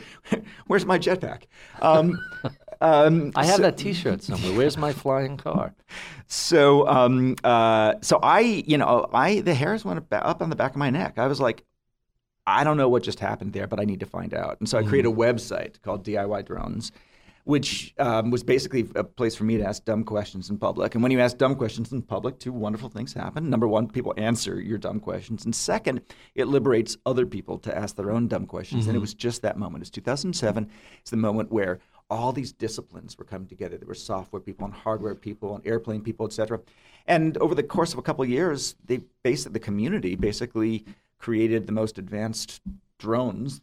where's 0.68 0.86
my 0.86 0.98
jetpack? 0.98 1.44
Um, 1.82 2.20
um, 2.84 3.32
I 3.36 3.46
have 3.46 3.58
so, 3.58 3.62
that 3.64 3.78
T-shirt 3.78 4.24
somewhere. 4.24 4.54
Where's 4.54 4.78
my 4.78 4.92
flying 4.92 5.38
car? 5.38 5.74
So, 6.28 6.88
um, 6.88 7.36
uh, 7.44 7.96
so 8.02 8.20
I, 8.22 8.42
you 8.42 8.78
know, 8.78 9.10
I 9.14 9.40
the 9.42 9.54
hairs 9.54 9.86
went 9.86 10.06
up 10.12 10.42
on 10.42 10.50
the 10.50 10.56
back 10.56 10.72
of 10.72 10.78
my 10.78 10.90
neck. 10.90 11.18
I 11.18 11.28
was 11.28 11.40
like, 11.40 11.64
I 12.46 12.64
don't 12.64 12.78
know 12.78 12.90
what 12.90 13.04
just 13.04 13.20
happened 13.20 13.54
there, 13.54 13.68
but 13.68 13.80
I 13.80 13.86
need 13.86 14.02
to 14.02 14.06
find 14.06 14.34
out. 14.34 14.58
And 14.60 14.68
so 14.68 14.78
I 14.78 14.84
created 14.84 15.10
a 15.10 15.14
website 15.14 15.82
called 15.82 16.06
DIY 16.06 16.46
Drones 16.46 16.92
which 17.46 17.94
um, 18.00 18.32
was 18.32 18.44
basically 18.44 18.88
a 18.96 19.04
place 19.04 19.36
for 19.36 19.44
me 19.44 19.58
to 19.58 19.66
ask 19.66 19.84
dumb 19.84 20.04
questions 20.04 20.50
in 20.50 20.58
public. 20.58 20.96
And 20.96 21.04
when 21.04 21.12
you 21.12 21.20
ask 21.20 21.38
dumb 21.38 21.56
questions 21.56 21.92
in 21.92 22.02
public, 22.02 22.40
two 22.40 22.54
wonderful 22.54 22.90
things 22.90 23.14
happen. 23.14 23.50
Number 23.50 23.68
one, 23.68 23.90
people 23.90 24.14
answer 24.18 24.62
your 24.62 24.78
dumb 24.78 25.00
questions. 25.00 25.44
And 25.44 25.54
second, 25.54 26.02
it 26.36 26.48
liberates 26.48 26.96
other 27.06 27.26
people 27.26 27.58
to 27.60 27.78
ask 27.78 27.96
their 27.96 28.12
own 28.12 28.28
dumb 28.28 28.46
questions. 28.46 28.88
And 28.88 28.96
it 28.96 29.00
was 29.00 29.14
just 29.14 29.42
that 29.42 29.58
moment. 29.58 29.82
It's 29.82 29.92
2007. 29.92 30.70
It's 31.02 31.12
the 31.12 31.18
moment 31.18 31.52
where 31.52 31.80
all 32.14 32.32
these 32.32 32.52
disciplines 32.52 33.18
were 33.18 33.26
coming 33.26 33.48
together. 33.48 33.78
There 33.78 33.88
were 33.88 33.96
software 33.96 34.40
people 34.40 34.66
and 34.66 34.74
hardware 34.74 35.16
people 35.16 35.56
and 35.56 35.66
airplane 35.66 36.02
people, 36.02 36.26
et 36.26 36.34
cetera. 36.34 36.60
And 37.08 37.38
over 37.38 37.56
the 37.56 37.64
course 37.64 37.92
of 37.94 38.00
a 38.00 38.02
couple 38.02 38.24
of 38.24 38.30
years, 38.30 38.76
they 38.86 39.02
basically, 39.24 39.54
the 39.54 39.60
community 39.60 40.16
basically 40.16 40.86
created 41.18 41.66
the 41.66 41.74
most 41.74 41.98
advanced 41.98 42.62
drones, 43.00 43.62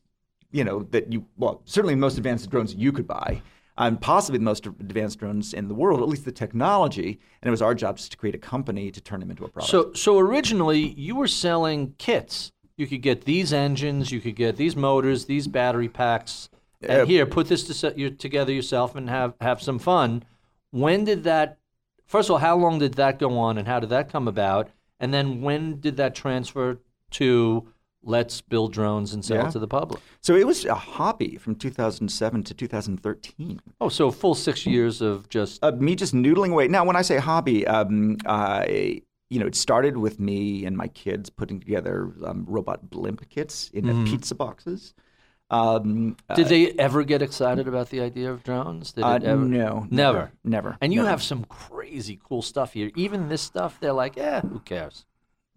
you 0.50 0.64
know, 0.64 0.82
that 0.90 1.12
you, 1.12 1.24
well, 1.36 1.62
certainly 1.64 1.94
the 1.94 2.00
most 2.00 2.18
advanced 2.18 2.50
drones 2.50 2.74
you 2.74 2.92
could 2.92 3.06
buy 3.06 3.40
and 3.78 4.00
possibly 4.00 4.38
the 4.38 4.44
most 4.44 4.66
advanced 4.66 5.18
drones 5.18 5.54
in 5.54 5.68
the 5.68 5.74
world, 5.74 6.02
at 6.02 6.08
least 6.08 6.24
the 6.24 6.32
technology. 6.32 7.18
And 7.40 7.48
it 7.48 7.50
was 7.50 7.62
our 7.62 7.74
job 7.74 7.96
just 7.96 8.10
to 8.10 8.16
create 8.18 8.34
a 8.34 8.38
company 8.38 8.90
to 8.90 9.00
turn 9.00 9.20
them 9.20 9.30
into 9.30 9.44
a 9.44 9.48
product. 9.48 9.70
So, 9.70 9.92
so 9.94 10.18
originally 10.18 10.80
you 10.80 11.16
were 11.16 11.28
selling 11.28 11.94
kits. 11.96 12.52
You 12.76 12.86
could 12.86 13.02
get 13.02 13.24
these 13.24 13.52
engines, 13.52 14.10
you 14.10 14.20
could 14.20 14.36
get 14.36 14.56
these 14.56 14.74
motors, 14.74 15.26
these 15.26 15.46
battery 15.46 15.88
packs, 15.88 16.48
and 16.82 17.02
Uh, 17.02 17.06
here, 17.06 17.26
put 17.26 17.48
this 17.48 17.64
to 17.80 17.94
you 17.96 18.10
together 18.10 18.52
yourself 18.52 18.94
and 18.94 19.08
have 19.08 19.34
have 19.40 19.60
some 19.62 19.78
fun. 19.78 20.22
When 20.70 21.04
did 21.04 21.24
that? 21.24 21.58
First 22.06 22.28
of 22.28 22.34
all, 22.34 22.38
how 22.38 22.56
long 22.56 22.78
did 22.78 22.94
that 22.94 23.18
go 23.18 23.38
on, 23.38 23.58
and 23.58 23.68
how 23.68 23.80
did 23.80 23.90
that 23.90 24.10
come 24.10 24.26
about? 24.28 24.70
And 24.98 25.14
then 25.14 25.40
when 25.42 25.80
did 25.80 25.96
that 25.96 26.14
transfer 26.14 26.78
to 27.12 27.68
let's 28.02 28.40
build 28.40 28.72
drones 28.72 29.12
and 29.12 29.22
sell 29.24 29.36
Yeah. 29.38 29.48
it 29.48 29.52
to 29.52 29.58
the 29.58 29.68
public? 29.68 30.00
so 30.22 30.34
it 30.34 30.46
was 30.46 30.64
a 30.64 30.74
hobby 30.74 31.36
from 31.36 31.54
2007 31.54 32.42
to 32.44 32.54
2013. 32.54 33.60
Oh, 33.80 33.88
so 33.90 34.08
a 34.08 34.12
full 34.12 34.34
six 34.34 34.64
years 34.66 35.00
of 35.02 35.28
just 35.28 35.62
Uh, 35.62 35.72
me 35.72 35.94
just 35.94 36.14
noodling 36.14 36.50
away. 36.52 36.66
Now, 36.68 36.84
when 36.84 36.96
I 36.96 37.02
say 37.02 37.18
hobby, 37.18 37.66
um, 37.66 38.16
I, 38.26 39.02
you 39.28 39.38
know, 39.38 39.46
it 39.46 39.54
started 39.54 39.96
with 39.98 40.18
me 40.18 40.64
and 40.64 40.76
my 40.76 40.88
kids 40.88 41.28
putting 41.30 41.60
together 41.60 42.12
um, 42.24 42.44
robot 42.48 42.88
blimp 42.90 43.28
kits 43.28 43.70
in 43.74 43.88
uh, 43.88 44.04
pizza 44.06 44.34
boxes. 44.34 44.94
Um, 45.50 46.16
Did 46.36 46.46
they 46.46 46.70
ever 46.72 47.02
get 47.02 47.22
excited 47.22 47.66
about 47.66 47.90
the 47.90 48.00
idea 48.00 48.30
of 48.32 48.44
drones? 48.44 48.92
Did 48.92 49.02
uh, 49.04 49.18
it 49.20 49.24
ever? 49.24 49.44
no, 49.44 49.86
Never. 49.90 50.30
never. 50.44 50.78
And 50.80 50.92
you 50.92 51.00
never. 51.00 51.10
have 51.10 51.22
some 51.22 51.44
crazy 51.44 52.20
cool 52.22 52.40
stuff 52.42 52.72
here. 52.72 52.90
Even 52.94 53.28
this 53.28 53.42
stuff, 53.42 53.78
they're 53.80 53.92
like, 53.92 54.16
eh, 54.16 54.40
who 54.42 54.60
cares? 54.60 55.04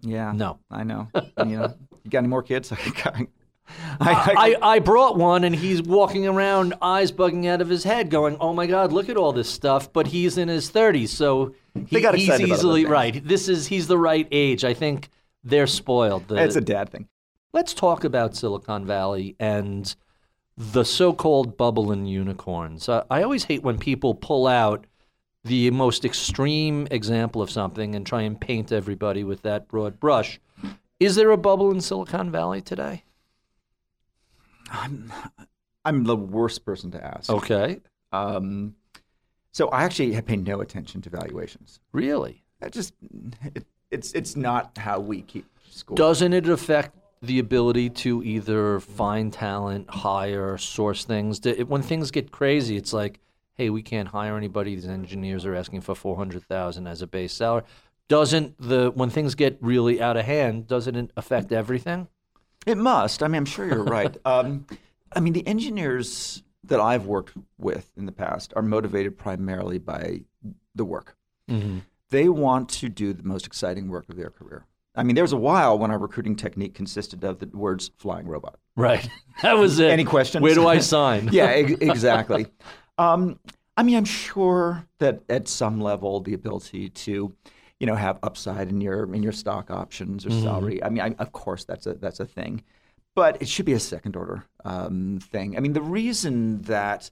yeah, 0.01 0.31
No. 0.31 0.59
I 0.71 0.83
know. 0.83 1.09
you 1.37 1.57
know, 1.57 1.73
you 2.03 2.09
got 2.09 2.19
any 2.19 2.27
more 2.27 2.41
kids? 2.43 2.73
I, 3.99 4.55
I, 4.61 4.73
I 4.73 4.79
brought 4.79 5.17
one 5.17 5.43
and 5.43 5.55
he's 5.55 5.81
walking 5.81 6.27
around, 6.27 6.73
eyes 6.81 7.11
bugging 7.11 7.47
out 7.47 7.61
of 7.61 7.69
his 7.69 7.83
head, 7.85 8.09
going, 8.09 8.35
"Oh 8.41 8.53
my 8.53 8.67
God, 8.67 8.91
look 8.91 9.07
at 9.07 9.15
all 9.15 9.31
this 9.31 9.49
stuff!" 9.49 9.91
But 9.93 10.07
he's 10.07 10.37
in 10.37 10.49
his 10.49 10.69
thirties, 10.69 11.11
so 11.11 11.55
he, 11.73 11.85
he's 11.85 12.03
excited 12.03 12.25
about 12.25 12.31
other 12.33 12.45
easily 12.53 12.85
right. 12.85 13.25
This 13.25 13.47
is 13.47 13.67
he's 13.67 13.87
the 13.87 13.97
right 13.97 14.27
age. 14.31 14.65
I 14.65 14.73
think 14.73 15.09
they're 15.45 15.65
spoiled. 15.67 16.27
The- 16.27 16.43
it's 16.43 16.57
a 16.57 16.61
dad 16.61 16.89
thing. 16.89 17.07
Let's 17.53 17.73
talk 17.73 18.03
about 18.03 18.35
Silicon 18.35 18.85
Valley 18.85 19.35
and 19.39 19.95
the 20.57 20.83
so-called 20.83 21.57
bubble 21.57 21.91
and 21.91 22.09
unicorns. 22.09 22.89
Uh, 22.89 23.03
I 23.09 23.23
always 23.23 23.45
hate 23.45 23.63
when 23.63 23.77
people 23.77 24.13
pull 24.15 24.47
out 24.47 24.85
the 25.45 25.71
most 25.71 26.05
extreme 26.05 26.87
example 26.91 27.41
of 27.41 27.49
something 27.49 27.95
and 27.95 28.05
try 28.05 28.21
and 28.21 28.39
paint 28.39 28.71
everybody 28.71 29.23
with 29.23 29.41
that 29.43 29.67
broad 29.67 29.99
brush. 29.99 30.39
Is 30.99 31.15
there 31.15 31.31
a 31.31 31.37
bubble 31.37 31.71
in 31.71 31.81
Silicon 31.81 32.31
Valley 32.31 32.61
today? 32.61 33.03
I'm 34.71 36.03
the 36.05 36.15
worst 36.15 36.63
person 36.65 36.91
to 36.91 37.03
ask. 37.03 37.29
Okay, 37.29 37.81
Um, 38.11 38.75
so 39.51 39.67
I 39.69 39.83
actually 39.83 40.13
have 40.13 40.25
paid 40.25 40.47
no 40.47 40.61
attention 40.61 41.01
to 41.03 41.09
valuations. 41.09 41.79
really. 41.91 42.43
I 42.61 42.69
just 42.69 42.93
it, 43.53 43.65
it's 43.91 44.13
it's 44.13 44.37
not 44.37 44.77
how 44.77 44.99
we 45.01 45.21
keep 45.23 45.45
score. 45.69 45.95
Doesn't 45.97 46.31
it 46.31 46.47
affect 46.47 46.95
the 47.24 47.39
ability 47.39 47.89
to 47.89 48.21
either 48.24 48.80
find 48.80 49.34
talent, 49.34 49.89
hire, 49.89 50.57
source 50.57 51.05
things? 51.05 51.41
When 51.67 51.82
things 51.82 52.11
get 52.11 52.32
crazy, 52.32 52.78
it's 52.78 52.93
like, 52.93 53.19
hey, 53.55 53.69
we 53.69 53.82
can't 53.82 54.09
hire 54.09 54.38
anybody. 54.38 54.76
These 54.76 54.88
engineers 54.88 55.45
are 55.45 55.55
asking 55.55 55.82
for 55.82 55.95
four 55.95 56.15
hundred 56.17 56.43
thousand 56.43 56.86
as 56.88 57.01
a 57.01 57.07
base 57.07 57.34
salary. 57.34 57.63
Doesn't 58.09 58.55
the 58.59 58.91
when 58.91 59.09
things 59.09 59.34
get 59.34 59.57
really 59.61 60.01
out 60.01 60.17
of 60.17 60.26
hand, 60.26 60.67
doesn't 60.67 60.95
it 60.95 61.11
affect 61.17 61.51
everything? 61.51 62.07
It 62.65 62.78
must. 62.78 63.24
I 63.24 63.28
mean, 63.28 63.38
I'm 63.38 63.45
sure 63.45 63.67
you're 63.67 63.84
right. 63.84 64.15
Um, 64.26 64.65
I 65.15 65.19
mean, 65.19 65.34
the 65.34 65.45
engineers 65.47 66.43
that 66.63 66.80
I've 66.80 67.05
worked 67.05 67.34
with 67.57 67.91
in 67.97 68.05
the 68.05 68.11
past 68.11 68.53
are 68.55 68.61
motivated 68.61 69.17
primarily 69.17 69.78
by 69.78 70.21
the 70.76 70.86
work. 70.86 71.15
They 72.09 72.30
want 72.30 72.69
to 72.69 72.89
do 72.89 73.13
the 73.13 73.24
most 73.24 73.45
exciting 73.45 73.89
work 73.89 74.09
of 74.09 74.15
their 74.15 74.30
career. 74.30 74.65
I 74.95 75.03
mean, 75.03 75.15
there 75.15 75.23
was 75.23 75.33
a 75.33 75.37
while 75.37 75.77
when 75.79 75.89
our 75.91 75.97
recruiting 75.97 76.35
technique 76.35 76.73
consisted 76.75 77.23
of 77.23 77.39
the 77.39 77.47
words 77.47 77.91
"flying 77.97 78.27
robot." 78.27 78.57
Right. 78.75 79.07
That 79.41 79.57
was 79.57 79.79
it. 79.79 79.89
Any 79.89 80.03
questions? 80.03 80.43
Where 80.43 80.53
do 80.53 80.67
I 80.67 80.77
sign? 80.95 81.29
yeah, 81.31 81.45
ex- 81.47 81.71
exactly. 81.81 82.45
Um, 82.99 83.39
I 83.75 83.81
mean, 83.83 83.95
I'm 83.97 84.05
sure 84.05 84.87
that 84.99 85.23
at 85.27 85.47
some 85.47 85.81
level, 85.81 86.19
the 86.19 86.35
ability 86.35 86.89
to, 86.89 87.33
you 87.79 87.87
know, 87.87 87.95
have 87.95 88.19
upside 88.21 88.69
in 88.69 88.79
your 88.79 89.11
in 89.13 89.23
your 89.23 89.31
stock 89.31 89.71
options 89.71 90.25
or 90.25 90.29
Mm-hmm. 90.29 90.43
salary. 90.43 90.83
I 90.83 90.89
mean, 90.89 91.01
I, 91.01 91.15
of 91.17 91.31
course, 91.31 91.65
that's 91.65 91.87
a 91.87 91.95
that's 91.95 92.19
a 92.19 92.25
thing, 92.25 92.63
but 93.15 93.41
it 93.41 93.47
should 93.47 93.65
be 93.65 93.73
a 93.73 93.79
second 93.79 94.15
order 94.15 94.45
um, 94.63 95.19
thing. 95.21 95.57
I 95.57 95.59
mean, 95.59 95.73
the 95.73 95.81
reason 95.81 96.61
that 96.63 97.09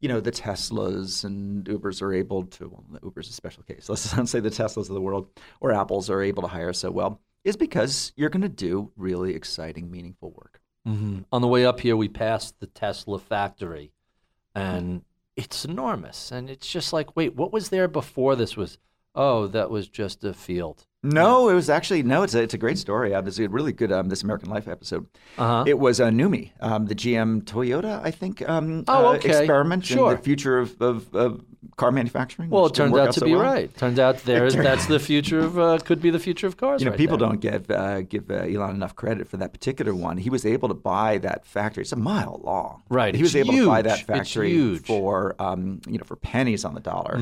you 0.00 0.08
know 0.08 0.20
the 0.20 0.32
Teslas 0.32 1.24
and 1.24 1.64
Ubers 1.64 2.02
are 2.02 2.12
able 2.12 2.44
to 2.44 2.68
well, 2.68 2.84
Uber's 3.02 3.28
a 3.28 3.32
special 3.32 3.62
case. 3.62 3.88
Let's 3.88 4.14
not 4.16 4.28
say 4.28 4.40
the 4.40 4.50
Teslas 4.50 4.88
of 4.88 4.94
the 4.94 5.00
world 5.00 5.28
or 5.60 5.72
Apples 5.72 6.10
are 6.10 6.22
able 6.22 6.42
to 6.42 6.48
hire 6.48 6.72
so 6.72 6.90
well 6.90 7.20
is 7.44 7.56
because 7.56 8.12
you're 8.16 8.28
going 8.28 8.42
to 8.42 8.48
do 8.48 8.90
really 8.96 9.34
exciting, 9.34 9.90
meaningful 9.90 10.32
work. 10.32 10.60
hmm 10.84 11.20
On 11.30 11.40
the 11.40 11.48
way 11.48 11.64
up 11.64 11.78
here, 11.80 11.96
we 11.96 12.08
passed 12.08 12.58
the 12.58 12.66
Tesla 12.66 13.20
factory, 13.20 13.92
and 14.54 15.02
it's 15.36 15.64
enormous. 15.64 16.32
And 16.32 16.50
it's 16.50 16.70
just 16.70 16.92
like, 16.92 17.14
wait, 17.16 17.36
what 17.36 17.52
was 17.52 17.68
there 17.68 17.86
before 17.86 18.34
this 18.34 18.56
was? 18.56 18.78
Oh, 19.14 19.46
that 19.46 19.70
was 19.70 19.88
just 19.88 20.24
a 20.24 20.34
field. 20.34 20.86
No, 21.06 21.48
it 21.48 21.54
was 21.54 21.70
actually 21.70 22.02
no. 22.02 22.22
It's 22.22 22.34
a 22.34 22.42
it's 22.42 22.54
a 22.54 22.58
great 22.58 22.78
story. 22.78 23.14
Uh, 23.14 23.20
there's 23.20 23.38
a 23.38 23.48
really 23.48 23.72
good 23.72 23.92
um, 23.92 24.08
this 24.08 24.22
American 24.22 24.50
Life 24.50 24.68
episode. 24.68 25.06
Uh-huh. 25.38 25.64
It 25.66 25.78
was 25.78 26.00
uh, 26.00 26.08
NUMMI, 26.10 26.52
um, 26.60 26.86
the 26.86 26.94
GM 26.94 27.42
Toyota, 27.42 28.00
I 28.02 28.10
think. 28.10 28.46
Um, 28.48 28.84
Oh, 28.88 29.06
uh, 29.08 29.12
okay. 29.14 29.30
experiment 29.38 29.88
in 29.90 29.96
Sure. 29.96 30.14
the 30.14 30.22
future 30.22 30.58
of, 30.58 30.80
of, 30.80 31.14
of 31.14 31.44
car 31.76 31.90
manufacturing. 31.90 32.48
Well, 32.50 32.66
it 32.66 32.74
didn't 32.74 32.96
out 32.98 33.12
to 33.14 33.20
so 33.20 33.26
be 33.26 33.32
well. 33.34 33.42
right. 33.42 33.74
Turns 33.76 33.98
out 33.98 34.18
there, 34.24 34.48
turned- 34.50 34.64
that's 34.66 34.86
the 34.86 34.98
future 35.00 35.40
of 35.40 35.58
uh, 35.58 35.78
could 35.78 36.00
be 36.00 36.10
the 36.10 36.18
future 36.18 36.46
of 36.46 36.56
cars. 36.56 36.80
You 36.80 36.86
know, 36.86 36.90
right 36.92 36.98
people 36.98 37.16
there. 37.18 37.28
don't 37.28 37.40
give 37.40 37.70
uh, 37.70 38.02
give 38.02 38.30
uh, 38.30 38.34
Elon 38.34 38.74
enough 38.74 38.94
credit 38.96 39.28
for 39.28 39.36
that 39.38 39.52
particular 39.52 39.94
one. 39.94 40.16
He 40.18 40.30
was 40.30 40.44
able 40.46 40.68
to 40.68 40.74
buy 40.74 41.18
that 41.18 41.44
factory. 41.46 41.82
It's 41.82 41.92
a 41.92 41.96
mile 41.96 42.40
long. 42.44 42.82
Right, 42.88 43.14
He 43.14 43.22
was 43.22 43.34
it's 43.34 43.48
able 43.48 43.58
to 43.58 43.66
buy 43.66 43.82
that 43.82 44.00
factory. 44.00 44.52
Mm-hmm. 44.54 44.76
for 44.84 45.34
um, 45.40 45.80
you 45.88 45.98
know 45.98 46.04
for 46.04 46.16
pennies 46.16 46.64
on 46.64 46.74
the 46.74 46.80
dollar. 46.80 47.18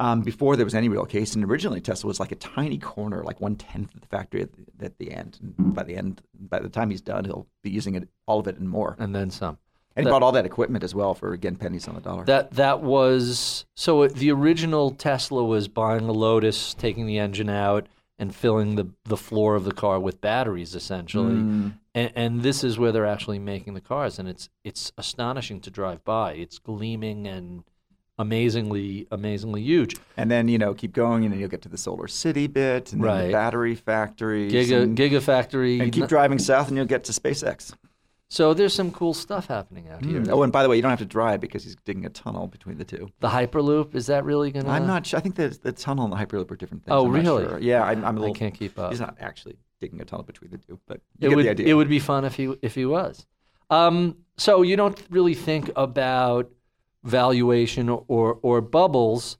Um, 0.00 0.22
before 0.22 0.56
there 0.56 0.64
was 0.64 0.74
any 0.74 0.88
real 0.88 1.04
case, 1.04 1.34
and 1.34 1.44
originally 1.44 1.80
Tesla 1.82 2.08
was 2.08 2.18
like 2.18 2.32
a 2.32 2.36
tiny 2.36 2.78
corner, 2.78 3.22
like 3.22 3.38
one 3.38 3.54
tenth 3.54 3.94
of 3.94 4.00
the 4.00 4.06
factory 4.06 4.40
at 4.40 4.48
the, 4.52 4.84
at 4.86 4.98
the 4.98 5.12
end. 5.12 5.38
And 5.42 5.74
by 5.74 5.82
the 5.82 5.94
end, 5.94 6.22
by 6.38 6.58
the 6.58 6.70
time 6.70 6.88
he's 6.88 7.02
done, 7.02 7.26
he'll 7.26 7.46
be 7.62 7.68
using 7.68 7.94
it 7.94 8.08
all 8.26 8.40
of 8.40 8.48
it 8.48 8.56
and 8.56 8.66
more. 8.66 8.96
and 8.98 9.14
then 9.14 9.30
some. 9.30 9.58
And 9.96 10.06
he 10.06 10.10
bought 10.10 10.22
all 10.22 10.32
that 10.32 10.46
equipment 10.46 10.84
as 10.84 10.94
well 10.94 11.12
for 11.14 11.32
again 11.32 11.56
pennies 11.56 11.86
on 11.86 11.96
the 11.96 12.00
dollar. 12.00 12.24
That 12.24 12.52
that 12.52 12.80
was 12.80 13.66
so. 13.76 14.06
The 14.08 14.30
original 14.30 14.92
Tesla 14.92 15.44
was 15.44 15.68
buying 15.68 16.08
a 16.08 16.12
Lotus, 16.12 16.72
taking 16.72 17.06
the 17.06 17.18
engine 17.18 17.50
out, 17.50 17.86
and 18.18 18.34
filling 18.34 18.76
the 18.76 18.88
the 19.04 19.16
floor 19.16 19.54
of 19.56 19.64
the 19.64 19.72
car 19.72 20.00
with 20.00 20.20
batteries, 20.20 20.74
essentially. 20.74 21.34
Mm. 21.34 21.72
And, 21.92 22.12
and 22.14 22.42
this 22.42 22.62
is 22.62 22.78
where 22.78 22.92
they're 22.92 23.04
actually 23.04 23.40
making 23.40 23.74
the 23.74 23.80
cars, 23.80 24.18
and 24.18 24.28
it's 24.28 24.48
it's 24.64 24.92
astonishing 24.96 25.60
to 25.60 25.70
drive 25.70 26.04
by. 26.04 26.34
It's 26.34 26.58
gleaming 26.58 27.26
and 27.26 27.64
amazingly 28.20 29.06
amazingly 29.10 29.62
huge. 29.62 29.96
And 30.16 30.30
then 30.30 30.46
you 30.48 30.58
know 30.58 30.74
keep 30.74 30.92
going, 30.92 31.24
and 31.24 31.32
then 31.32 31.40
you'll 31.40 31.48
get 31.48 31.62
to 31.62 31.68
the 31.68 31.78
Solar 31.78 32.06
City 32.08 32.46
bit, 32.46 32.92
and 32.92 33.02
then 33.02 33.10
Right. 33.10 33.26
the 33.26 33.32
battery 33.32 33.74
factories, 33.74 34.52
Giga 34.52 34.82
and, 34.82 34.96
Gigafactory. 34.96 35.80
and 35.82 35.92
keep 35.92 36.06
driving 36.06 36.38
south, 36.38 36.68
and 36.68 36.76
you'll 36.76 36.86
get 36.86 37.04
to 37.04 37.12
SpaceX. 37.12 37.72
So 38.32 38.54
there's 38.54 38.72
some 38.72 38.92
cool 38.92 39.12
stuff 39.12 39.46
happening 39.48 39.88
out 39.88 40.04
here. 40.04 40.22
Oh, 40.30 40.44
and 40.44 40.52
by 40.52 40.62
the 40.62 40.68
way, 40.68 40.76
you 40.76 40.82
don't 40.82 40.90
have 40.90 41.00
to 41.00 41.04
drive 41.04 41.40
because 41.40 41.64
he's 41.64 41.74
digging 41.84 42.06
a 42.06 42.10
tunnel 42.10 42.46
between 42.46 42.78
the 42.78 42.84
two. 42.84 43.08
The 43.18 43.28
Hyperloop 43.28 43.96
is 43.96 44.06
that 44.06 44.24
really 44.24 44.52
gonna? 44.52 44.68
I'm 44.68 44.86
not 44.86 45.04
sure. 45.04 45.18
I 45.18 45.20
think 45.20 45.34
the 45.34 45.48
the 45.62 45.72
tunnel 45.72 46.04
and 46.04 46.12
the 46.12 46.16
Hyperloop 46.16 46.48
are 46.52 46.56
different 46.56 46.84
things. 46.84 46.92
Oh, 46.94 47.06
I'm 47.06 47.12
really? 47.12 47.44
sure. 47.44 47.58
Yeah, 47.58 47.82
I'm, 47.82 48.04
I'm 48.04 48.16
a 48.16 48.18
I 48.18 48.20
little. 48.20 48.34
can't 48.36 48.54
keep 48.54 48.78
up. 48.78 48.92
He's 48.92 49.00
not 49.00 49.16
actually 49.18 49.56
digging 49.80 50.00
a 50.00 50.04
tunnel 50.04 50.24
between 50.24 50.50
the 50.52 50.58
two, 50.58 50.78
but 50.86 51.00
you 51.18 51.26
it 51.26 51.30
get 51.30 51.36
would 51.36 51.44
the 51.46 51.50
idea. 51.50 51.66
it 51.68 51.74
would 51.74 51.88
be 51.88 51.98
fun 51.98 52.24
if 52.24 52.34
he 52.36 52.54
if 52.62 52.76
he 52.76 52.84
was. 52.86 53.26
Um, 53.68 54.16
so 54.36 54.62
you 54.62 54.76
don't 54.76 55.00
really 55.10 55.34
think 55.34 55.70
about 55.74 56.50
valuation 57.04 57.88
or 57.88 58.38
or 58.42 58.60
bubbles. 58.60 59.38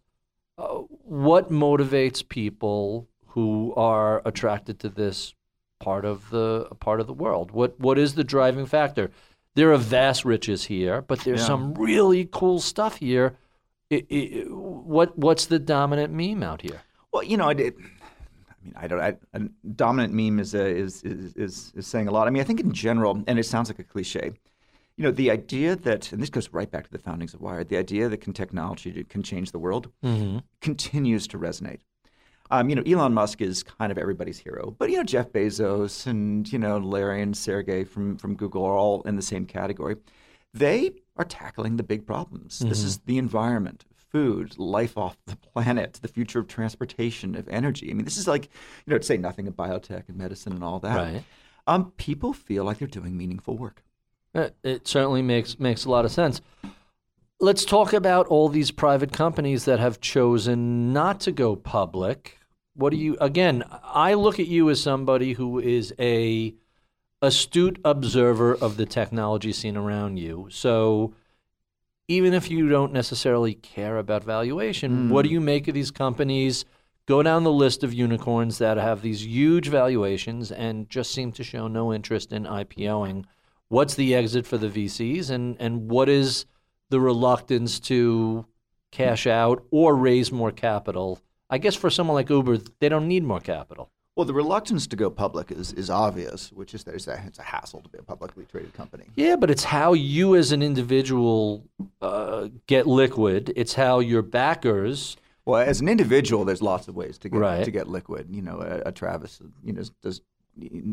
Uh, 0.59 0.83
what 1.05 1.51
motivates 1.51 2.27
people 2.27 3.09
who 3.29 3.73
are 3.77 4.21
attracted 4.25 4.79
to 4.81 4.89
this 4.89 5.35
part 5.79 6.05
of 6.05 6.31
the 6.31 6.67
part 6.81 7.01
of 7.01 7.07
the 7.07 7.13
world? 7.15 7.51
What 7.51 7.79
what 7.81 7.99
is 7.99 8.15
the 8.15 8.25
driving 8.25 8.67
factor? 8.67 9.11
There 9.55 9.73
are 9.73 9.79
vast 9.79 10.25
riches 10.25 10.65
here, 10.65 11.03
but 11.03 11.21
there's 11.21 11.41
Yeah. 11.41 11.47
some 11.47 11.75
really 11.75 12.29
cool 12.31 12.61
stuff 12.61 12.97
here. 12.97 13.37
I 13.93 14.05
i 14.11 14.45
what 14.49 15.17
what's 15.19 15.47
the 15.47 15.59
dominant 15.59 16.13
meme 16.13 16.43
out 16.43 16.63
here? 16.63 16.83
Well, 17.13 17.25
you 17.25 17.37
know, 17.37 17.49
I 17.49 17.55
did. 17.55 17.75
I 17.77 18.55
mean, 18.65 18.75
I 18.77 18.87
don't. 18.87 19.01
I, 19.01 19.17
a 19.35 19.41
dominant 19.75 20.13
meme 20.15 20.39
is, 20.39 20.55
uh, 20.55 20.59
is 20.59 21.03
is 21.03 21.35
is 21.35 21.73
is 21.75 21.87
saying 21.87 22.07
a 22.07 22.13
lot. 22.13 22.29
I 22.29 22.31
mean, 22.31 22.41
I 22.43 22.45
think 22.45 22.61
in 22.61 22.73
general, 22.73 23.23
and 23.27 23.39
it 23.39 23.47
sounds 23.47 23.69
like 23.69 23.79
a 23.81 23.85
cliche. 23.85 24.33
You 25.01 25.07
know, 25.07 25.13
the 25.13 25.31
idea 25.31 25.77
that, 25.77 26.13
and 26.13 26.21
this 26.21 26.29
goes 26.29 26.51
right 26.53 26.71
back 26.71 26.85
to 26.85 26.91
the 26.91 26.99
foundings 26.99 27.33
of 27.33 27.41
Wired, 27.41 27.71
the 27.71 27.79
idea 27.79 28.11
that 28.11 28.21
can 28.21 28.35
technology 28.35 29.03
can 29.05 29.23
change 29.23 29.51
the 29.51 29.59
world 29.59 29.89
continues 30.61 31.27
to 31.29 31.39
resonate. 31.39 31.81
Um, 32.51 32.69
you 32.69 32.77
know, 32.77 32.83
Elon 32.83 33.15
Musk 33.15 33.41
is 33.41 33.63
kind 33.63 33.91
of 33.91 33.97
everybody's 33.97 34.39
hero, 34.39 34.77
but 34.79 34.91
you 34.91 34.99
know, 34.99 35.03
Jeff 35.05 35.31
Bezos 35.33 36.07
and 36.07 36.53
you 36.53 36.59
know 36.59 36.77
Larry 36.77 37.23
and 37.23 37.35
Sergey 37.35 37.85
from 37.85 38.19
from 38.19 38.35
Google 38.35 38.63
are 38.67 38.77
all 38.77 39.01
in 39.03 39.17
the 39.17 39.23
same 39.23 39.47
category. 39.47 39.97
They 40.53 40.93
are 41.17 41.25
tackling 41.25 41.79
the 41.79 41.83
big 41.83 42.05
problems. 42.05 42.59
This 42.59 42.83
is 42.83 42.99
the 43.07 43.17
environment, 43.17 43.87
food, 43.95 44.59
life 44.59 44.99
off 44.99 45.17
the 45.25 45.37
planet, 45.37 46.01
the 46.03 46.09
future 46.09 46.41
of 46.41 46.47
transportation, 46.47 47.37
of 47.37 47.49
energy. 47.49 47.91
I 47.91 47.95
mean, 47.95 48.05
this 48.05 48.19
is 48.19 48.29
like, 48.29 48.51
you 48.85 48.91
know, 48.91 48.99
to 48.99 49.05
say 49.05 49.17
nothing 49.17 49.49
of 49.49 49.55
biotech 49.55 50.11
and 50.11 50.19
medicine 50.19 50.53
and 50.53 50.63
all 50.63 50.81
that. 50.81 50.97
Right. 50.97 51.25
Um, 51.67 51.93
people 51.97 52.35
feel 52.35 52.65
like 52.65 52.79
they're 52.79 52.89
doing 52.89 53.17
meaningful 53.17 53.57
work. 53.57 53.83
Uh, 54.35 54.49
It 54.63 54.87
certainly 54.87 55.23
makes 55.23 55.59
makes 55.59 55.85
a 55.85 55.91
lot 55.91 56.05
of 56.05 56.13
sense. 56.13 56.41
Let's 57.41 57.65
talk 57.65 57.93
about 57.93 58.27
all 58.27 58.49
these 58.49 58.71
private 58.71 59.13
companies 59.13 59.65
that 59.65 59.81
have 59.81 60.01
chosen 60.01 60.93
not 60.93 61.21
to 61.21 61.33
go 61.33 61.57
public. 61.57 62.39
What 62.75 62.91
do 62.91 62.97
you 62.97 63.17
again, 63.21 63.65
I 63.83 64.15
look 64.15 64.39
at 64.39 64.47
you 64.47 64.71
as 64.71 64.81
somebody 64.83 65.33
who 65.33 65.59
is 65.59 65.93
a 65.99 66.55
astute 67.23 67.79
observer 67.85 68.55
of 68.55 68.77
the 68.77 68.87
technology 68.87 69.53
scene 69.53 69.77
around 69.77 70.19
you. 70.19 70.49
So 70.51 71.15
even 72.09 72.35
if 72.35 72.51
you 72.51 72.69
don't 72.69 72.93
necessarily 72.93 73.55
care 73.55 73.99
about 73.99 74.25
valuation, 74.25 75.11
what 75.11 75.23
do 75.23 75.29
you 75.29 75.41
make 75.41 75.69
of 75.69 75.75
these 75.75 75.91
companies? 75.91 76.65
Go 77.07 77.23
down 77.23 77.45
the 77.45 77.53
list 77.53 77.83
of 77.83 77.93
unicorns 77.93 78.59
that 78.59 78.77
have 78.77 79.03
these 79.03 79.27
huge 79.27 79.69
valuations 79.69 80.51
and 80.53 80.89
just 80.89 81.13
seem 81.13 81.33
to 81.33 81.45
show 81.45 81.69
no 81.69 81.93
interest 81.93 82.33
in 82.33 82.45
IPOing. 82.45 83.25
What's 83.71 83.95
the 83.95 84.15
exit 84.17 84.47
for 84.49 84.59
the 84.59 84.69
VCs 84.69 85.31
and, 85.31 85.57
and 85.61 85.89
what 85.89 86.09
is 86.09 86.45
the 86.91 86.99
reluctance 87.01 87.79
to 87.81 88.45
cash 88.91 89.29
out 89.29 89.65
or 89.71 89.95
raise 89.95 90.33
more 90.33 90.51
capital? 90.51 91.21
I 91.49 91.59
guess 91.59 91.77
for 91.77 91.89
someone 91.89 92.17
like 92.17 92.29
Uber, 92.29 92.59
they 92.81 92.89
don't 92.89 93.07
need 93.07 93.23
more 93.23 93.39
capital. 93.39 93.91
Well, 94.17 94.25
the 94.27 94.35
reluctance 94.35 94.89
to 94.89 94.97
go 94.97 95.09
public 95.09 95.53
is, 95.53 95.73
is 95.73 95.89
obvious, 95.89 96.51
which 96.51 96.75
is 96.75 96.83
that 96.83 96.97
it's 96.97 97.07
a, 97.07 97.23
it's 97.29 97.39
a 97.39 97.43
hassle 97.45 97.81
to 97.83 97.89
be 97.89 97.99
a 97.99 98.03
publicly 98.03 98.45
traded 98.45 98.75
company. 98.75 99.05
Yeah, 99.15 99.37
but 99.37 99.53
it's 99.53 99.63
how 99.63 99.93
you 99.93 100.35
as 100.35 100.51
an 100.51 100.63
individual 100.63 101.65
uh, 102.03 102.49
get 102.67 102.89
liquid. 102.89 103.53
It's 103.55 103.75
how 103.75 104.01
your 104.01 104.23
backers. 104.23 105.17
Well, 105.45 105.61
as 105.63 105.81
an 105.81 105.89
individual, 105.89 106.45
there's 106.45 106.61
lots 106.61 106.89
of 106.89 106.97
ways 106.97 107.19
to 107.19 107.29
get 107.29 107.39
Right. 107.39 107.65
to 107.65 107.71
get 107.71 107.87
liquid. 107.89 108.27
You 108.31 108.43
know, 108.43 108.59
a, 108.59 108.89
a 108.89 108.93
Travis, 108.93 109.41
you 109.63 109.73
know, 109.75 109.83
does. 110.03 110.21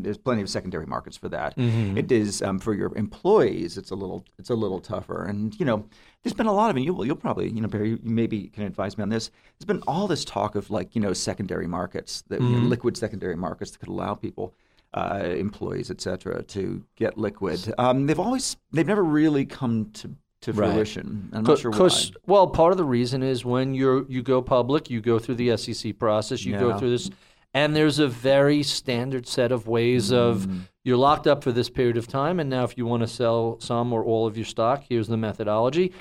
There's 0.03 0.17
plenty 0.17 0.41
of 0.41 0.49
secondary 0.49 0.85
markets 0.85 1.17
for 1.17 1.29
that. 1.29 1.55
Mm-hmm. 1.57 1.97
It 1.97 2.11
is 2.11 2.41
um, 2.41 2.59
for 2.59 2.73
your 2.73 2.95
employees. 2.95 3.77
It's 3.77 3.91
a 3.91 3.95
little 3.95 4.25
it's 4.39 4.49
a 4.49 4.55
little 4.55 4.79
tougher, 4.79 5.25
and 5.25 5.57
you 5.59 5.65
know, 5.65 5.85
there's 6.23 6.33
been 6.33 6.47
a 6.47 6.53
lot 6.53 6.69
of, 6.69 6.75
and 6.75 6.85
you'll 6.85 7.05
you'll 7.05 7.15
probably 7.15 7.49
you 7.49 7.61
know 7.61 7.67
Barry, 7.67 7.89
you 7.91 7.99
maybe 8.03 8.47
can 8.49 8.63
advise 8.63 8.97
me 8.97 9.01
on 9.01 9.09
this. 9.09 9.31
There's 9.57 9.65
been 9.65 9.83
all 9.87 10.07
this 10.07 10.23
talk 10.25 10.55
of 10.55 10.69
like 10.69 10.95
you 10.95 11.01
know 11.01 11.13
secondary 11.13 11.67
markets, 11.67 12.23
that 12.29 12.41
you 12.41 12.47
know, 12.47 12.57
Mm-hmm. 12.57 12.67
liquid 12.69 12.97
secondary 12.97 13.35
markets 13.35 13.71
that 13.71 13.79
could 13.79 13.89
allow 13.89 14.13
people. 14.15 14.53
Uh, 14.93 15.33
employees, 15.37 15.91
et 15.91 15.99
cetera, 16.01 16.41
to 16.43 16.81
get 16.95 17.17
liquid. 17.17 17.71
Um, 17.77 18.07
they've 18.07 18.19
always, 18.19 18.55
they've 18.71 18.87
never 18.87 19.03
really 19.03 19.45
come 19.45 19.91
to, 19.91 20.09
to 20.41 20.53
Right. 20.53 20.71
fruition. 20.71 21.29
I'm 21.33 21.43
not 21.43 21.59
sure 21.59 21.71
why. 21.71 21.77
Well, 22.25 22.47
part 22.47 22.71
of 22.71 22.77
the 22.77 22.85
reason 22.85 23.21
is 23.21 23.43
when 23.43 23.73
you're 23.75 24.05
you 24.09 24.23
go 24.23 24.41
public, 24.41 24.89
you 24.89 25.01
go 25.01 25.19
through 25.19 25.35
the 25.35 25.55
SEC 25.57 25.99
process, 25.99 26.45
you 26.45 26.57
go 26.57 26.79
through 26.79 26.91
this, 26.91 27.09
and 27.57 27.75
there's 27.75 27.99
a 27.99 28.07
very 28.07 28.61
standard 28.63 29.25
set 29.27 29.51
of 29.51 29.67
ways 29.67 30.11
of 30.11 30.45
Mm-hmm. 30.45 30.59
you're 30.83 30.97
locked 31.09 31.27
up 31.27 31.43
for 31.43 31.51
this 31.51 31.69
period 31.69 31.97
of 31.97 32.07
time, 32.07 32.39
and 32.39 32.49
now 32.49 32.63
if 32.63 32.77
you 32.77 32.85
want 32.85 33.01
to 33.01 33.07
sell 33.07 33.59
some 33.59 33.91
or 33.93 34.03
all 34.03 34.27
of 34.27 34.37
your 34.37 34.45
stock, 34.45 34.83
here's 34.89 35.07
the 35.07 35.17
methodology. 35.17 35.91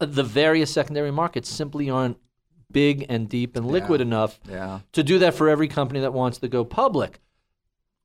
Uh, 0.00 0.06
The 0.06 0.22
various 0.22 0.70
secondary 0.72 1.10
markets 1.10 1.48
simply 1.48 1.90
aren't 1.90 2.18
big 2.70 3.06
and 3.08 3.28
deep 3.28 3.56
and 3.56 3.66
liquid 3.66 4.00
enough 4.00 4.38
Yeah. 4.48 4.80
to 4.92 5.02
do 5.02 5.18
that 5.18 5.34
for 5.34 5.48
every 5.48 5.68
company 5.68 6.00
that 6.00 6.12
wants 6.12 6.38
to 6.38 6.48
go 6.48 6.64
public. 6.64 7.20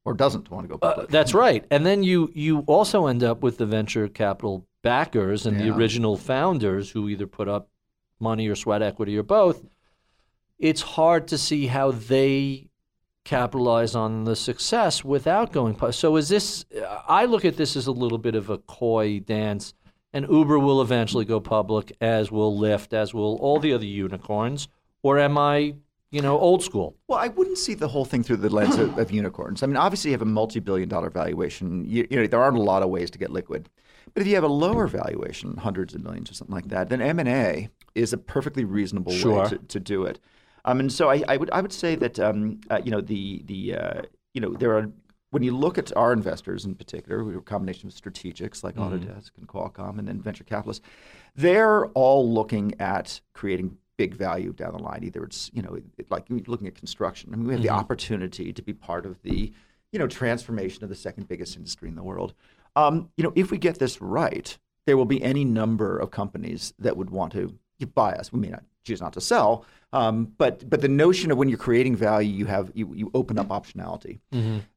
Or 0.04 0.14
doesn't 0.16 0.50
want 0.50 0.64
to 0.64 0.70
go 0.70 0.76
Uh, 0.82 0.94
public. 0.94 1.10
that's 1.10 1.34
right. 1.36 1.64
And 1.70 1.86
then 1.86 2.04
you 2.04 2.32
you 2.34 2.60
also 2.68 3.06
end 3.08 3.24
up 3.24 3.44
with 3.44 3.58
the 3.58 3.66
venture 3.68 4.08
capital 4.08 4.66
backers 4.82 5.46
and 5.46 5.60
the 5.60 5.70
original 5.70 6.18
founders 6.18 6.92
who 6.94 7.08
either 7.08 7.28
put 7.28 7.48
up 7.48 7.70
money 8.20 8.48
or 8.48 8.56
sweat 8.56 8.82
equity 8.82 9.16
or 9.18 9.24
both. 9.24 9.58
It's 10.62 10.82
hard 10.82 11.28
to 11.30 11.38
see 11.40 11.66
how 11.66 11.92
they 11.92 12.70
capitalize 13.26 13.96
on 13.96 14.24
the 14.26 14.36
success 14.36 15.04
without 15.04 15.52
going 15.52 15.74
public. 15.74 15.96
So 15.96 16.16
is 16.16 16.30
this 16.30 16.66
uh, 16.76 17.02
I 17.08 17.26
look 17.26 17.44
at 17.46 17.58
this 17.58 17.76
as 17.76 17.88
a 17.88 17.92
little 17.92 18.18
bit 18.18 18.36
of 18.36 18.50
a 18.50 18.60
coy 18.60 19.20
dance 19.20 19.74
and 20.14 20.28
Uber 20.30 20.60
will 20.60 20.82
eventually 20.82 21.26
go 21.26 21.40
public 21.40 21.92
as 22.00 22.32
will 22.32 22.58
Lyft 22.58 22.94
as 22.94 23.14
will 23.14 23.38
all 23.38 23.60
the 23.60 23.74
other 23.74 23.86
unicorns 23.86 24.68
or 25.04 25.18
am 25.18 25.38
I, 25.38 25.74
you 26.12 26.22
know, 26.22 26.38
old 26.38 26.64
school? 26.64 26.96
Well, 27.08 27.18
I 27.18 27.30
wouldn't 27.30 27.58
see 27.58 27.74
the 27.74 27.88
whole 27.88 28.06
thing 28.06 28.22
through 28.22 28.38
the 28.38 28.50
lens 28.50 28.78
of, 28.78 28.98
of 29.00 29.12
unicorns. 29.12 29.64
I 29.64 29.68
mean, 29.68 29.78
obviously, 29.78 30.12
you 30.12 30.14
have 30.14 30.22
a 30.22 30.26
multi-billion-dollar 30.26 31.10
valuation. 31.10 31.86
You, 31.86 32.08
you 32.10 32.18
know, 32.18 32.28
there 32.28 32.42
aren't 32.42 32.58
a 32.58 32.62
lot 32.62 32.84
of 32.84 32.90
ways 32.90 33.10
to 33.12 33.18
get 33.18 33.32
liquid. 33.32 33.68
But 34.14 34.22
if 34.22 34.28
you 34.28 34.36
have 34.36 34.44
a 34.44 34.48
lower 34.48 34.86
valuation, 34.88 35.58
hundreds 35.58 35.96
of 35.96 36.04
millions 36.04 36.30
or 36.30 36.34
something 36.36 36.54
like 36.54 36.68
that, 36.68 36.90
then 36.90 37.02
M 37.02 37.18
and 37.18 37.30
A 37.30 37.70
is 37.96 38.14
a 38.14 38.18
perfectly 38.18 38.64
reasonable 38.64 39.12
Sure. 39.12 39.44
way 39.44 39.50
to, 39.50 39.58
to 39.58 39.80
do 39.80 40.04
it. 40.04 40.20
Um, 40.66 40.80
and 40.80 40.92
so 40.92 41.10
I, 41.10 41.24
I 41.28 41.38
would 41.38 41.50
I 41.52 41.62
would 41.62 41.74
say 41.74 41.96
that 41.96 42.20
um, 42.20 42.62
uh, 42.70 42.82
you 42.84 42.92
know 42.92 43.02
the 43.02 43.42
the 43.46 43.76
uh, 43.76 44.02
you 44.34 44.42
know 44.42 44.54
there 44.54 44.78
are 44.78 44.92
when 45.32 45.44
you 45.44 45.56
look 45.56 45.78
at 45.78 45.96
our 45.96 46.12
investors 46.12 46.66
in 46.66 46.76
particular, 46.76 47.24
we're 47.24 47.40
a 47.40 47.42
combination 47.42 47.88
of 47.88 47.94
strategics 47.96 48.64
like 48.64 48.76
Autodesk 48.76 49.32
and 49.38 49.48
Qualcomm, 49.48 49.98
and 49.98 50.08
then 50.08 50.22
venture 50.22 50.44
capitalists, 50.44 50.86
they're 51.36 51.86
all 51.88 52.30
looking 52.30 52.74
at 52.80 53.22
creating 53.34 53.78
big 53.98 54.14
value 54.14 54.52
down 54.52 54.74
the 54.74 54.84
line. 54.84 55.04
Either 55.04 55.24
it's 55.24 55.50
you 55.54 55.62
know 55.62 55.76
it, 55.98 56.12
like 56.12 56.30
you're 56.30 56.40
looking 56.48 56.68
at 56.68 56.76
construction. 56.76 57.32
I 57.34 57.38
mean, 57.38 57.48
we 57.48 57.54
have 57.54 57.64
the 57.64 57.70
opportunity 57.70 58.52
to 58.52 58.62
be 58.62 58.74
part 58.74 59.06
of 59.06 59.22
the 59.24 59.52
you 59.92 60.00
know 60.00 60.08
transformation 60.08 60.84
of 60.84 60.90
the 60.90 60.96
second 60.96 61.28
biggest 61.28 61.56
industry 61.56 61.88
in 61.88 61.96
the 61.96 62.04
world. 62.04 62.34
Um, 62.76 63.10
you 63.18 63.24
know, 63.24 63.34
if 63.36 63.52
we 63.52 63.58
get 63.58 63.80
this 63.80 64.02
right, 64.02 64.58
there 64.86 64.98
will 64.98 65.06
be 65.06 65.22
any 65.24 65.46
number 65.46 65.98
of 65.98 66.12
companies 66.12 66.74
that 66.80 66.98
would 66.98 67.10
want 67.10 67.34
to 67.34 67.58
buy 67.88 68.14
us. 68.14 68.32
We 68.32 68.40
may 68.40 68.50
not 68.50 68.64
choose 68.84 69.02
not 69.02 69.14
to 69.14 69.22
sell, 69.22 69.66
um, 69.94 70.32
but 70.38 70.68
but 70.70 70.82
the 70.82 70.88
notion 70.88 71.32
of 71.32 71.38
when 71.38 71.50
you're 71.50 71.58
creating 71.58 71.96
value, 71.96 72.32
you 72.34 72.46
have 72.48 72.72
you, 72.74 72.92
you 72.96 73.12
open 73.14 73.38
up 73.38 73.50
optionality. 73.50 74.20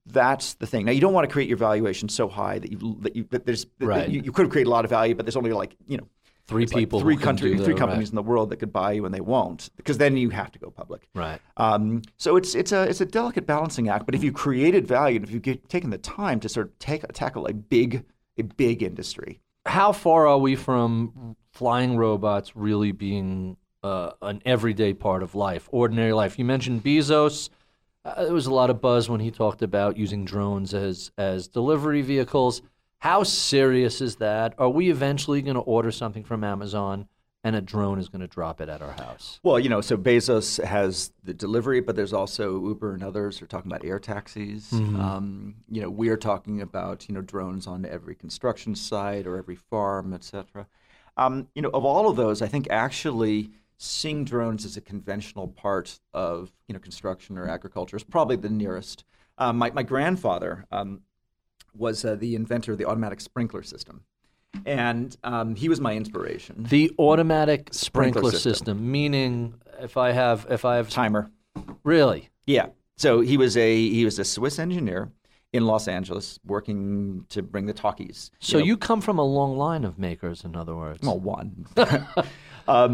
That's 0.06 0.54
the 0.54 0.66
thing. 0.66 0.84
Now 0.86 0.92
you 0.92 1.00
don't 1.00 1.12
want 1.12 1.28
to 1.28 1.32
create 1.32 1.48
your 1.48 1.58
valuation 1.58 2.08
so 2.08 2.28
high 2.28 2.58
that 2.58 2.70
you 2.70 2.98
that 3.00 3.16
you 3.16 3.26
that 3.30 3.46
there's 3.46 3.66
that 3.78 3.86
Right. 3.86 4.08
you, 4.08 4.20
you 4.22 4.32
could 4.32 4.50
create 4.50 4.66
a 4.66 4.70
lot 4.70 4.84
of 4.84 4.90
value, 4.90 5.14
but 5.14 5.24
there's 5.26 5.36
only 5.36 5.52
like 5.52 5.76
you 5.86 5.96
know 5.96 6.08
Three 6.46 6.64
it's 6.64 6.74
like 6.74 6.80
people 6.82 7.00
three 7.00 7.14
do 7.16 7.64
three 7.64 7.74
companies 7.74 8.08
right. 8.08 8.08
in 8.10 8.16
the 8.16 8.22
world 8.22 8.50
that 8.50 8.58
could 8.58 8.70
buy 8.70 8.92
you 8.92 9.06
and 9.06 9.14
they 9.14 9.22
won't 9.22 9.70
because 9.78 9.96
then 9.96 10.18
you 10.18 10.28
have 10.28 10.52
to 10.52 10.58
go 10.58 10.68
public. 10.70 11.08
Right. 11.14 11.40
Um, 11.56 12.02
so 12.18 12.36
it's 12.36 12.54
it's 12.54 12.70
a 12.70 12.82
it's 12.82 13.00
a 13.00 13.06
delicate 13.06 13.46
balancing 13.46 13.88
act. 13.88 14.04
But 14.04 14.14
if 14.14 14.22
you 14.22 14.30
created 14.30 14.86
value 14.86 15.16
and 15.16 15.24
if 15.24 15.30
you've 15.30 15.40
get- 15.42 15.70
taken 15.70 15.88
the 15.88 15.96
time 15.96 16.40
to 16.40 16.48
sort 16.50 16.66
of 16.66 16.78
take 16.78 17.02
tackle 17.14 17.46
a 17.46 17.54
big 17.54 18.04
a 18.36 18.42
big 18.42 18.82
industry, 18.82 19.40
how 19.66 19.92
far 19.92 20.26
are 20.26 20.38
we 20.38 20.56
from 20.56 21.36
flying 21.52 21.96
robots 21.96 22.56
really 22.56 22.92
being 22.92 23.56
uh, 23.82 24.12
an 24.22 24.42
everyday 24.44 24.92
part 24.94 25.22
of 25.22 25.34
life, 25.34 25.68
ordinary 25.72 26.12
life? 26.12 26.38
You 26.38 26.44
mentioned 26.44 26.84
Bezos. 26.84 27.48
Uh, 28.04 28.24
there 28.24 28.34
was 28.34 28.46
a 28.46 28.54
lot 28.54 28.70
of 28.70 28.80
buzz 28.80 29.08
when 29.08 29.20
he 29.20 29.30
talked 29.30 29.62
about 29.62 29.96
using 29.96 30.24
drones 30.24 30.74
as 30.74 31.10
as 31.16 31.48
delivery 31.48 32.02
vehicles. 32.02 32.62
How 32.98 33.22
serious 33.22 34.00
is 34.00 34.16
that? 34.16 34.54
Are 34.58 34.68
we 34.68 34.90
eventually 34.90 35.42
going 35.42 35.56
to 35.56 35.60
order 35.60 35.90
something 35.90 36.24
from 36.24 36.44
Amazon 36.44 37.08
and 37.44 37.54
a 37.54 37.60
drone 37.60 37.98
is 37.98 38.08
going 38.08 38.22
to 38.22 38.26
drop 38.26 38.60
it 38.60 38.68
at 38.70 38.80
our 38.80 38.92
house? 38.92 39.38
Well, 39.42 39.60
you 39.60 39.68
know, 39.68 39.82
so 39.82 39.96
Bezos 39.98 40.64
has 40.64 41.12
the 41.22 41.34
delivery, 41.34 41.80
but 41.80 41.94
there's 41.94 42.14
also 42.14 42.60
Uber 42.64 42.94
and 42.94 43.04
others 43.04 43.42
are 43.42 43.46
talking 43.46 43.70
about 43.70 43.84
air 43.84 43.98
taxis. 44.00 44.72
Um, 44.72 45.56
you 45.70 45.82
know, 45.82 45.90
we 45.90 46.08
are 46.08 46.16
talking 46.16 46.62
about 46.62 47.08
you 47.08 47.14
know 47.14 47.20
drones 47.20 47.66
on 47.66 47.84
every 47.84 48.14
construction 48.14 48.74
site 48.74 49.26
or 49.26 49.36
every 49.36 49.56
farm, 49.56 50.14
et 50.14 50.24
cetera. 50.24 50.66
Um, 51.16 51.48
you 51.54 51.62
know, 51.62 51.70
of 51.72 51.84
all 51.84 52.08
of 52.08 52.16
those, 52.16 52.42
I 52.42 52.48
think 52.48 52.66
actually 52.70 53.50
seeing 53.76 54.24
drones 54.24 54.64
as 54.64 54.76
a 54.76 54.80
conventional 54.80 55.48
part 55.48 56.00
of 56.14 56.50
you 56.66 56.72
know 56.72 56.80
construction 56.80 57.36
or 57.36 57.48
agriculture 57.48 57.96
is 57.96 58.04
probably 58.04 58.36
the 58.36 58.48
nearest. 58.48 59.04
Um, 59.36 59.58
my 59.58 59.70
my 59.70 59.82
grandfather 59.82 60.64
um, 60.72 61.02
was 61.76 62.04
uh, 62.04 62.14
the 62.14 62.34
inventor 62.34 62.72
of 62.72 62.78
the 62.78 62.86
automatic 62.86 63.20
sprinkler 63.20 63.62
system, 63.62 64.04
and 64.66 65.16
um, 65.24 65.54
he 65.54 65.68
was 65.68 65.80
my 65.80 65.94
inspiration. 65.94 66.66
The 66.68 66.92
automatic 66.98 67.68
sprinkler, 67.72 68.20
Sprinkler 68.20 68.30
system. 68.32 68.52
system. 68.52 68.90
meaning 68.90 69.54
if 69.80 69.96
I 69.96 70.12
have 70.12 70.46
if 70.50 70.64
I 70.64 70.76
have 70.76 70.90
Timer. 70.90 71.30
really 71.82 72.30
Yeah. 72.46 72.66
So 72.96 73.20
he 73.20 73.36
was 73.36 73.56
a 73.56 73.88
he 73.88 74.04
was 74.04 74.18
a 74.18 74.24
Swiss 74.24 74.58
engineer 74.58 75.10
in 75.52 75.66
Los 75.66 75.86
Angeles 75.86 76.38
working 76.44 77.26
to 77.28 77.42
bring 77.42 77.66
the 77.66 77.72
talkies. 77.72 78.30
So 78.40 78.58
know, 78.58 78.64
you 78.64 78.76
come 78.76 79.00
from 79.00 79.18
a 79.18 79.24
long 79.24 79.56
line 79.56 79.84
of 79.84 79.98
makers, 79.98 80.44
in 80.44 80.56
other 80.56 80.74
words. 80.74 81.00
well 81.02 81.18
one. 81.18 81.66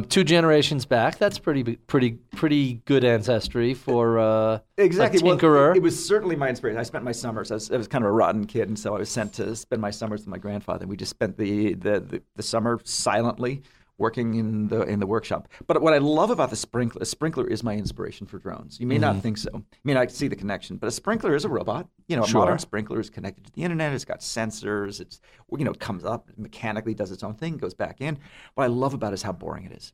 Two 0.08 0.24
generations 0.24 0.84
back. 0.84 1.18
That's 1.18 1.38
pretty 1.38 1.76
pretty 1.76 2.12
pretty 2.36 2.74
good 2.84 3.04
ancestry 3.04 3.74
for 3.74 4.18
uh, 4.18 4.58
exactly. 4.76 5.20
a 5.20 5.24
Well, 5.24 5.38
tinkerer. 5.38 5.76
it 5.76 5.82
was 5.82 6.04
certainly 6.04 6.36
my 6.36 6.48
inspiration. 6.48 6.78
I 6.78 6.82
spent 6.82 7.04
my 7.04 7.12
summers. 7.12 7.50
I 7.50 7.54
was, 7.54 7.70
I 7.70 7.76
was 7.76 7.86
kind 7.88 8.04
of 8.04 8.08
a 8.10 8.12
rotten 8.12 8.46
kid, 8.46 8.68
and 8.68 8.78
so 8.78 8.94
I 8.96 8.98
was 8.98 9.08
sent 9.08 9.32
to 9.34 9.54
spend 9.54 9.80
my 9.80 9.90
summers 9.90 10.20
with 10.20 10.28
my 10.28 10.38
grandfather. 10.38 10.86
We 10.86 10.96
just 10.96 11.10
spent 11.10 11.36
the 11.36 11.74
the, 11.74 12.00
the, 12.00 12.22
the 12.36 12.42
summer 12.42 12.80
silently 12.84 13.62
working 14.00 14.34
in 14.34 14.66
the 14.68 14.80
in 14.82 14.98
the 14.98 15.06
workshop. 15.06 15.46
But 15.68 15.80
what 15.82 15.92
I 15.94 15.98
love 15.98 16.30
about 16.30 16.50
the 16.50 16.56
sprinkler, 16.56 17.02
a 17.02 17.04
sprinkler 17.04 17.46
is 17.46 17.62
my 17.62 17.74
inspiration 17.76 18.26
for 18.26 18.38
drones. 18.38 18.80
You 18.80 18.86
may 18.86 18.94
Mm-hmm. 18.96 19.00
not 19.02 19.22
think 19.22 19.38
so. 19.38 19.50
You 19.54 19.64
may 19.84 19.94
not 19.94 20.10
see 20.10 20.26
the 20.26 20.34
connection, 20.34 20.76
but 20.78 20.88
a 20.88 20.90
sprinkler 20.90 21.34
is 21.36 21.44
a 21.44 21.48
robot. 21.48 21.86
You 22.08 22.16
know, 22.16 22.22
a 22.24 22.26
Sure. 22.26 22.40
modern 22.40 22.58
sprinkler 22.58 22.98
is 22.98 23.10
connected 23.10 23.44
to 23.44 23.52
the 23.52 23.62
internet. 23.62 23.92
It's 23.92 24.04
got 24.04 24.20
sensors. 24.20 25.00
It's 25.00 25.20
you 25.56 25.64
know, 25.64 25.70
it 25.70 25.78
comes 25.80 26.04
up 26.04 26.28
mechanically, 26.36 26.94
does 26.94 27.10
its 27.12 27.22
own 27.22 27.34
thing, 27.34 27.58
goes 27.58 27.74
back 27.74 28.00
in. 28.00 28.18
What 28.54 28.64
I 28.64 28.68
love 28.68 28.94
about 28.94 29.12
it 29.12 29.14
is 29.14 29.22
how 29.22 29.32
boring 29.32 29.64
it 29.66 29.72
is. 29.72 29.92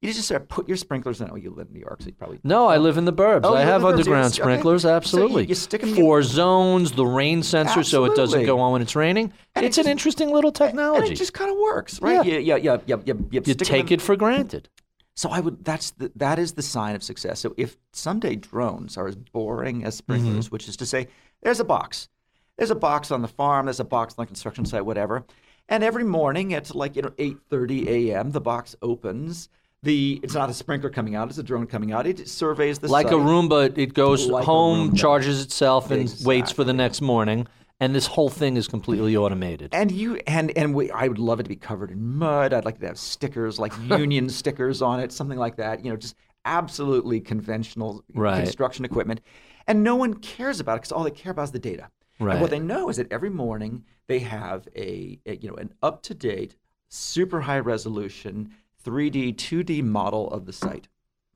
You 0.00 0.12
just 0.12 0.28
sort 0.28 0.42
of 0.42 0.48
put 0.48 0.68
your 0.68 0.76
sprinklers 0.76 1.20
in. 1.20 1.28
Oh, 1.28 1.34
you 1.34 1.50
live 1.50 1.66
in 1.68 1.74
New 1.74 1.80
York, 1.80 2.00
so 2.00 2.06
you 2.06 2.12
probably 2.12 2.38
no, 2.44 2.68
I 2.68 2.76
live 2.76 2.98
in 2.98 3.04
the 3.04 3.12
burbs. 3.12 3.40
Oh, 3.42 3.54
I 3.54 3.62
have 3.62 3.84
underground. 3.84 4.26
Okay. 4.26 4.42
sprinklers. 4.42 4.82
So 4.82 4.90
you- 4.90 4.94
Absolutely. 4.94 5.46
you 5.46 5.54
stick 5.56 5.82
'em 5.82 5.88
in- 5.88 5.94
Four 5.96 6.22
zones, 6.22 6.92
the 6.92 7.04
rain 7.04 7.42
sensor, 7.42 7.82
so 7.82 8.04
it 8.04 8.14
doesn't 8.14 8.46
go 8.46 8.60
on 8.60 8.70
when 8.72 8.80
it's 8.82 8.94
raining. 8.94 9.32
And 9.56 9.64
it 9.64 9.68
it's 9.70 9.78
an 9.78 9.88
interesting 9.88 10.30
little 10.30 10.50
and 10.50 10.54
technology. 10.56 11.12
it 11.12 11.16
just 11.16 11.32
kind 11.34 11.50
of 11.50 11.56
works, 11.58 12.00
right? 12.00 12.24
Yeah. 12.24 12.38
Yeah, 12.38 12.56
yeah, 12.56 12.76
yeah, 12.86 12.96
yeah. 13.04 13.14
yeah, 13.32 13.40
you 13.44 13.54
take 13.54 13.90
it 13.90 14.00
for 14.00 14.14
granted. 14.14 14.68
So 15.16 15.30
I 15.30 15.40
would. 15.40 15.64
That's 15.64 15.90
the, 15.90 16.12
that 16.14 16.38
is 16.38 16.52
the 16.52 16.62
sign 16.62 16.94
of 16.94 17.02
success. 17.02 17.40
So 17.40 17.52
if 17.56 17.76
someday 17.92 18.36
drones 18.36 18.96
are 18.96 19.08
as 19.08 19.16
boring 19.16 19.82
as 19.84 19.96
sprinklers, 19.96 20.44
Mm-hmm. 20.46 20.52
which 20.52 20.68
is 20.68 20.76
to 20.76 20.86
say, 20.86 21.08
there's 21.42 21.58
a 21.58 21.64
box, 21.64 22.08
there's 22.56 22.70
a 22.70 22.76
box 22.76 23.10
on 23.10 23.22
the 23.22 23.26
farm, 23.28 23.66
there's 23.66 23.80
a 23.80 23.84
box 23.84 24.14
on 24.16 24.22
the 24.22 24.26
construction 24.28 24.64
site, 24.64 24.86
whatever, 24.86 25.24
and 25.68 25.82
every 25.82 26.04
morning 26.04 26.54
at 26.54 26.72
like 26.72 26.94
you 26.94 27.02
know 27.02 27.10
8:30 27.18 27.88
a.m. 27.88 28.30
the 28.30 28.40
box 28.40 28.76
opens. 28.80 29.48
The 29.82 30.20
it's 30.22 30.34
not 30.34 30.50
a 30.50 30.54
sprinkler 30.54 30.90
coming 30.90 31.14
out; 31.14 31.28
it's 31.28 31.38
a 31.38 31.42
drone 31.42 31.66
coming 31.66 31.92
out. 31.92 32.06
It 32.06 32.28
surveys 32.28 32.78
the 32.80 32.88
Like 32.88 33.06
a 33.06 33.10
site. 33.10 33.18
Roomba, 33.18 33.78
it 33.78 33.94
goes 33.94 34.26
Like 34.26 34.44
home, 34.44 34.94
charges 34.94 35.42
itself, 35.42 35.90
and 35.90 36.12
waits 36.24 36.50
for 36.50 36.64
the 36.64 36.72
next 36.72 37.00
morning. 37.00 37.46
And 37.80 37.94
this 37.94 38.08
whole 38.08 38.28
thing 38.28 38.56
is 38.56 38.66
completely 38.66 39.16
automated. 39.16 39.72
And 39.72 39.92
you 39.92 40.16
and 40.26 40.50
and 40.58 40.74
we, 40.74 40.90
I 40.90 41.06
would 41.06 41.20
love 41.20 41.38
it 41.38 41.44
to 41.44 41.48
be 41.48 41.54
covered 41.56 41.92
in 41.92 42.04
mud. 42.16 42.52
I'd 42.52 42.64
like 42.64 42.80
to 42.80 42.86
have 42.88 42.98
stickers 42.98 43.60
like 43.60 43.72
union 43.88 44.28
stickers 44.28 44.82
on 44.82 44.98
it, 44.98 45.12
something 45.12 45.38
like 45.38 45.56
that. 45.56 45.84
You 45.84 45.92
know, 45.92 45.96
just 45.96 46.16
absolutely 46.44 47.20
conventional 47.20 48.04
Right. 48.14 48.40
construction 48.42 48.84
equipment. 48.84 49.20
And 49.68 49.84
no 49.84 49.94
one 49.94 50.14
cares 50.14 50.58
about 50.58 50.74
it 50.74 50.76
because 50.78 50.92
all 50.92 51.04
they 51.04 51.10
care 51.12 51.30
about 51.30 51.42
is 51.44 51.52
the 51.52 51.58
data. 51.60 51.90
And 52.18 52.26
Right. 52.26 52.40
what 52.40 52.50
they 52.50 52.58
know 52.58 52.88
is 52.88 52.96
that 52.96 53.12
every 53.12 53.30
morning 53.30 53.84
they 54.08 54.18
have 54.20 54.66
a, 54.74 55.20
a 55.24 55.36
you 55.36 55.48
know 55.48 55.54
an 55.56 55.72
up 55.80 56.02
to 56.04 56.14
date, 56.14 56.56
super 56.88 57.42
high 57.42 57.60
resolution 57.60 58.50
3D, 58.92 59.34
2D 59.36 59.82
model 59.82 60.28
of 60.30 60.46
the 60.46 60.52
site. 60.52 60.88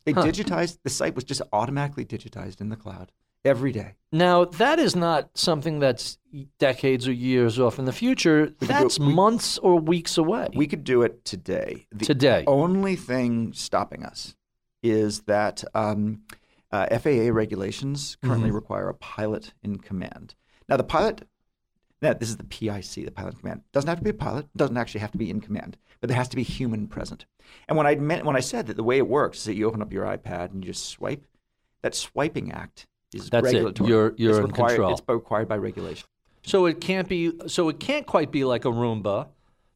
They 0.05 0.13
digitized 0.13 0.79
the 0.83 0.91
site 0.91 1.15
was 1.15 1.25
just 1.25 1.43
automatically 1.53 2.05
digitized 2.05 2.61
in 2.61 2.69
the 2.71 2.77
cloud 2.77 3.13
every 3.45 3.73
day. 3.73 3.95
Now, 4.11 4.45
that 4.45 4.79
is 4.79 4.97
not 4.97 5.31
something 5.35 5.79
that's 5.81 6.19
decades 6.59 7.07
or 7.07 7.13
years 7.13 7.59
off 7.59 7.79
in 7.79 7.85
the 7.85 7.93
future. 7.93 8.45
it- 8.45 8.61
That's 8.61 8.99
we- 8.99 9.13
months 9.13 9.59
or 9.59 9.79
weeks 9.79 10.17
away. 10.19 10.49
We 10.55 10.67
could 10.67 10.85
do 10.85 11.03
it 11.03 11.25
today. 11.25 11.87
The 11.93 12.05
Today. 12.05 12.45
only 12.47 12.97
thing 12.97 13.53
stopping 13.53 14.05
us 14.05 14.35
is 14.83 15.21
that 15.23 15.63
um, 15.75 16.23
uh, 16.73 16.87
FAA 16.91 17.31
regulations 17.33 18.17
currently 18.23 18.49
Mm-hmm. 18.49 18.57
require 18.57 18.89
a 18.89 18.95
pilot 18.95 19.53
in 19.63 19.79
command. 19.79 20.35
Now, 20.69 20.77
the 20.77 20.85
pilot, 20.85 21.29
now, 22.03 22.13
this 22.15 22.29
is 22.29 22.37
the 22.37 22.45
PIC, 22.45 23.05
the 23.07 23.11
pilot 23.11 23.35
in 23.35 23.41
command. 23.41 23.63
Doesn't 23.73 23.89
have 23.89 23.99
to 23.99 24.05
be 24.05 24.11
a 24.11 24.15
pilot. 24.15 24.47
Doesn't 24.57 24.77
actually 24.77 25.01
have 25.01 25.13
to 25.13 25.19
be 25.19 25.31
in 25.31 25.41
command, 25.41 25.77
but 26.01 26.09
there 26.09 26.17
has 26.17 26.29
to 26.31 26.37
be 26.37 26.43
human 26.43 26.89
present. 26.89 27.27
And 27.69 27.79
when 27.79 27.87
I 27.87 27.95
meant 27.95 28.25
when 28.25 28.35
I 28.37 28.41
said 28.41 28.67
that 28.67 28.77
the 28.77 28.83
way 28.83 28.99
it 28.99 29.07
works 29.07 29.39
is 29.39 29.45
that 29.45 29.55
you 29.55 29.67
open 29.69 29.81
up 29.81 29.93
your 29.93 30.05
iPad 30.05 30.51
and 30.53 30.65
you 30.65 30.73
just 30.73 30.87
swipe, 30.87 31.25
that 31.83 31.95
swiping 31.95 32.51
act 32.53 32.87
is 33.15 33.31
That's 33.31 33.47
it. 33.49 33.55
regulatory. 33.55 33.89
You're- 33.91 34.13
you're 34.17 34.31
it's 34.33 34.39
in 34.41 34.45
required, 34.47 34.69
control. 34.71 34.93
It's 34.93 35.03
required 35.09 35.49
by 35.49 35.57
regulation. 35.59 36.07
So 36.45 36.67
it 36.67 36.81
can't 36.81 37.09
be. 37.09 37.33
So 37.47 37.69
it 37.69 37.79
can't 37.79 38.05
quite 38.07 38.33
be 38.33 38.43
like 38.45 38.65
a 38.65 38.69
Roomba. 38.71 39.29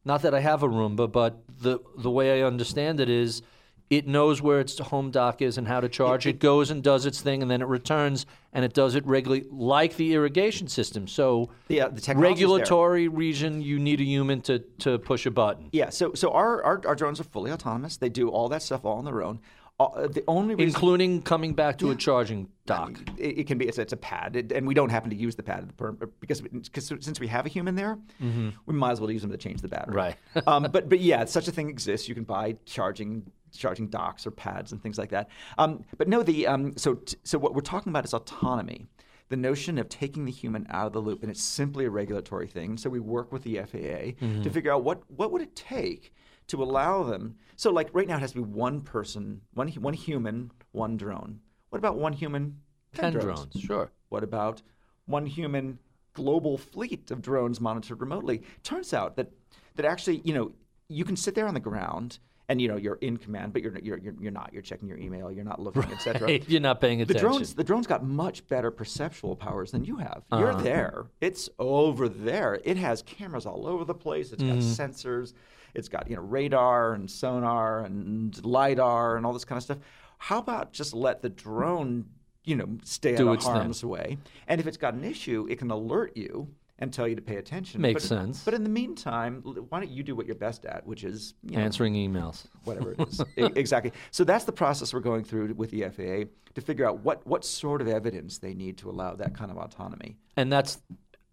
Not 0.04 0.22
that 0.22 0.34
I 0.34 0.40
have 0.40 0.62
a 0.64 0.68
Roomba, 0.68 1.10
but 1.10 1.42
the 1.60 1.78
the 1.96 2.10
way 2.10 2.42
I 2.42 2.46
understand 2.46 2.98
it 2.98 3.08
is, 3.08 3.42
it 3.88 4.06
knows 4.06 4.42
where 4.42 4.60
its 4.60 4.78
home 4.78 5.10
dock 5.10 5.40
is 5.40 5.58
and 5.58 5.68
how 5.68 5.80
to 5.80 5.88
charge. 5.88 6.26
It 6.26 6.40
goes 6.40 6.70
and 6.70 6.82
does 6.82 7.06
its 7.06 7.20
thing, 7.20 7.42
and 7.42 7.50
then 7.50 7.62
it 7.62 7.68
returns, 7.68 8.26
and 8.52 8.64
it 8.64 8.74
does 8.74 8.94
it 8.94 9.06
regularly, 9.06 9.46
like 9.50 9.96
the 9.96 10.14
irrigation 10.14 10.66
system. 10.68 11.06
So 11.06 11.50
The, 11.68 11.82
uh, 11.82 11.88
the 11.90 12.14
regulatory 12.16 13.08
region, 13.08 13.62
you 13.62 13.78
need 13.78 14.00
a 14.00 14.04
human 14.04 14.40
to 14.42 14.58
to 14.78 14.98
push 14.98 15.26
a 15.26 15.30
button. 15.30 15.68
Yeah, 15.72 15.90
so 15.90 16.14
so 16.14 16.30
our, 16.32 16.62
our 16.64 16.80
our 16.86 16.94
drones 16.94 17.20
are 17.20 17.24
fully 17.24 17.52
autonomous. 17.52 17.96
They 17.96 18.08
do 18.08 18.28
all 18.28 18.48
that 18.48 18.62
stuff 18.62 18.84
all 18.84 18.98
on 18.98 19.04
their 19.04 19.22
own. 19.22 19.40
Uh, 19.78 20.06
the 20.08 20.24
only 20.26 20.54
reason 20.54 20.68
including 20.68 21.20
coming 21.20 21.52
back 21.52 21.76
to 21.76 21.90
a 21.90 21.94
charging 21.94 22.48
dock. 22.64 22.98
it, 23.18 23.40
it 23.40 23.46
can 23.46 23.58
be 23.58 23.68
it's, 23.68 23.76
it's 23.76 23.92
a 23.92 23.96
pad, 23.96 24.34
it, 24.34 24.50
and 24.50 24.66
we 24.66 24.72
don't 24.72 24.88
happen 24.88 25.10
to 25.10 25.16
use 25.16 25.36
the 25.36 25.42
pad 25.42 25.70
per, 25.76 25.92
because 25.92 26.40
because 26.40 26.86
since 26.86 27.20
we 27.20 27.26
have 27.26 27.44
a 27.44 27.50
human 27.50 27.74
there, 27.74 27.98
we 28.18 28.72
might 28.74 28.92
as 28.92 29.00
well 29.02 29.10
use 29.10 29.20
them 29.20 29.30
to 29.32 29.36
change 29.36 29.60
the 29.60 29.68
battery. 29.68 29.94
Mm-hmm. 29.94 30.38
Right. 30.38 30.48
um, 30.48 30.62
but 30.72 30.88
but 30.88 31.00
yeah, 31.00 31.26
such 31.26 31.46
a 31.46 31.52
thing 31.52 31.68
exists. 31.68 32.08
You 32.08 32.14
can 32.14 32.24
buy 32.24 32.56
charging 32.64 33.30
charging 33.56 33.88
docks 33.88 34.26
or 34.26 34.30
pads 34.30 34.72
and 34.72 34.82
things 34.82 34.98
like 34.98 35.10
that. 35.10 35.28
Um, 35.58 35.84
but 35.98 36.08
no, 36.08 36.22
the 36.22 36.46
um, 36.46 36.76
so 36.76 36.94
t- 36.94 37.16
so 37.24 37.38
what 37.38 37.54
we're 37.54 37.60
talking 37.60 37.90
about 37.90 38.04
is 38.04 38.14
autonomy. 38.14 38.86
The 39.28 39.36
notion 39.36 39.76
of 39.78 39.88
taking 39.88 40.24
the 40.24 40.30
human 40.30 40.66
out 40.70 40.86
of 40.86 40.92
the 40.92 41.00
loop, 41.00 41.22
and 41.22 41.30
it's 41.30 41.42
simply 41.42 41.84
a 41.84 41.90
regulatory 41.90 42.46
thing. 42.46 42.76
So 42.78 42.88
we 42.88 43.00
work 43.00 43.32
with 43.32 43.42
the 43.42 43.56
FAA 43.58 44.14
Mm-hmm. 44.24 44.42
to 44.42 44.50
figure 44.50 44.72
out 44.72 44.84
what 44.84 45.02
what 45.10 45.32
would 45.32 45.42
it 45.42 45.56
take 45.56 46.12
to 46.46 46.62
allow 46.62 47.02
them. 47.02 47.34
So 47.56 47.72
like 47.72 47.88
right 47.92 48.06
now, 48.06 48.16
it 48.16 48.20
has 48.20 48.30
to 48.32 48.36
be 48.36 48.42
one 48.44 48.80
person, 48.82 49.40
one 49.54 49.68
one 49.68 49.94
human, 49.94 50.52
one 50.72 50.96
drone. 50.96 51.40
What 51.70 51.78
about 51.78 51.96
one 51.98 52.12
human, 52.12 52.60
Ten 52.94 53.12
drones, 53.14 53.48
sure. 53.60 53.90
what 54.10 54.22
about 54.22 54.62
one 55.06 55.26
human 55.26 55.78
global 56.14 56.56
fleet 56.56 57.10
of 57.10 57.20
drones 57.20 57.60
monitored 57.60 58.00
remotely? 58.00 58.42
Turns 58.62 58.94
out 58.94 59.16
that 59.16 59.32
that 59.74 59.84
actually, 59.84 60.20
you 60.24 60.32
know, 60.34 60.52
you 60.88 61.04
can 61.04 61.16
sit 61.16 61.34
there 61.34 61.48
on 61.48 61.54
the 61.54 61.60
ground 61.60 62.20
and 62.48 62.60
you 62.60 62.68
know 62.68 62.77
you're 62.77 62.97
in 62.97 63.16
command, 63.16 63.52
but 63.52 63.62
you're 63.62 63.77
you're 63.78 63.98
you're, 63.98 64.14
you're 64.20 64.32
not. 64.32 64.52
You're 64.52 64.62
checking 64.62 64.89
your 64.89 64.98
email. 64.98 65.31
You're 65.32 65.44
not 65.44 65.60
looking, 65.60 65.85
etc. 65.93 66.28
Hey, 66.28 66.43
you're 66.48 66.60
not 66.60 66.81
paying 66.81 67.01
attention. 67.02 67.14
The 67.24 67.28
drones, 67.28 67.55
the 67.55 67.64
drones 67.64 67.86
got 67.86 68.05
much 68.05 68.47
better 68.47 68.70
perceptual 68.70 69.35
powers 69.36 69.73
than 69.73 69.85
you 69.85 69.97
have. 69.97 70.23
Uh-huh. 70.31 70.39
You're 70.40 70.55
there. 70.55 71.06
It's 71.20 71.48
over 71.59 72.09
there. 72.09 72.60
It 72.64 72.77
has 72.77 73.02
cameras 73.02 73.47
all 73.47 73.66
over 73.66 73.85
the 73.85 73.94
place. 73.94 74.32
It's 74.32 74.43
got 74.43 74.56
Mm-hmm. 74.59 74.82
sensors. 74.82 75.32
It's 75.74 75.89
got 75.89 76.09
you 76.09 76.16
know 76.16 76.23
radar 76.23 76.94
and 76.94 77.10
sonar 77.10 77.81
and 77.81 78.44
lidar 78.44 79.16
and 79.16 79.27
all 79.27 79.32
this 79.32 79.44
kind 79.44 79.56
of 79.59 79.62
stuff. 79.62 79.78
How 80.18 80.39
about 80.39 80.73
just 80.73 80.94
let 80.94 81.20
the 81.23 81.28
drone, 81.28 82.06
you 82.44 82.56
know, 82.56 82.78
stay 82.85 83.14
Do 83.16 83.28
out 83.28 83.39
of 83.39 83.43
thing. 83.43 83.52
harm's 83.52 83.85
way? 83.85 84.16
And 84.48 84.60
if 84.60 84.66
it's 84.66 84.78
got 84.78 84.94
an 84.94 85.05
issue, 85.05 85.47
it 85.51 85.59
can 85.59 85.70
alert 85.70 86.16
you 86.16 86.48
and 86.78 86.92
tell 86.92 87.08
you 87.08 87.16
to 87.16 87.22
pay 87.22 87.36
attention. 87.36 87.80
Makes 87.80 88.02
but, 88.08 88.08
sense. 88.08 88.44
But 88.44 88.54
in 88.54 88.62
the 88.62 88.68
meantime, 88.70 89.40
why 89.42 89.80
don't 89.80 89.90
you 89.90 90.02
do 90.02 90.14
what 90.14 90.26
you're 90.26 90.34
best 90.34 90.66
at, 90.66 90.86
which 90.86 91.04
is 91.04 91.34
you 91.42 91.56
know, 91.56 91.62
Answering 91.62 91.94
emails. 91.94 92.44
whatever 92.64 92.92
it 92.92 93.00
is. 93.08 93.22
Exactly. 93.56 93.92
So 94.10 94.24
that's 94.24 94.44
the 94.44 94.52
process 94.52 94.92
we're 94.92 95.00
going 95.00 95.24
through 95.24 95.54
with 95.54 95.70
the 95.70 95.82
FAA 95.88 96.30
to 96.54 96.60
figure 96.60 96.86
out 96.86 97.00
what, 97.00 97.26
what 97.26 97.44
sort 97.44 97.80
of 97.80 97.88
evidence 97.88 98.38
they 98.38 98.54
need 98.54 98.76
to 98.78 98.90
allow 98.90 99.14
that 99.14 99.34
kind 99.34 99.50
of 99.50 99.56
autonomy. 99.56 100.16
And 100.36 100.52
that's 100.52 100.78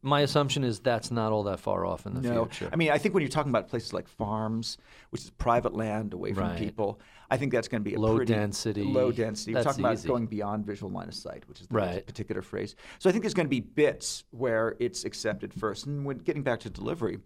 my 0.02 0.22
assumption 0.22 0.64
is 0.64 0.80
that's 0.80 1.12
not 1.12 1.32
all 1.32 1.44
that 1.44 1.60
far 1.60 1.86
off 1.86 2.06
in 2.06 2.14
the 2.14 2.22
No, 2.22 2.46
future. 2.46 2.70
I 2.72 2.76
mean, 2.76 2.92
I 2.92 2.98
think 2.98 3.14
when 3.14 3.22
you're 3.22 3.30
talking 3.30 3.50
about 3.50 3.70
places 3.70 3.94
like 3.94 4.08
farms, 4.08 4.78
which 5.12 5.24
is 5.24 5.30
private 5.30 5.74
land 5.74 6.14
away 6.14 6.34
from 6.34 6.44
Right. 6.50 6.58
people, 6.60 7.00
I 7.30 7.38
think 7.38 7.52
that's 7.52 7.68
going 7.68 7.84
to 7.84 7.90
be 7.90 7.96
a 7.96 8.00
Low 8.00 8.18
pretty 8.18 8.34
density. 8.34 8.84
Low 8.84 9.12
density. 9.12 9.54
We're 9.54 9.64
talking 9.64 9.86
easy. 9.86 10.06
about 10.06 10.08
going 10.08 10.28
beyond 10.28 10.66
visual 10.66 10.92
line 10.92 11.08
of 11.08 11.14
sight, 11.16 11.44
which 11.48 11.62
is 11.62 11.68
the 11.68 11.74
Right. 11.76 12.06
particular 12.06 12.42
phrase. 12.42 12.76
So 13.00 13.10
I 13.10 13.12
think 13.12 13.24
there's 13.24 13.34
going 13.34 13.46
to 13.48 13.50
be 13.50 13.60
bits 13.62 14.24
where 14.32 14.76
it's 14.80 15.04
accepted 15.06 15.54
first. 15.54 15.86
And 15.86 16.06
when 16.06 16.18
getting 16.20 16.44
back 16.44 16.60
to 16.62 16.70
delivery, 16.70 17.20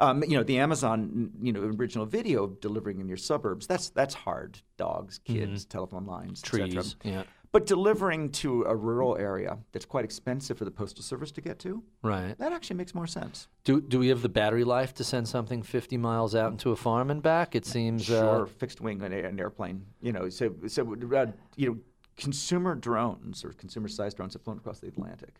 um, 0.00 0.22
you 0.24 0.36
know, 0.36 0.42
the 0.42 0.58
Amazon, 0.58 1.30
you 1.40 1.52
know, 1.52 1.60
original 1.62 2.04
video 2.06 2.48
delivering 2.48 3.00
in 3.00 3.08
your 3.08 3.16
suburbs, 3.16 3.66
that's 3.66 3.90
that's 3.90 4.14
hard. 4.14 4.60
Dogs, 4.76 5.20
kids, 5.24 5.64
telephone 5.64 6.04
lines, 6.04 6.42
et 6.44 6.50
cetera. 6.50 6.66
Mm-hmm. 6.66 6.78
Trees, 6.80 6.96
yeah. 7.04 7.22
But 7.54 7.66
delivering 7.66 8.30
to 8.42 8.64
a 8.64 8.74
rural 8.74 9.16
area 9.16 9.56
that's 9.70 9.84
quite 9.84 10.04
expensive 10.04 10.58
for 10.58 10.64
the 10.64 10.72
postal 10.72 11.04
service 11.04 11.30
to 11.30 11.40
get 11.40 11.60
to, 11.60 11.84
right. 12.02 12.36
that 12.38 12.50
actually 12.52 12.74
makes 12.74 12.96
more 12.96 13.06
sense. 13.06 13.46
Do 13.62 13.80
do 13.80 14.00
we 14.00 14.08
have 14.08 14.22
the 14.22 14.28
battery 14.28 14.64
life 14.64 14.92
to 14.94 15.04
send 15.04 15.28
something 15.28 15.62
50 15.62 15.96
miles 15.96 16.34
out 16.34 16.50
into 16.50 16.72
a 16.72 16.76
farm 16.76 17.12
and 17.12 17.22
back? 17.22 17.54
It 17.54 17.64
seems. 17.64 18.06
Sure, 18.06 18.42
Uh, 18.42 18.46
fixed 18.46 18.80
wing 18.80 19.00
on 19.04 19.12
an 19.12 19.38
airplane. 19.38 19.86
You 20.02 20.10
know, 20.12 20.28
so 20.30 20.52
so 20.66 20.82
uh, 20.94 21.26
you 21.54 21.68
know, 21.68 21.78
consumer 22.16 22.74
drones 22.74 23.44
or 23.44 23.50
consumer-sized 23.52 24.16
drones 24.16 24.32
have 24.32 24.42
flown 24.42 24.56
across 24.56 24.80
the 24.80 24.88
Atlantic. 24.88 25.36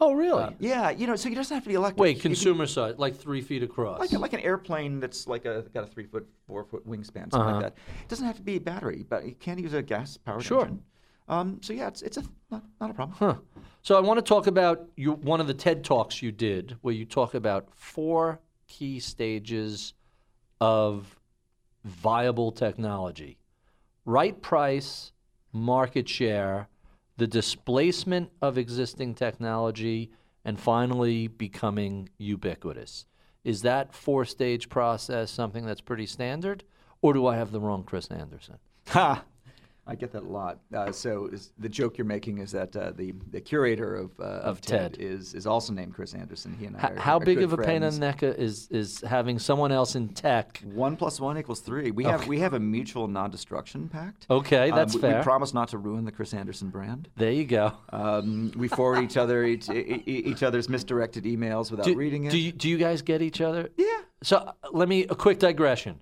oh, 0.00 0.14
really? 0.14 0.44
Uh, 0.44 0.50
yeah, 0.60 0.88
you 0.88 1.06
know, 1.06 1.16
so 1.16 1.28
you 1.28 1.34
doesn't 1.34 1.54
have 1.54 1.64
to 1.64 1.68
be 1.68 1.74
electric. 1.74 2.00
Wait, 2.00 2.14
can- 2.14 2.30
consumer 2.30 2.66
size, 2.66 2.94
like 2.96 3.14
three 3.14 3.42
feet 3.42 3.62
across. 3.62 3.98
like 4.00 4.12
like 4.12 4.32
an 4.32 4.40
airplane 4.40 5.00
that's 5.00 5.26
like 5.26 5.44
a 5.44 5.66
got 5.74 5.84
a 5.84 5.86
three 5.86 6.06
foot, 6.06 6.26
four 6.46 6.64
foot 6.64 6.88
wingspan, 6.88 7.30
something 7.30 7.40
Uh-huh. 7.42 7.52
like 7.56 7.74
that. 7.74 7.76
It 8.04 8.08
doesn't 8.08 8.24
have 8.24 8.36
to 8.36 8.42
be 8.42 8.56
a 8.56 8.60
battery, 8.72 9.04
but 9.06 9.26
you 9.26 9.34
can 9.34 9.58
use 9.58 9.74
a 9.74 9.82
gas 9.82 10.16
powered 10.16 10.42
Sure. 10.42 10.62
engine. 10.62 10.82
Um, 11.28 11.60
so 11.62 11.72
yeah, 11.72 11.88
it's 11.88 12.02
it's 12.02 12.16
a 12.16 12.22
not, 12.50 12.64
not 12.80 12.90
a 12.90 12.94
problem. 12.94 13.16
Huh. 13.18 13.34
So 13.82 13.96
I 13.96 14.00
want 14.00 14.18
to 14.18 14.22
talk 14.22 14.46
about 14.46 14.88
you, 14.96 15.12
one 15.12 15.40
of 15.40 15.46
the 15.46 15.54
TED 15.54 15.84
talks 15.84 16.22
you 16.22 16.32
did, 16.32 16.76
where 16.80 16.94
you 16.94 17.04
talk 17.04 17.34
about 17.34 17.68
four 17.74 18.40
key 18.66 18.98
stages 18.98 19.94
of 20.60 21.18
viable 21.84 22.50
technology: 22.50 23.38
right 24.04 24.40
price, 24.40 25.12
market 25.52 26.08
share, 26.08 26.68
the 27.18 27.26
displacement 27.26 28.30
of 28.40 28.56
existing 28.56 29.14
technology, 29.14 30.10
and 30.44 30.58
finally 30.58 31.28
becoming 31.28 32.08
ubiquitous. 32.18 33.04
Is 33.44 33.62
that 33.62 33.94
four-stage 33.94 34.68
process 34.68 35.30
something 35.30 35.64
that's 35.64 35.80
pretty 35.80 36.06
standard, 36.06 36.64
or 37.00 37.12
do 37.12 37.26
I 37.26 37.36
have 37.36 37.52
the 37.52 37.60
wrong 37.60 37.84
Chris 37.84 38.08
Anderson? 38.08 38.56
Ha! 38.88 39.24
I 39.90 39.94
get 39.94 40.12
that 40.12 40.22
a 40.22 40.26
lot. 40.28 40.58
Uh, 40.74 40.92
so 40.92 41.26
is, 41.32 41.52
the 41.58 41.68
joke 41.68 41.96
you're 41.96 42.04
making 42.04 42.38
is 42.38 42.52
that 42.52 42.76
uh, 42.76 42.90
the 42.92 43.14
the 43.30 43.40
curator 43.40 43.94
of 43.96 44.10
uh, 44.20 44.22
of, 44.50 44.60
TED. 44.60 44.98
is 45.00 45.32
is 45.32 45.46
also 45.46 45.72
named 45.72 45.94
Chris 45.94 46.12
Anderson. 46.12 46.54
He 46.58 46.66
and 46.66 46.76
I 46.76 46.78
H- 46.78 46.90
are, 46.90 47.00
how 47.00 47.16
are 47.16 47.24
big 47.24 47.40
of 47.42 47.54
a 47.54 47.56
pain 47.56 47.82
in 47.82 47.94
the 47.94 47.98
neck 47.98 48.22
is 48.22 48.68
is 48.70 49.00
having 49.00 49.38
someone 49.38 49.72
else 49.72 49.94
in 49.96 50.08
tech? 50.10 50.62
One 50.74 50.96
plus 50.96 51.18
one 51.20 51.38
equals 51.38 51.60
three. 51.60 51.90
We 51.90 52.04
have 52.04 52.26
we 52.26 52.38
have 52.40 52.52
a 52.52 52.60
mutual 52.60 53.08
non-destruction 53.08 53.88
pact. 53.88 54.26
Okay, 54.28 54.70
Um, 54.70 54.76
that's 54.76 54.94
we, 54.94 55.00
fair. 55.00 55.18
We 55.18 55.22
promise 55.24 55.54
not 55.54 55.68
to 55.68 55.78
ruin 55.78 56.04
the 56.04 56.12
Chris 56.12 56.34
Anderson 56.34 56.68
brand. 56.68 57.08
There 57.16 57.32
you 57.32 57.46
go. 57.46 57.72
Um, 57.90 58.52
we 58.56 58.68
forward 58.68 59.02
each 59.02 59.16
other 59.16 59.44
each, 59.44 59.70
each 59.70 60.42
other's 60.42 60.68
misdirected 60.68 61.24
emails 61.24 61.70
without 61.70 61.86
Do, 61.86 61.94
reading 61.96 62.24
it. 62.24 62.30
do 62.30 62.38
you, 62.38 62.52
do 62.52 62.68
you 62.68 62.76
guys 62.76 63.00
get 63.00 63.22
each 63.22 63.40
other? 63.40 63.70
yeah. 63.78 63.86
So 64.22 64.36
uh, 64.36 64.52
let 64.72 64.88
me 64.88 65.04
a 65.04 65.14
quick 65.14 65.38
digression. 65.38 65.96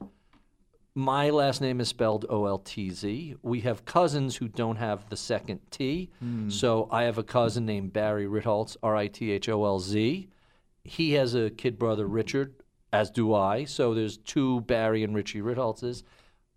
My 0.98 1.28
last 1.28 1.60
name 1.60 1.78
is 1.78 1.88
spelled 1.88 2.24
O 2.30 2.46
L 2.46 2.56
T 2.56 2.88
Z. 2.88 3.36
We 3.42 3.60
have 3.60 3.84
cousins 3.84 4.36
who 4.36 4.48
don't 4.48 4.76
have 4.76 5.06
the 5.10 5.16
second 5.16 5.60
T. 5.70 6.08
Hmm. 6.20 6.48
So 6.48 6.88
I 6.90 7.02
have 7.02 7.18
a 7.18 7.22
cousin 7.22 7.66
named 7.66 7.92
Barry 7.92 8.24
Ritholtz, 8.24 8.78
R 8.82 8.96
I 8.96 9.08
T 9.08 9.30
H 9.30 9.50
O 9.50 9.62
L 9.66 9.78
Z. 9.78 10.26
He 10.84 11.12
has 11.12 11.34
a 11.34 11.50
kid 11.50 11.78
brother, 11.78 12.06
Richard, 12.06 12.54
as 12.94 13.10
do 13.10 13.34
I. 13.34 13.64
So 13.64 13.92
there's 13.92 14.16
two 14.16 14.62
Barry 14.62 15.04
and 15.04 15.14
Richie 15.14 15.42
Ritholtzes. 15.42 16.02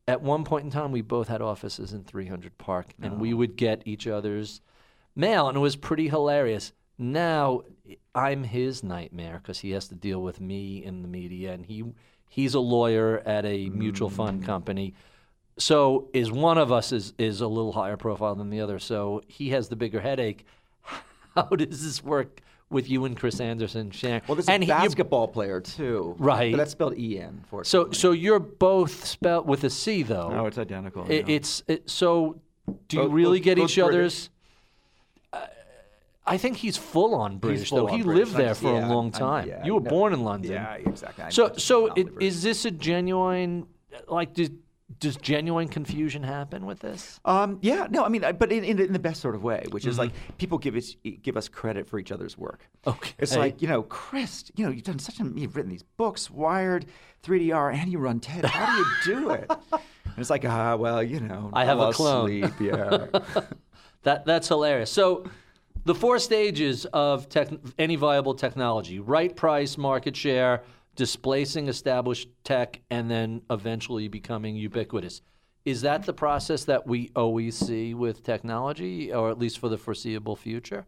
At 0.07 0.21
one 0.21 0.45
point 0.45 0.63
in 0.63 0.71
time, 0.71 0.93
we 0.93 1.01
both 1.01 1.27
had 1.27 1.41
offices 1.41 1.91
in 1.91 2.05
300 2.05 2.57
Park, 2.57 2.93
and 3.01 3.19
we 3.19 3.33
would 3.33 3.57
get 3.57 3.83
each 3.85 4.07
other's 4.07 4.61
mail, 5.17 5.49
and 5.49 5.57
it 5.57 5.59
was 5.59 5.75
pretty 5.75 6.07
hilarious. 6.07 6.71
Now 6.97 7.63
I'm 8.15 8.45
his 8.45 8.83
nightmare 8.85 9.39
because 9.43 9.59
he 9.59 9.71
has 9.71 9.89
to 9.89 9.95
deal 9.95 10.21
with 10.21 10.39
me 10.39 10.81
in 10.83 11.01
the 11.01 11.09
media, 11.09 11.51
and 11.51 11.65
he 11.65 11.83
he's 12.29 12.53
a 12.53 12.59
lawyer 12.59 13.21
at 13.25 13.45
a 13.45 13.69
mutual 13.69 14.09
fund 14.09 14.43
mm. 14.43 14.45
company. 14.45 14.93
So 15.57 16.07
is 16.13 16.31
one 16.31 16.57
of 16.57 16.71
us 16.71 16.93
is 16.93 17.13
is 17.17 17.41
a 17.41 17.47
little 17.47 17.73
higher 17.73 17.97
profile 17.97 18.35
than 18.35 18.49
the 18.49 18.61
other, 18.61 18.79
so 18.79 19.21
he 19.27 19.49
has 19.49 19.67
the 19.67 19.75
bigger 19.75 19.99
headache. 19.99 20.45
How 21.35 21.43
does 21.43 21.83
this 21.83 22.01
work 22.01 22.41
with 22.69 22.89
you 22.89 23.03
and 23.03 23.17
Chris 23.17 23.41
Anderson 23.41 23.91
sharing? 23.91 24.21
Well, 24.27 24.35
there's 24.35 24.47
and 24.47 24.63
a 24.63 24.65
he- 24.65 24.71
basketball 24.71 25.27
player 25.27 25.59
too. 25.59 26.15
Right. 26.17 26.53
But 26.53 26.57
that's 26.57 26.71
spelled 26.71 26.97
E 26.97 27.19
N. 27.19 27.43
so 27.63 27.91
so 27.91 28.11
you're 28.11 28.39
both 28.39 29.05
spelled 29.05 29.47
with 29.47 29.65
a 29.65 29.69
C 29.69 30.03
though. 30.03 30.29
no, 30.29 30.45
it's 30.45 30.57
identical. 30.57 31.05
It, 31.11 31.27
yeah. 31.27 31.35
It's 31.35 31.63
it, 31.67 31.89
so. 31.89 32.39
Do 32.87 32.97
you 32.97 33.07
really 33.07 33.39
both- 33.39 33.45
get 33.45 33.57
both 33.57 33.69
each 33.69 33.75
British. 33.75 33.95
other's? 33.95 34.29
I 36.29 36.37
think 36.37 36.57
he's 36.57 36.77
full 36.77 37.15
on 37.15 37.37
British 37.37 37.69
full 37.69 37.79
though. 37.79 37.87
on 37.89 37.97
He 37.97 38.03
British. 38.03 38.19
lived 38.27 38.35
there 38.37 38.55
for 38.55 38.73
yeah, 38.73 38.87
a 38.87 38.93
long 38.93 39.11
time. 39.11 39.47
yeah, 39.47 39.65
you 39.65 39.73
were 39.75 39.81
no, 39.81 39.89
born 39.89 40.13
in 40.13 40.23
London. 40.23 40.51
Yeah, 40.51 40.73
exactly. 40.75 41.23
I 41.25 41.29
So 41.29 41.53
so 41.57 41.87
it, 41.93 42.07
is 42.19 42.41
this 42.43 42.65
a 42.65 42.71
genuine 42.71 43.67
like 44.07 44.33
does 44.33 44.49
does 44.99 45.15
genuine 45.17 45.67
confusion 45.67 46.23
happen 46.23 46.65
with 46.65 46.79
this? 46.79 47.19
Um, 47.23 47.59
yeah, 47.61 47.87
no, 47.89 48.03
I 48.03 48.09
mean, 48.09 48.21
but 48.39 48.51
in, 48.51 48.63
in, 48.63 48.79
in 48.79 48.91
the 48.91 48.99
best 48.99 49.21
sort 49.21 49.35
of 49.35 49.43
way, 49.43 49.63
which 49.69 49.85
is 49.85 49.97
like 49.99 50.11
Mm-hmm. 50.11 50.33
people 50.37 50.57
give 50.57 50.75
us 50.75 50.95
give 51.21 51.37
us 51.37 51.47
credit 51.47 51.87
for 51.87 51.99
each 51.99 52.11
other's 52.11 52.37
work. 52.37 52.67
Okay. 52.87 53.11
it's 53.19 53.35
like 53.35 53.61
you 53.61 53.67
know, 53.67 53.83
Chris, 53.83 54.51
you 54.55 54.65
know, 54.65 54.71
you've 54.71 54.83
done 54.83 54.99
such 54.99 55.19
a, 55.19 55.23
you've 55.35 55.55
written 55.55 55.71
these 55.71 55.83
books, 55.97 56.29
Wired, 56.29 56.85
3DR, 57.23 57.73
and 57.75 57.91
you 57.91 57.99
run 57.99 58.19
TED. 58.19 58.45
How 58.45 58.65
do 58.65 58.77
you 59.11 59.19
do 59.21 59.29
it? 59.31 59.45
and 59.71 60.17
it's 60.17 60.29
like, 60.31 60.43
ah, 60.45 60.75
well, 60.75 61.01
you 61.03 61.19
know, 61.19 61.49
I 61.53 61.65
have 61.65 61.79
a 61.79 61.91
clone. 61.93 62.27
Sleep, 62.27 62.53
yeah. 62.59 63.07
That 64.03 64.25
that's 64.25 64.47
hilarious. 64.47 64.91
So 64.91 65.25
the 65.85 65.95
four 65.95 66.19
stages 66.19 66.85
of 66.85 67.29
tech, 67.29 67.49
any 67.77 67.95
viable 67.95 68.33
technology: 68.33 68.99
right 68.99 69.35
price, 69.35 69.77
market 69.77 70.15
share, 70.15 70.63
displacing 70.95 71.67
established 71.67 72.29
tech, 72.43 72.81
and 72.89 73.09
then 73.09 73.41
eventually 73.49 74.07
becoming 74.07 74.55
ubiquitous. 74.55 75.21
Is 75.65 75.81
that 75.81 76.03
the 76.05 76.13
process 76.13 76.63
that 76.65 76.87
we 76.87 77.11
always 77.15 77.55
see 77.55 77.93
with 77.93 78.23
technology, 78.23 79.13
or 79.13 79.29
at 79.29 79.37
least 79.37 79.59
for 79.59 79.69
the 79.69 79.77
foreseeable 79.77 80.35
future? 80.35 80.85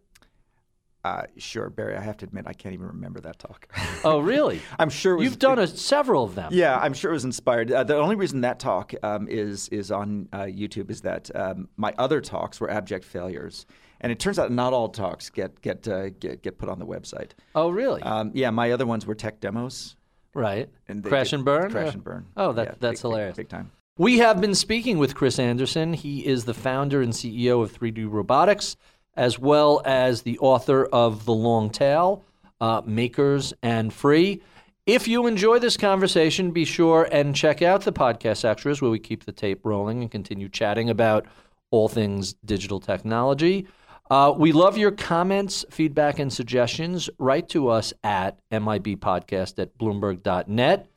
uh, 1.04 1.24
sure, 1.38 1.70
Barry. 1.70 1.96
I 1.98 2.02
have 2.02 2.18
to 2.18 2.26
admit, 2.26 2.44
I 2.48 2.54
can't 2.54 2.74
even 2.74 2.88
remember 2.88 3.20
that 3.22 3.40
talk. 3.40 3.68
Oh, 4.04 4.20
really? 4.20 4.62
I'm 4.80 4.90
sure 4.90 5.14
it 5.14 5.18
was- 5.18 5.26
you've 5.26 5.40
done 5.40 5.60
a, 5.60 5.68
several 5.68 6.24
of 6.24 6.36
them. 6.36 6.52
Yeah, 6.54 6.78
I'm 6.78 6.94
sure 6.94 7.12
it 7.12 7.14
was 7.14 7.26
inspired. 7.26 7.72
Uh, 7.72 7.84
the 7.84 7.96
only 7.98 8.16
reason 8.16 8.42
that 8.42 8.60
talk 8.60 8.94
um, 9.04 9.28
is 9.28 9.68
is 9.70 9.92
on 9.92 10.28
uh, 10.34 10.42
YouTube 10.44 10.90
is 10.90 11.02
that 11.02 11.30
um, 11.36 11.70
my 11.78 11.94
other 11.98 12.22
talks 12.22 12.60
were 12.60 12.70
abject 12.70 13.06
failures, 13.06 13.66
and 14.02 14.12
it 14.12 14.20
turns 14.20 14.38
out 14.38 14.52
not 14.52 14.74
all 14.74 14.90
talks 14.90 15.30
get 15.30 15.62
get 15.62 15.88
uh, 15.88 16.10
get, 16.10 16.42
get 16.44 16.58
put 16.58 16.68
on 16.70 16.80
the 16.80 16.86
website. 16.86 17.30
Oh, 17.56 17.70
really? 17.70 18.02
Um, 18.02 18.32
yeah, 18.34 18.50
my 18.50 18.72
other 18.72 18.86
ones 18.86 19.06
were 19.06 19.16
tech 19.16 19.40
demos. 19.40 19.96
right. 20.34 20.70
And 20.88 21.04
Crash 21.04 21.32
and 21.34 21.46
burn. 21.46 21.72
Crash 21.72 21.90
or- 21.90 21.92
and 21.94 22.04
burn. 22.04 22.26
Oh, 22.38 22.52
that 22.54 22.62
Yeah, 22.66 22.74
that's 22.80 22.80
big- 22.80 22.92
big- 22.92 23.00
hilarious. 23.12 23.38
Big, 23.38 23.50
time. 23.50 23.72
We 23.98 24.18
have 24.20 24.42
been 24.42 24.56
speaking 24.56 24.98
with 24.98 25.16
Chris 25.16 25.38
Anderson. 25.40 25.94
He 25.94 26.26
is 26.26 26.46
the 26.46 26.54
founder 26.54 27.02
and 27.02 27.14
CEO 27.14 27.62
of 27.62 27.72
3D 27.72 28.06
Robotics, 28.10 28.76
as 29.16 29.38
well 29.38 29.82
as 29.86 30.22
the 30.24 30.40
author 30.40 30.86
of 30.86 31.26
The 31.26 31.34
Long 31.34 31.70
Tail, 31.70 32.24
uh, 32.62 32.82
Makers 32.86 33.54
and 33.62 33.94
Free. 33.94 34.42
If 34.88 35.08
you 35.08 35.28
enjoy 35.28 35.60
this 35.60 35.78
conversation, 35.78 36.52
be 36.52 36.66
sure 36.66 37.08
and 37.12 37.36
check 37.36 37.62
out 37.62 37.82
the 37.82 37.94
podcast 37.94 38.44
extras 38.46 38.82
where 38.82 38.90
we 38.90 38.98
keep 38.98 39.26
the 39.26 39.32
tape 39.32 39.64
rolling 39.66 40.02
and 40.02 40.10
continue 40.10 40.50
chatting 40.50 40.90
about 40.90 41.26
all 41.70 41.88
things 41.88 42.34
digital 42.46 42.80
technology. 42.80 43.68
Uh, 44.12 44.34
we 44.36 44.52
love 44.52 44.78
your 44.78 44.92
comments, 44.92 45.64
feedback, 45.70 46.20
and 46.20 46.34
suggestions. 46.34 47.10
Write 47.18 47.48
to 47.48 47.70
us 47.70 47.94
at 48.04 48.38
mibpodcast 48.52 49.58
at 49.58 49.78
bloomberg.net. 49.78 50.88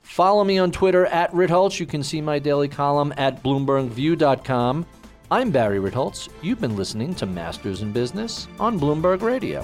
Follow 0.00 0.42
me 0.42 0.56
on 0.56 0.72
Twitter 0.72 1.04
at 1.04 1.30
Ritholtz. 1.32 1.78
You 1.78 1.84
can 1.84 2.02
see 2.02 2.22
my 2.22 2.38
daily 2.38 2.68
column 2.68 3.12
at 3.18 3.42
BloombergView.com. 3.42 4.86
I'm 5.30 5.50
Barry 5.50 5.78
Ritholtz. 5.78 6.30
You've 6.40 6.60
been 6.62 6.76
listening 6.76 7.14
to 7.16 7.26
Masters 7.26 7.82
in 7.82 7.92
Business 7.92 8.48
on 8.58 8.80
Bloomberg 8.80 9.20
Radio. 9.20 9.62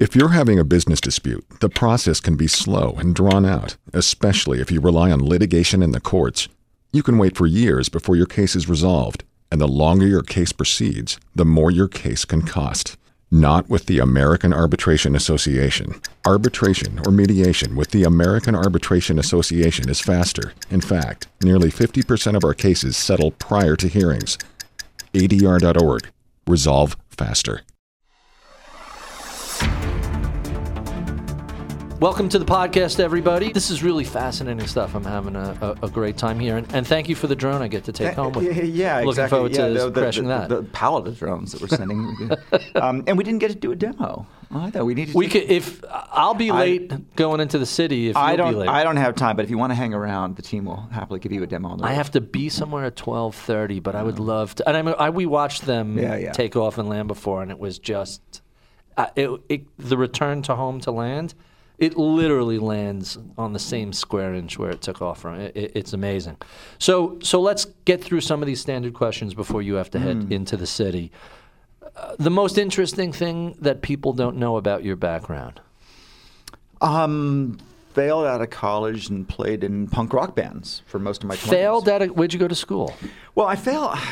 If 0.00 0.16
you're 0.16 0.30
having 0.30 0.58
a 0.58 0.64
business 0.64 1.00
dispute, 1.00 1.46
the 1.60 1.68
process 1.68 2.18
can 2.18 2.34
be 2.34 2.48
slow 2.48 2.96
and 2.98 3.14
drawn 3.14 3.46
out, 3.46 3.76
especially 3.92 4.60
if 4.60 4.72
you 4.72 4.80
rely 4.80 5.12
on 5.12 5.24
litigation 5.24 5.84
in 5.84 5.92
the 5.92 6.00
courts. 6.00 6.48
You 6.92 7.04
can 7.04 7.16
wait 7.16 7.36
for 7.36 7.46
years 7.46 7.88
before 7.88 8.16
your 8.16 8.26
case 8.26 8.56
is 8.56 8.68
resolved, 8.68 9.22
and 9.52 9.60
the 9.60 9.68
longer 9.68 10.04
your 10.04 10.24
case 10.24 10.50
proceeds, 10.50 11.20
the 11.36 11.44
more 11.44 11.70
your 11.70 11.86
case 11.86 12.24
can 12.24 12.42
cost. 12.42 12.96
Not 13.30 13.68
with 13.70 13.86
the 13.86 14.00
American 14.00 14.52
Arbitration 14.52 15.14
Association. 15.14 16.00
Arbitration 16.26 17.00
or 17.06 17.12
mediation 17.12 17.76
with 17.76 17.92
the 17.92 18.02
American 18.02 18.56
Arbitration 18.56 19.16
Association 19.20 19.88
is 19.88 20.00
faster. 20.00 20.54
In 20.70 20.80
fact, 20.80 21.28
nearly 21.40 21.70
50% 21.70 22.36
of 22.36 22.42
our 22.42 22.54
cases 22.54 22.96
settle 22.96 23.30
prior 23.30 23.76
to 23.76 23.86
hearings. 23.86 24.38
ADR.org. 25.14 26.10
Resolve 26.48 26.96
faster. 27.10 27.60
Welcome 32.00 32.28
to 32.30 32.38
the 32.38 32.44
podcast, 32.44 32.98
everybody. 33.00 33.52
This 33.52 33.70
is 33.70 33.82
really 33.82 34.04
fascinating 34.04 34.66
stuff. 34.66 34.94
I'm 34.94 35.04
having 35.04 35.36
a, 35.36 35.76
a, 35.82 35.86
a 35.86 35.88
great 35.90 36.18
time 36.18 36.38
here, 36.38 36.56
and, 36.56 36.70
and 36.74 36.86
thank 36.86 37.08
you 37.08 37.14
for 37.14 37.28
the 37.28 37.36
drone 37.36 37.62
I 37.62 37.68
get 37.68 37.84
to 37.84 37.92
take 37.92 38.14
home 38.14 38.32
with. 38.32 38.44
Yeah, 38.44 38.62
me. 38.62 38.68
yeah, 38.68 38.96
looking 38.96 39.08
exactly. 39.10 39.36
forward 39.36 39.52
yeah, 39.52 39.68
to 39.68 39.74
the, 39.74 39.90
the, 39.90 40.00
crashing 40.00 40.24
the, 40.24 40.28
that. 40.28 40.48
The, 40.48 40.62
pallet 40.64 41.06
of 41.06 41.18
drones 41.18 41.52
that 41.52 41.62
we're 41.62 41.68
sending, 41.68 42.30
um, 42.74 43.04
and 43.06 43.16
we 43.16 43.24
didn't 43.24 43.38
get 43.38 43.52
to 43.52 43.54
do 43.54 43.72
a 43.72 43.76
demo 43.76 44.26
I 44.50 44.70
thought 44.70 44.84
We 44.84 44.94
need 44.94 45.08
to. 45.08 45.16
we 45.16 45.28
do- 45.28 45.40
could, 45.40 45.50
if 45.50 45.82
I'll 45.88 46.34
be 46.34 46.50
I- 46.50 46.58
late 46.58 47.16
going 47.16 47.40
into 47.40 47.58
the 47.58 47.66
city. 47.66 48.08
If 48.08 48.16
I 48.16 48.36
don't. 48.36 48.52
be 48.52 48.58
late, 48.58 48.68
I 48.68 48.84
don't 48.84 48.96
have 48.96 49.14
time, 49.14 49.36
but 49.36 49.44
if 49.44 49.50
you 49.50 49.56
want 49.56 49.70
to 49.70 49.74
hang 49.74 49.94
around, 49.94 50.36
the 50.36 50.42
team 50.42 50.66
will 50.66 50.88
happily 50.92 51.20
give 51.20 51.32
you 51.32 51.42
a 51.42 51.46
demo 51.46 51.70
on 51.70 51.78
the 51.78 51.84
I 51.84 51.92
have 51.92 52.10
to 52.12 52.20
be 52.20 52.48
somewhere 52.48 52.84
at 52.84 52.96
twelve 52.96 53.34
thirty, 53.34 53.80
but 53.80 53.94
I 53.94 54.02
would 54.02 54.18
love 54.18 54.54
to. 54.56 54.68
And 54.68 54.76
I, 54.76 54.82
mean, 54.82 54.94
I 54.98 55.10
we 55.10 55.26
watched 55.26 55.62
them 55.62 55.98
Yeah, 55.98 56.16
yeah. 56.16 56.32
take 56.32 56.56
off 56.56 56.76
and 56.76 56.88
land 56.88 57.08
before, 57.08 57.40
and 57.40 57.50
it 57.50 57.58
was 57.58 57.78
just 57.78 58.42
uh, 58.96 59.06
it, 59.16 59.30
it, 59.48 59.78
the 59.78 59.96
return 59.96 60.42
to 60.42 60.56
home 60.56 60.80
to 60.80 60.90
land. 60.90 61.34
It 61.78 61.96
literally 61.96 62.58
lands 62.58 63.18
on 63.36 63.52
the 63.52 63.58
same 63.58 63.92
square 63.92 64.32
inch 64.34 64.58
where 64.58 64.70
it 64.70 64.80
took 64.80 65.02
off 65.02 65.20
from. 65.20 65.40
It, 65.40 65.56
it, 65.56 65.72
it's 65.74 65.92
amazing. 65.92 66.36
So 66.78 67.18
so 67.22 67.40
let's 67.40 67.64
get 67.84 68.02
through 68.02 68.20
some 68.20 68.42
of 68.42 68.46
these 68.46 68.60
standard 68.60 68.94
questions 68.94 69.34
before 69.34 69.60
you 69.62 69.74
have 69.74 69.90
to 69.90 69.98
head 69.98 70.16
Hmm. 70.24 70.32
into 70.32 70.56
the 70.56 70.66
city. 70.66 71.10
Uh, 71.96 72.14
the 72.18 72.30
most 72.30 72.58
interesting 72.58 73.12
thing 73.12 73.56
that 73.60 73.82
people 73.82 74.12
don't 74.12 74.36
know 74.36 74.56
about 74.56 74.84
your 74.84 74.96
background. 74.96 75.60
Um, 76.80 77.58
failed 77.94 78.26
out 78.26 78.40
of 78.42 78.50
college 78.50 79.08
and 79.08 79.28
played 79.28 79.64
in 79.64 79.86
punk 79.88 80.12
rock 80.12 80.34
bands 80.34 80.82
for 80.86 80.98
most 80.98 81.22
of 81.22 81.28
my 81.28 81.36
20s. 81.36 81.48
Failed 81.50 81.88
at 81.88 82.02
a, 82.02 82.06
where'd 82.08 82.32
you 82.32 82.38
go 82.38 82.48
to 82.48 82.54
school? 82.54 82.94
Well, 83.34 83.46
I 83.46 83.56
failed. 83.56 83.96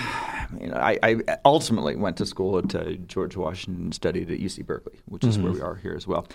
You 0.61 0.67
know, 0.67 0.75
I, 0.77 0.99
I 1.03 1.17
ultimately 1.47 1.97
went 1.97 2.19
to 2.19 2.27
school 2.27 2.59
at 2.59 2.75
uh, 2.75 2.91
George 3.07 3.39
Washington 3.39 3.85
and 3.85 3.95
studied 3.95 4.31
at 4.31 4.39
UC 4.39 4.67
Berkeley, 4.67 4.99
which 5.07 5.25
is 5.25 5.37
Mm-hmm. 5.39 5.45
where 5.45 5.53
we 5.55 5.61
are 5.63 5.77
here 5.77 5.95
as 5.97 6.07
well. 6.07 6.27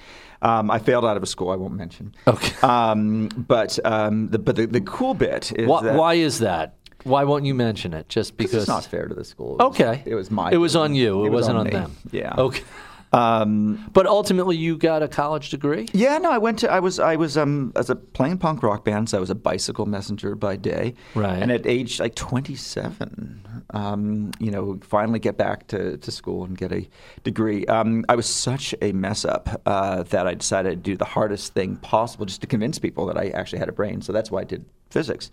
Um, 0.41 0.71
I 0.71 0.79
failed 0.79 1.05
out 1.05 1.17
of 1.17 1.21
a 1.21 1.27
school 1.27 1.51
I 1.51 1.55
won't 1.55 1.75
mention. 1.75 2.15
Okay. 2.25 2.51
Um, 2.67 3.27
but 3.37 3.77
um, 3.85 4.29
the, 4.29 4.39
but 4.39 4.55
the, 4.55 4.65
the 4.65 4.81
cool 4.81 5.13
bit 5.13 5.51
is 5.55 5.67
Why, 5.67 5.83
that 5.83 5.93
why 5.93 6.13
is 6.15 6.39
that? 6.39 6.77
Why 7.03 7.25
won't 7.25 7.45
you 7.45 7.53
mention 7.53 7.93
it? 7.93 8.09
Just 8.09 8.37
because 8.37 8.55
it's 8.55 8.67
not 8.67 8.85
fair 8.85 9.07
to 9.07 9.13
the 9.13 9.23
school. 9.23 9.53
It 9.59 9.63
was- 9.63 9.79
Okay. 9.79 10.01
It 10.07 10.15
was 10.15 10.31
my. 10.31 10.49
It 10.51 10.57
was 10.57 10.75
on 10.75 10.95
you. 10.95 11.23
It, 11.23 11.29
was 11.29 11.41
wasn't 11.43 11.59
on, 11.59 11.65
me. 11.65 11.69
them. 11.73 11.95
Yeah. 12.11 12.33
Okay. 12.39 12.63
Um, 13.13 13.89
But 13.93 14.05
ultimately, 14.05 14.57
you 14.57 14.77
got 14.77 15.01
a 15.01 15.07
college 15.07 15.49
degree. 15.49 15.87
Yeah, 15.93 16.17
no, 16.17 16.29
I 16.31 16.37
went 16.37 16.59
to 16.59 16.71
I 16.71 16.79
was 16.81 16.99
I 16.99 17.15
was 17.15 17.37
um 17.37 17.71
as 17.75 17.89
a 17.89 17.95
playing 17.95 18.37
punk 18.39 18.61
rock 18.63 18.83
band, 18.83 19.09
so 19.09 19.17
I 19.17 19.19
was 19.21 19.29
a 19.29 19.35
bicycle 19.35 19.85
messenger 19.85 20.35
by 20.35 20.55
day. 20.57 20.93
Right. 21.15 21.41
And 21.41 21.51
at 21.51 21.65
age 21.65 21.99
like 21.99 22.15
27, 22.15 23.63
um, 23.71 24.31
you 24.39 24.51
know, 24.51 24.79
finally 24.83 25.19
get 25.19 25.37
back 25.37 25.67
to, 25.67 25.97
to 25.97 26.11
school 26.11 26.43
and 26.43 26.57
get 26.57 26.71
a 26.71 26.87
degree. 27.23 27.65
Um, 27.67 28.03
I 28.09 28.15
was 28.15 28.25
such 28.25 28.75
a 28.81 28.91
mess 28.91 29.23
up 29.25 29.61
uh, 29.65 30.03
that 30.03 30.27
I 30.27 30.33
decided 30.33 30.69
to 30.71 30.75
do 30.91 30.97
the 30.97 31.05
hardest 31.05 31.53
thing 31.53 31.77
possible 31.77 32.25
just 32.25 32.41
to 32.41 32.47
convince 32.47 32.77
people 32.79 33.05
that 33.07 33.17
I 33.17 33.29
actually 33.29 33.59
had 33.59 33.69
a 33.69 33.73
brain. 33.73 34.01
So 34.01 34.11
that's 34.13 34.29
why 34.31 34.41
I 34.41 34.43
did 34.45 34.65
physics. 34.89 35.29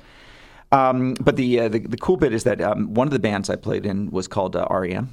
Um, 0.72 1.14
but 1.20 1.36
the, 1.36 1.60
uh, 1.60 1.68
the 1.68 1.78
the 1.80 1.96
cool 1.98 2.16
bit 2.16 2.32
is 2.32 2.44
that 2.44 2.60
um, 2.60 2.94
one 2.94 3.06
of 3.06 3.12
the 3.12 3.18
bands 3.20 3.51
I 3.51 3.56
played 3.56 3.84
in 3.86 4.10
was 4.10 4.26
called 4.28 4.56
uh, 4.56 4.66
REM 4.70 5.12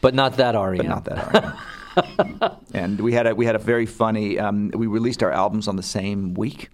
But 0.00 0.14
not 0.14 0.36
that 0.36 0.54
REM. 0.54 0.76
but 0.76 0.86
not 0.86 1.04
that 1.04 1.32
REM. 1.32 1.52
and 2.74 3.00
we 3.00 3.12
had 3.12 3.26
a 3.26 3.34
we 3.34 3.46
had 3.46 3.54
a 3.56 3.58
very 3.60 3.86
funny. 3.86 4.38
Um, 4.38 4.70
we 4.74 4.86
released 4.86 5.22
our 5.22 5.32
albums 5.32 5.68
on 5.68 5.76
the 5.76 5.82
same 5.82 6.34
week, 6.34 6.68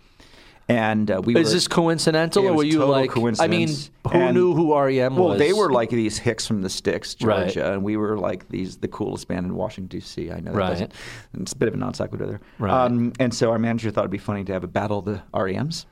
and 0.68 1.10
uh, 1.10 1.20
we 1.24 1.36
Is 1.36 1.48
were, 1.48 1.54
this 1.54 1.68
coincidental, 1.68 2.46
or 2.46 2.54
were 2.54 2.64
you 2.64 2.84
like? 2.84 3.16
I 3.40 3.46
mean, 3.46 3.68
who 3.68 4.18
And- 4.18 4.34
knew 4.34 4.54
who 4.54 4.74
REM 4.74 5.14
Well, 5.16 5.28
was? 5.28 5.30
Well, 5.30 5.38
they 5.38 5.52
were 5.52 5.70
like 5.72 5.90
these 5.90 6.18
hicks 6.18 6.46
from 6.46 6.62
the 6.62 6.70
sticks, 6.70 7.16
Right. 7.20 7.44
Georgia, 7.52 7.72
and 7.72 7.82
we 7.82 7.96
were 7.96 8.16
like 8.18 8.48
these 8.48 8.78
the 8.78 8.88
coolest 8.88 9.28
band 9.28 9.46
in 9.46 9.54
Washington 9.54 9.98
D.C. 9.98 10.30
I 10.30 10.40
know, 10.40 10.52
that 10.52 10.58
Right. 10.58 10.92
It's 11.40 11.52
a 11.52 11.56
bit 11.56 11.68
of 11.68 11.74
a 11.74 11.76
non 11.76 11.94
sequitur 11.94 12.26
there. 12.26 12.40
Right. 12.58 12.72
Um, 12.86 13.12
and 13.20 13.32
so 13.34 13.50
our 13.50 13.58
manager 13.58 13.90
thought 13.90 14.02
it'd 14.02 14.10
be 14.10 14.18
funny 14.18 14.44
to 14.44 14.52
have 14.52 14.64
a 14.64 14.68
battle 14.68 15.00
of 15.00 15.04
the 15.04 15.22
REMs, 15.34 15.86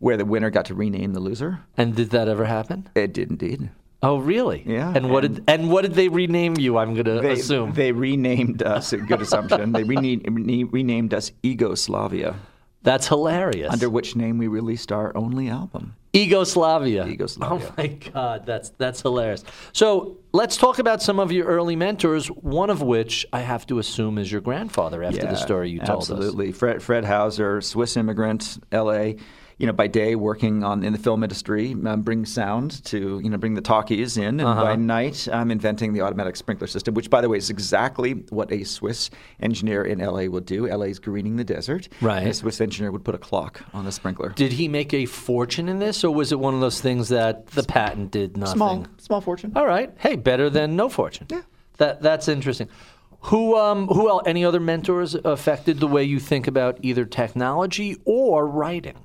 where 0.00 0.16
the 0.16 0.24
winner 0.24 0.50
got 0.50 0.64
to 0.66 0.74
rename 0.74 1.12
the 1.12 1.20
loser. 1.20 1.60
And 1.76 1.94
did 1.94 2.10
that 2.10 2.28
ever 2.28 2.44
happen? 2.46 2.88
It 2.94 3.12
did 3.12 3.30
indeed. 3.30 3.70
Oh, 4.04 4.16
really? 4.18 4.64
Yeah, 4.66 4.92
And 4.96 5.10
what 5.10 5.20
did 5.20 5.36
and- 5.38 5.50
and 5.50 5.70
what 5.70 5.82
did 5.82 5.94
they 5.94 6.08
rename 6.08 6.56
you? 6.58 6.76
I'm 6.78 6.94
gonna 6.94 7.20
They, 7.20 7.32
assume. 7.34 7.72
they 7.72 7.92
renamed 7.92 8.62
us. 8.62 8.92
A 8.92 8.96
good 8.98 9.22
assumption. 9.22 9.72
they 9.72 9.84
renamed, 9.84 10.26
renamed 10.72 11.14
us 11.14 11.30
Egoslavia. 11.44 12.34
That's 12.84 13.06
hilarious. 13.06 13.72
under 13.72 13.88
which 13.88 14.16
name 14.16 14.38
we 14.38 14.48
released 14.48 14.90
our 14.90 15.16
only 15.16 15.48
album. 15.48 15.94
Egoslavia. 16.14 17.06
Egoslavia. 17.16 17.48
Oh 17.48 17.72
my 17.78 17.86
God, 17.86 18.44
that's 18.44 18.70
that's 18.70 19.00
hilarious. 19.02 19.44
So 19.72 20.16
let's 20.32 20.56
talk 20.56 20.80
about 20.80 21.00
some 21.00 21.20
of 21.20 21.30
your 21.30 21.46
early 21.46 21.76
mentors. 21.76 22.26
One 22.26 22.70
of 22.70 22.82
which 22.82 23.24
I 23.32 23.40
have 23.40 23.66
to 23.68 23.78
assume 23.78 24.18
is 24.18 24.32
your 24.32 24.40
grandfather. 24.40 25.04
After 25.04 25.20
the 25.26 25.36
story 25.36 25.70
you 25.70 25.78
told 25.78 26.02
us. 26.02 26.10
absolutely. 26.10 26.50
Fred 26.50 26.82
Fred 26.82 27.04
Hauser, 27.04 27.60
Swiss 27.60 27.96
immigrant, 27.96 28.58
L.A. 28.72 29.16
You 29.62 29.68
know, 29.68 29.72
by 29.72 29.86
day 29.86 30.16
working 30.16 30.64
on 30.64 30.82
in 30.82 30.92
the 30.92 30.98
film 30.98 31.22
industry, 31.22 31.76
um, 31.86 32.02
bring 32.02 32.24
sound 32.26 32.84
to 32.86 33.20
you 33.22 33.30
know 33.30 33.36
bring 33.36 33.54
the 33.54 33.60
talkies 33.60 34.16
in, 34.16 34.40
and 34.40 34.42
Uh-huh. 34.42 34.64
by 34.64 34.74
night 34.74 35.28
I'm 35.32 35.52
inventing 35.52 35.92
the 35.92 36.00
automatic 36.00 36.34
sprinkler 36.34 36.66
system, 36.66 36.94
which 36.94 37.08
by 37.08 37.20
the 37.20 37.28
way 37.28 37.36
is 37.38 37.48
exactly 37.48 38.14
what 38.30 38.50
a 38.50 38.64
Swiss 38.64 39.08
engineer 39.38 39.84
in 39.84 40.00
L.A. 40.00 40.26
would 40.26 40.46
do. 40.46 40.66
L.A. 40.68 40.88
is 40.88 40.98
greening 40.98 41.36
the 41.36 41.44
desert. 41.44 41.88
Right. 42.00 42.26
A 42.26 42.34
Swiss 42.34 42.60
engineer 42.60 42.90
would 42.90 43.04
put 43.04 43.14
a 43.14 43.18
clock 43.18 43.62
on 43.72 43.84
the 43.84 43.92
sprinkler. 43.92 44.30
Did 44.30 44.50
he 44.50 44.66
make 44.66 44.92
a 44.92 45.06
fortune 45.06 45.68
in 45.68 45.78
this, 45.78 46.02
or 46.02 46.12
was 46.12 46.32
it 46.32 46.40
one 46.40 46.54
of 46.54 46.60
those 46.60 46.80
things 46.80 47.08
that 47.10 47.46
the 47.46 47.62
patent 47.62 48.10
did 48.10 48.36
nothing? 48.36 48.56
Small, 48.56 48.86
small 48.98 49.20
fortune. 49.20 49.52
All 49.54 49.66
right. 49.66 49.92
Hey, 49.96 50.16
better 50.16 50.50
than 50.50 50.74
no 50.74 50.88
fortune. 50.88 51.28
Yeah. 51.30 51.42
That 51.76 52.02
that's 52.02 52.26
interesting. 52.26 52.68
Who 53.26 53.56
um 53.56 53.86
who 53.86 54.08
else? 54.08 54.24
Any 54.26 54.44
other 54.44 54.58
mentors 54.58 55.14
affected 55.14 55.78
the 55.78 55.86
way 55.86 56.02
you 56.02 56.18
think 56.18 56.48
about 56.48 56.78
either 56.82 57.04
technology 57.04 57.96
or 58.04 58.44
writing? 58.48 58.96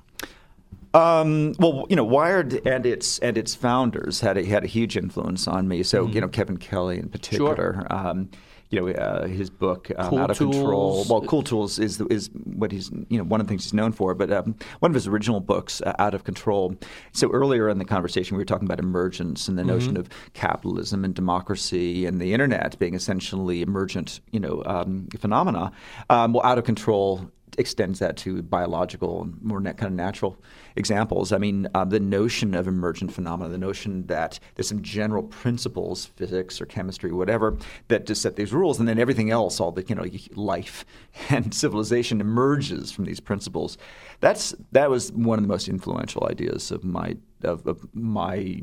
Um, 0.94 1.54
well, 1.58 1.86
you 1.90 1.96
know, 1.96 2.04
Wired 2.04 2.66
and 2.66 2.86
its 2.86 3.18
and 3.18 3.36
its 3.36 3.54
founders 3.54 4.20
had 4.20 4.36
a 4.38 4.44
had 4.44 4.64
a 4.64 4.66
huge 4.66 4.96
influence 4.96 5.46
on 5.46 5.68
me. 5.68 5.82
So, 5.82 6.04
Mm-hmm. 6.04 6.14
you 6.14 6.20
know, 6.22 6.28
Kevin 6.28 6.56
Kelly 6.56 6.98
in 6.98 7.08
particular. 7.08 7.86
Um, 7.90 8.30
you 8.70 8.78
know, 8.78 8.88
uh, 8.92 9.26
his 9.26 9.48
book 9.48 9.90
um, 9.96 10.10
Cool 10.10 10.18
"Out 10.18 10.30
of 10.30 10.36
Control." 10.38 11.02
Well, 11.08 11.22
"Cool 11.22 11.42
Tools" 11.42 11.78
is 11.78 12.02
is 12.02 12.28
what 12.44 12.70
he's 12.70 12.90
you 13.08 13.16
know 13.16 13.24
one 13.24 13.40
of 13.40 13.46
the 13.46 13.50
things 13.50 13.64
he's 13.64 13.72
known 13.72 13.92
for. 13.92 14.14
But 14.14 14.30
um, 14.30 14.54
one 14.80 14.90
of 14.90 14.94
his 14.94 15.06
original 15.06 15.40
books, 15.40 15.80
uh, 15.80 15.94
"Out 15.98 16.12
of 16.12 16.24
Control." 16.24 16.74
So 17.12 17.30
earlier 17.30 17.70
in 17.70 17.78
the 17.78 17.86
conversation, 17.86 18.36
we 18.36 18.42
were 18.42 18.46
talking 18.46 18.66
about 18.68 18.78
emergence 18.78 19.48
and 19.48 19.58
the 19.58 19.64
notion 19.64 19.94
Mm-hmm. 19.94 20.00
of 20.00 20.08
capitalism 20.34 21.02
and 21.02 21.14
democracy 21.14 22.04
and 22.04 22.20
the 22.20 22.34
internet 22.34 22.78
being 22.78 22.92
essentially 22.94 23.62
emergent, 23.62 24.20
you 24.32 24.40
know, 24.40 24.62
um, 24.66 25.08
phenomena. 25.18 25.72
Um, 26.10 26.34
well, 26.34 26.44
"Out 26.44 26.58
of 26.58 26.64
Control." 26.64 27.30
extends 27.56 27.98
that 27.98 28.16
to 28.16 28.40
biological 28.42 29.22
and 29.22 29.42
more 29.42 29.60
kind 29.60 29.82
of 29.82 29.92
natural 29.92 30.36
examples. 30.78 31.32
I 31.32 31.38
mean, 31.38 31.68
uh, 31.74 31.84
the 31.84 32.00
notion 32.00 32.54
of 32.54 32.66
emergent 32.66 33.12
phenomena, 33.12 33.50
the 33.50 33.58
notion 33.58 34.06
that 34.06 34.38
there's 34.54 34.68
some 34.68 34.80
general 34.82 35.24
principles, 35.24 36.06
physics 36.06 36.60
or 36.60 36.66
chemistry, 36.66 37.12
whatever, 37.12 37.58
that 37.88 38.06
just 38.06 38.22
set 38.22 38.36
these 38.36 38.52
rules, 38.52 38.78
and 38.78 38.88
then 38.88 38.98
everything 38.98 39.30
else, 39.30 39.60
all 39.60 39.72
the 39.72 39.84
you 39.86 39.94
know, 39.94 40.06
life 40.34 40.84
and 41.28 41.52
civilization 41.52 42.20
emerges 42.20 42.90
from 42.92 43.04
these 43.04 43.20
principles. 43.20 43.76
That's 44.20 44.54
that 44.72 44.88
was 44.88 45.12
one 45.12 45.38
of 45.38 45.42
the 45.42 45.48
most 45.48 45.68
influential 45.68 46.26
ideas 46.30 46.70
of 46.70 46.84
my 46.84 47.16
of, 47.42 47.66
of 47.66 47.86
my 47.94 48.62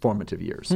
formative 0.00 0.42
years. 0.42 0.74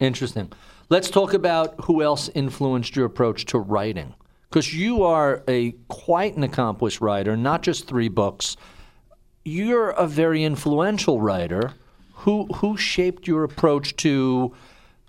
Interesting. 0.00 0.52
Let's 0.88 1.10
talk 1.10 1.34
about 1.34 1.74
who 1.84 2.02
else 2.02 2.28
influenced 2.34 2.94
your 2.94 3.06
approach 3.06 3.46
to 3.46 3.58
writing. 3.58 4.14
Because 4.48 4.72
you 4.72 5.02
are 5.02 5.42
a 5.48 5.72
quite 5.88 6.36
an 6.36 6.44
accomplished 6.44 7.00
writer, 7.00 7.36
not 7.36 7.62
just 7.62 7.88
three 7.88 8.08
books. 8.08 8.56
You're 9.48 9.90
a 9.90 10.08
very 10.08 10.42
influential 10.42 11.20
writer. 11.20 11.74
Who 12.24 12.46
who 12.54 12.76
shaped 12.76 13.28
your 13.28 13.44
approach 13.44 13.94
to 13.98 14.52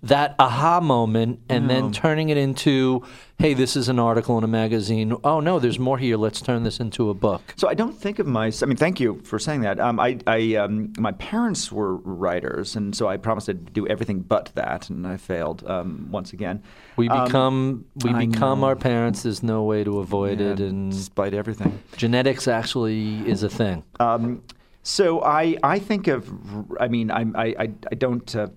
that 0.03 0.35
aha 0.37 0.79
moment 0.79 1.39
and 1.49 1.67
then 1.69 1.91
turning 1.91 2.29
it 2.29 2.37
into, 2.37 3.03
hey, 3.39 3.55
this 3.55 3.75
is 3.75 3.89
an 3.89 3.97
article 3.97 4.37
in 4.37 4.43
a 4.43 4.47
magazine. 4.47 5.15
Oh 5.23 5.39
no, 5.39 5.57
there's 5.59 5.79
more 5.79 5.97
here. 5.97 6.17
Let's 6.17 6.39
turn 6.39 6.61
this 6.63 6.79
into 6.79 7.09
a 7.09 7.13
book. 7.15 7.41
So 7.57 7.67
I 7.67 7.73
don't 7.73 7.93
think 7.97 8.19
of 8.19 8.27
my. 8.27 8.51
I 8.61 8.65
mean, 8.65 8.77
thank 8.77 8.99
you 8.99 9.19
for 9.23 9.39
saying 9.39 9.61
that. 9.61 9.79
Um, 9.79 9.99
I, 9.99 10.19
I 10.27 10.53
um, 10.55 10.93
my 10.99 11.13
parents 11.13 11.71
were 11.71 11.95
writers, 11.95 12.75
and 12.75 12.95
so 12.95 13.07
I 13.07 13.17
promised 13.17 13.47
to 13.47 13.55
do 13.55 13.87
everything 13.87 14.19
but 14.19 14.51
that, 14.53 14.89
and 14.91 15.07
I 15.07 15.17
failed 15.17 15.65
um, 15.67 16.07
once 16.11 16.31
again. 16.31 16.61
We 16.95 17.09
Um, 17.09 17.25
become 17.25 17.85
we 18.03 18.11
I 18.11 18.25
become 18.27 18.59
know. 18.61 18.67
our 18.67 18.75
parents. 18.75 19.23
There's 19.23 19.41
no 19.41 19.63
way 19.63 19.83
to 19.83 19.97
avoid 19.99 20.39
yeah, 20.39 20.51
it, 20.51 20.59
and 20.59 20.91
despite 20.91 21.33
everything. 21.33 21.79
genetics 21.97 22.47
actually 22.47 23.27
is 23.27 23.41
a 23.41 23.49
thing. 23.49 23.83
Um, 23.99 24.43
so 24.83 25.21
I, 25.21 25.57
I 25.63 25.79
think 25.79 26.07
of, 26.07 26.31
I 26.79 26.87
mean, 26.87 27.11
I, 27.11 27.25
I, 27.35 27.45
I- 27.59 27.73
I 27.91 27.95
don't, 27.95 28.33
uh, 28.35 28.47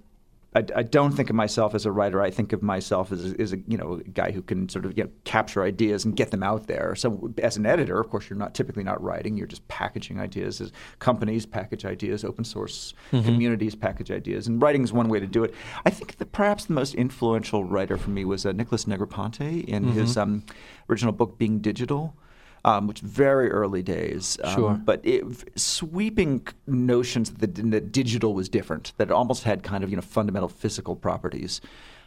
I, 0.55 0.65
I 0.75 0.83
don't 0.83 1.13
think 1.13 1.31
of 1.31 1.37
myself 1.37 1.75
as 1.75 1.87
a 1.87 1.93
writer. 1.93 2.21
I 2.21 2.31
think 2.31 2.53
of 2.53 2.61
myself 2.61 3.13
as 3.13 3.33
a, 3.33 3.41
as 3.41 3.53
a 3.53 3.59
you 3.69 3.77
know 3.77 3.95
a 3.95 4.03
guy 4.03 4.33
who 4.33 4.43
can 4.43 4.69
sort 4.69 4.85
of 4.85 4.99
you 4.99 5.05
know, 5.05 5.11
capture 5.25 5.63
ideas 5.63 6.05
and 6.05 6.17
get 6.17 6.33
them 6.33 6.43
out 6.43 6.67
there. 6.67 6.95
So 6.97 7.33
as 7.39 7.57
an 7.57 7.67
editor, 7.67 8.01
of 8.01 8.11
course, 8.11 8.29
you're 8.29 8.39
not 8.39 8.55
typically 8.55 8.83
not 8.83 9.01
writing. 9.03 9.37
You're 9.37 9.47
just 9.47 9.67
packaging 9.69 10.19
ideas. 10.19 10.61
As 10.61 10.73
companies 10.99 11.47
package 11.47 11.85
ideas, 11.85 12.25
open 12.25 12.45
source 12.45 12.95
communities 13.11 13.77
package 13.77 14.11
ideas, 14.11 14.49
and 14.49 14.61
writing 14.61 14.83
is 14.83 14.93
one 14.93 15.09
way 15.09 15.21
to 15.21 15.27
do 15.27 15.45
it. 15.45 15.55
I 15.85 15.91
think 15.91 16.17
that 16.17 16.33
perhaps 16.33 16.65
the 16.65 16.73
most 16.73 16.95
influential 16.95 17.65
writer 17.65 17.97
for 17.97 18.11
me 18.11 18.25
was 18.25 18.45
uh, 18.45 18.53
Nicholas 18.53 18.87
Negroponte 18.87 19.65
in 19.67 19.85
his 19.85 20.17
um, 20.17 20.43
original 20.89 21.13
book 21.13 21.39
Being 21.39 21.61
Digital. 21.61 22.15
Um, 22.63 22.87
which 22.87 23.01
very 23.01 23.51
early 23.51 23.83
days, 23.83 24.37
um, 24.45 24.55
Sure. 24.55 24.75
but 24.75 25.01
it, 25.03 25.25
sweeping 25.59 26.47
notions 26.67 27.31
that, 27.31 27.55
the, 27.55 27.63
that 27.63 27.91
digital 27.91 28.35
was 28.35 28.51
different, 28.51 28.93
that 28.99 29.09
it 29.09 29.13
almost 29.13 29.45
had 29.45 29.63
kind 29.63 29.83
of 29.83 29.89
you 29.89 29.97
know 29.97 30.03
fundamental 30.03 30.49
physical 30.51 30.95
properties. 30.95 31.63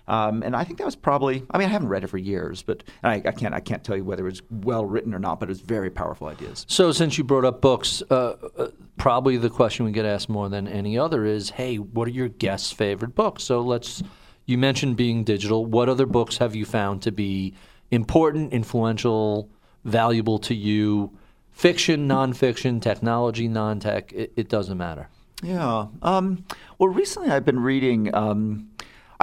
Um, 0.08 0.44
and 0.44 0.56
I 0.56 0.64
think 0.64 0.80
that 0.80 0.86
was 0.86 0.96
probably. 0.96 1.44
I 1.50 1.58
mean, 1.58 1.70
I 1.70 1.72
haven't 1.72 1.88
read 1.88 2.04
it 2.04 2.08
for 2.08 2.18
years, 2.18 2.62
but 2.62 2.84
I, 3.04 3.16
I 3.16 3.32
can't. 3.32 3.54
I 3.54 3.62
can't 3.62 3.84
tell 3.84 3.96
you 3.96 4.04
whether 4.04 4.24
it 4.28 4.30
was 4.32 4.42
well 4.52 4.86
written 4.86 5.14
or 5.14 5.20
not. 5.20 5.40
But 5.40 5.48
it 5.50 5.52
was 5.52 5.62
very 5.62 5.90
powerful 5.90 6.28
ideas. 6.28 6.66
So, 6.68 6.92
since 6.92 7.18
you 7.18 7.24
brought 7.24 7.46
up 7.46 7.62
books, 7.62 8.04
uh, 8.12 8.36
uh, 8.58 8.68
probably 8.98 9.38
the 9.38 9.50
question 9.50 9.86
we 9.86 9.92
get 9.92 10.06
asked 10.06 10.30
more 10.30 10.50
than 10.50 10.68
any 10.68 11.00
other 11.00 11.26
is, 11.26 11.52
"Hey, 11.52 11.78
what 11.78 12.08
are 12.08 12.12
your 12.12 12.28
guests' 12.28 12.72
favorite 12.72 13.16
books?" 13.16 13.44
So, 13.44 13.62
let's. 13.62 14.04
You 14.46 14.58
mentioned 14.58 14.98
being 14.98 15.24
digital. 15.24 15.66
What 15.66 15.88
other 15.88 16.06
books 16.06 16.38
have 16.38 16.54
you 16.54 16.66
found 16.66 17.02
to 17.04 17.12
be 17.14 17.54
important, 17.92 18.52
influential, 18.52 19.50
valuable 19.84 20.40
to 20.40 20.56
you? 20.56 21.18
Fiction, 21.52 22.08
nonfiction, 22.08 22.82
technology, 22.82 23.48
non-tech. 23.48 24.12
It, 24.14 24.34
it 24.36 24.50
doesn't 24.50 24.78
matter. 24.78 25.10
Yeah. 25.44 25.88
Um, 26.02 26.46
well, 26.80 26.90
recently 26.90 27.30
I've 27.30 27.46
been 27.46 27.60
reading. 27.60 28.14
Um, 28.16 28.70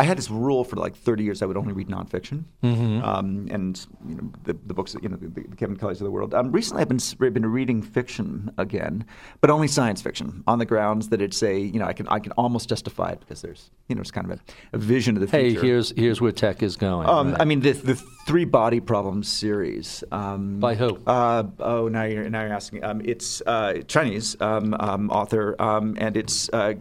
I 0.00 0.04
had 0.04 0.16
this 0.16 0.30
rule 0.30 0.64
for 0.64 0.76
like 0.76 0.94
30 0.96 1.24
years 1.24 1.42
I 1.42 1.46
would 1.46 1.56
only 1.58 1.74
read 1.74 1.88
nonfiction, 1.88 2.44
um, 2.62 3.46
and 3.50 3.86
you 4.08 4.14
know 4.16 4.32
the, 4.44 4.54
the 4.66 4.74
books, 4.74 4.96
you 5.02 5.08
know, 5.10 5.16
the, 5.16 5.28
the 5.28 5.56
Kevin 5.56 5.76
Kellys 5.76 6.00
of 6.00 6.04
the 6.06 6.10
world. 6.10 6.32
Um, 6.34 6.50
recently, 6.52 6.80
I've 6.82 6.88
been 6.88 7.32
been 7.34 7.46
reading 7.46 7.82
fiction 7.82 8.50
again, 8.56 9.04
but 9.42 9.50
only 9.50 9.68
science 9.68 10.00
fiction 10.00 10.42
on 10.46 10.58
the 10.58 10.64
grounds 10.64 11.10
that 11.10 11.20
it's 11.20 11.42
a 11.42 11.54
you 11.58 11.78
know 11.78 11.84
I 11.86 11.92
can 11.92 12.08
I 12.08 12.18
can 12.18 12.32
almost 12.32 12.68
justify 12.68 13.10
it 13.10 13.20
because 13.20 13.42
there's 13.42 13.70
you 13.88 13.94
know 13.94 14.00
it's 14.00 14.10
kind 14.10 14.30
of 14.30 14.38
a, 14.38 14.76
a 14.76 14.78
vision 14.78 15.16
of 15.16 15.20
the 15.20 15.28
Hey, 15.36 15.50
future. 15.50 15.66
here's 15.66 15.92
here's 15.96 16.20
where 16.20 16.32
tech 16.32 16.62
is 16.62 16.76
going. 16.76 17.06
Um, 17.08 17.32
right? 17.32 17.40
I 17.42 17.44
mean, 17.44 17.60
the, 17.60 17.72
the 17.72 17.94
three 18.26 18.46
body 18.46 18.80
problems 18.80 19.28
series. 19.28 20.02
Um, 20.12 20.60
By 20.60 20.74
who? 20.76 20.98
Uh, 21.06 21.44
oh, 21.58 21.88
now 21.88 22.04
you're 22.04 22.30
now 22.30 22.42
you're 22.44 22.54
asking. 22.54 22.84
Um, 22.84 23.02
it's 23.04 23.42
uh, 23.46 23.82
Chinese 23.86 24.36
um, 24.40 24.74
um, 24.80 25.10
author, 25.10 25.56
um, 25.60 25.96
and 26.00 26.16
it's 26.16 26.48
uh, 26.52 26.74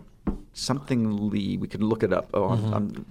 something 0.60 1.30
Lee. 1.30 1.58
We 1.58 1.68
can 1.68 1.82
look 1.82 2.04
it 2.04 2.14
up. 2.14 2.30
Oh, 2.34 2.50
I'm- 2.50 2.74
I'm, 2.74 3.06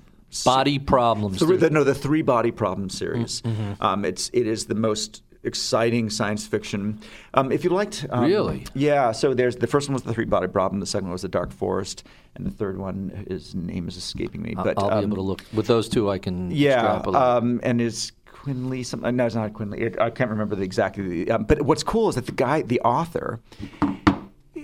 Body 0.45 0.79
problems. 0.79 1.39
Three, 1.39 1.57
the, 1.57 1.71
no, 1.71 1.85
the 1.85 1.95
three 1.95 2.21
body 2.21 2.51
problem 2.51 2.91
series. 2.91 3.41
Mm-hmm. 3.41 3.83
Um, 3.83 4.05
it's 4.05 4.29
it 4.35 4.47
is 4.47 4.67
the 4.67 4.75
most 4.75 5.23
exciting 5.43 6.11
science 6.11 6.47
fiction. 6.47 7.01
Um, 7.33 7.51
if 7.51 7.65
you 7.65 7.71
liked, 7.71 8.05
um, 8.11 8.25
Really? 8.25 8.67
yeah. 8.75 9.13
So 9.13 9.33
there's 9.33 9.57
the 9.57 9.67
first 9.67 9.89
one 9.89 9.95
was 9.95 10.03
the 10.03 10.13
three 10.13 10.27
body 10.27 10.47
problem. 10.47 10.81
The 10.81 10.87
second 10.87 11.07
one 11.09 11.13
was 11.13 11.23
the 11.23 11.29
dark 11.29 11.51
forest, 11.51 12.05
and 12.35 12.45
the 12.45 12.51
third 12.51 12.77
one 12.77 13.25
his 13.27 13.55
name 13.55 13.89
is 13.89 13.97
escaping 13.97 14.43
me. 14.43 14.55
But 14.55 14.77
I'll 14.77 14.91
um, 14.91 14.99
be 15.01 15.07
able 15.07 15.17
to 15.17 15.23
look 15.23 15.43
with 15.55 15.67
those 15.67 15.89
two. 15.89 16.11
I 16.11 16.19
can 16.19 16.51
yeah, 16.51 16.97
um, 17.07 17.59
and 17.63 17.81
is 17.81 18.13
Quinley 18.27 18.83
some? 18.83 19.07
uh, 19.07 19.11
No, 19.11 19.25
it's 19.25 19.35
not 19.35 19.55
Quinley. 19.55 19.81
It, 19.81 19.99
I 19.99 20.11
can't 20.11 20.29
remember 20.29 20.57
the 20.57 20.63
exactly. 20.63 21.25
The, 21.25 21.31
um, 21.31 21.45
but 21.45 21.63
what's 21.63 21.83
cool 21.83 22.11
is 22.11 22.17
that 22.17 22.27
the 22.27 22.33
guy, 22.33 22.61
the 22.61 22.83
author, 22.83 23.41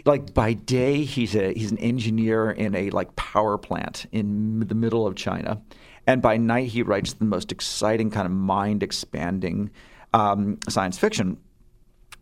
like 0.05 0.35
by 0.35 0.52
day 0.52 1.05
he's 1.05 1.35
a 1.35 1.52
he's 1.55 1.70
an 1.70 1.78
engineer 1.78 2.51
in 2.51 2.74
a 2.74 2.90
like 2.90 3.14
power 3.16 3.56
plant 3.59 4.06
in 4.12 4.60
the 4.60 4.74
middle 4.74 5.06
of 5.06 5.14
China, 5.14 5.60
and 6.06 6.20
by 6.20 6.36
night 6.36 6.68
he 6.68 6.82
writes 6.82 7.14
the 7.14 7.24
most 7.24 7.52
exciting 7.52 8.10
kind 8.10 8.26
of 8.26 8.32
mind 8.32 8.82
expanding 8.82 9.70
um, 10.12 10.59
science 10.68 10.98
fiction 10.98 11.39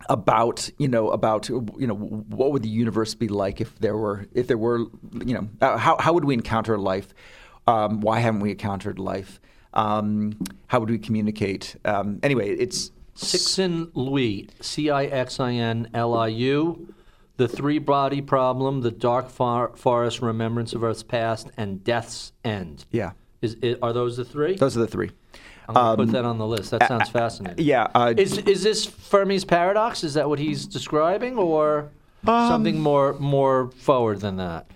about 0.09 0.69
you 0.77 0.87
know 0.87 1.09
about 1.09 1.49
you 1.49 1.87
know 1.87 1.95
what 1.95 2.51
would 2.51 2.63
the 2.63 2.69
universe 2.69 3.15
be 3.15 3.27
like 3.27 3.61
if 3.61 3.77
there 3.79 3.97
were 3.97 4.25
if 4.33 4.47
there 4.47 4.57
were 4.57 4.79
you 5.25 5.33
know 5.33 5.47
uh, 5.61 5.77
how 5.77 5.97
how 5.97 6.13
would 6.13 6.25
we 6.25 6.33
encounter 6.33 6.77
life? 6.77 7.13
Um, 7.65 8.01
why 8.01 8.19
haven't 8.19 8.41
we 8.41 8.51
encountered 8.51 8.99
life? 8.99 9.39
Um, 9.73 10.37
how 10.67 10.79
would 10.79 10.89
we 10.89 10.99
communicate? 10.99 11.75
Um, 11.85 12.19
anyway 12.23 12.49
it's 12.49 12.91
Cixin 13.15 13.91
Liu, 13.93 14.47
C 14.59 14.89
I 14.89 15.05
X 15.05 15.39
I 15.39 15.53
N 15.53 15.89
L 15.93 16.13
I 16.13 16.27
U, 16.27 16.93
The 17.37 17.47
Three 17.47 17.79
Body 17.79 18.21
Problem, 18.21 18.81
The 18.81 18.91
Dark 18.91 19.29
Forest, 19.29 20.21
Remembrance 20.21 20.73
of 20.73 20.83
Earth's 20.83 21.03
Past, 21.03 21.47
and 21.57 21.83
Death's 21.83 22.31
End. 22.43 22.85
yeah 22.91 23.11
Is, 23.41 23.57
i 23.63 23.75
are 23.81 23.93
those 23.93 24.17
the 24.17 24.25
three? 24.25 24.55
those 24.55 24.77
are 24.77 24.81
the 24.81 24.87
three 24.87 25.11
I'm 25.67 25.75
going 25.75 25.97
to 25.97 26.05
put 26.05 26.11
that 26.11 26.25
on 26.25 26.37
the 26.39 26.45
list. 26.45 26.71
That 26.71 26.87
sounds 26.89 27.09
fascinating. 27.09 27.65
yeah 27.65 27.87
uh, 27.95 28.13
Is 28.17 28.37
is 28.39 28.63
this 28.63 28.85
Fermi's 28.85 29.45
paradox? 29.45 30.03
Is 30.03 30.13
that 30.15 30.27
what 30.27 30.37
he's 30.39 30.65
describing, 30.67 31.37
or 31.37 31.89
Um, 32.27 32.49
something 32.49 32.79
more 32.79 33.13
more 33.19 33.71
forward 33.71 34.19
than 34.19 34.35
that? 34.37 34.67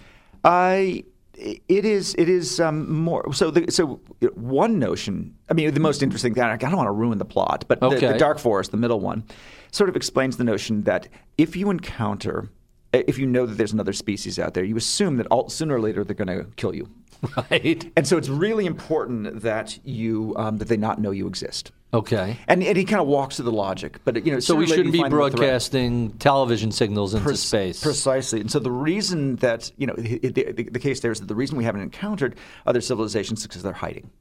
I 0.45 1.03
it 1.35 1.85
is 1.85 2.15
it 2.17 2.29
is 2.29 2.59
um, 2.59 2.89
more 2.91 3.31
so 3.34 3.51
the, 3.51 3.69
so 3.71 3.99
one 4.34 4.79
notion 4.79 5.35
I 5.49 5.53
mean 5.53 5.71
the 5.73 5.79
most 5.79 6.01
interesting 6.01 6.34
thing 6.34 6.41
I 6.43 6.55
don't 6.55 6.75
want 6.77 6.88
to 6.88 6.91
ruin 6.91 7.17
the 7.19 7.25
plot 7.25 7.65
but 7.67 7.79
the, 7.79 7.88
Okay. 7.88 8.11
the 8.13 8.17
dark 8.17 8.39
forest 8.39 8.71
the 8.71 8.77
middle 8.77 8.99
one 8.99 9.23
sort 9.72 9.89
of 9.89 9.95
explains 9.95 10.38
the 10.38 10.44
notion 10.44 10.84
that 10.84 11.07
if 11.38 11.56
you 11.56 11.69
encounter 11.69 12.49
if 12.94 13.18
you 13.18 13.26
know 13.27 13.45
that 13.45 13.57
there's 13.57 13.73
another 13.73 13.94
species 13.94 14.39
out 14.39 14.53
there 14.53 14.64
you 14.64 14.77
assume 14.77 15.18
that 15.18 15.27
all, 15.27 15.49
sooner 15.49 15.76
or 15.76 15.81
later 15.81 16.03
they're 16.03 16.15
going 16.15 16.27
to 16.27 16.45
kill 16.56 16.73
you 16.76 16.89
Right. 17.35 17.91
and 17.98 18.07
so 18.07 18.15
it's 18.18 18.30
really 18.30 18.65
important 18.68 19.41
that 19.41 19.77
you 19.84 20.34
um, 20.38 20.57
that 20.60 20.68
they 20.68 20.77
not 20.77 20.99
know 21.02 21.10
you 21.11 21.27
exist 21.27 21.72
Okay. 21.94 22.38
and, 22.48 22.61
and 22.64 22.77
he 22.77 22.85
kind 22.85 23.02
of 23.02 23.07
walks 23.07 23.38
through 23.38 23.45
the 23.45 23.52
logic 23.52 23.99
but 24.03 24.23
you 24.26 24.31
know 24.31 24.39
So 24.39 24.53
we 24.56 24.68
shouldn't 24.68 24.91
be 24.91 24.99
find 24.99 25.11
them 25.11 25.19
a 25.19 25.23
threat. 25.30 25.38
broadcasting 25.38 26.11
television 26.19 26.72
signals 26.72 27.14
into 27.14 27.26
Pres- 27.26 27.41
space. 27.41 27.81
Precisely. 27.81 28.39
And 28.41 28.52
so 28.52 28.60
the 28.60 28.72
reason 28.72 29.38
that, 29.38 29.72
you 29.77 29.88
know, 29.88 29.95
the, 29.95 30.19
the, 30.19 30.64
the 30.72 30.80
case 30.80 30.99
there 30.99 31.11
is 31.11 31.19
that 31.22 31.27
the 31.27 31.35
reason 31.35 31.57
we 31.57 31.64
haven't 31.64 31.81
encountered 31.81 32.35
other 32.65 32.81
civilizations 32.81 33.39
is 33.39 33.48
because 33.48 33.64
they're 33.64 33.73
hiding. 33.73 34.11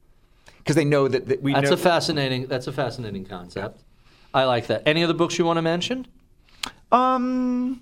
Because 0.59 0.75
they 0.75 0.85
know 0.85 1.07
that, 1.07 1.27
that 1.27 1.41
we 1.43 1.53
That's 1.53 1.67
know. 1.69 1.73
a 1.75 1.77
fascinating. 1.77 2.47
That's 2.47 2.67
a 2.67 2.71
fascinating 2.73 3.25
concept. 3.25 3.83
I 4.37 4.43
like 4.45 4.67
that. 4.67 4.83
Any 4.85 5.03
other 5.03 5.15
books 5.15 5.37
you 5.39 5.45
want 5.45 5.57
to 5.57 5.61
mention? 5.63 6.05
um, 6.91 7.81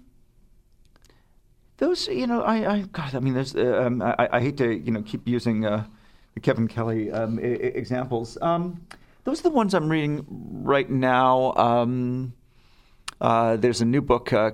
those, 1.78 2.08
you 2.08 2.26
know, 2.28 2.42
I, 2.42 2.74
I 2.76 2.82
God, 2.84 3.14
I 3.14 3.20
mean, 3.20 3.34
there's, 3.34 3.54
uh, 3.56 3.84
um, 3.86 4.02
I, 4.02 4.30
I 4.32 4.40
hate 4.40 4.56
to, 4.58 4.74
you 4.74 4.92
know, 4.92 5.02
keep 5.02 5.28
using 5.28 5.66
uh, 5.66 5.84
the 6.34 6.40
Kevin 6.40 6.68
Kelly 6.70 7.12
um, 7.12 7.38
I- 7.38 7.42
I- 7.42 7.74
examples. 7.76 8.38
Um, 8.42 8.82
those 9.26 9.42
are 9.42 9.44
the 9.44 9.50
ones 9.50 9.74
I'm 9.74 9.90
reading 9.90 10.26
right 10.30 10.90
now. 10.90 11.54
Um, 11.58 12.34
uh, 13.20 13.58
there's 13.58 13.82
a 13.82 13.86
new 13.86 14.02
book. 14.02 14.32
Uh, 14.32 14.52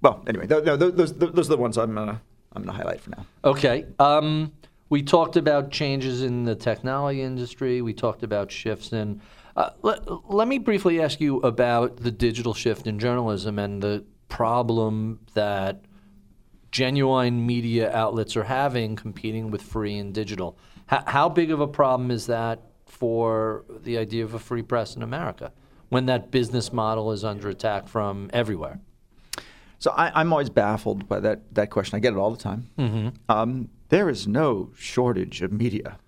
well, 0.00 0.24
anyway, 0.26 0.46
th- 0.46 0.64
no, 0.64 0.76
th- 0.78 0.94
those, 0.94 1.12
those 1.12 1.48
are 1.48 1.56
the 1.56 1.62
ones 1.62 1.76
I'm, 1.76 1.98
uh, 1.98 2.16
I'm 2.54 2.62
going 2.62 2.66
to 2.66 2.72
highlight 2.72 3.00
for 3.02 3.10
now. 3.10 3.26
Okay. 3.44 3.84
Um, 3.98 4.52
we 4.88 5.02
talked 5.02 5.36
about 5.36 5.70
changes 5.70 6.22
in 6.22 6.44
the 6.44 6.54
technology 6.54 7.20
industry. 7.20 7.82
We 7.82 7.92
talked 7.92 8.22
about 8.22 8.50
shifts 8.50 8.92
in. 8.94 9.20
Uh, 9.56 9.70
let, 9.82 10.30
let 10.30 10.48
me 10.48 10.58
briefly 10.58 11.00
ask 11.00 11.20
you 11.20 11.38
about 11.40 11.98
the 11.98 12.10
digital 12.10 12.54
shift 12.54 12.86
in 12.86 12.98
journalism 12.98 13.58
and 13.58 13.82
the 13.82 14.04
problem 14.28 15.20
that 15.34 15.84
genuine 16.70 17.44
media 17.44 17.94
outlets 17.94 18.34
are 18.36 18.44
having 18.44 18.96
competing 18.96 19.50
with 19.50 19.60
free 19.62 19.98
and 19.98 20.14
digital. 20.14 20.56
How, 20.86 21.04
how 21.06 21.28
big 21.28 21.50
of 21.50 21.60
a 21.60 21.68
problem 21.68 22.10
is 22.10 22.26
that 22.26 22.62
for 22.86 23.64
the 23.82 23.98
idea 23.98 24.24
of 24.24 24.34
a 24.34 24.38
free 24.38 24.62
press 24.62 24.96
in 24.96 25.02
America 25.02 25.52
when 25.90 26.06
that 26.06 26.30
business 26.30 26.72
model 26.72 27.12
is 27.12 27.24
under 27.24 27.50
attack 27.50 27.88
from 27.88 28.30
everywhere? 28.32 28.80
So 29.78 29.90
I, 29.90 30.18
I'm 30.18 30.32
always 30.32 30.48
baffled 30.48 31.08
by 31.08 31.20
that, 31.20 31.54
that 31.54 31.70
question. 31.70 31.96
I 31.96 32.00
get 32.00 32.14
it 32.14 32.18
all 32.18 32.30
the 32.30 32.42
time. 32.42 32.70
Mm-hmm. 32.78 33.08
Um, 33.28 33.68
there 33.90 34.08
is 34.08 34.26
no 34.26 34.70
shortage 34.76 35.42
of 35.42 35.52
media. 35.52 35.98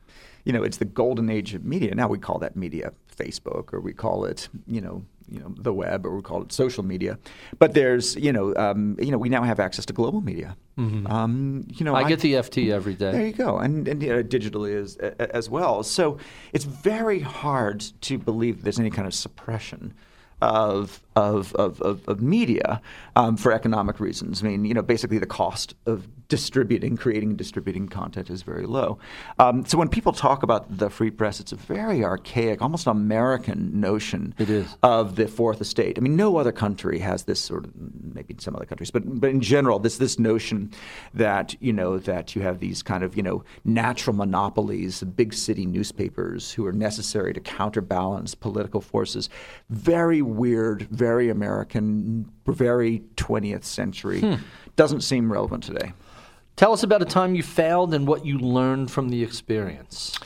You 0.45 0.53
know, 0.53 0.63
it's 0.63 0.77
the 0.77 0.85
golden 0.85 1.29
age 1.29 1.55
of 1.55 1.65
media. 1.65 1.95
Now 1.95 2.09
we 2.09 2.19
call 2.19 2.39
that 2.39 2.57
media 2.57 2.93
Facebook, 3.15 3.73
or 3.73 3.81
we 3.81 3.93
call 3.93 4.25
it, 4.25 4.49
you 4.67 4.81
know, 4.81 5.05
you 5.29 5.41
know, 5.41 5.55
the 5.57 5.73
web, 5.73 6.05
or 6.05 6.17
we 6.17 6.23
call 6.23 6.43
it 6.43 6.53
social 6.53 6.85
media. 6.85 7.19
But 7.59 7.73
there's, 7.73 8.15
you 8.17 8.33
know, 8.33 8.55
um, 8.57 8.97
you 9.01 9.11
know, 9.11 9.17
we 9.17 9.29
now 9.31 9.43
have 9.43 9.59
access 9.59 9.87
to 9.87 9.93
global 9.93 10.21
media. 10.21 10.57
Um, 10.77 11.65
you 11.69 11.85
know, 11.85 11.95
Mm-hmm. 11.95 12.05
I 12.07 12.09
get 12.09 12.21
the 12.21 12.35
FT 12.35 12.71
every 12.73 12.95
day. 12.95 13.13
there 13.13 13.27
you 13.27 13.33
go, 13.33 13.59
and 13.59 13.87
and 13.89 14.03
you 14.03 14.09
know, 14.11 14.23
digitally 14.23 14.75
as 14.77 14.97
as 14.97 15.49
well. 15.49 15.83
So 15.83 16.19
it's 16.53 16.65
very 16.65 17.21
hard 17.21 17.81
to 18.03 18.19
believe 18.19 18.65
there's 18.65 18.81
any 18.81 18.91
kind 18.91 19.07
of 19.07 19.15
suppression 19.15 19.95
of 20.43 21.01
of, 21.17 21.55
of, 21.55 21.81
of, 21.81 22.07
of 22.09 22.21
media 22.21 22.83
um, 23.17 23.37
for 23.37 23.53
economic 23.53 24.01
reasons. 24.01 24.43
I 24.43 24.49
mean, 24.49 24.65
you 24.65 24.75
know, 24.75 24.83
basically 24.83 25.19
the 25.19 25.27
cost 25.27 25.75
of 25.87 26.09
distributing, 26.35 26.97
creating 26.97 27.29
and 27.29 27.39
distributing 27.39 27.87
content 27.87 28.29
is 28.29 28.43
very 28.43 28.67
low. 28.67 28.99
Um, 29.39 29.65
so 29.65 29.79
when 29.79 29.89
people 29.89 30.13
talk 30.13 30.43
about 30.43 30.79
the 30.79 30.91
free 30.91 31.13
press, 31.13 31.39
it's 31.39 31.53
a 31.53 31.57
very 31.57 32.03
archaic, 32.03 32.61
almost 32.61 32.89
American 32.89 33.81
notion 33.81 34.35
of 34.83 35.15
the 35.15 35.29
fourth 35.29 35.61
estate. 35.61 35.97
I 35.97 36.01
mean, 36.01 36.17
no 36.17 36.37
other 36.37 36.51
country 36.51 36.99
has 36.99 37.23
this 37.23 37.39
sort 37.39 37.67
of, 37.67 37.71
maybe 38.17 38.35
some 38.41 38.57
other 38.57 38.65
countries, 38.65 38.91
but 38.91 39.03
but 39.21 39.31
in 39.31 39.41
general, 39.41 39.79
this 39.79 39.99
this 39.99 40.19
notion 40.19 40.73
that 41.15 41.55
you 41.61 41.73
know 41.73 41.99
that 41.99 42.35
you 42.35 42.43
have 42.43 42.59
these 42.59 42.83
kind 42.83 43.05
of 43.05 43.17
you 43.17 43.23
know 43.23 43.45
natural 43.65 44.17
monopolies, 44.17 45.05
big 45.05 45.33
city 45.35 45.67
newspapers 45.67 46.51
who 46.51 46.67
are 46.67 46.73
necessary 46.73 47.33
to 47.33 47.39
counterbalance 47.39 48.35
political 48.35 48.81
forces. 48.81 49.29
Very 49.71 50.21
weird, 50.21 50.83
very 50.91 51.29
American, 51.29 52.29
very 52.45 53.05
20th 53.15 53.63
century. 53.63 54.21
Doesn't 54.75 55.03
seem 55.03 55.33
relevant 55.33 55.63
today. 55.63 55.93
Tell 56.57 56.73
us 56.73 56.85
about 56.85 57.03
a 57.03 57.07
time 57.07 57.35
you 57.35 57.43
failed 57.43 57.95
and 57.95 58.07
what 58.07 58.25
you 58.25 58.39
learned 58.39 58.91
from 58.91 59.09
the 59.09 59.23
experience. 59.23 60.17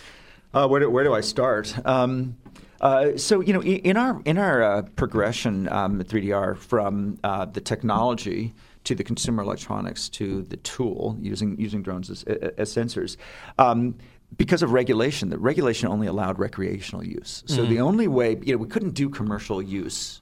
Uh, 0.53 0.67
where, 0.69 0.81
do, 0.81 0.91
where 0.91 1.05
do 1.05 1.15
I 1.15 1.23
start? 1.23 1.75
Um, 1.87 2.37
uh, 2.81 3.17
so 3.17 3.41
you 3.41 3.53
know, 3.53 3.63
in 3.63 3.97
our 3.97 4.23
in 4.25 4.39
our 4.39 4.63
uh, 4.63 4.83
progression 4.95 5.69
um, 5.71 6.01
at 6.01 6.07
3DR 6.07 6.57
from 6.57 7.19
uh, 7.25 7.45
the 7.47 7.61
technology 7.61 8.55
to 8.85 8.95
the 8.95 9.03
consumer 9.03 9.43
electronics 9.43 10.09
to 10.11 10.43
the 10.43 10.59
tool 10.59 11.17
using 11.21 11.59
using 11.59 11.83
drones 11.83 12.09
as, 12.09 12.23
as 12.23 12.73
sensors. 12.73 13.17
Um, 13.59 13.97
because 14.37 14.63
of 14.63 14.73
regulation, 14.73 15.31
the 15.31 15.39
regulation 15.39 15.89
only 15.89 16.07
allowed 16.07 16.39
recreational 16.39 17.03
use. 17.03 17.43
So 17.47 17.65
the 17.65 17.81
only 17.81 18.09
way, 18.09 18.37
you 18.43 18.53
know, 18.53 18.59
we 18.59 18.69
couldn't 18.69 18.91
do 18.91 19.09
commercial 19.09 19.63
use 19.63 20.21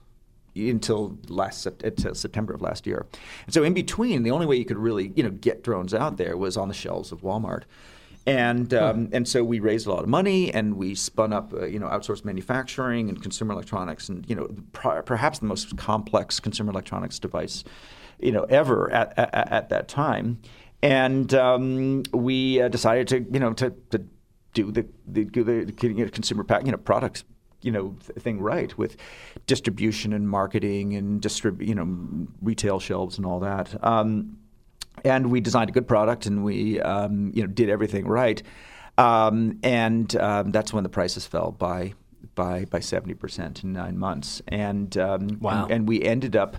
until 0.69 1.17
last 1.27 1.65
until 1.65 2.15
September 2.15 2.53
of 2.53 2.61
last 2.61 2.87
year. 2.87 3.05
And 3.45 3.53
so 3.53 3.63
in 3.63 3.73
between, 3.73 4.23
the 4.23 4.31
only 4.31 4.45
way 4.45 4.55
you 4.55 4.65
could 4.65 4.77
really 4.77 5.13
you 5.15 5.23
know 5.23 5.31
get 5.31 5.63
drones 5.63 5.93
out 5.93 6.17
there 6.17 6.37
was 6.37 6.57
on 6.57 6.67
the 6.67 6.73
shelves 6.73 7.11
of 7.11 7.21
Walmart. 7.21 7.63
And 8.27 8.73
um, 8.73 9.07
and 9.13 9.25
so 9.25 9.41
we 9.41 9.61
raised 9.61 9.87
a 9.87 9.89
lot 9.89 10.03
of 10.03 10.09
money, 10.09 10.53
and 10.53 10.75
we 10.75 10.95
spun 10.95 11.31
up, 11.31 11.53
uh, 11.53 11.65
you 11.65 11.79
know, 11.79 11.87
outsourced 11.87 12.25
manufacturing 12.25 13.07
and 13.07 13.21
consumer 13.21 13.53
electronics, 13.53 14.09
and 14.09 14.29
you 14.29 14.35
know, 14.35 14.49
pr- 14.73 14.99
perhaps 15.05 15.39
the 15.39 15.45
most 15.45 15.77
complex 15.77 16.37
consumer 16.41 16.71
electronics 16.71 17.19
device, 17.19 17.63
you 18.19 18.33
know, 18.33 18.43
ever 18.49 18.91
at 18.91 19.17
at, 19.17 19.33
at 19.33 19.69
that 19.69 19.87
time. 19.87 20.39
And 20.83 21.33
um, 21.33 22.03
we 22.11 22.61
uh, 22.61 22.67
decided 22.67 23.07
to, 23.07 23.25
you 23.31 23.39
know, 23.39 23.53
to, 23.53 23.73
to 23.91 24.03
do 24.53 24.71
the 24.71 24.85
the, 25.07 25.23
the 25.23 26.09
consumer 26.11 26.43
pack, 26.43 26.65
you 26.65 26.71
know, 26.73 26.77
products 26.77 27.23
you 27.61 27.71
know 27.71 27.95
th- 28.05 28.19
thing 28.19 28.39
right 28.39 28.77
with 28.77 28.97
distribution 29.45 30.13
and 30.13 30.29
marketing 30.29 30.95
and 30.95 31.21
distrib- 31.21 31.65
you 31.65 31.75
know 31.75 32.27
retail 32.41 32.79
shelves 32.79 33.17
and 33.17 33.25
all 33.25 33.39
that. 33.39 33.83
Um, 33.83 34.37
and 35.03 35.29
we 35.31 35.39
designed 35.41 35.69
a 35.69 35.73
good 35.73 35.87
product 35.87 36.25
and 36.25 36.43
we 36.43 36.79
um, 36.81 37.31
you 37.33 37.41
know 37.43 37.47
did 37.47 37.69
everything 37.69 38.07
right. 38.07 38.41
Um, 38.97 39.59
and 39.63 40.15
um, 40.15 40.51
that's 40.51 40.73
when 40.73 40.83
the 40.83 40.89
prices 40.89 41.27
fell 41.27 41.51
by 41.51 41.93
by 42.35 42.65
by 42.65 42.79
seventy 42.79 43.13
percent 43.13 43.63
in 43.63 43.73
nine 43.73 43.97
months. 43.97 44.41
And 44.47 44.97
um, 44.97 45.37
Wow. 45.39 45.63
and, 45.63 45.71
and 45.71 45.87
we 45.87 46.01
ended 46.01 46.35
up 46.35 46.57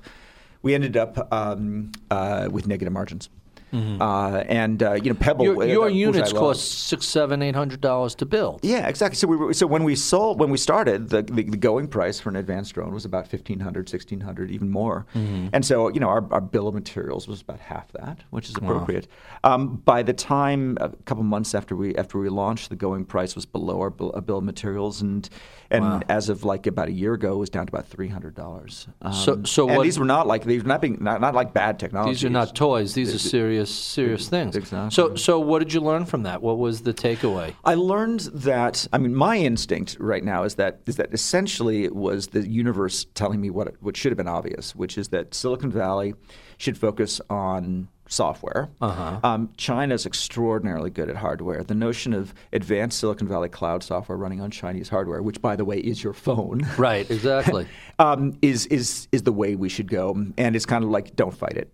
we 0.62 0.74
ended 0.74 0.96
up 0.96 1.32
um, 1.32 1.92
uh, 2.10 2.48
with 2.50 2.66
negative 2.66 2.92
margins. 2.92 3.28
Uh, 3.72 4.42
and 4.48 4.82
uh, 4.82 4.94
you 4.94 5.10
know 5.12 5.18
Pebble. 5.18 5.44
Your, 5.44 5.62
uh, 5.62 5.66
your 5.66 5.84
which 5.86 5.92
I 5.94 5.96
units 5.96 6.32
love. 6.32 6.40
cost 6.42 6.86
six, 6.88 7.06
seven, 7.06 7.42
eight 7.42 7.54
hundred 7.54 7.80
dollars 7.80 8.14
to 8.16 8.26
build. 8.26 8.60
Yeah, 8.62 8.88
exactly. 8.88 9.16
So 9.16 9.26
we 9.28 9.36
were, 9.36 9.52
so 9.54 9.66
when 9.66 9.84
we 9.84 9.94
sold 9.94 10.40
when 10.40 10.50
we 10.50 10.56
started 10.58 11.10
the, 11.10 11.22
the, 11.22 11.42
the 11.42 11.56
going 11.56 11.88
price 11.88 12.18
for 12.20 12.28
an 12.30 12.36
advanced 12.36 12.74
drone 12.74 12.92
was 12.92 13.04
about 13.04 13.24
1500 13.32 13.88
1600 13.88 14.50
even 14.50 14.70
more. 14.70 15.06
And 15.14 15.64
so, 15.64 15.88
you 15.88 16.00
know, 16.00 16.08
our, 16.08 16.26
our 16.32 16.40
bill 16.40 16.68
of 16.68 16.74
materials 16.74 17.26
was 17.28 17.40
about 17.42 17.60
half 17.60 17.90
that, 17.92 18.20
which 18.30 18.48
is 18.48 18.56
appropriate. 18.56 19.06
Um, 19.44 19.76
by 19.84 20.02
the 20.02 20.12
time 20.12 20.78
a 20.80 20.88
couple 21.04 21.24
months 21.24 21.54
after 21.54 21.74
we 21.76 21.94
after 21.96 22.18
we 22.18 22.28
launched, 22.28 22.70
the 22.70 22.76
going 22.76 23.04
price 23.04 23.34
was 23.34 23.46
below 23.46 23.80
our 23.80 23.90
bill, 23.90 24.12
uh, 24.14 24.20
bill 24.20 24.38
of 24.38 24.44
materials 24.44 25.02
and 25.02 25.28
and 25.70 26.02
as 26.08 26.28
of 26.30 26.44
like 26.44 26.66
about 26.66 26.88
a 26.88 26.92
year 26.92 27.12
ago 27.14 27.34
it 27.34 27.38
was 27.38 27.50
down 27.50 27.66
to 27.66 27.70
about 27.76 27.88
$300. 27.90 28.86
Um, 29.02 29.12
So- 29.12 29.42
so 29.44 29.68
and 29.68 29.76
what- 29.76 29.84
these 29.84 29.98
were 29.98 30.04
not 30.04 30.26
like 30.26 30.44
these 30.44 30.62
were 30.62 30.68
not 30.68 30.80
being 30.80 30.98
not, 31.00 31.20
not 31.20 31.34
like 31.34 31.52
bad 31.52 31.78
technology. 31.78 32.12
These 32.12 32.24
are 32.24 32.30
not 32.30 32.54
toys. 32.54 32.94
These 32.94 33.14
are 33.14 33.18
serious, 33.18 33.57
serious 33.66 34.28
things. 34.28 34.56
exactly. 34.56 34.90
So, 34.94 35.14
so 35.14 35.38
what 35.40 35.60
did 35.60 35.72
you 35.72 35.80
learn 35.80 36.04
from 36.04 36.22
that? 36.24 36.42
What 36.42 36.58
was 36.58 36.82
the 36.82 36.94
takeaway? 36.94 37.54
I 37.64 37.74
learned 37.74 38.20
that 38.32 38.86
I 38.92 38.98
mean 38.98 39.14
my 39.14 39.36
instinct 39.36 39.96
right 39.98 40.24
now 40.24 40.44
is 40.44 40.56
that 40.56 40.80
is 40.86 40.96
that 40.96 41.12
essentially 41.12 41.84
it 41.84 41.94
was 41.94 42.28
the 42.28 42.46
universe 42.48 43.06
telling 43.14 43.40
me 43.40 43.50
what 43.50 43.74
what 43.80 43.96
should 43.96 44.12
have 44.12 44.16
been 44.16 44.28
obvious, 44.28 44.74
which 44.74 44.98
is 44.98 45.08
that 45.08 45.34
Silicon 45.34 45.70
Valley 45.70 46.14
should 46.56 46.76
focus 46.76 47.20
on 47.30 47.88
software. 48.08 48.70
Uh-huh. 48.80 49.20
Um, 49.22 49.50
China's 49.56 50.06
extraordinarily 50.06 50.90
good 50.90 51.08
at 51.08 51.16
hardware. 51.16 51.62
The 51.62 51.74
notion 51.74 52.12
of 52.14 52.34
advanced 52.52 52.98
Silicon 52.98 53.28
Valley 53.28 53.48
cloud 53.48 53.82
software 53.82 54.18
running 54.18 54.40
on 54.40 54.50
Chinese 54.50 54.88
hardware, 54.88 55.22
which 55.22 55.40
by 55.40 55.56
the 55.56 55.64
way 55.64 55.78
is 55.78 56.02
your 56.02 56.14
phone, 56.14 56.66
Right, 56.76 57.08
exactly. 57.10 57.66
um, 57.98 58.36
is 58.42 58.66
is 58.66 59.08
is 59.12 59.22
the 59.22 59.32
way 59.32 59.54
we 59.54 59.68
should 59.68 59.90
go. 59.90 60.16
And 60.36 60.56
it's 60.56 60.66
kind 60.66 60.84
of 60.84 60.90
like 60.90 61.14
don't 61.16 61.36
fight 61.36 61.56
it. 61.56 61.72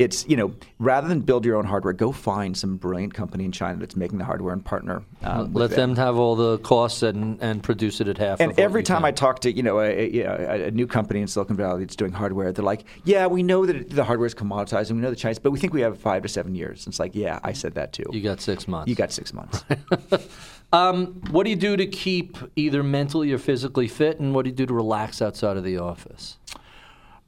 It's 0.00 0.26
you 0.26 0.36
know 0.36 0.54
rather 0.78 1.06
than 1.08 1.20
build 1.20 1.44
your 1.44 1.56
own 1.56 1.66
hardware, 1.66 1.92
go 1.92 2.10
find 2.10 2.56
some 2.56 2.76
brilliant 2.76 3.12
company 3.12 3.44
in 3.44 3.52
China 3.52 3.78
that's 3.78 3.96
making 3.96 4.18
the 4.18 4.24
hardware 4.24 4.54
and 4.54 4.64
partner. 4.64 5.02
Um, 5.22 5.52
Let 5.52 5.72
them 5.72 5.94
have 5.96 6.16
all 6.16 6.36
the 6.36 6.58
costs 6.58 7.02
and, 7.02 7.38
and 7.42 7.62
produce 7.62 8.00
it 8.00 8.08
at 8.08 8.16
half. 8.16 8.40
and 8.40 8.58
every 8.58 8.82
time 8.82 9.02
can. 9.02 9.04
I 9.04 9.10
talk 9.12 9.40
to 9.40 9.52
you 9.52 9.62
know 9.62 9.78
a, 9.80 10.08
you 10.08 10.24
know, 10.24 10.34
a 10.34 10.70
new 10.70 10.86
company 10.86 11.20
in 11.20 11.26
Silicon 11.28 11.56
Valley 11.56 11.84
that's 11.84 11.96
doing 11.96 12.12
hardware, 12.12 12.50
they're 12.50 12.64
like, 12.64 12.84
"Yeah, 13.04 13.26
we 13.26 13.42
know 13.42 13.66
that 13.66 13.90
the 13.90 14.04
hardware 14.04 14.26
is 14.26 14.34
commoditized, 14.34 14.88
and 14.88 14.98
we 14.98 15.02
know 15.02 15.10
the 15.10 15.16
Chinese, 15.16 15.38
but 15.38 15.50
we 15.50 15.58
think 15.58 15.72
we 15.74 15.82
have 15.82 15.98
five 15.98 16.22
to 16.22 16.28
seven 16.28 16.54
years." 16.54 16.86
And 16.86 16.92
it's 16.92 16.98
like, 16.98 17.14
"Yeah, 17.14 17.38
I 17.44 17.52
said 17.52 17.74
that 17.74 17.92
too. 17.92 18.04
you 18.10 18.22
got 18.22 18.40
six 18.40 18.66
months. 18.66 18.88
You 18.88 18.94
got 18.94 19.12
six 19.12 19.32
months." 19.32 19.64
Um, 20.72 21.20
what 21.32 21.44
do 21.44 21.50
you 21.50 21.56
do 21.56 21.76
to 21.76 21.86
keep 21.86 22.38
either 22.54 22.82
mentally 22.82 23.32
or 23.32 23.38
physically 23.38 23.88
fit, 23.88 24.20
and 24.20 24.34
what 24.34 24.44
do 24.44 24.50
you 24.50 24.54
do 24.54 24.66
to 24.66 24.74
relax 24.74 25.20
outside 25.20 25.56
of 25.56 25.64
the 25.64 25.78
office? 25.78 26.38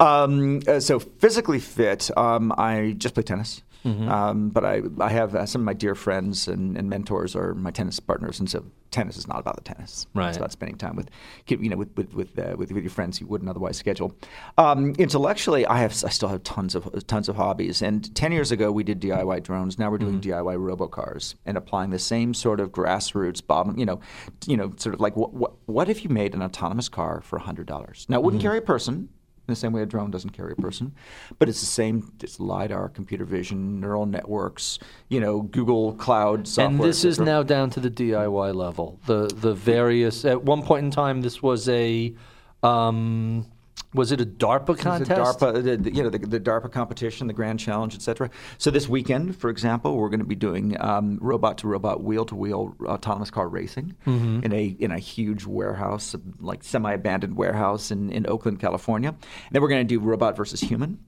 Um, 0.02 0.60
uh, 0.66 0.80
so 0.80 0.98
physically 0.98 1.60
fit, 1.60 2.10
um, 2.16 2.52
I 2.58 2.94
just 2.98 3.14
play 3.14 3.22
tennis. 3.22 3.62
Mm-hmm. 3.84 4.08
Um, 4.08 4.48
but 4.50 4.64
I, 4.64 4.82
I 5.00 5.10
have 5.10 5.34
uh, 5.34 5.46
some 5.46 5.62
of 5.62 5.66
my 5.66 5.72
dear 5.72 5.94
friends 5.94 6.46
and, 6.46 6.76
and 6.76 6.88
mentors 6.88 7.34
are 7.34 7.54
my 7.54 7.70
tennis 7.72 7.98
partners, 7.98 8.38
and 8.38 8.48
so 8.48 8.64
tennis 8.92 9.16
is 9.16 9.26
not 9.26 9.40
about 9.40 9.56
the 9.56 9.62
tennis. 9.62 10.06
Right. 10.14 10.28
It's 10.28 10.36
about 10.36 10.52
spending 10.52 10.76
time 10.76 10.94
with, 10.94 11.10
you 11.48 11.68
know, 11.68 11.76
with 11.76 11.96
with 11.96 12.14
with, 12.14 12.38
uh, 12.38 12.54
with, 12.56 12.70
with 12.70 12.84
your 12.84 12.90
friends 12.90 13.20
you 13.20 13.26
wouldn't 13.26 13.50
otherwise 13.50 13.76
schedule. 13.76 14.16
Um, 14.56 14.94
intellectually, 14.98 15.66
I 15.66 15.78
have 15.78 15.92
I 16.04 16.10
still 16.10 16.28
have 16.28 16.44
tons 16.44 16.76
of 16.76 17.06
tons 17.08 17.28
of 17.28 17.34
hobbies. 17.34 17.82
And 17.82 18.14
ten 18.14 18.30
years 18.30 18.52
ago, 18.52 18.70
we 18.70 18.84
did 18.84 19.00
DIY 19.00 19.42
drones. 19.42 19.80
Now 19.80 19.90
we're 19.90 19.98
doing 19.98 20.20
DIY 20.20 20.56
robocars 20.58 21.34
and 21.44 21.56
applying 21.56 21.90
the 21.90 21.98
same 21.98 22.34
sort 22.34 22.60
of 22.60 22.70
grassroots 22.70 23.44
bottom, 23.44 23.76
you 23.78 23.86
know, 23.86 23.98
you 24.46 24.56
know, 24.56 24.72
sort 24.76 24.94
of 24.94 25.00
like 25.00 25.16
what 25.16 25.32
what, 25.32 25.54
what 25.66 25.88
if 25.88 26.04
you 26.04 26.10
made 26.10 26.34
an 26.34 26.42
autonomous 26.42 26.88
car 26.88 27.20
for 27.20 27.40
hundred 27.40 27.66
dollars? 27.66 28.06
Now 28.08 28.18
it 28.18 28.22
wouldn't 28.22 28.42
carry 28.42 28.58
a 28.58 28.62
person 28.62 29.08
in 29.48 29.52
the 29.52 29.56
same 29.56 29.72
way 29.72 29.82
a 29.82 29.86
drone 29.86 30.10
doesn't 30.10 30.30
carry 30.30 30.52
a 30.52 30.60
person. 30.60 30.94
But 31.38 31.48
it's 31.48 31.60
the 31.60 31.66
same, 31.66 32.12
it's 32.22 32.38
LiDAR, 32.38 32.88
computer 32.90 33.24
vision, 33.24 33.80
neural 33.80 34.06
networks, 34.06 34.78
you 35.08 35.20
know, 35.20 35.42
Google 35.42 35.94
Cloud 35.94 36.46
software. 36.46 36.66
and 36.66 36.80
this 36.80 37.04
is 37.04 37.18
now 37.18 37.42
down 37.42 37.70
to 37.70 37.80
the 37.80 37.90
DIY 37.90 38.54
level. 38.54 39.00
The 39.06 39.26
the 39.26 39.52
various. 39.52 40.24
At 40.24 40.44
one 40.44 40.62
point 40.62 40.84
in 40.84 40.90
time, 40.90 41.22
this 41.22 41.42
was 41.42 41.68
a. 41.68 42.14
Um, 42.62 43.46
was 43.94 44.10
it 44.12 44.20
a 44.20 44.26
DARPA 44.26 44.70
It's 44.70 44.80
a 44.80 44.84
contest? 44.84 45.38
DARPA, 45.40 45.62
the, 45.62 45.76
the- 45.76 45.94
you 45.94 46.02
know, 46.02 46.08
the, 46.10 46.18
the 46.18 46.40
DARPA 46.40 46.70
competition, 46.72 47.26
the 47.26 47.32
Grand 47.32 47.60
Challenge, 47.60 47.94
et 47.94 48.02
cetera. 48.02 48.30
So 48.58 48.70
this 48.70 48.88
weekend, 48.88 49.36
for 49.36 49.50
example, 49.50 49.96
we're 49.96 50.08
going 50.08 50.20
to 50.20 50.26
be 50.26 50.34
doing 50.34 50.76
um, 50.80 51.18
robot-to-robot, 51.20 52.02
wheel-to-wheel 52.02 52.76
autonomous 52.86 53.30
car 53.30 53.48
racing 53.48 53.94
Mm-hmm. 54.06 54.44
in 54.44 54.52
a 54.52 54.64
in 54.78 54.90
a 54.92 54.98
huge 54.98 55.44
warehouse, 55.44 56.14
like 56.40 56.64
semi-abandoned 56.64 57.36
warehouse 57.36 57.90
in, 57.90 58.10
in 58.10 58.26
Oakland, 58.26 58.60
California. 58.60 59.10
And 59.10 59.18
then 59.52 59.62
we're 59.62 59.68
going 59.68 59.86
to 59.86 59.94
do 59.94 60.00
robot 60.00 60.36
versus 60.36 60.60
human. 60.60 60.98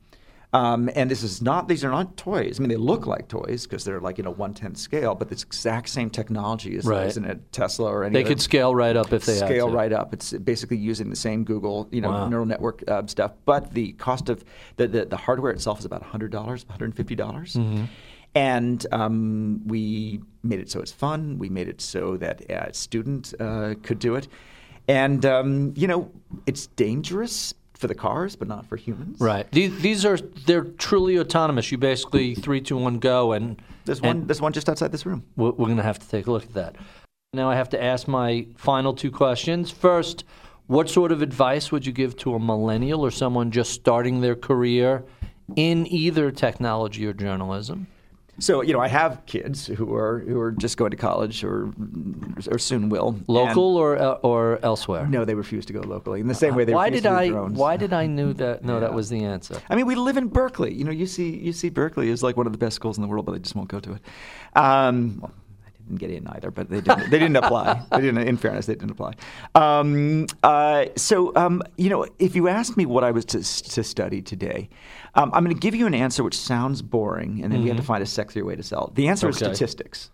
Um, 0.55 0.89
and 0.95 1.11
this 1.11 1.25
is 1.25 1.43
not; 1.43 1.67
these 1.67 1.85
are 1.85 1.91
not 1.91 2.17
toys. 2.17 2.59
I 2.59 2.63
mean, 2.63 2.69
they 2.69 2.77
look 2.77 3.09
like 3.09 3.27
toys 3.27 3.67
because 3.67 3.85
they're 3.85 3.99
like 4.01 4.19
you 4.19 4.25
know 4.25 4.31
one 4.31 4.55
tenth 4.55 4.77
scale, 4.79 5.17
but 5.17 5.33
it's 5.33 5.43
exact 5.43 5.89
same 5.89 6.11
technology 6.11 6.77
as, 6.77 6.87
Right. 6.87 7.07
as 7.07 7.17
in 7.17 7.25
a 7.25 7.35
Tesla 7.51 7.91
or 7.91 8.05
any. 8.05 8.13
They 8.15 8.23
could 8.23 8.41
scale 8.41 8.73
right 8.73 8.97
up 8.97 9.13
if 9.13 9.25
they 9.27 9.35
scale 9.35 9.69
right 9.69 9.93
up. 9.93 10.15
It's 10.15 10.33
basically 10.33 10.77
using 10.77 11.11
the 11.11 11.17
same 11.17 11.43
Google, 11.43 11.89
you 11.91 12.01
know, 12.01 12.11
Wow. 12.11 12.29
neural 12.29 12.47
network 12.47 12.85
uh, 12.89 13.05
stuff, 13.07 13.33
but 13.45 13.75
the 13.75 13.93
cost 13.95 14.29
of 14.29 14.45
the, 14.77 14.87
the, 14.87 15.05
the 15.07 15.17
hardware 15.17 15.51
itself 15.51 15.81
is 15.81 15.85
about 15.85 16.05
hundred 16.05 16.31
dollars, 16.31 16.65
one 16.65 16.71
hundred 16.75 16.85
and 16.87 16.97
fifty 16.97 17.17
dollars. 17.17 17.55
Mm-hmm. 17.55 17.87
And 18.37 18.87
um, 18.93 19.61
we 19.67 20.21
made 20.45 20.61
it 20.61 20.71
so 20.71 20.81
it's 20.81 20.93
fun. 20.93 21.37
We 21.39 21.49
made 21.49 21.69
it 21.69 21.81
so 21.81 22.17
that 22.19 22.49
a 22.49 22.73
student 22.73 23.35
uh, 23.41 23.75
could 23.83 23.99
do 23.99 24.15
it, 24.15 24.29
and 24.87 25.27
um, 25.27 25.75
you 25.77 25.89
know, 25.89 26.13
it's 26.47 26.69
dangerous 26.69 27.55
for 27.85 27.89
the 27.89 27.95
cars, 27.95 28.35
but 28.35 28.49
not 28.49 28.65
for 28.65 28.77
humans. 28.77 29.21
Right. 29.21 29.47
These, 29.53 29.83
these 29.83 30.07
are 30.07 30.17
they're 30.47 30.65
truly 30.65 31.19
autonomous. 31.19 31.71
You 31.71 31.77
basically 31.77 32.35
three, 32.35 32.63
two, 32.63 32.79
one, 32.79 32.99
go, 32.99 33.33
and 33.33 33.61
There's 33.85 33.99
and 33.99 34.07
one. 34.07 34.27
There's 34.27 34.41
one 34.41 34.55
just 34.55 34.71
outside 34.71 34.91
this 34.91 35.05
room. 35.05 35.23
We're, 35.37 35.51
we're 35.51 35.67
going 35.67 35.77
to 35.77 35.83
have 35.83 35.99
to 35.99 36.09
take 36.09 36.27
a 36.27 36.33
look 36.33 36.45
at 36.45 36.55
that. 36.55 36.77
Now 37.35 37.51
I 37.51 37.57
have 37.57 37.69
to 37.71 37.83
ask 37.83 38.09
my 38.09 38.47
final 38.57 38.95
two 38.95 39.11
questions. 39.11 39.71
First, 39.71 40.25
What 40.67 40.89
sort 40.89 41.13
of 41.13 41.21
advice 41.21 41.71
would 41.71 41.85
you 41.85 41.93
give 41.93 42.17
to 42.19 42.35
a 42.35 42.41
millennial 42.41 43.05
or 43.05 43.11
someone 43.11 43.51
just 43.51 43.73
starting 43.73 44.23
their 44.23 44.35
career 44.35 45.05
in 45.57 45.87
either 45.87 46.31
technology 46.31 47.07
or 47.07 47.13
journalism? 47.13 47.87
So 48.39 48.63
you 48.63 48.73
know, 48.73 48.81
I 48.81 48.89
have 48.89 49.25
kids 49.27 49.67
who 49.67 49.95
are 49.95 50.21
who 50.21 50.41
are 50.41 50.53
just 50.53 50.77
going 50.77 50.91
to 50.91 50.97
college 50.97 51.45
or 51.45 51.73
or 52.51 52.59
soon 52.59 52.89
will. 52.89 53.19
Local 53.29 53.77
or 53.77 53.97
uh, 53.97 54.13
or 54.23 54.59
elsewhere? 54.63 55.07
No, 55.07 55.25
they 55.25 55.35
refuse 55.35 55.65
to 55.67 55.73
go 55.73 55.81
locally. 55.81 56.21
In 56.21 56.27
the 56.27 56.35
same 56.35 56.55
way 56.55 56.65
they 56.65 56.75
why 56.75 56.91
did 56.91 57.05
to 57.05 57.11
I? 57.11 57.29
drones. 57.29 57.59
Why 57.59 57.77
did 57.77 57.93
I 57.93 58.07
knew 58.07 58.33
that? 58.35 58.65
No, 58.65 58.81
that 58.81 58.93
was 58.93 59.09
the 59.09 59.25
answer. 59.25 59.61
I 59.71 59.77
mean, 59.77 59.87
we 59.87 59.95
live 59.95 60.17
in 60.17 60.29
Berkeley. 60.29 60.75
You 60.75 60.85
know, 60.85 60.91
you 60.91 61.07
see, 61.07 61.37
you 61.37 61.53
see, 61.53 61.69
Berkeley 61.71 62.09
is 62.09 62.23
like 62.23 62.37
one 62.37 62.47
of 62.47 62.53
the 62.53 62.59
best 62.59 62.77
schools 62.77 62.99
in 62.99 63.03
the 63.03 63.09
world, 63.09 63.27
but 63.27 63.33
they 63.33 63.39
just 63.39 63.55
won't 63.55 63.69
go 63.69 63.81
to 63.81 63.93
it. 63.93 64.03
Um, 64.57 65.21
well, 65.21 65.33
I 65.67 65.71
didn't 65.89 66.01
get 66.01 66.11
in 66.11 66.27
either, 66.29 66.51
but 66.51 66.69
they 66.71 66.81
didn't. 66.81 67.11
They 67.11 67.19
didn't 67.19 67.37
apply. 67.37 67.83
They 67.93 68.01
didn't. 68.01 68.27
In 68.27 68.37
fairness, 68.37 68.67
they 68.67 68.75
didn't 68.75 68.91
apply. 68.91 69.15
Um, 69.55 70.27
uh, 70.43 70.87
so, 70.97 71.33
um, 71.37 71.63
you 71.77 71.91
know, 71.91 72.07
if 72.19 72.35
you 72.35 72.49
asked 72.49 72.77
me 72.77 72.87
what 72.87 73.05
I 73.05 73.11
was 73.11 73.25
to, 73.27 73.39
to 73.39 73.85
study 73.85 74.23
today, 74.23 74.69
um, 75.17 75.31
I'm 75.35 75.45
going 75.45 75.55
to 75.55 75.61
give 75.61 75.75
you 75.75 75.87
an 75.87 75.95
answer 75.95 76.23
which 76.25 76.37
sounds 76.37 76.83
boring, 76.83 77.43
and 77.43 77.53
then 77.53 77.63
we 77.63 77.69
have 77.69 77.77
to 77.77 77.83
find 77.83 78.03
a 78.03 78.07
sexier 78.07 78.45
way 78.45 78.57
to 78.57 78.63
sell 78.63 78.89
it. 78.89 78.95
The 78.95 79.09
answer 79.09 79.29
is 79.29 79.37
Mm-hmm. 79.37 79.55
Statistics. 79.55 80.11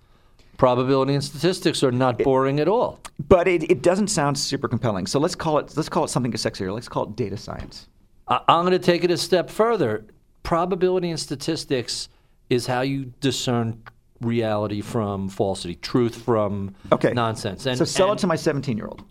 Probability 0.58 1.14
and 1.14 1.24
statistics 1.24 1.82
are 1.82 1.90
not 1.92 2.18
boring 2.18 2.60
at 2.60 2.68
all. 2.68 3.00
But 3.28 3.48
it, 3.48 3.70
it 3.70 3.80
doesn't 3.82 4.08
sound 4.08 4.36
super 4.38 4.68
compelling. 4.68 5.06
So 5.06 5.18
let's 5.18 5.34
call 5.34 5.58
it 5.58 5.74
let's 5.76 5.88
call 5.88 6.04
it 6.04 6.08
something 6.08 6.32
sexier. 6.32 6.72
Let's 6.74 6.88
call 6.88 7.04
it 7.04 7.16
data 7.16 7.36
science. 7.38 7.88
I- 8.28 8.40
I'm 8.46 8.66
going 8.66 8.72
to 8.72 8.78
take 8.78 9.02
it 9.02 9.10
a 9.10 9.16
step 9.16 9.48
further. 9.48 10.04
Probability 10.42 11.08
and 11.10 11.18
statistics 11.18 12.08
is 12.50 12.66
how 12.66 12.82
you 12.82 13.12
discern 13.20 13.82
reality 14.20 14.82
from 14.82 15.28
falsity, 15.30 15.76
truth 15.76 16.14
from 16.14 16.74
Okay. 16.92 17.12
nonsense. 17.14 17.64
And, 17.64 17.78
so 17.78 17.84
sell 17.86 18.10
and 18.10 18.18
it 18.18 18.20
to 18.20 18.26
my 18.26 18.36
17 18.36 18.76
year 18.76 18.86
old. 18.86 19.02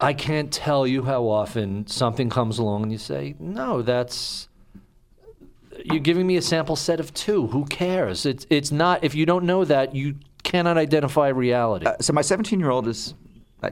I 0.00 0.12
can't 0.12 0.52
tell 0.52 0.86
you 0.86 1.02
how 1.04 1.28
often 1.28 1.86
something 1.86 2.28
comes 2.30 2.58
along 2.58 2.82
and 2.82 2.92
you 2.92 2.98
say, 2.98 3.34
"No, 3.38 3.80
that's." 3.80 4.48
You're 5.84 6.00
giving 6.00 6.26
me 6.26 6.36
a 6.36 6.42
sample 6.42 6.76
set 6.76 7.00
of 7.00 7.12
two. 7.14 7.48
Who 7.48 7.64
cares? 7.66 8.26
It's 8.26 8.46
it's 8.50 8.72
not. 8.72 9.04
If 9.04 9.14
you 9.14 9.26
don't 9.26 9.44
know 9.44 9.64
that, 9.64 9.94
you 9.94 10.16
cannot 10.42 10.78
identify 10.78 11.28
reality. 11.28 11.86
Uh, 11.86 11.96
so 12.00 12.12
my 12.12 12.22
17 12.22 12.60
year 12.60 12.70
old 12.70 12.88
is 12.88 13.14
uh, 13.62 13.70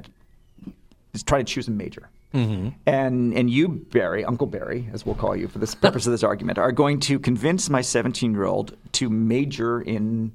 is 1.12 1.22
trying 1.22 1.44
to 1.44 1.52
choose 1.52 1.68
a 1.68 1.70
major. 1.70 2.08
Mm-hmm. 2.34 2.70
And 2.86 3.32
and 3.34 3.48
you, 3.48 3.68
Barry, 3.68 4.24
Uncle 4.24 4.48
Barry, 4.48 4.88
as 4.92 5.06
we'll 5.06 5.14
call 5.14 5.36
you 5.36 5.46
for 5.46 5.58
the 5.58 5.76
purpose 5.80 6.06
of 6.06 6.12
this 6.12 6.24
argument, 6.24 6.58
are 6.58 6.72
going 6.72 6.98
to 7.00 7.18
convince 7.18 7.70
my 7.70 7.80
17 7.80 8.32
year 8.32 8.44
old 8.44 8.76
to 8.92 9.08
major 9.08 9.80
in 9.80 10.32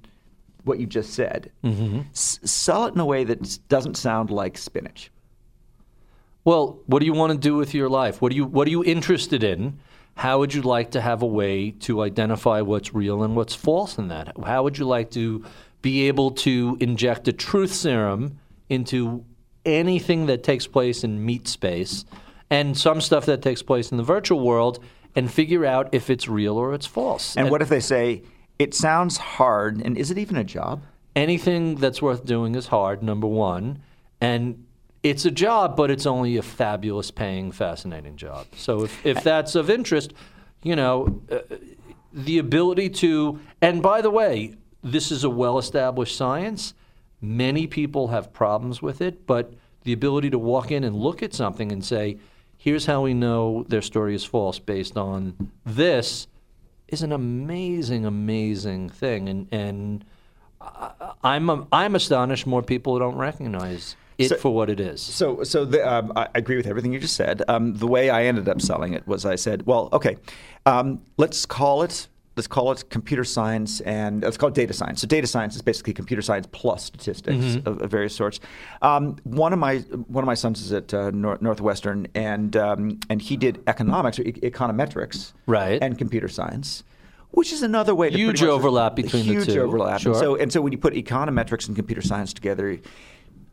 what 0.63 0.79
you 0.79 0.85
just 0.85 1.13
said. 1.13 1.51
Mm-hmm. 1.63 2.01
S- 2.11 2.39
sell 2.43 2.85
it 2.85 2.93
in 2.93 2.99
a 2.99 3.05
way 3.05 3.25
that 3.25 3.59
doesn't 3.67 3.95
sound 3.95 4.29
like 4.29 4.57
spinach. 4.57 5.11
Well, 6.45 6.79
what 6.85 6.99
do 6.99 7.05
you 7.05 7.13
want 7.13 7.33
to 7.33 7.37
do 7.37 7.55
with 7.55 7.73
your 7.73 7.89
life? 7.89 8.21
What 8.21 8.29
do 8.29 8.37
you 8.37 8.45
what 8.45 8.65
are 8.67 8.71
you 8.71 8.83
interested 8.83 9.43
in? 9.43 9.79
How 10.19 10.39
would 10.39 10.53
you 10.53 10.61
like 10.61 10.91
to 10.91 11.01
have 11.01 11.21
a 11.21 11.25
way 11.25 11.71
to 11.71 12.01
identify 12.01 12.61
what's 12.61 12.93
real 12.93 13.23
and 13.23 13.35
what's 13.35 13.55
false 13.55 13.97
in 13.97 14.09
that? 14.09 14.33
How 14.45 14.63
would 14.63 14.77
you 14.77 14.85
like 14.85 15.11
to 15.11 15.45
be 15.81 16.07
able 16.07 16.31
to 16.31 16.77
inject 16.79 17.27
a 17.27 17.33
truth 17.33 17.73
serum 17.73 18.37
into 18.67 19.23
anything 19.65 20.25
that 20.25 20.43
takes 20.43 20.67
place 20.67 21.03
in 21.03 21.25
meat 21.25 21.47
space 21.47 22.03
and 22.49 22.77
some 22.77 22.99
stuff 23.01 23.25
that 23.27 23.41
takes 23.41 23.61
place 23.61 23.91
in 23.91 23.97
the 23.97 24.03
virtual 24.03 24.41
world 24.41 24.83
and 25.15 25.31
figure 25.31 25.65
out 25.65 25.89
if 25.93 26.09
it's 26.09 26.27
real 26.27 26.57
or 26.57 26.73
it's 26.73 26.85
false? 26.85 27.37
And 27.37 27.49
what 27.49 27.61
if 27.61 27.69
they 27.69 27.79
say 27.79 28.23
it 28.57 28.73
sounds 28.73 29.17
hard, 29.17 29.81
and 29.81 29.97
is 29.97 30.11
it 30.11 30.17
even 30.17 30.35
a 30.35 30.43
job? 30.43 30.81
anything 31.15 31.75
that's 31.75 32.01
worth 32.01 32.25
doing 32.25 32.55
is 32.55 32.67
hard, 32.67 33.03
number 33.03 33.27
one. 33.27 33.81
And 34.21 34.65
it's 35.03 35.25
a 35.25 35.31
job, 35.31 35.75
but 35.75 35.89
it's 35.89 36.05
only 36.05 36.37
a 36.37 36.41
fabulous 36.41 37.11
paying, 37.11 37.51
fascinating 37.51 38.17
job. 38.17 38.47
So 38.55 38.83
if, 38.83 39.05
if 39.05 39.23
that's 39.23 39.55
of 39.55 39.69
interest, 39.69 40.13
you 40.63 40.75
know, 40.75 41.21
uh, 41.31 41.39
the 42.11 42.37
ability 42.39 42.89
to, 42.89 43.39
and 43.61 43.81
by 43.81 44.01
the 44.01 44.09
way, 44.09 44.55
this 44.83 45.11
is 45.11 45.23
a 45.23 45.29
well 45.29 45.57
established 45.57 46.15
science. 46.15 46.73
Many 47.21 47.67
people 47.67 48.09
have 48.09 48.33
problems 48.33 48.81
with 48.81 49.01
it, 49.01 49.25
but 49.25 49.53
the 49.83 49.93
ability 49.93 50.29
to 50.31 50.39
walk 50.39 50.71
in 50.71 50.83
and 50.83 50.95
look 50.95 51.23
at 51.23 51.33
something 51.33 51.71
and 51.71 51.83
say, 51.83 52.17
here's 52.57 52.85
how 52.85 53.01
we 53.01 53.13
know 53.13 53.65
their 53.67 53.81
story 53.81 54.15
is 54.15 54.25
false 54.25 54.59
based 54.59 54.97
on 54.97 55.51
this 55.65 56.27
is 56.87 57.01
an 57.03 57.11
amazing, 57.11 58.05
amazing 58.05 58.89
thing. 58.89 59.29
And, 59.29 59.47
and 59.51 60.05
I'm, 61.23 61.67
I'm 61.71 61.95
astonished 61.95 62.47
more 62.47 62.61
people 62.63 62.99
don't 62.99 63.15
recognize 63.15 63.95
it 64.19 64.29
So- 64.29 64.35
for 64.35 64.53
what 64.53 64.69
it 64.69 64.79
is. 64.79 65.01
So, 65.01 65.43
so 65.43 65.65
the, 65.65 65.81
um, 65.91 66.11
I 66.15 66.27
agree 66.35 66.57
with 66.57 66.67
everything 66.67 66.93
you 66.93 66.99
just 66.99 67.15
said. 67.15 67.41
Um, 67.47 67.73
the 67.75 67.87
way 67.87 68.09
I 68.09 68.25
ended 68.25 68.47
up 68.49 68.61
selling 68.61 68.93
it 68.93 69.07
was 69.07 69.25
I 69.25 69.35
said, 69.35 69.65
well, 69.65 69.89
okay, 69.93 70.17
um, 70.65 71.01
let's 71.17 71.45
call 71.45 71.81
it 71.81 72.07
let's 72.35 72.47
call 72.47 72.71
it 72.71 72.89
computer 72.89 73.25
science 73.25 73.81
and 73.81 74.21
let's 74.23 74.37
call 74.37 74.47
it 74.47 74.55
data 74.55 74.71
science. 74.71 75.01
So, 75.01 75.07
data 75.07 75.27
science 75.27 75.55
is 75.57 75.61
basically 75.61 75.93
computer 75.93 76.21
science 76.21 76.47
plus 76.51 76.85
statistics 76.85 77.55
of, 77.65 77.81
of 77.81 77.91
various 77.91 78.15
sorts. 78.15 78.39
Um, 78.81 79.17
one 79.23 79.51
of 79.51 79.59
my 79.59 79.79
one 80.07 80.23
of 80.23 80.25
my 80.27 80.35
sons 80.35 80.61
is 80.61 80.71
at 80.71 80.93
uh, 80.93 81.11
Nor- 81.13 81.37
Northwestern, 81.41 82.07
and 82.15 82.55
um, 82.55 82.99
and 83.09 83.21
he 83.21 83.35
did 83.35 83.61
economics 83.67 84.19
or 84.19 84.23
e- 84.23 84.33
econometrics, 84.33 85.33
Right. 85.47 85.81
and 85.81 85.97
computer 85.97 86.27
science. 86.29 86.83
Which 87.31 87.53
is 87.53 87.61
another 87.61 87.93
way 87.93 88.09
to 88.09 88.17
Huge 88.17 88.41
overlap 88.41 88.95
between 88.95 89.27
the 89.27 89.33
huge 89.33 89.45
two. 89.47 89.61
overlap. 89.61 90.01
Sure. 90.01 90.13
And 90.13 90.19
so 90.19 90.35
and 90.35 90.51
so 90.53 90.61
when 90.61 90.71
you 90.71 90.79
put 90.79 90.93
econometrics 90.93 91.67
and 91.67 91.75
computer 91.75 92.01
science 92.01 92.33
together, 92.33 92.79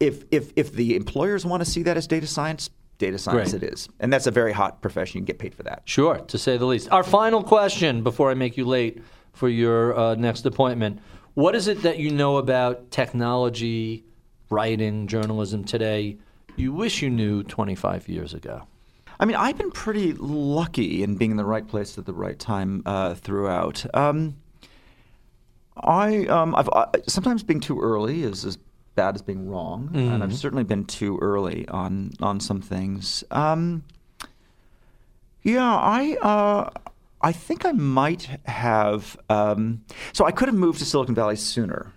if 0.00 0.24
if 0.30 0.52
if 0.56 0.72
the 0.72 0.96
employers 0.96 1.44
want 1.44 1.64
to 1.64 1.70
see 1.70 1.82
that 1.84 1.96
as 1.96 2.06
data 2.06 2.26
science, 2.26 2.70
data 2.98 3.18
science 3.18 3.50
Great. 3.50 3.62
it 3.62 3.72
is, 3.72 3.88
and 4.00 4.12
that's 4.12 4.26
a 4.26 4.30
very 4.30 4.52
hot 4.52 4.80
profession. 4.80 5.18
You 5.18 5.20
can 5.22 5.26
get 5.26 5.38
paid 5.38 5.54
for 5.54 5.62
that. 5.64 5.82
Sure, 5.84 6.18
to 6.18 6.38
say 6.38 6.56
the 6.56 6.66
least. 6.66 6.90
Our 6.90 7.04
final 7.04 7.42
question 7.42 8.02
before 8.02 8.30
I 8.30 8.34
make 8.34 8.56
you 8.56 8.64
late 8.64 9.02
for 9.32 9.48
your 9.48 9.98
uh, 9.98 10.14
next 10.14 10.46
appointment. 10.46 11.00
What 11.34 11.54
is 11.54 11.68
it 11.68 11.82
that 11.82 11.98
you 11.98 12.10
know 12.10 12.38
about 12.38 12.90
technology, 12.90 14.04
writing, 14.48 15.06
journalism 15.06 15.64
today 15.64 16.18
you 16.56 16.72
wish 16.72 17.02
you 17.02 17.10
knew 17.10 17.42
25 17.42 18.08
years 18.08 18.34
ago? 18.34 18.66
I 19.20 19.24
mean, 19.24 19.36
I've 19.36 19.56
been 19.56 19.70
pretty 19.70 20.14
lucky 20.14 21.02
in 21.02 21.16
being 21.16 21.30
in 21.30 21.36
the 21.36 21.44
right 21.44 21.66
place 21.66 21.96
at 21.96 22.06
the 22.06 22.12
right 22.12 22.38
time 22.38 22.82
uh, 22.84 23.14
throughout. 23.14 23.84
Um, 23.94 24.36
I 25.76 26.26
um, 26.26 26.54
I've 26.54 26.68
uh, 26.70 26.86
sometimes 27.06 27.42
being 27.42 27.60
too 27.60 27.80
early 27.80 28.22
is 28.22 28.44
as 28.44 28.58
bad 28.96 29.14
as 29.14 29.22
being 29.22 29.46
wrong, 29.48 29.90
and 29.94 30.22
I've 30.24 30.34
certainly 30.34 30.64
been 30.64 30.84
too 30.84 31.18
early 31.22 31.68
on 31.68 32.12
on 32.20 32.40
some 32.40 32.60
things. 32.60 33.22
Um, 33.30 33.84
yeah, 35.42 35.62
I 35.76 36.16
uh, 36.20 36.70
I 37.20 37.32
think 37.32 37.64
I 37.64 37.72
might 37.72 38.40
have. 38.46 39.16
Um, 39.30 39.84
so 40.12 40.24
I 40.24 40.32
could 40.32 40.48
have 40.48 40.56
moved 40.56 40.80
to 40.80 40.84
Silicon 40.84 41.14
Valley 41.14 41.36
sooner. 41.36 41.92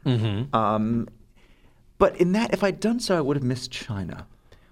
Um, 0.53 1.07
but 1.97 2.15
in 2.17 2.31
that, 2.33 2.53
if 2.53 2.63
I'd 2.63 2.79
done 2.79 2.99
so, 2.99 3.17
I 3.17 3.21
would 3.21 3.35
have 3.35 3.43
missed 3.43 3.71
China. 3.71 4.27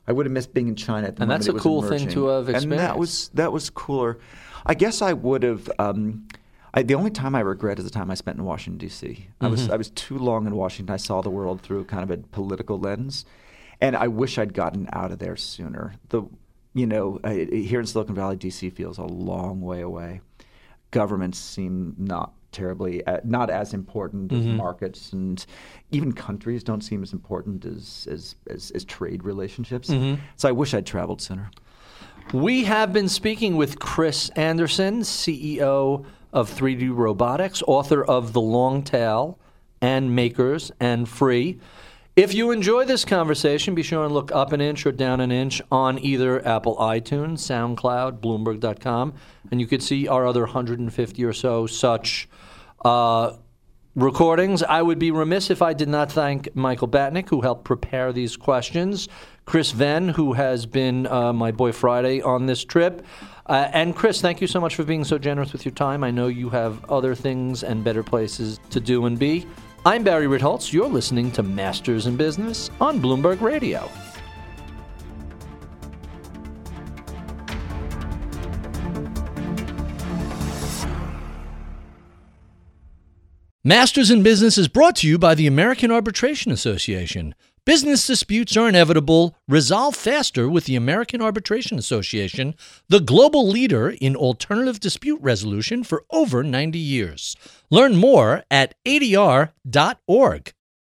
I 0.08 0.14
would 0.14 0.26
have 0.26 0.32
missed 0.32 0.54
being 0.54 0.70
in 0.70 0.76
China 0.76 1.08
at 1.08 1.18
the 1.18 1.24
And 1.24 1.32
that's 1.32 1.48
a 1.48 1.54
cool 1.54 1.82
thing 1.82 2.02
emerging. 2.04 2.10
to 2.12 2.28
have 2.28 2.48
experienced. 2.50 2.64
And 2.72 2.80
that 2.80 2.98
was 2.98 3.30
that 3.34 3.52
was 3.52 3.70
cooler. 3.70 4.20
I 4.66 4.74
guess 4.76 5.02
I 5.02 5.14
would 5.14 5.44
have. 5.44 5.70
Um, 5.80 6.28
I, 6.74 6.84
the 6.84 6.96
only 6.96 7.12
time 7.12 7.34
I 7.36 7.40
regret 7.40 7.80
is 7.80 7.86
the 7.86 7.92
time 7.92 8.12
I 8.12 8.16
spent 8.16 8.38
in 8.38 8.44
Washington 8.44 8.78
D.C. 8.78 9.08
I 9.40 9.44
Mm-hmm. 9.46 9.52
was 9.52 9.70
I 9.70 9.76
was 9.78 9.90
too 9.92 10.18
long 10.18 10.46
in 10.48 10.56
Washington. 10.56 10.94
I 10.94 10.98
saw 10.98 11.22
the 11.22 11.30
world 11.30 11.62
through 11.62 11.86
kind 11.86 12.04
of 12.04 12.12
a 12.12 12.18
political 12.18 12.78
lens, 12.80 13.26
and 13.82 13.96
I 13.96 14.08
wish 14.08 14.38
I'd 14.38 14.54
gotten 14.54 14.88
out 14.94 15.12
of 15.12 15.20
there 15.20 15.36
sooner. 15.36 15.96
The 16.10 16.24
you 16.74 16.86
know 16.86 17.20
I, 17.24 17.48
here 17.52 17.80
in 17.80 17.86
Silicon 17.86 18.16
Valley, 18.16 18.36
D.C. 18.36 18.70
feels 18.72 18.98
a 18.98 19.04
long 19.06 19.62
way 19.62 19.82
away. 19.82 20.22
Governments 20.92 21.38
seem 21.40 21.96
not 21.98 22.34
terribly 22.52 23.06
uh, 23.06 23.20
not 23.24 23.50
as 23.50 23.74
important 23.74 24.32
as 24.32 24.40
Mm-hmm. 24.40 24.58
markets, 24.58 25.12
and 25.14 25.46
even 25.92 26.12
countries 26.14 26.64
don't 26.64 26.82
seem 26.82 27.02
as 27.04 27.14
important 27.14 27.66
as 27.66 28.08
as 28.12 28.36
as, 28.50 28.72
as 28.72 28.84
trade 28.86 29.24
relationships. 29.24 29.90
Mm-hmm. 29.90 30.22
So 30.36 30.48
I 30.50 30.52
wish 30.52 30.74
I'd 30.74 30.86
traveled 30.86 31.22
sooner. 31.22 31.50
We 32.34 32.66
have 32.66 32.92
been 32.92 33.08
speaking 33.10 33.56
with 33.56 33.80
Chris 33.80 34.30
Anderson, 34.36 35.00
CEO 35.02 36.06
of 36.34 36.50
3D 36.50 36.96
Robotics, 36.96 37.64
author 37.68 38.04
of 38.04 38.34
The 38.34 38.42
Long 38.42 38.84
Tail 38.84 39.38
and 39.82 40.16
Makers 40.16 40.72
and 40.80 41.08
Free. 41.08 41.60
If 42.16 42.34
you 42.34 42.50
enjoy 42.50 42.86
this 42.86 43.06
conversation, 43.06 43.76
be 43.76 43.84
sure 43.84 44.04
and 44.04 44.12
look 44.12 44.32
up 44.32 44.52
an 44.52 44.60
inch 44.60 44.88
or 44.88 44.92
down 44.92 45.22
an 45.22 45.32
inch 45.32 45.62
on 45.72 46.00
either 46.00 46.46
Apple 46.48 46.76
iTunes, 46.78 47.40
SoundCloud, 47.40 48.20
Bloomberg.com, 48.20 49.14
and 49.52 49.62
you 49.62 49.68
could 49.68 49.84
see 49.84 50.08
our 50.08 50.26
other 50.26 50.42
150 50.42 51.24
or 51.24 51.34
so 51.34 51.68
such 51.68 52.28
uh, 52.84 53.34
recordings. 53.94 54.64
I 54.64 54.82
would 54.82 54.98
be 54.98 55.12
remiss 55.12 55.52
if 55.52 55.62
I 55.62 55.74
did 55.74 55.90
not 55.90 56.12
thank 56.12 56.56
Michael 56.56 56.88
Batnick, 56.88 57.30
who 57.30 57.42
helped 57.42 57.66
prepare 57.66 58.12
these 58.12 58.36
questions, 58.36 59.08
Chris 59.46 59.72
Venn, 59.72 60.10
who 60.10 60.34
has 60.34 60.66
been 60.66 61.06
uh, 61.06 61.34
my 61.34 61.52
boy 61.52 61.72
Friday 61.72 62.22
on 62.24 62.48
this 62.48 62.64
trip. 62.64 63.06
Uh, 63.48 63.70
and 63.72 63.96
Chris, 63.96 64.20
thank 64.20 64.42
you 64.42 64.48
so 64.48 64.60
much 64.60 64.76
for 64.76 64.84
being 64.84 65.06
so 65.06 65.18
generous 65.18 65.54
with 65.54 65.64
your 65.64 65.74
time. 65.74 66.04
I 66.04 66.12
know 66.12 66.28
you 66.28 66.50
have 66.50 66.84
other 66.90 67.16
things 67.16 67.64
and 67.64 67.84
better 67.84 68.04
places 68.04 68.60
to 68.72 68.80
do 68.82 69.06
and 69.06 69.18
be. 69.18 69.48
I'm 69.86 70.04
Barry 70.04 70.28
Ritholtz. 70.28 70.74
You're 70.74 70.90
listening 70.90 71.32
to 71.32 71.44
Masters 71.44 72.08
in 72.08 72.18
Business 72.18 72.70
on 72.82 73.02
Bloomberg 73.02 73.40
Radio. 73.40 73.90
Masters 83.64 84.12
in 84.12 84.24
Business 84.24 84.58
is 84.58 84.70
brought 84.70 84.96
to 84.98 85.08
you 85.08 85.18
by 85.18 85.36
the 85.36 85.46
American 85.46 85.92
Arbitration 85.92 86.52
Association. 86.54 87.36
Business 87.68 88.08
disputes 88.08 88.56
are 88.56 88.70
inevitable. 88.70 89.36
Resolve 89.46 89.94
faster 89.94 90.48
with 90.48 90.64
the 90.64 90.78
American 90.78 91.22
Arbitration 91.22 91.78
Association, 91.78 92.56
the 92.88 93.02
global 93.02 93.46
leader 93.46 93.90
in 93.90 94.16
alternative 94.16 94.80
dispute 94.80 95.20
resolution 95.22 95.84
for 95.84 96.06
over 96.10 96.44
90 96.44 96.80
years. 96.80 97.36
Learn 97.70 97.98
more 97.98 98.46
at 98.50 98.74
adr.org. 98.86 100.54